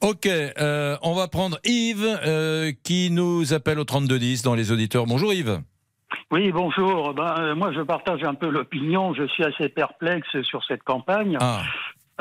Ok, 0.00 0.26
euh, 0.26 0.96
on 1.02 1.14
va 1.14 1.26
prendre 1.26 1.58
Yves 1.64 2.06
euh, 2.24 2.72
qui 2.84 3.10
nous 3.10 3.52
appelle 3.52 3.80
au 3.80 3.84
3210 3.84 4.42
dans 4.42 4.54
les 4.54 4.70
auditeurs. 4.70 5.06
Bonjour 5.06 5.32
Yves. 5.32 5.60
Oui, 6.30 6.52
bonjour. 6.52 7.14
Ben, 7.14 7.34
euh, 7.40 7.54
moi, 7.56 7.72
je 7.72 7.80
partage 7.80 8.22
un 8.22 8.34
peu 8.34 8.48
l'opinion. 8.48 9.12
Je 9.14 9.26
suis 9.26 9.44
assez 9.44 9.68
perplexe 9.68 10.28
sur 10.42 10.62
cette 10.64 10.84
campagne. 10.84 11.36
Ah. 11.40 11.62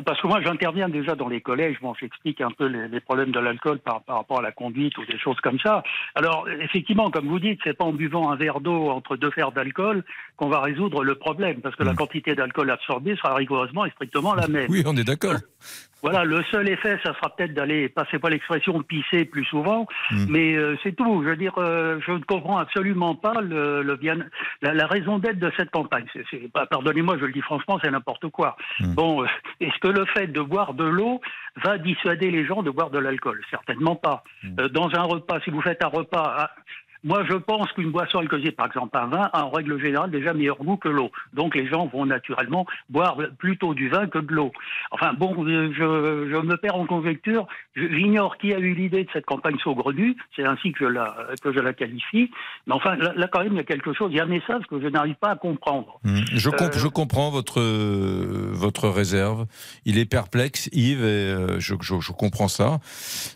Parce 0.06 0.22
que 0.22 0.28
moi, 0.28 0.42
j'interviens 0.42 0.90
déjà 0.90 1.16
dans 1.16 1.28
les 1.28 1.42
collèges. 1.42 1.78
Bon, 1.82 1.94
j'explique 2.00 2.40
un 2.42 2.52
peu 2.52 2.66
les, 2.68 2.88
les 2.88 3.00
problèmes 3.00 3.32
de 3.32 3.40
l'alcool 3.40 3.80
par, 3.80 4.04
par 4.04 4.18
rapport 4.18 4.40
à 4.40 4.42
la 4.44 4.52
conduite 4.52 4.98
ou 4.98 5.06
des 5.06 5.18
choses 5.18 5.40
comme 5.42 5.60
ça. 5.60 5.82
Alors, 6.14 6.48
effectivement, 6.62 7.10
comme 7.10 7.28
vous 7.28 7.40
dites, 7.40 7.60
c'est 7.64 7.76
pas 7.76 7.86
en 7.86 7.94
buvant 7.94 8.30
un 8.32 8.36
verre 8.36 8.60
d'eau 8.60 8.90
entre 8.90 9.18
deux 9.18 9.32
verres 9.36 9.52
d'alcool 9.52 10.04
qu'on 10.36 10.50
va 10.50 10.62
résoudre 10.62 11.04
le 11.04 11.16
problème, 11.16 11.62
parce 11.62 11.76
que 11.76 11.84
la 11.84 11.96
quantité 11.96 12.36
d'alcool 12.36 12.70
absorbée 12.70 13.16
sera 13.16 13.34
rigoureusement 13.34 13.86
et 13.86 13.92
strictement 13.92 14.36
la 14.36 14.48
même. 14.48 14.68
Oui, 14.70 14.84
on 14.86 14.96
est 14.96 15.04
d'accord. 15.04 15.36
Voilà, 16.04 16.24
le 16.24 16.44
seul 16.44 16.70
effet, 16.70 17.00
ça 17.04 17.14
sera 17.16 17.36
peut-être 17.36 17.54
d'aller, 17.54 17.90
passez 17.90 18.20
pas 18.20 18.30
l'expression, 18.30 18.82
pisser 18.84 19.26
plus 19.26 19.46
souvent, 19.46 19.88
mais 20.30 20.56
euh, 20.56 20.78
c'est 20.84 20.96
tout. 20.96 21.24
Je 21.24 21.30
veux 21.30 21.36
dire, 21.36 21.54
euh, 21.58 22.00
je 22.06 22.12
ne 22.12 22.20
comprends 22.20 22.58
absolument 22.58 23.16
pas 23.16 23.42
le, 23.42 23.82
le 23.82 23.96
bien, 23.96 24.18
la, 24.62 24.74
la 24.74 24.88
raison 24.88 25.18
d'être 25.18 25.40
de 25.40 25.52
cette 25.58 25.72
campagne. 25.72 26.06
Bah, 26.54 26.68
pardonnez-moi, 26.70 27.18
je 27.20 27.26
le 27.26 27.32
dis 27.32 27.42
franchement, 27.42 27.80
c'est 27.84 27.90
n'importe 27.92 28.30
quoi. 28.30 28.56
Bon, 28.80 29.24
euh, 29.24 29.28
est-ce 29.60 29.78
que 29.80 29.88
le 29.88 30.06
fait 30.06 30.28
de 30.28 30.42
boire 30.42 30.74
de 30.76 30.86
l'eau 30.86 31.20
va 31.64 31.78
dissuader 31.78 32.30
les 32.30 32.46
gens 32.46 32.62
de 32.62 32.70
boire 32.70 32.92
de 32.92 33.00
l'alcool? 33.00 33.42
Certainement 33.50 33.96
pas. 33.96 34.24
Euh, 34.60 34.70
dans 34.70 34.90
un 34.94 35.04
repas, 35.04 35.40
si 35.42 35.50
vous 35.50 35.62
faites 35.62 35.84
un 35.84 35.88
repas. 35.88 36.50
Moi, 37.04 37.24
je 37.30 37.34
pense 37.36 37.72
qu'une 37.74 37.92
boisson 37.92 38.20
alcoolisée, 38.20 38.52
par 38.52 38.68
exemple 38.68 38.98
un 38.98 39.08
vin, 39.08 39.30
a 39.34 39.46
en 39.46 39.50
règle 39.50 39.80
générale 39.82 40.12
déjà 40.12 40.34
meilleur 40.34 40.58
goût 40.58 40.78
que 40.78 40.90
l'eau. 40.90 41.12
Donc 41.34 41.56
les 41.56 41.68
gens 41.68 41.88
vont 41.88 42.06
naturellement 42.06 42.66
boire 42.90 43.18
plutôt 43.38 43.74
du 43.74 43.90
vin 43.90 44.08
que 44.08 44.20
de 44.20 44.32
l'eau. 44.34 44.52
Enfin 44.92 45.14
bon, 45.14 45.34
euh, 45.46 45.70
je, 45.74 46.30
je 46.32 46.38
me 46.46 46.56
perds 46.58 46.76
en 46.76 46.86
conjecture. 46.86 47.48
Je- 47.76 47.88
J'ignore 47.98 48.38
qui 48.38 48.54
a 48.54 48.60
eu 48.60 48.74
l'idée 48.74 49.04
de 49.04 49.10
cette 49.14 49.26
campagne 49.26 49.58
saugrenue. 49.64 50.16
C'est 50.36 50.46
ainsi 50.46 50.72
que 50.72 50.80
je 50.86 50.86
la 50.86 51.16
que 51.42 51.52
je 51.54 51.60
la 51.60 51.74
qualifie. 51.74 52.30
Mais 52.68 52.74
enfin, 52.74 52.96
là, 52.96 53.14
là, 53.16 53.28
quand 53.32 53.44
même, 53.44 53.54
il 53.54 53.58
y 53.58 53.60
a 53.60 53.64
quelque 53.64 53.94
chose. 53.94 54.10
Il 54.12 54.18
y 54.18 54.20
a 54.20 54.24
un 54.24 54.28
message 54.28 54.64
que 54.70 54.80
je 54.82 54.88
n'arrive 54.88 55.16
pas 55.16 55.32
à 55.32 55.36
comprendre. 55.36 56.00
Je, 56.34 56.50
comp- 56.50 56.74
Euh, 56.74 56.78
je 56.78 56.88
comprends 56.88 57.30
votre, 57.30 57.60
euh, 57.60 58.50
votre 58.52 58.90
réserve. 58.90 59.46
Il 59.86 59.98
est 59.98 60.06
perplexe, 60.06 60.70
Yves, 60.74 61.04
et 61.04 61.04
euh, 61.06 61.60
je, 61.60 61.76
je- 61.82 62.00
je 62.00 62.12
comprends 62.12 62.48
ça. 62.48 62.80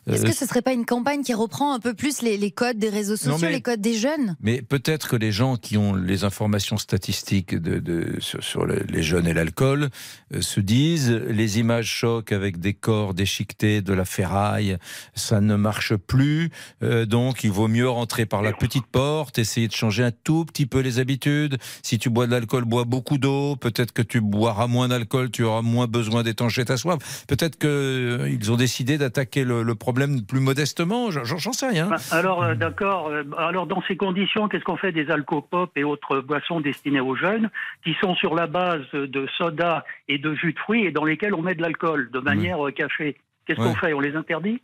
Est-ce 0.07 0.25
Euh, 0.25 0.27
que 0.29 0.33
ce 0.33 0.45
serait 0.45 0.61
pas 0.61 0.73
une 0.73 0.85
campagne 0.85 1.23
qui 1.23 1.33
reprend 1.33 1.73
un 1.73 1.79
peu 1.79 1.93
plus 1.93 2.21
les, 2.21 2.37
les 2.37 2.51
codes 2.51 2.77
des 2.77 2.89
réseaux 2.89 3.13
Non, 3.27 3.33
sociaux, 3.33 3.47
mais- 3.49 3.50
les 3.51 3.61
codes 3.61 3.81
des 3.81 3.93
jeunes 3.93 4.35
Mais 4.41 4.61
peut-être 4.61 5.07
que 5.09 5.15
les 5.15 5.31
gens 5.31 5.55
qui 5.57 5.77
ont 5.77 5.93
les 5.95 6.23
informations 6.23 6.77
statistiques 6.77 7.55
de, 7.55 7.79
de- 7.79 8.15
sur, 8.19 8.43
sur 8.43 8.65
le- 8.65 8.83
les 8.89 9.03
jeunes 9.03 9.27
et 9.27 9.33
l'alcool 9.33 9.89
euh, 10.33 10.41
se 10.41 10.59
disent 10.59 11.11
les 11.11 11.59
images 11.59 11.87
choquent 11.87 12.31
avec 12.31 12.59
des 12.59 12.73
corps 12.73 13.13
déchiquetés, 13.13 13.81
de 13.81 13.93
la 13.93 14.05
ferraille, 14.05 14.77
ça 15.15 15.41
ne 15.41 15.55
marche 15.55 15.95
plus. 15.95 16.49
euh, 16.83 17.05
donc 17.05 17.43
il 17.43 17.51
vaut 17.51 17.67
mieux 17.67 17.89
rentrer 17.89 18.25
par 18.25 18.41
la 18.41 18.53
petite 18.53 18.85
porte, 18.87 19.37
essayer 19.39 19.67
de 19.67 19.73
changer 19.73 20.03
un 20.03 20.11
tout 20.11 20.45
petit 20.45 20.65
peu 20.65 20.79
les 20.79 20.99
habitudes. 20.99 21.57
Si 21.83 21.97
tu 21.99 22.09
bois 22.09 22.25
de 22.27 22.31
l'alcool, 22.31 22.65
bois 22.65 22.85
beaucoup 22.85 23.17
d'eau. 23.17 23.55
Peut-être 23.55 23.91
que 23.91 24.01
tu 24.01 24.21
boiras 24.21 24.67
moins 24.67 24.87
d'alcool, 24.87 25.31
tu 25.31 25.43
auras 25.43 25.61
moins 25.61 25.87
besoin 25.87 26.23
d'étancher 26.23 26.65
ta 26.65 26.77
soif. 26.77 27.25
Peut-être 27.27 27.57
qu'ils 27.57 28.51
ont 28.51 28.55
décidé 28.57 28.97
d'attaquer 28.97 29.43
le, 29.43 29.63
le 29.63 29.75
problème 29.75 30.21
plus 30.23 30.39
modestement. 30.39 31.09
J'en 31.11 31.53
sais 31.53 31.67
rien. 31.67 31.87
Ben, 31.89 31.97
Alors, 32.11 32.43
euh, 32.43 32.55
d'accord. 32.55 33.09
Alors, 33.47 33.67
dans 33.67 33.81
ces 33.83 33.97
conditions, 33.97 34.47
qu'est-ce 34.47 34.63
qu'on 34.63 34.77
fait 34.77 34.91
des 34.91 35.09
alcopop 35.09 35.71
et 35.75 35.83
autres 35.83 36.19
boissons 36.19 36.61
destinées 36.61 36.99
aux 36.99 37.15
jeunes 37.15 37.49
qui 37.83 37.95
sont 38.01 38.15
sur 38.15 38.35
la 38.35 38.47
base 38.47 38.89
de 38.93 39.27
soda 39.37 39.85
et 40.07 40.17
de 40.17 40.33
jus 40.35 40.53
de 40.53 40.59
fruits 40.59 40.85
et 40.85 40.91
dans 40.91 41.05
lesquels 41.05 41.33
on 41.33 41.41
met 41.41 41.55
de 41.55 41.61
l'alcool 41.61 42.09
de 42.11 42.19
manière 42.19 42.65
euh, 42.65 42.71
cachée? 42.71 43.17
Qu'est-ce 43.45 43.59
Ouais. 43.59 43.67
qu'on 43.67 43.75
fait 43.75 43.93
On 43.93 43.99
les 43.99 44.15
interdit 44.15 44.61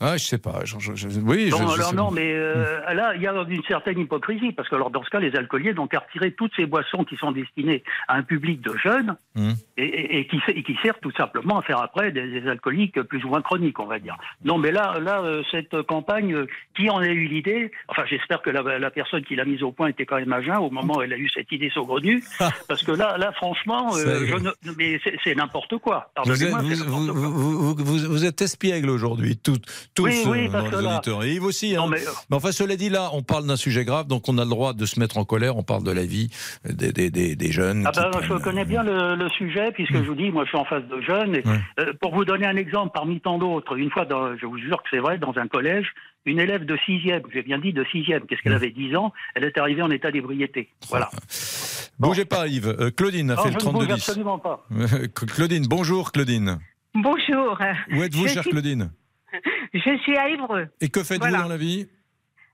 Ah, 0.00 0.16
je 0.16 0.24
sais 0.24 0.38
pas. 0.38 0.60
je- 0.64 0.78
je- 0.78 0.94
je- 0.94 1.20
oui, 1.20 1.50
Non, 1.50 1.68
alors 1.72 1.94
non, 1.94 2.10
mais 2.10 2.32
euh, 2.32 2.80
là, 2.94 3.12
il 3.16 3.22
y 3.22 3.26
a 3.26 3.34
une 3.48 3.62
certaine 3.64 3.98
hypocrisie, 3.98 4.52
parce 4.52 4.68
que 4.68 4.76
alors, 4.76 4.90
dans 4.90 5.02
ce 5.02 5.10
cas, 5.10 5.18
les 5.20 5.34
alcooliers 5.36 5.74
n'ont 5.74 5.88
qu'à 5.88 5.98
retirer 5.98 6.32
toutes 6.32 6.52
ces 6.56 6.64
boissons 6.66 7.04
qui 7.04 7.16
sont 7.16 7.32
destinées 7.32 7.82
à 8.08 8.14
un 8.16 8.22
public 8.22 8.60
de 8.62 8.74
jeunes 8.82 9.16
Hum. 9.36 9.54
et, 9.76 9.84
et- 9.84 10.18
et 10.20 10.26
qui, 10.26 10.40
et 10.48 10.62
qui 10.62 10.76
servent 10.82 11.00
tout 11.02 11.10
simplement 11.12 11.58
à 11.58 11.62
faire 11.62 11.82
après 11.82 12.12
des, 12.12 12.26
des 12.40 12.48
alcooliques 12.48 13.02
plus 13.02 13.24
ou 13.24 13.28
moins 13.28 13.42
chroniques, 13.42 13.78
on 13.80 13.86
va 13.86 13.98
dire. 13.98 14.16
Non, 14.44 14.58
mais 14.58 14.70
là, 14.70 14.98
là 15.00 15.20
euh, 15.22 15.42
cette 15.50 15.82
campagne, 15.82 16.32
euh, 16.34 16.46
qui 16.76 16.88
en 16.88 16.98
a 16.98 17.08
eu 17.08 17.26
l'idée 17.26 17.70
Enfin, 17.88 18.04
j'espère 18.08 18.40
que 18.42 18.50
la, 18.50 18.78
la 18.78 18.90
personne 18.90 19.22
qui 19.24 19.34
l'a 19.36 19.44
mise 19.44 19.62
au 19.62 19.72
point 19.72 19.88
était 19.88 20.06
quand 20.06 20.16
même 20.16 20.32
à 20.32 20.40
jeun 20.40 20.56
au 20.58 20.70
moment 20.70 20.98
où 20.98 21.02
elle 21.02 21.12
a 21.12 21.16
eu 21.18 21.28
cette 21.28 21.50
idée 21.52 21.70
saugrenue, 21.70 22.22
parce 22.68 22.82
que 22.84 22.92
là, 22.92 23.18
là 23.18 23.32
franchement, 23.32 23.88
euh, 23.96 24.24
je 24.26 24.34
ne- 24.36 24.74
mais 24.78 25.00
c'est- 25.24 25.34
n'importe 25.34 25.76
quoi. 25.78 26.10
Pardonnez-moi, 26.14 26.60
vous, 26.86 27.74
vous- 27.74 28.19
vous- 28.20 28.26
êtes 28.26 28.42
espiègle 28.42 28.90
aujourd'hui, 28.90 29.36
tout- 29.36 29.58
tous 29.94 30.04
Oui, 30.04 30.22
oui, 30.26 30.46
euh, 30.46 30.50
dans 30.50 30.64
les 30.78 30.84
là- 30.84 30.94
auditeurs. 30.96 31.24
Et 31.24 31.34
Yves 31.34 31.44
aussi. 31.44 31.76
hein. 31.76 31.86
mais, 31.90 31.96
mais, 31.98 32.06
euh, 32.06 32.36
enfin, 32.36 32.52
cela 32.52 32.76
dit, 32.76 32.88
là, 32.88 33.10
on 33.12 33.22
parle 33.22 33.46
d'un 33.46 33.56
sujet 33.56 33.84
grave, 33.84 34.06
donc 34.06 34.28
on 34.28 34.38
a 34.38 34.44
le 34.44 34.50
droit 34.50 34.72
de 34.72 34.86
se 34.86 34.98
mettre 35.00 35.18
en 35.18 35.24
colère. 35.24 35.56
On 35.56 35.62
parle 35.62 35.82
de 35.84 35.90
la 35.92 36.04
vie 36.06 36.30
des, 36.64 36.92
des, 36.92 37.10
des, 37.10 37.36
des 37.36 37.52
jeunes. 37.52 37.84
Ah 37.86 37.90
ben, 37.94 38.10
prennent- 38.10 38.24
je 38.28 38.34
connais 38.42 38.64
bien 38.64 38.82
le, 38.82 39.14
le 39.16 39.28
sujet 39.30 39.70
puisque 39.72 39.94
je 39.94 39.98
vous 40.08 40.14
dis, 40.14 40.30
moi 40.30 40.44
je 40.44 40.50
suis 40.50 40.58
en 40.58 40.64
face 40.64 40.84
de 40.84 41.00
jeunes. 41.02 41.36
Et, 41.36 41.42
euh, 41.80 41.92
pour 42.00 42.14
vous 42.14 42.24
donner 42.24 42.46
un 42.46 42.56
exemple 42.56 42.92
parmi 42.94 43.20
tant 43.20 43.38
d'autres, 43.38 43.76
une 43.76 43.90
fois, 43.90 44.04
dans, 44.04 44.36
je 44.36 44.46
vous 44.46 44.58
jure 44.58 44.78
que 44.82 44.88
c'est 44.90 44.98
vrai, 44.98 45.18
dans 45.18 45.32
un 45.36 45.48
collège, 45.48 45.86
une 46.26 46.38
élève 46.38 46.66
de 46.66 46.76
sixième, 46.86 47.22
j'ai 47.32 47.42
bien 47.42 47.58
dit 47.58 47.72
de 47.72 47.84
sixième, 47.90 48.26
qu'est-ce 48.26 48.42
qu'elle 48.42 48.52
avait 48.52 48.70
10 48.70 48.94
ans, 48.94 49.12
elle 49.34 49.44
est 49.44 49.56
arrivée 49.58 49.82
en 49.82 49.90
état 49.90 50.10
d'ébriété. 50.10 50.68
Voilà. 50.90 51.10
Bougez 51.98 52.24
pas, 52.24 52.46
Yves. 52.46 52.74
Euh, 52.80 52.90
Claudine 52.90 53.30
a 53.30 53.34
Non, 53.36 53.42
fait 53.42 53.52
je 53.52 53.58
le 53.58 53.64
ne 53.64 53.70
bouge 53.72 53.86
32-10. 53.88 53.92
absolument 53.92 54.38
pas. 54.38 54.66
Claudine, 55.34 55.66
bonjour 55.68 56.12
Claudine. 56.12 56.58
Bonjour. 56.94 57.58
Où 57.92 58.02
êtes-vous, 58.02 58.28
chère 58.28 58.42
suis- 58.42 58.50
Claudine 58.50 58.90
Je 59.74 59.96
suis 60.02 60.16
à 60.16 60.28
Évreux. 60.28 60.68
Et 60.80 60.88
que 60.88 61.04
faites-vous 61.04 61.28
Voilà. 61.28 61.42
dans 61.44 61.48
la 61.48 61.56
vie 61.56 61.88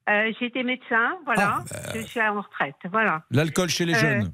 Euh, 0.08 0.32
J'étais 0.38 0.62
médecin, 0.62 1.16
voilà. 1.24 1.60
Ah, 1.70 1.92
Je 1.94 2.00
suis 2.00 2.20
en 2.20 2.40
retraite, 2.42 2.76
voilà. 2.92 3.22
L'alcool 3.30 3.68
chez 3.70 3.84
les 3.86 3.94
Euh, 3.94 3.98
jeunes 3.98 4.32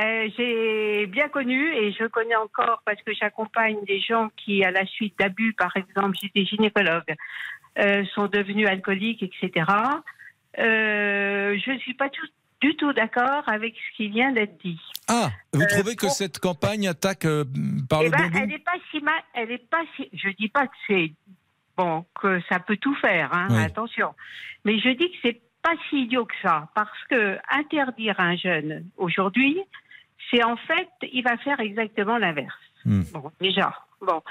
Euh, 0.00 0.28
J'ai 0.36 1.06
bien 1.06 1.28
connu 1.28 1.72
et 1.74 1.92
je 1.92 2.06
connais 2.06 2.34
encore 2.36 2.82
parce 2.84 3.00
que 3.02 3.12
j'accompagne 3.14 3.76
des 3.86 4.00
gens 4.00 4.30
qui, 4.36 4.64
à 4.64 4.70
la 4.70 4.84
suite 4.86 5.18
d'abus, 5.18 5.52
par 5.54 5.74
exemple, 5.76 6.16
j'étais 6.20 6.44
gynécologue, 6.44 7.14
sont 8.14 8.26
devenus 8.26 8.66
alcooliques, 8.68 9.22
etc. 9.22 9.64
Je 10.58 11.70
ne 11.72 11.78
suis 11.78 11.94
pas 11.94 12.08
tout- 12.08 12.26
du 12.66 12.76
tout 12.76 12.92
d'accord 12.92 13.42
avec 13.46 13.74
ce 13.76 13.96
qui 13.96 14.08
vient 14.08 14.32
d'être 14.32 14.56
dit. 14.64 14.80
Ah, 15.08 15.30
vous 15.52 15.62
Euh, 15.62 15.66
trouvez 15.68 15.94
que 15.94 16.06
pour- 16.06 16.10
cette 16.14 16.38
campagne 16.38 16.88
attaque 16.88 17.24
euh, 17.24 17.44
par 17.88 18.00
Eh 18.02 18.06
le 18.06 18.10
ben, 18.10 18.18
bon 18.24 18.28
bout 18.30 18.38
elle 18.42 18.48
n'est 18.48 18.58
pas 18.58 18.78
si 18.90 19.00
mal. 19.00 19.20
Elle 19.34 19.50
est 19.52 19.70
pas 19.70 19.82
si. 19.96 20.08
Je 20.12 20.30
dis 20.30 20.48
pas 20.48 20.66
que 20.66 20.74
c'est 20.88 21.12
bon 21.76 22.04
que 22.20 22.40
ça 22.48 22.58
peut 22.58 22.76
tout 22.76 22.94
faire. 22.96 23.32
Hein, 23.32 23.48
Oui. 23.50 23.62
Attention. 23.62 24.14
Mais 24.64 24.78
je 24.80 24.88
dis 24.90 25.10
que 25.10 25.16
c'est 25.22 25.40
pas 25.62 25.74
si 25.90 26.02
idiot 26.02 26.24
que 26.24 26.34
ça 26.42 26.68
parce 26.74 26.98
que 27.10 27.38
interdire 27.50 28.18
un 28.18 28.36
jeune 28.36 28.84
aujourd'hui, 28.96 29.60
c'est 30.30 30.42
en 30.44 30.56
fait, 30.56 30.88
il 31.12 31.22
va 31.22 31.36
faire 31.38 31.60
exactement 31.60 32.18
l'inverse. 32.18 32.54
Hmm. 32.84 33.02
Bon, 33.12 33.30
déjà. 33.40 33.72
Bon. 34.00 34.22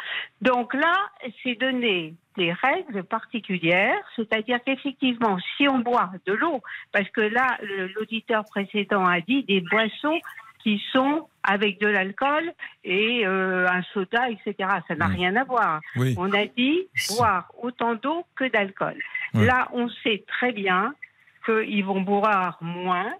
Donc 0.41 0.73
là, 0.73 0.93
c'est 1.41 1.55
donner 1.55 2.13
des 2.37 2.53
règles 2.53 3.03
particulières, 3.03 3.97
c'est-à-dire 4.15 4.59
qu'effectivement, 4.65 5.37
si 5.55 5.67
on 5.67 5.79
boit 5.79 6.11
de 6.25 6.33
l'eau, 6.33 6.61
parce 6.91 7.09
que 7.09 7.21
là, 7.21 7.57
l'auditeur 7.95 8.43
précédent 8.45 9.05
a 9.05 9.21
dit 9.21 9.43
des 9.43 9.61
boissons 9.61 10.19
qui 10.65 10.81
sont 10.91 11.27
avec 11.43 11.79
de 11.79 11.87
l'alcool 11.87 12.51
et 12.83 13.25
euh, 13.25 13.67
un 13.69 13.83
soda, 13.93 14.29
etc. 14.29 14.69
Ça 14.87 14.95
n'a 14.95 15.05
rien 15.05 15.35
à 15.35 15.43
voir. 15.43 15.79
Oui. 15.95 16.15
On 16.17 16.33
a 16.33 16.45
dit 16.45 16.87
boire 17.15 17.51
autant 17.61 17.93
d'eau 17.93 18.25
que 18.35 18.45
d'alcool. 18.45 18.97
Ouais. 19.35 19.45
Là, 19.45 19.69
on 19.73 19.89
sait 20.03 20.23
très 20.27 20.51
bien 20.51 20.93
qu'ils 21.45 21.85
vont 21.85 22.01
boire 22.01 22.57
moins 22.61 23.13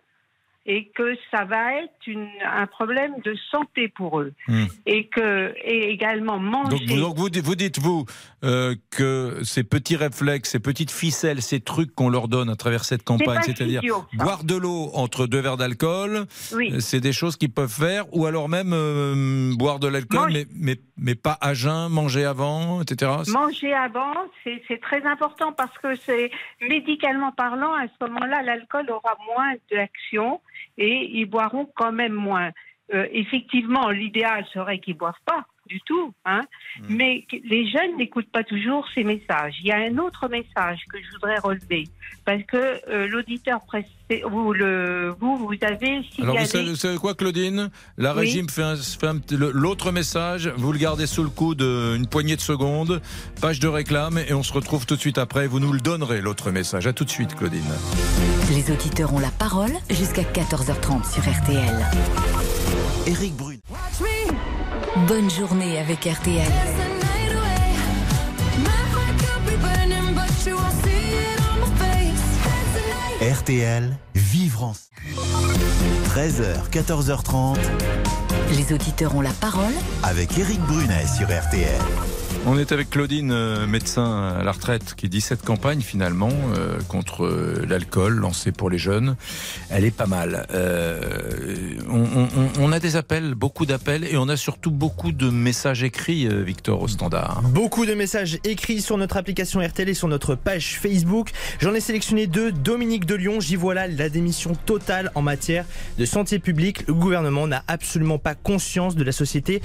et 0.66 0.92
que 0.96 1.16
ça 1.32 1.46
va 1.46 1.76
être 1.76 2.08
une, 2.08 2.28
un 2.44 2.66
problème 2.66 3.14
de 3.24 3.36
santé 3.52 3.88
pour 3.88 4.20
eux. 4.20 4.34
Hmm. 4.48 4.66
Et 4.86 5.08
que 5.08 5.54
et 5.64 5.92
également 5.92 6.40
manger. 6.40 6.70
Donc 6.70 6.82
vous, 6.88 7.00
donc 7.00 7.18
vous, 7.18 7.30
vous 7.44 7.56
dites, 7.56 7.80
vous, 7.80 8.06
euh, 8.46 8.76
que 8.92 9.40
ces 9.44 9.64
petits 9.64 9.96
réflexes, 9.96 10.52
ces 10.52 10.60
petites 10.60 10.92
ficelles, 10.92 11.42
ces 11.42 11.60
trucs 11.60 11.94
qu'on 11.96 12.10
leur 12.10 12.28
donne 12.28 12.50
à 12.50 12.56
travers 12.56 12.86
cette 12.86 13.04
campagne, 13.04 13.42
c'est-à-dire 13.44 13.82
boire 14.14 14.44
de 14.44 14.56
l'eau 14.56 14.92
entre 14.94 15.26
deux 15.26 15.40
verres 15.40 15.58
d'alcool, 15.58 16.26
Oui. 16.54 16.72
euh, 16.74 16.80
c'est 16.80 17.00
des 17.00 17.12
choses 17.14 17.38
qu'ils 17.38 17.52
peuvent 17.52 17.68
faire, 17.72 18.06
ou 18.16 18.26
alors 18.26 18.48
même 18.48 18.72
euh, 18.74 19.54
boire 19.56 19.80
de 19.80 19.88
l'alcool, 19.88 20.32
mais, 20.32 20.46
mais, 20.56 20.76
mais 20.98 21.16
pas 21.16 21.38
à 21.42 21.54
jeun, 21.54 21.90
manger 21.90 22.26
avant, 22.26 22.82
etc. 22.82 23.12
Manger 23.30 23.74
avant, 23.74 24.14
c'est 24.44 24.80
très 24.80 25.04
important 25.06 25.52
parce 25.52 25.76
que 25.80 25.96
c'est 25.96 26.30
médicalement 26.62 27.32
parlant, 27.32 27.74
à 27.74 27.88
ce 27.88 28.06
moment-là, 28.08 28.44
l'alcool 28.44 28.90
aura 28.92 29.18
moins 29.36 29.54
d'action 29.72 30.40
et 30.78 31.10
ils 31.14 31.26
boiront 31.26 31.68
quand 31.76 31.92
même 31.92 32.14
moins. 32.14 32.52
Euh, 32.94 33.08
effectivement, 33.12 33.90
l'idéal 33.90 34.46
serait 34.54 34.78
qu'ils 34.80 34.96
boivent 34.96 35.14
pas 35.26 35.44
du 35.68 35.82
tout, 35.88 36.14
hein. 36.26 36.42
mais 36.88 37.24
que- 37.24 37.38
les 37.44 37.68
jeunes 37.68 37.98
n'écoutent 37.98 38.30
pas 38.32 38.44
toujours 38.44 38.88
ces 38.94 39.04
messages. 39.04 39.56
Il 39.62 39.66
y 39.66 39.72
a 39.72 39.78
un 39.78 39.98
autre 39.98 40.28
message 40.30 40.82
que 40.94 41.00
je 41.02 41.12
voudrais 41.14 41.40
relever 41.40 41.86
parce 42.24 42.44
que 42.44 42.80
euh, 42.88 43.08
l'auditeur 43.08 43.62
vous, 44.30 44.54
le, 44.54 45.16
vous, 45.20 45.38
vous 45.38 45.54
avez 45.64 46.04
signalé. 46.04 46.22
Alors 46.22 46.38
vous 46.38 46.46
savez, 46.46 46.70
vous 46.70 46.76
savez 46.76 46.98
quoi, 47.00 47.16
Claudine? 47.16 47.72
La 47.98 48.14
Oui. 48.14 48.20
régime 48.20 48.48
fait, 48.48 48.62
un- 48.62 48.76
fait 48.76 49.08
un 49.08 49.18
petit- 49.18 49.36
le- 49.38 49.50
l'autre 49.50 49.92
message. 49.92 50.54
Vous 50.58 50.72
le 50.72 50.78
gardez 50.78 51.08
sous 51.08 51.24
le 51.24 51.32
coude 51.32 51.62
une 51.64 52.06
poignée 52.06 52.36
de 52.36 52.42
secondes. 52.42 53.02
Page 53.42 53.60
de 53.60 53.68
réclame 53.68 54.20
et 54.20 54.34
on 54.36 54.44
se 54.44 54.54
retrouve 54.54 54.86
tout 54.86 54.96
de 54.96 55.02
suite 55.02 55.18
après. 55.18 55.48
Vous 55.48 55.60
nous 55.60 55.74
le 55.74 55.80
donnerez 55.80 56.22
l'autre 56.22 56.52
message. 56.52 56.86
À 56.86 56.94
tout 56.94 57.06
de 57.06 57.10
suite, 57.10 57.34
Claudine. 57.34 57.64
Les 58.52 58.72
auditeurs 58.72 59.12
ont 59.16 59.20
la 59.20 59.32
parole 59.32 59.72
jusqu'à 59.90 60.22
14h30 60.22 61.12
sur 61.12 61.24
RTL. 61.24 62.45
Éric 63.08 63.36
Brune. 63.36 63.60
Bonne 65.08 65.30
journée 65.30 65.78
avec 65.78 66.06
RTL. 66.06 66.48
RTL, 73.22 73.98
vivre 74.16 74.64
en 74.64 74.74
13h, 76.16 76.70
14h30 76.72 77.58
Les 78.56 78.74
auditeurs 78.74 79.16
ont 79.16 79.22
la 79.22 79.34
parole 79.34 79.74
avec 80.04 80.38
Éric 80.38 80.60
Brunet 80.62 81.06
sur 81.08 81.28
RTL. 81.28 82.15
On 82.48 82.60
est 82.60 82.72
avec 82.72 82.92
Claudine, 82.92 83.32
euh, 83.32 83.66
médecin 83.66 84.36
à 84.40 84.44
la 84.44 84.52
retraite, 84.52 84.94
qui 84.96 85.10
dit 85.10 85.20
cette 85.20 85.42
campagne 85.42 85.82
finalement 85.82 86.30
euh, 86.56 86.78
contre 86.88 87.26
euh, 87.26 87.66
l'alcool 87.68 88.14
lancée 88.18 88.52
pour 88.52 88.70
les 88.70 88.78
jeunes, 88.78 89.16
elle 89.72 89.84
est 89.84 89.90
pas 89.90 90.06
mal. 90.06 90.46
On, 91.90 92.28
on- 92.60 92.72
a 92.72 92.80
des 92.80 92.98
appels, 92.98 93.34
beaucoup 93.36 93.66
d'appels, 93.66 94.04
et 94.04 94.18
on 94.18 94.28
a 94.30 94.36
surtout 94.38 94.70
beaucoup 94.70 95.12
de 95.12 95.30
messages 95.30 95.82
écrits, 95.84 96.28
Victor, 96.44 96.82
au 96.82 96.88
standard. 96.88 97.42
Beaucoup 97.44 97.86
de 97.86 97.94
messages 97.94 98.38
écrits 98.44 98.82
sur 98.82 98.98
notre 98.98 99.16
application 99.18 99.62
RTL 99.62 99.88
et 99.90 99.94
sur 99.94 100.08
notre 100.10 100.36
page 100.36 100.78
Facebook. 100.80 101.30
J'en 101.60 101.74
ai 101.74 101.80
sélectionné 101.80 102.28
deux. 102.28 102.52
Dominique 102.52 103.06
de 103.06 103.16
Lyon, 103.16 103.40
j'y 103.40 103.56
voilà 103.56 103.88
la 103.88 104.10
démission 104.10 104.54
totale 104.66 105.10
en 105.16 105.22
matière 105.22 105.66
de 105.98 106.06
santé 106.06 106.40
publique. 106.40 106.86
Le 106.88 106.94
gouvernement 106.94 107.48
n'a 107.48 107.64
absolument 107.68 108.20
pas 108.20 108.36
conscience 108.36 108.96
de 108.96 109.04
la 109.04 109.12
société 109.14 109.62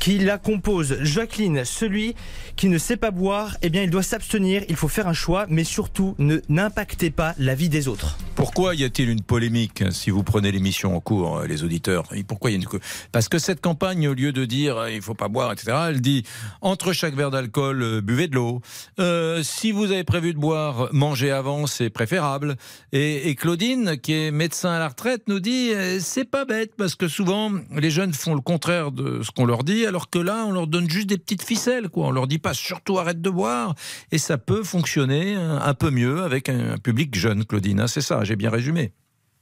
qui 0.00 0.18
la 0.18 0.38
compose. 0.38 0.96
Jacqueline, 1.02 1.64
celui 1.64 2.14
qui 2.56 2.68
ne 2.68 2.78
sait 2.78 2.96
pas 2.96 3.10
boire, 3.10 3.56
eh 3.62 3.70
bien 3.70 3.82
il 3.82 3.90
doit 3.90 4.02
s'abstenir, 4.02 4.62
il 4.68 4.76
faut 4.76 4.88
faire 4.88 5.08
un 5.08 5.12
choix, 5.12 5.46
mais 5.48 5.64
surtout 5.64 6.14
ne 6.18 6.38
n'impactez 6.48 7.10
pas 7.10 7.34
la 7.38 7.54
vie 7.54 7.68
des 7.68 7.88
autres. 7.88 8.16
Pourquoi 8.34 8.74
y 8.74 8.84
a-t-il 8.84 9.08
une 9.08 9.22
polémique 9.22 9.82
hein, 9.82 9.90
si 9.90 10.10
vous 10.10 10.22
prenez 10.22 10.52
l'émission 10.52 10.96
en 10.96 11.00
cours, 11.00 11.38
euh, 11.38 11.46
les 11.46 11.64
auditeurs? 11.64 12.04
Pourquoi 12.26 12.50
y 12.50 12.54
une 12.54 12.64
Parce 13.12 13.28
que 13.28 13.38
cette 13.38 13.60
campagne, 13.60 14.08
au 14.08 14.14
lieu 14.14 14.32
de 14.32 14.44
dire 14.44 14.78
euh, 14.78 14.90
il 14.90 15.02
faut 15.02 15.14
pas 15.14 15.28
boire, 15.28 15.52
etc., 15.52 15.76
elle 15.88 16.00
dit 16.00 16.24
entre 16.60 16.92
chaque 16.92 17.14
verre 17.14 17.30
d'alcool, 17.30 17.82
euh, 17.82 18.00
buvez 18.00 18.28
de 18.28 18.34
l'eau. 18.34 18.60
Euh, 18.98 19.42
si 19.42 19.72
vous 19.72 19.90
avez 19.92 20.04
prévu 20.04 20.34
de 20.34 20.38
boire, 20.38 20.88
mangez 20.92 21.30
avant, 21.30 21.66
c'est 21.66 21.90
préférable. 21.90 22.56
Et, 22.92 23.34
Claudine, 23.34 23.96
qui 24.00 24.12
est 24.12 24.30
médecin 24.30 24.70
à 24.70 24.78
la 24.78 24.88
retraite, 24.88 25.22
nous 25.26 25.40
dit 25.40 25.72
c'est 25.98 26.24
pas 26.24 26.44
bête 26.44 26.72
parce 26.76 26.94
que 26.94 27.08
souvent 27.08 27.50
les 27.74 27.90
jeunes 27.90 28.12
font 28.12 28.34
le 28.34 28.40
contraire 28.40 28.92
de 28.92 29.22
ce 29.22 29.30
qu'on 29.30 29.44
leur 29.44 29.64
dit, 29.64 29.86
alors 29.86 30.08
que 30.08 30.18
là 30.18 30.44
on 30.46 30.52
leur 30.52 30.66
donne 30.66 30.88
juste 30.88 31.08
des 31.08 31.18
petites 31.18 31.42
ficelles, 31.42 31.88
quoi. 31.88 32.06
Leur 32.14 32.26
dit 32.26 32.38
pas 32.38 32.54
surtout 32.54 32.98
arrête 32.98 33.20
de 33.20 33.30
boire, 33.30 33.74
et 34.10 34.18
ça 34.18 34.38
peut 34.38 34.62
fonctionner 34.62 35.34
un, 35.34 35.58
un 35.58 35.74
peu 35.74 35.90
mieux 35.90 36.22
avec 36.22 36.48
un, 36.48 36.78
public 36.78 37.14
jeune, 37.14 37.44
Claudine. 37.44 37.80
hein, 37.80 37.86
c'est 37.86 38.00
ça, 38.00 38.24
j'ai 38.24 38.36
bien 38.36 38.50
résumé. 38.50 38.92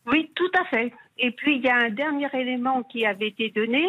Oui, 0.06 0.30
tout 0.34 0.50
à 0.60 0.64
fait. 0.64 0.92
Et 1.18 1.30
puis 1.30 1.56
il 1.56 1.62
y 1.62 1.68
a 1.68 1.76
un 1.76 1.90
dernier 1.90 2.26
élément 2.32 2.82
qui 2.82 3.06
avait 3.06 3.28
été 3.28 3.50
donné, 3.54 3.84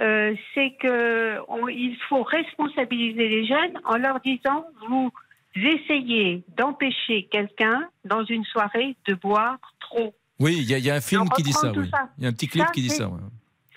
euh, 0.00 0.34
c'est 0.54 0.72
que 0.80 1.38
on- 1.48 1.68
il 1.68 1.96
faut 2.08 2.22
responsabiliser 2.24 3.28
les 3.28 3.46
jeunes 3.46 3.78
en 3.84 3.96
leur 3.96 4.18
disant 4.20 4.64
vous 4.88 5.12
essayez 5.54 6.42
d'empêcher 6.56 7.28
quelqu'un 7.30 7.88
dans 8.04 8.24
une 8.24 8.44
soirée 8.44 8.96
de 9.06 9.14
boire 9.14 9.58
trop. 9.80 10.14
Oui, 10.40 10.56
il 10.58 10.64
y, 10.68 10.74
a- 10.74 10.78
il 10.78 10.84
y 10.84 10.90
a 10.90 10.96
un 10.96 11.00
film 11.00 11.22
On 11.22 11.26
qui 11.26 11.42
dit 11.44 11.52
ça, 11.52 11.70
oui. 11.70 11.88
Il 12.18 12.24
y 12.24 12.26
a 12.26 12.30
un 12.30 12.32
petit 12.32 12.48
clip 12.48 12.64
Ça, 12.64 12.72
qui 12.72 12.82
dit 12.82 12.90
ça. 12.90 13.06
ouais. 13.08 13.20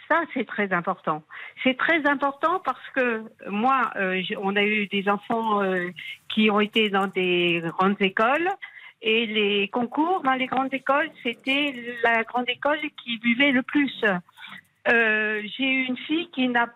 Ça, 0.08 0.22
c'est 0.34 0.46
très 0.46 0.72
important. 0.72 1.24
C'est 1.64 1.78
très 1.78 2.06
important 2.08 2.62
parce 2.64 2.90
que 2.96 3.24
moi, 3.50 3.92
euh, 3.98 4.22
on 4.42 4.56
a 4.56 4.64
eu 4.64 4.88
des 4.88 5.10
enfants 5.10 5.62
euh, 5.62 5.90
qui 6.30 6.50
ont 6.50 6.60
été 6.60 6.90
dans 6.90 7.08
des 7.08 7.62
grandes 7.66 8.02
écoles 8.02 8.50
et 9.02 9.26
les 9.26 9.68
concours 9.68 10.22
dans 10.24 10.34
les 10.34 10.48
grandes 10.48 10.74
écoles, 10.74 11.10
c'était 11.24 11.76
la 12.04 12.24
grande 12.24 12.50
école 12.50 12.80
qui 13.04 13.18
buvait 13.20 13.52
le 13.52 13.64
plus. 13.64 13.94
Euh, 14.90 15.42
J'ai 15.58 15.66
eu 15.66 15.84
une 15.86 15.98
fille 15.98 16.30
qui, 16.32 16.48
n'a, 16.48 16.68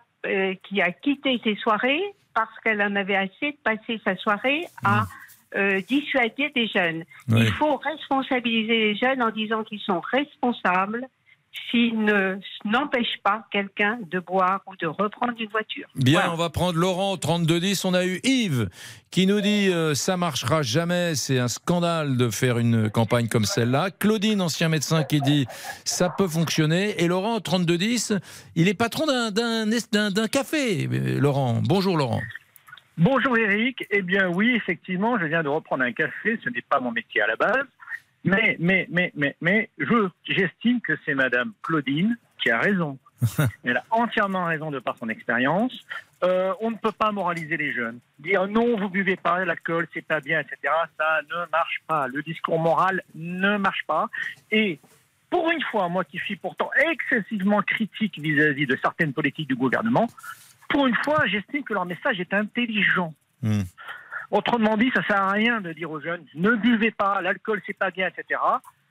qui 0.62 0.82
a 0.82 0.92
quitté 0.92 1.40
ses 1.42 1.56
soirées 1.56 2.02
parce 2.34 2.58
qu'elle 2.60 2.82
en 2.82 2.94
avait 2.96 3.16
assez 3.16 3.52
de 3.52 3.56
passer 3.64 4.00
sa 4.04 4.16
soirée 4.16 4.66
à 4.84 5.06
euh, 5.54 5.80
dissuader 5.86 6.50
des 6.54 6.66
jeunes. 6.66 7.04
Oui. 7.28 7.40
Il 7.40 7.52
faut 7.52 7.76
responsabiliser 7.76 8.72
les 8.72 8.94
jeunes 8.94 9.22
en 9.22 9.30
disant 9.30 9.64
qu'ils 9.64 9.80
sont 9.80 10.00
responsables 10.00 11.06
s'ils 11.70 11.98
ne 12.04 12.38
n'empêchent 12.64 13.18
pas 13.22 13.46
quelqu'un 13.50 13.98
de 14.10 14.18
boire 14.20 14.60
ou 14.66 14.76
de 14.76 14.86
reprendre 14.86 15.34
une 15.38 15.48
voiture. 15.48 15.86
Bien, 15.94 16.20
Voilà. 16.20 16.32
on 16.32 16.36
va 16.36 16.50
prendre 16.50 16.78
Laurent 16.78 17.12
au 17.12 17.16
3210. 17.16 17.84
On 17.84 17.94
a 17.94 18.04
eu 18.06 18.20
Yves 18.24 18.68
qui 19.10 19.26
nous 19.26 19.40
dit 19.40 19.68
euh, 19.70 19.94
ça 19.94 20.16
marchera 20.16 20.62
jamais, 20.62 21.14
c'est 21.14 21.38
un 21.38 21.48
scandale 21.48 22.16
de 22.16 22.30
faire 22.30 22.58
une 22.58 22.88
campagne 22.90 23.28
comme 23.28 23.44
celle-là. 23.44 23.90
Claudine, 23.90 24.40
ancien 24.40 24.68
médecin, 24.68 25.04
qui 25.04 25.20
dit 25.20 25.46
ça 25.84 26.08
peut 26.08 26.28
fonctionner. 26.28 27.02
Et 27.02 27.06
Laurent 27.08 27.36
au 27.36 27.40
3210, 27.40 28.14
il 28.56 28.68
est 28.68 28.74
patron 28.74 29.06
d'un- 29.06 29.30
d'un 29.30 29.66
d'un- 29.92 30.10
d'un 30.10 30.28
café. 30.28 30.86
Laurent, 31.18 31.60
bonjour 31.62 31.96
Laurent. 31.96 32.20
Bonjour 32.98 33.36
Eric. 33.38 33.84
Eh 33.90 34.02
bien 34.02 34.28
oui, 34.28 34.52
effectivement, 34.54 35.18
je 35.18 35.24
viens 35.24 35.42
de 35.42 35.48
reprendre 35.48 35.82
un 35.82 35.92
café. 35.92 36.38
Ce 36.44 36.50
n'est 36.50 36.60
pas 36.68 36.78
mon 36.80 36.92
métier 36.92 37.22
à 37.22 37.26
la 37.26 37.36
base. 37.36 37.64
Mais, 38.24 38.56
mais, 38.60 38.86
mais, 38.90 39.12
mais, 39.16 39.36
mais, 39.40 39.70
je, 39.78 40.08
j'estime 40.24 40.80
que 40.80 40.92
c'est 41.04 41.14
Madame 41.14 41.52
Claudine 41.62 42.16
qui 42.40 42.50
a 42.50 42.58
raison. 42.58 42.98
Elle 43.64 43.76
a 43.76 43.84
entièrement 43.90 44.44
raison 44.44 44.70
de 44.70 44.78
par 44.78 44.96
son 44.96 45.08
expérience. 45.08 45.72
Euh, 46.24 46.52
on 46.60 46.70
ne 46.70 46.76
peut 46.76 46.92
pas 46.92 47.10
moraliser 47.10 47.56
les 47.56 47.72
jeunes. 47.72 47.98
Dire 48.18 48.46
non, 48.46 48.76
vous 48.76 48.88
buvez 48.88 49.16
pas 49.16 49.44
l'alcool, 49.44 49.88
c'est 49.92 50.06
pas 50.06 50.20
bien, 50.20 50.40
etc. 50.40 50.72
Ça 50.98 51.20
ne 51.28 51.50
marche 51.50 51.82
pas. 51.86 52.06
Le 52.06 52.22
discours 52.22 52.58
moral 52.58 53.02
ne 53.14 53.56
marche 53.56 53.84
pas. 53.86 54.08
Et 54.50 54.78
pour 55.30 55.50
une 55.50 55.62
fois, 55.62 55.88
moi 55.88 56.04
qui 56.04 56.18
suis 56.18 56.36
pourtant 56.36 56.70
excessivement 56.90 57.62
critique 57.62 58.18
vis-à-vis 58.18 58.66
de 58.66 58.78
certaines 58.82 59.12
politiques 59.12 59.48
du 59.48 59.56
gouvernement, 59.56 60.06
pour 60.68 60.86
une 60.86 60.96
fois, 61.04 61.26
j'estime 61.26 61.64
que 61.64 61.74
leur 61.74 61.86
message 61.86 62.20
est 62.20 62.32
intelligent. 62.32 63.12
Hmm. 63.42 63.62
Autrement 64.32 64.78
dit, 64.78 64.90
ça 64.94 65.02
sert 65.06 65.20
à 65.20 65.30
rien 65.30 65.60
de 65.60 65.74
dire 65.74 65.90
aux 65.90 66.00
jeunes 66.00 66.24
ne 66.34 66.52
buvez 66.56 66.90
pas, 66.90 67.20
l'alcool 67.20 67.60
c'est 67.66 67.76
pas 67.76 67.90
bien, 67.90 68.08
etc. 68.08 68.40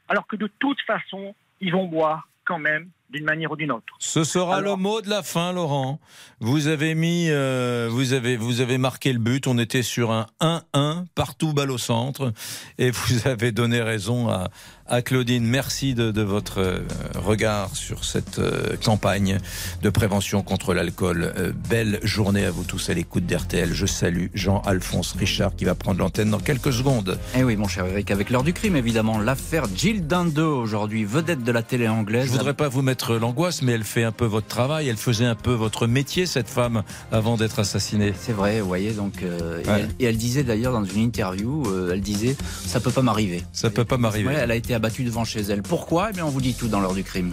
Alors 0.08 0.28
que 0.28 0.36
de 0.36 0.46
toute 0.60 0.80
façon, 0.82 1.34
ils 1.60 1.72
vont 1.72 1.88
boire 1.88 2.30
quand 2.46 2.60
même 2.60 2.90
d'une 3.12 3.26
manière 3.26 3.52
ou 3.52 3.56
d'une 3.56 3.72
autre. 3.72 3.94
Ce 4.00 4.24
sera 4.24 4.62
le 4.62 4.76
mot 4.76 5.02
de 5.02 5.10
la 5.10 5.24
fin, 5.24 5.52
Laurent. 5.52 6.00
Vous 6.40 6.68
avez 6.68 6.96
mis, 6.96 7.28
euh, 7.30 7.88
vous 7.92 8.14
avez, 8.14 8.38
vous 8.38 8.62
avez 8.62 8.78
marqué 8.78 9.14
le 9.14 9.20
but. 9.20 9.48
On 9.48 9.58
était 9.58 9.84
sur 9.84 10.12
un 10.12 10.28
1-1 10.40 11.06
partout 11.14 11.54
balle 11.54 11.72
au 11.72 11.78
centre, 11.78 12.34
et 12.78 12.92
vous 12.92 13.14
avez 13.28 13.52
donné 13.52 13.82
raison 13.82 14.30
à, 14.30 14.50
à 14.92 15.02
Claudine. 15.02 15.46
Merci 15.46 15.96
de, 15.96 16.12
de 16.12 16.22
votre 16.22 16.60
euh, 16.60 16.80
regard 17.16 17.76
sur 17.76 18.04
cette 18.04 18.40
euh, 18.40 18.76
campagne 18.84 19.38
de 19.82 19.90
prévention 19.90 20.44
contre 20.44 20.74
l'alcool. 20.74 21.34
Euh, 21.38 21.54
belle 21.70 22.00
journée 22.04 22.46
à 22.46 22.52
vous 22.52 22.66
tous 22.66 22.90
à 22.90 22.94
l'écoute 22.94 23.26
d'RTL. 23.26 23.74
Je 23.74 23.86
salue 23.86 24.28
Jean-Alphonse 24.34 25.14
Richard 25.18 25.56
qui 25.56 25.64
va 25.64 25.76
prendre 25.76 26.00
l'antenne 26.00 26.30
dans 26.30 26.40
quelques 26.40 26.74
secondes. 26.74 27.18
Eh 27.38 27.44
oui, 27.44 27.56
mon 27.56 27.68
cher 27.68 27.86
Eric, 27.86 28.12
avec 28.12 28.30
l'heure 28.30 28.44
du 28.44 28.54
crime, 28.54 28.76
évidemment. 28.76 29.18
L'affaire 29.18 29.66
Jill 29.74 30.08
Dando, 30.08 30.62
aujourd'hui, 30.62 31.06
vedette 31.06 31.44
de 31.44 31.52
la 31.52 31.64
télé 31.64 31.88
anglaise. 31.88 32.26
Je 32.26 32.32
voudrais 32.32 32.54
pas 32.54 32.68
vous 32.68 32.82
mettre 32.82 33.01
l'angoisse, 33.10 33.62
mais 33.62 33.74
elle 33.74 33.84
fait 33.84 34.04
un 34.04 34.12
peu 34.12 34.26
votre 34.26 34.48
travail, 34.48 34.88
elle 34.88 34.98
faisait 34.98 35.26
un 35.26 35.36
peu 35.36 35.54
votre 35.54 35.88
métier, 35.88 36.26
cette 36.26 36.50
femme, 36.50 36.84
avant 37.12 37.38
d'être 37.38 37.60
assassinée. 37.60 38.14
C'est 38.20 38.32
vrai, 38.34 38.62
vous 38.62 38.68
voyez, 38.68 38.92
donc. 38.92 39.24
euh, 39.24 39.62
et, 39.64 39.70
elle, 39.70 39.90
et 40.00 40.06
elle 40.06 40.18
disait 40.18 40.44
d'ailleurs 40.44 40.74
dans 40.74 40.84
une 40.86 41.02
interview, 41.02 41.64
euh, 41.68 41.92
elle 41.94 42.02
disait 42.02 42.36
Ça 42.66 42.80
peut 42.80 42.92
pas 42.92 43.02
m'arriver. 43.02 43.44
Ça 43.54 43.70
peut 43.70 43.86
pas 43.86 43.98
m'arriver. 43.98 44.34
Elle 44.38 44.52
a 44.52 44.56
été 44.56 44.74
abattue 44.74 45.04
devant 45.04 45.26
chez 45.26 45.42
elle. 45.42 45.62
Pourquoi? 45.64 46.10
Eh 46.12 46.14
bien, 46.14 46.26
on 46.26 46.30
vous 46.30 46.42
dit 46.42 46.54
tout 46.54 46.68
dans 46.68 46.80
l'heure 46.80 46.94
du 46.94 47.04
crime. 47.04 47.32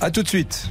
À 0.00 0.10
tout 0.10 0.22
de 0.22 0.28
suite. 0.28 0.70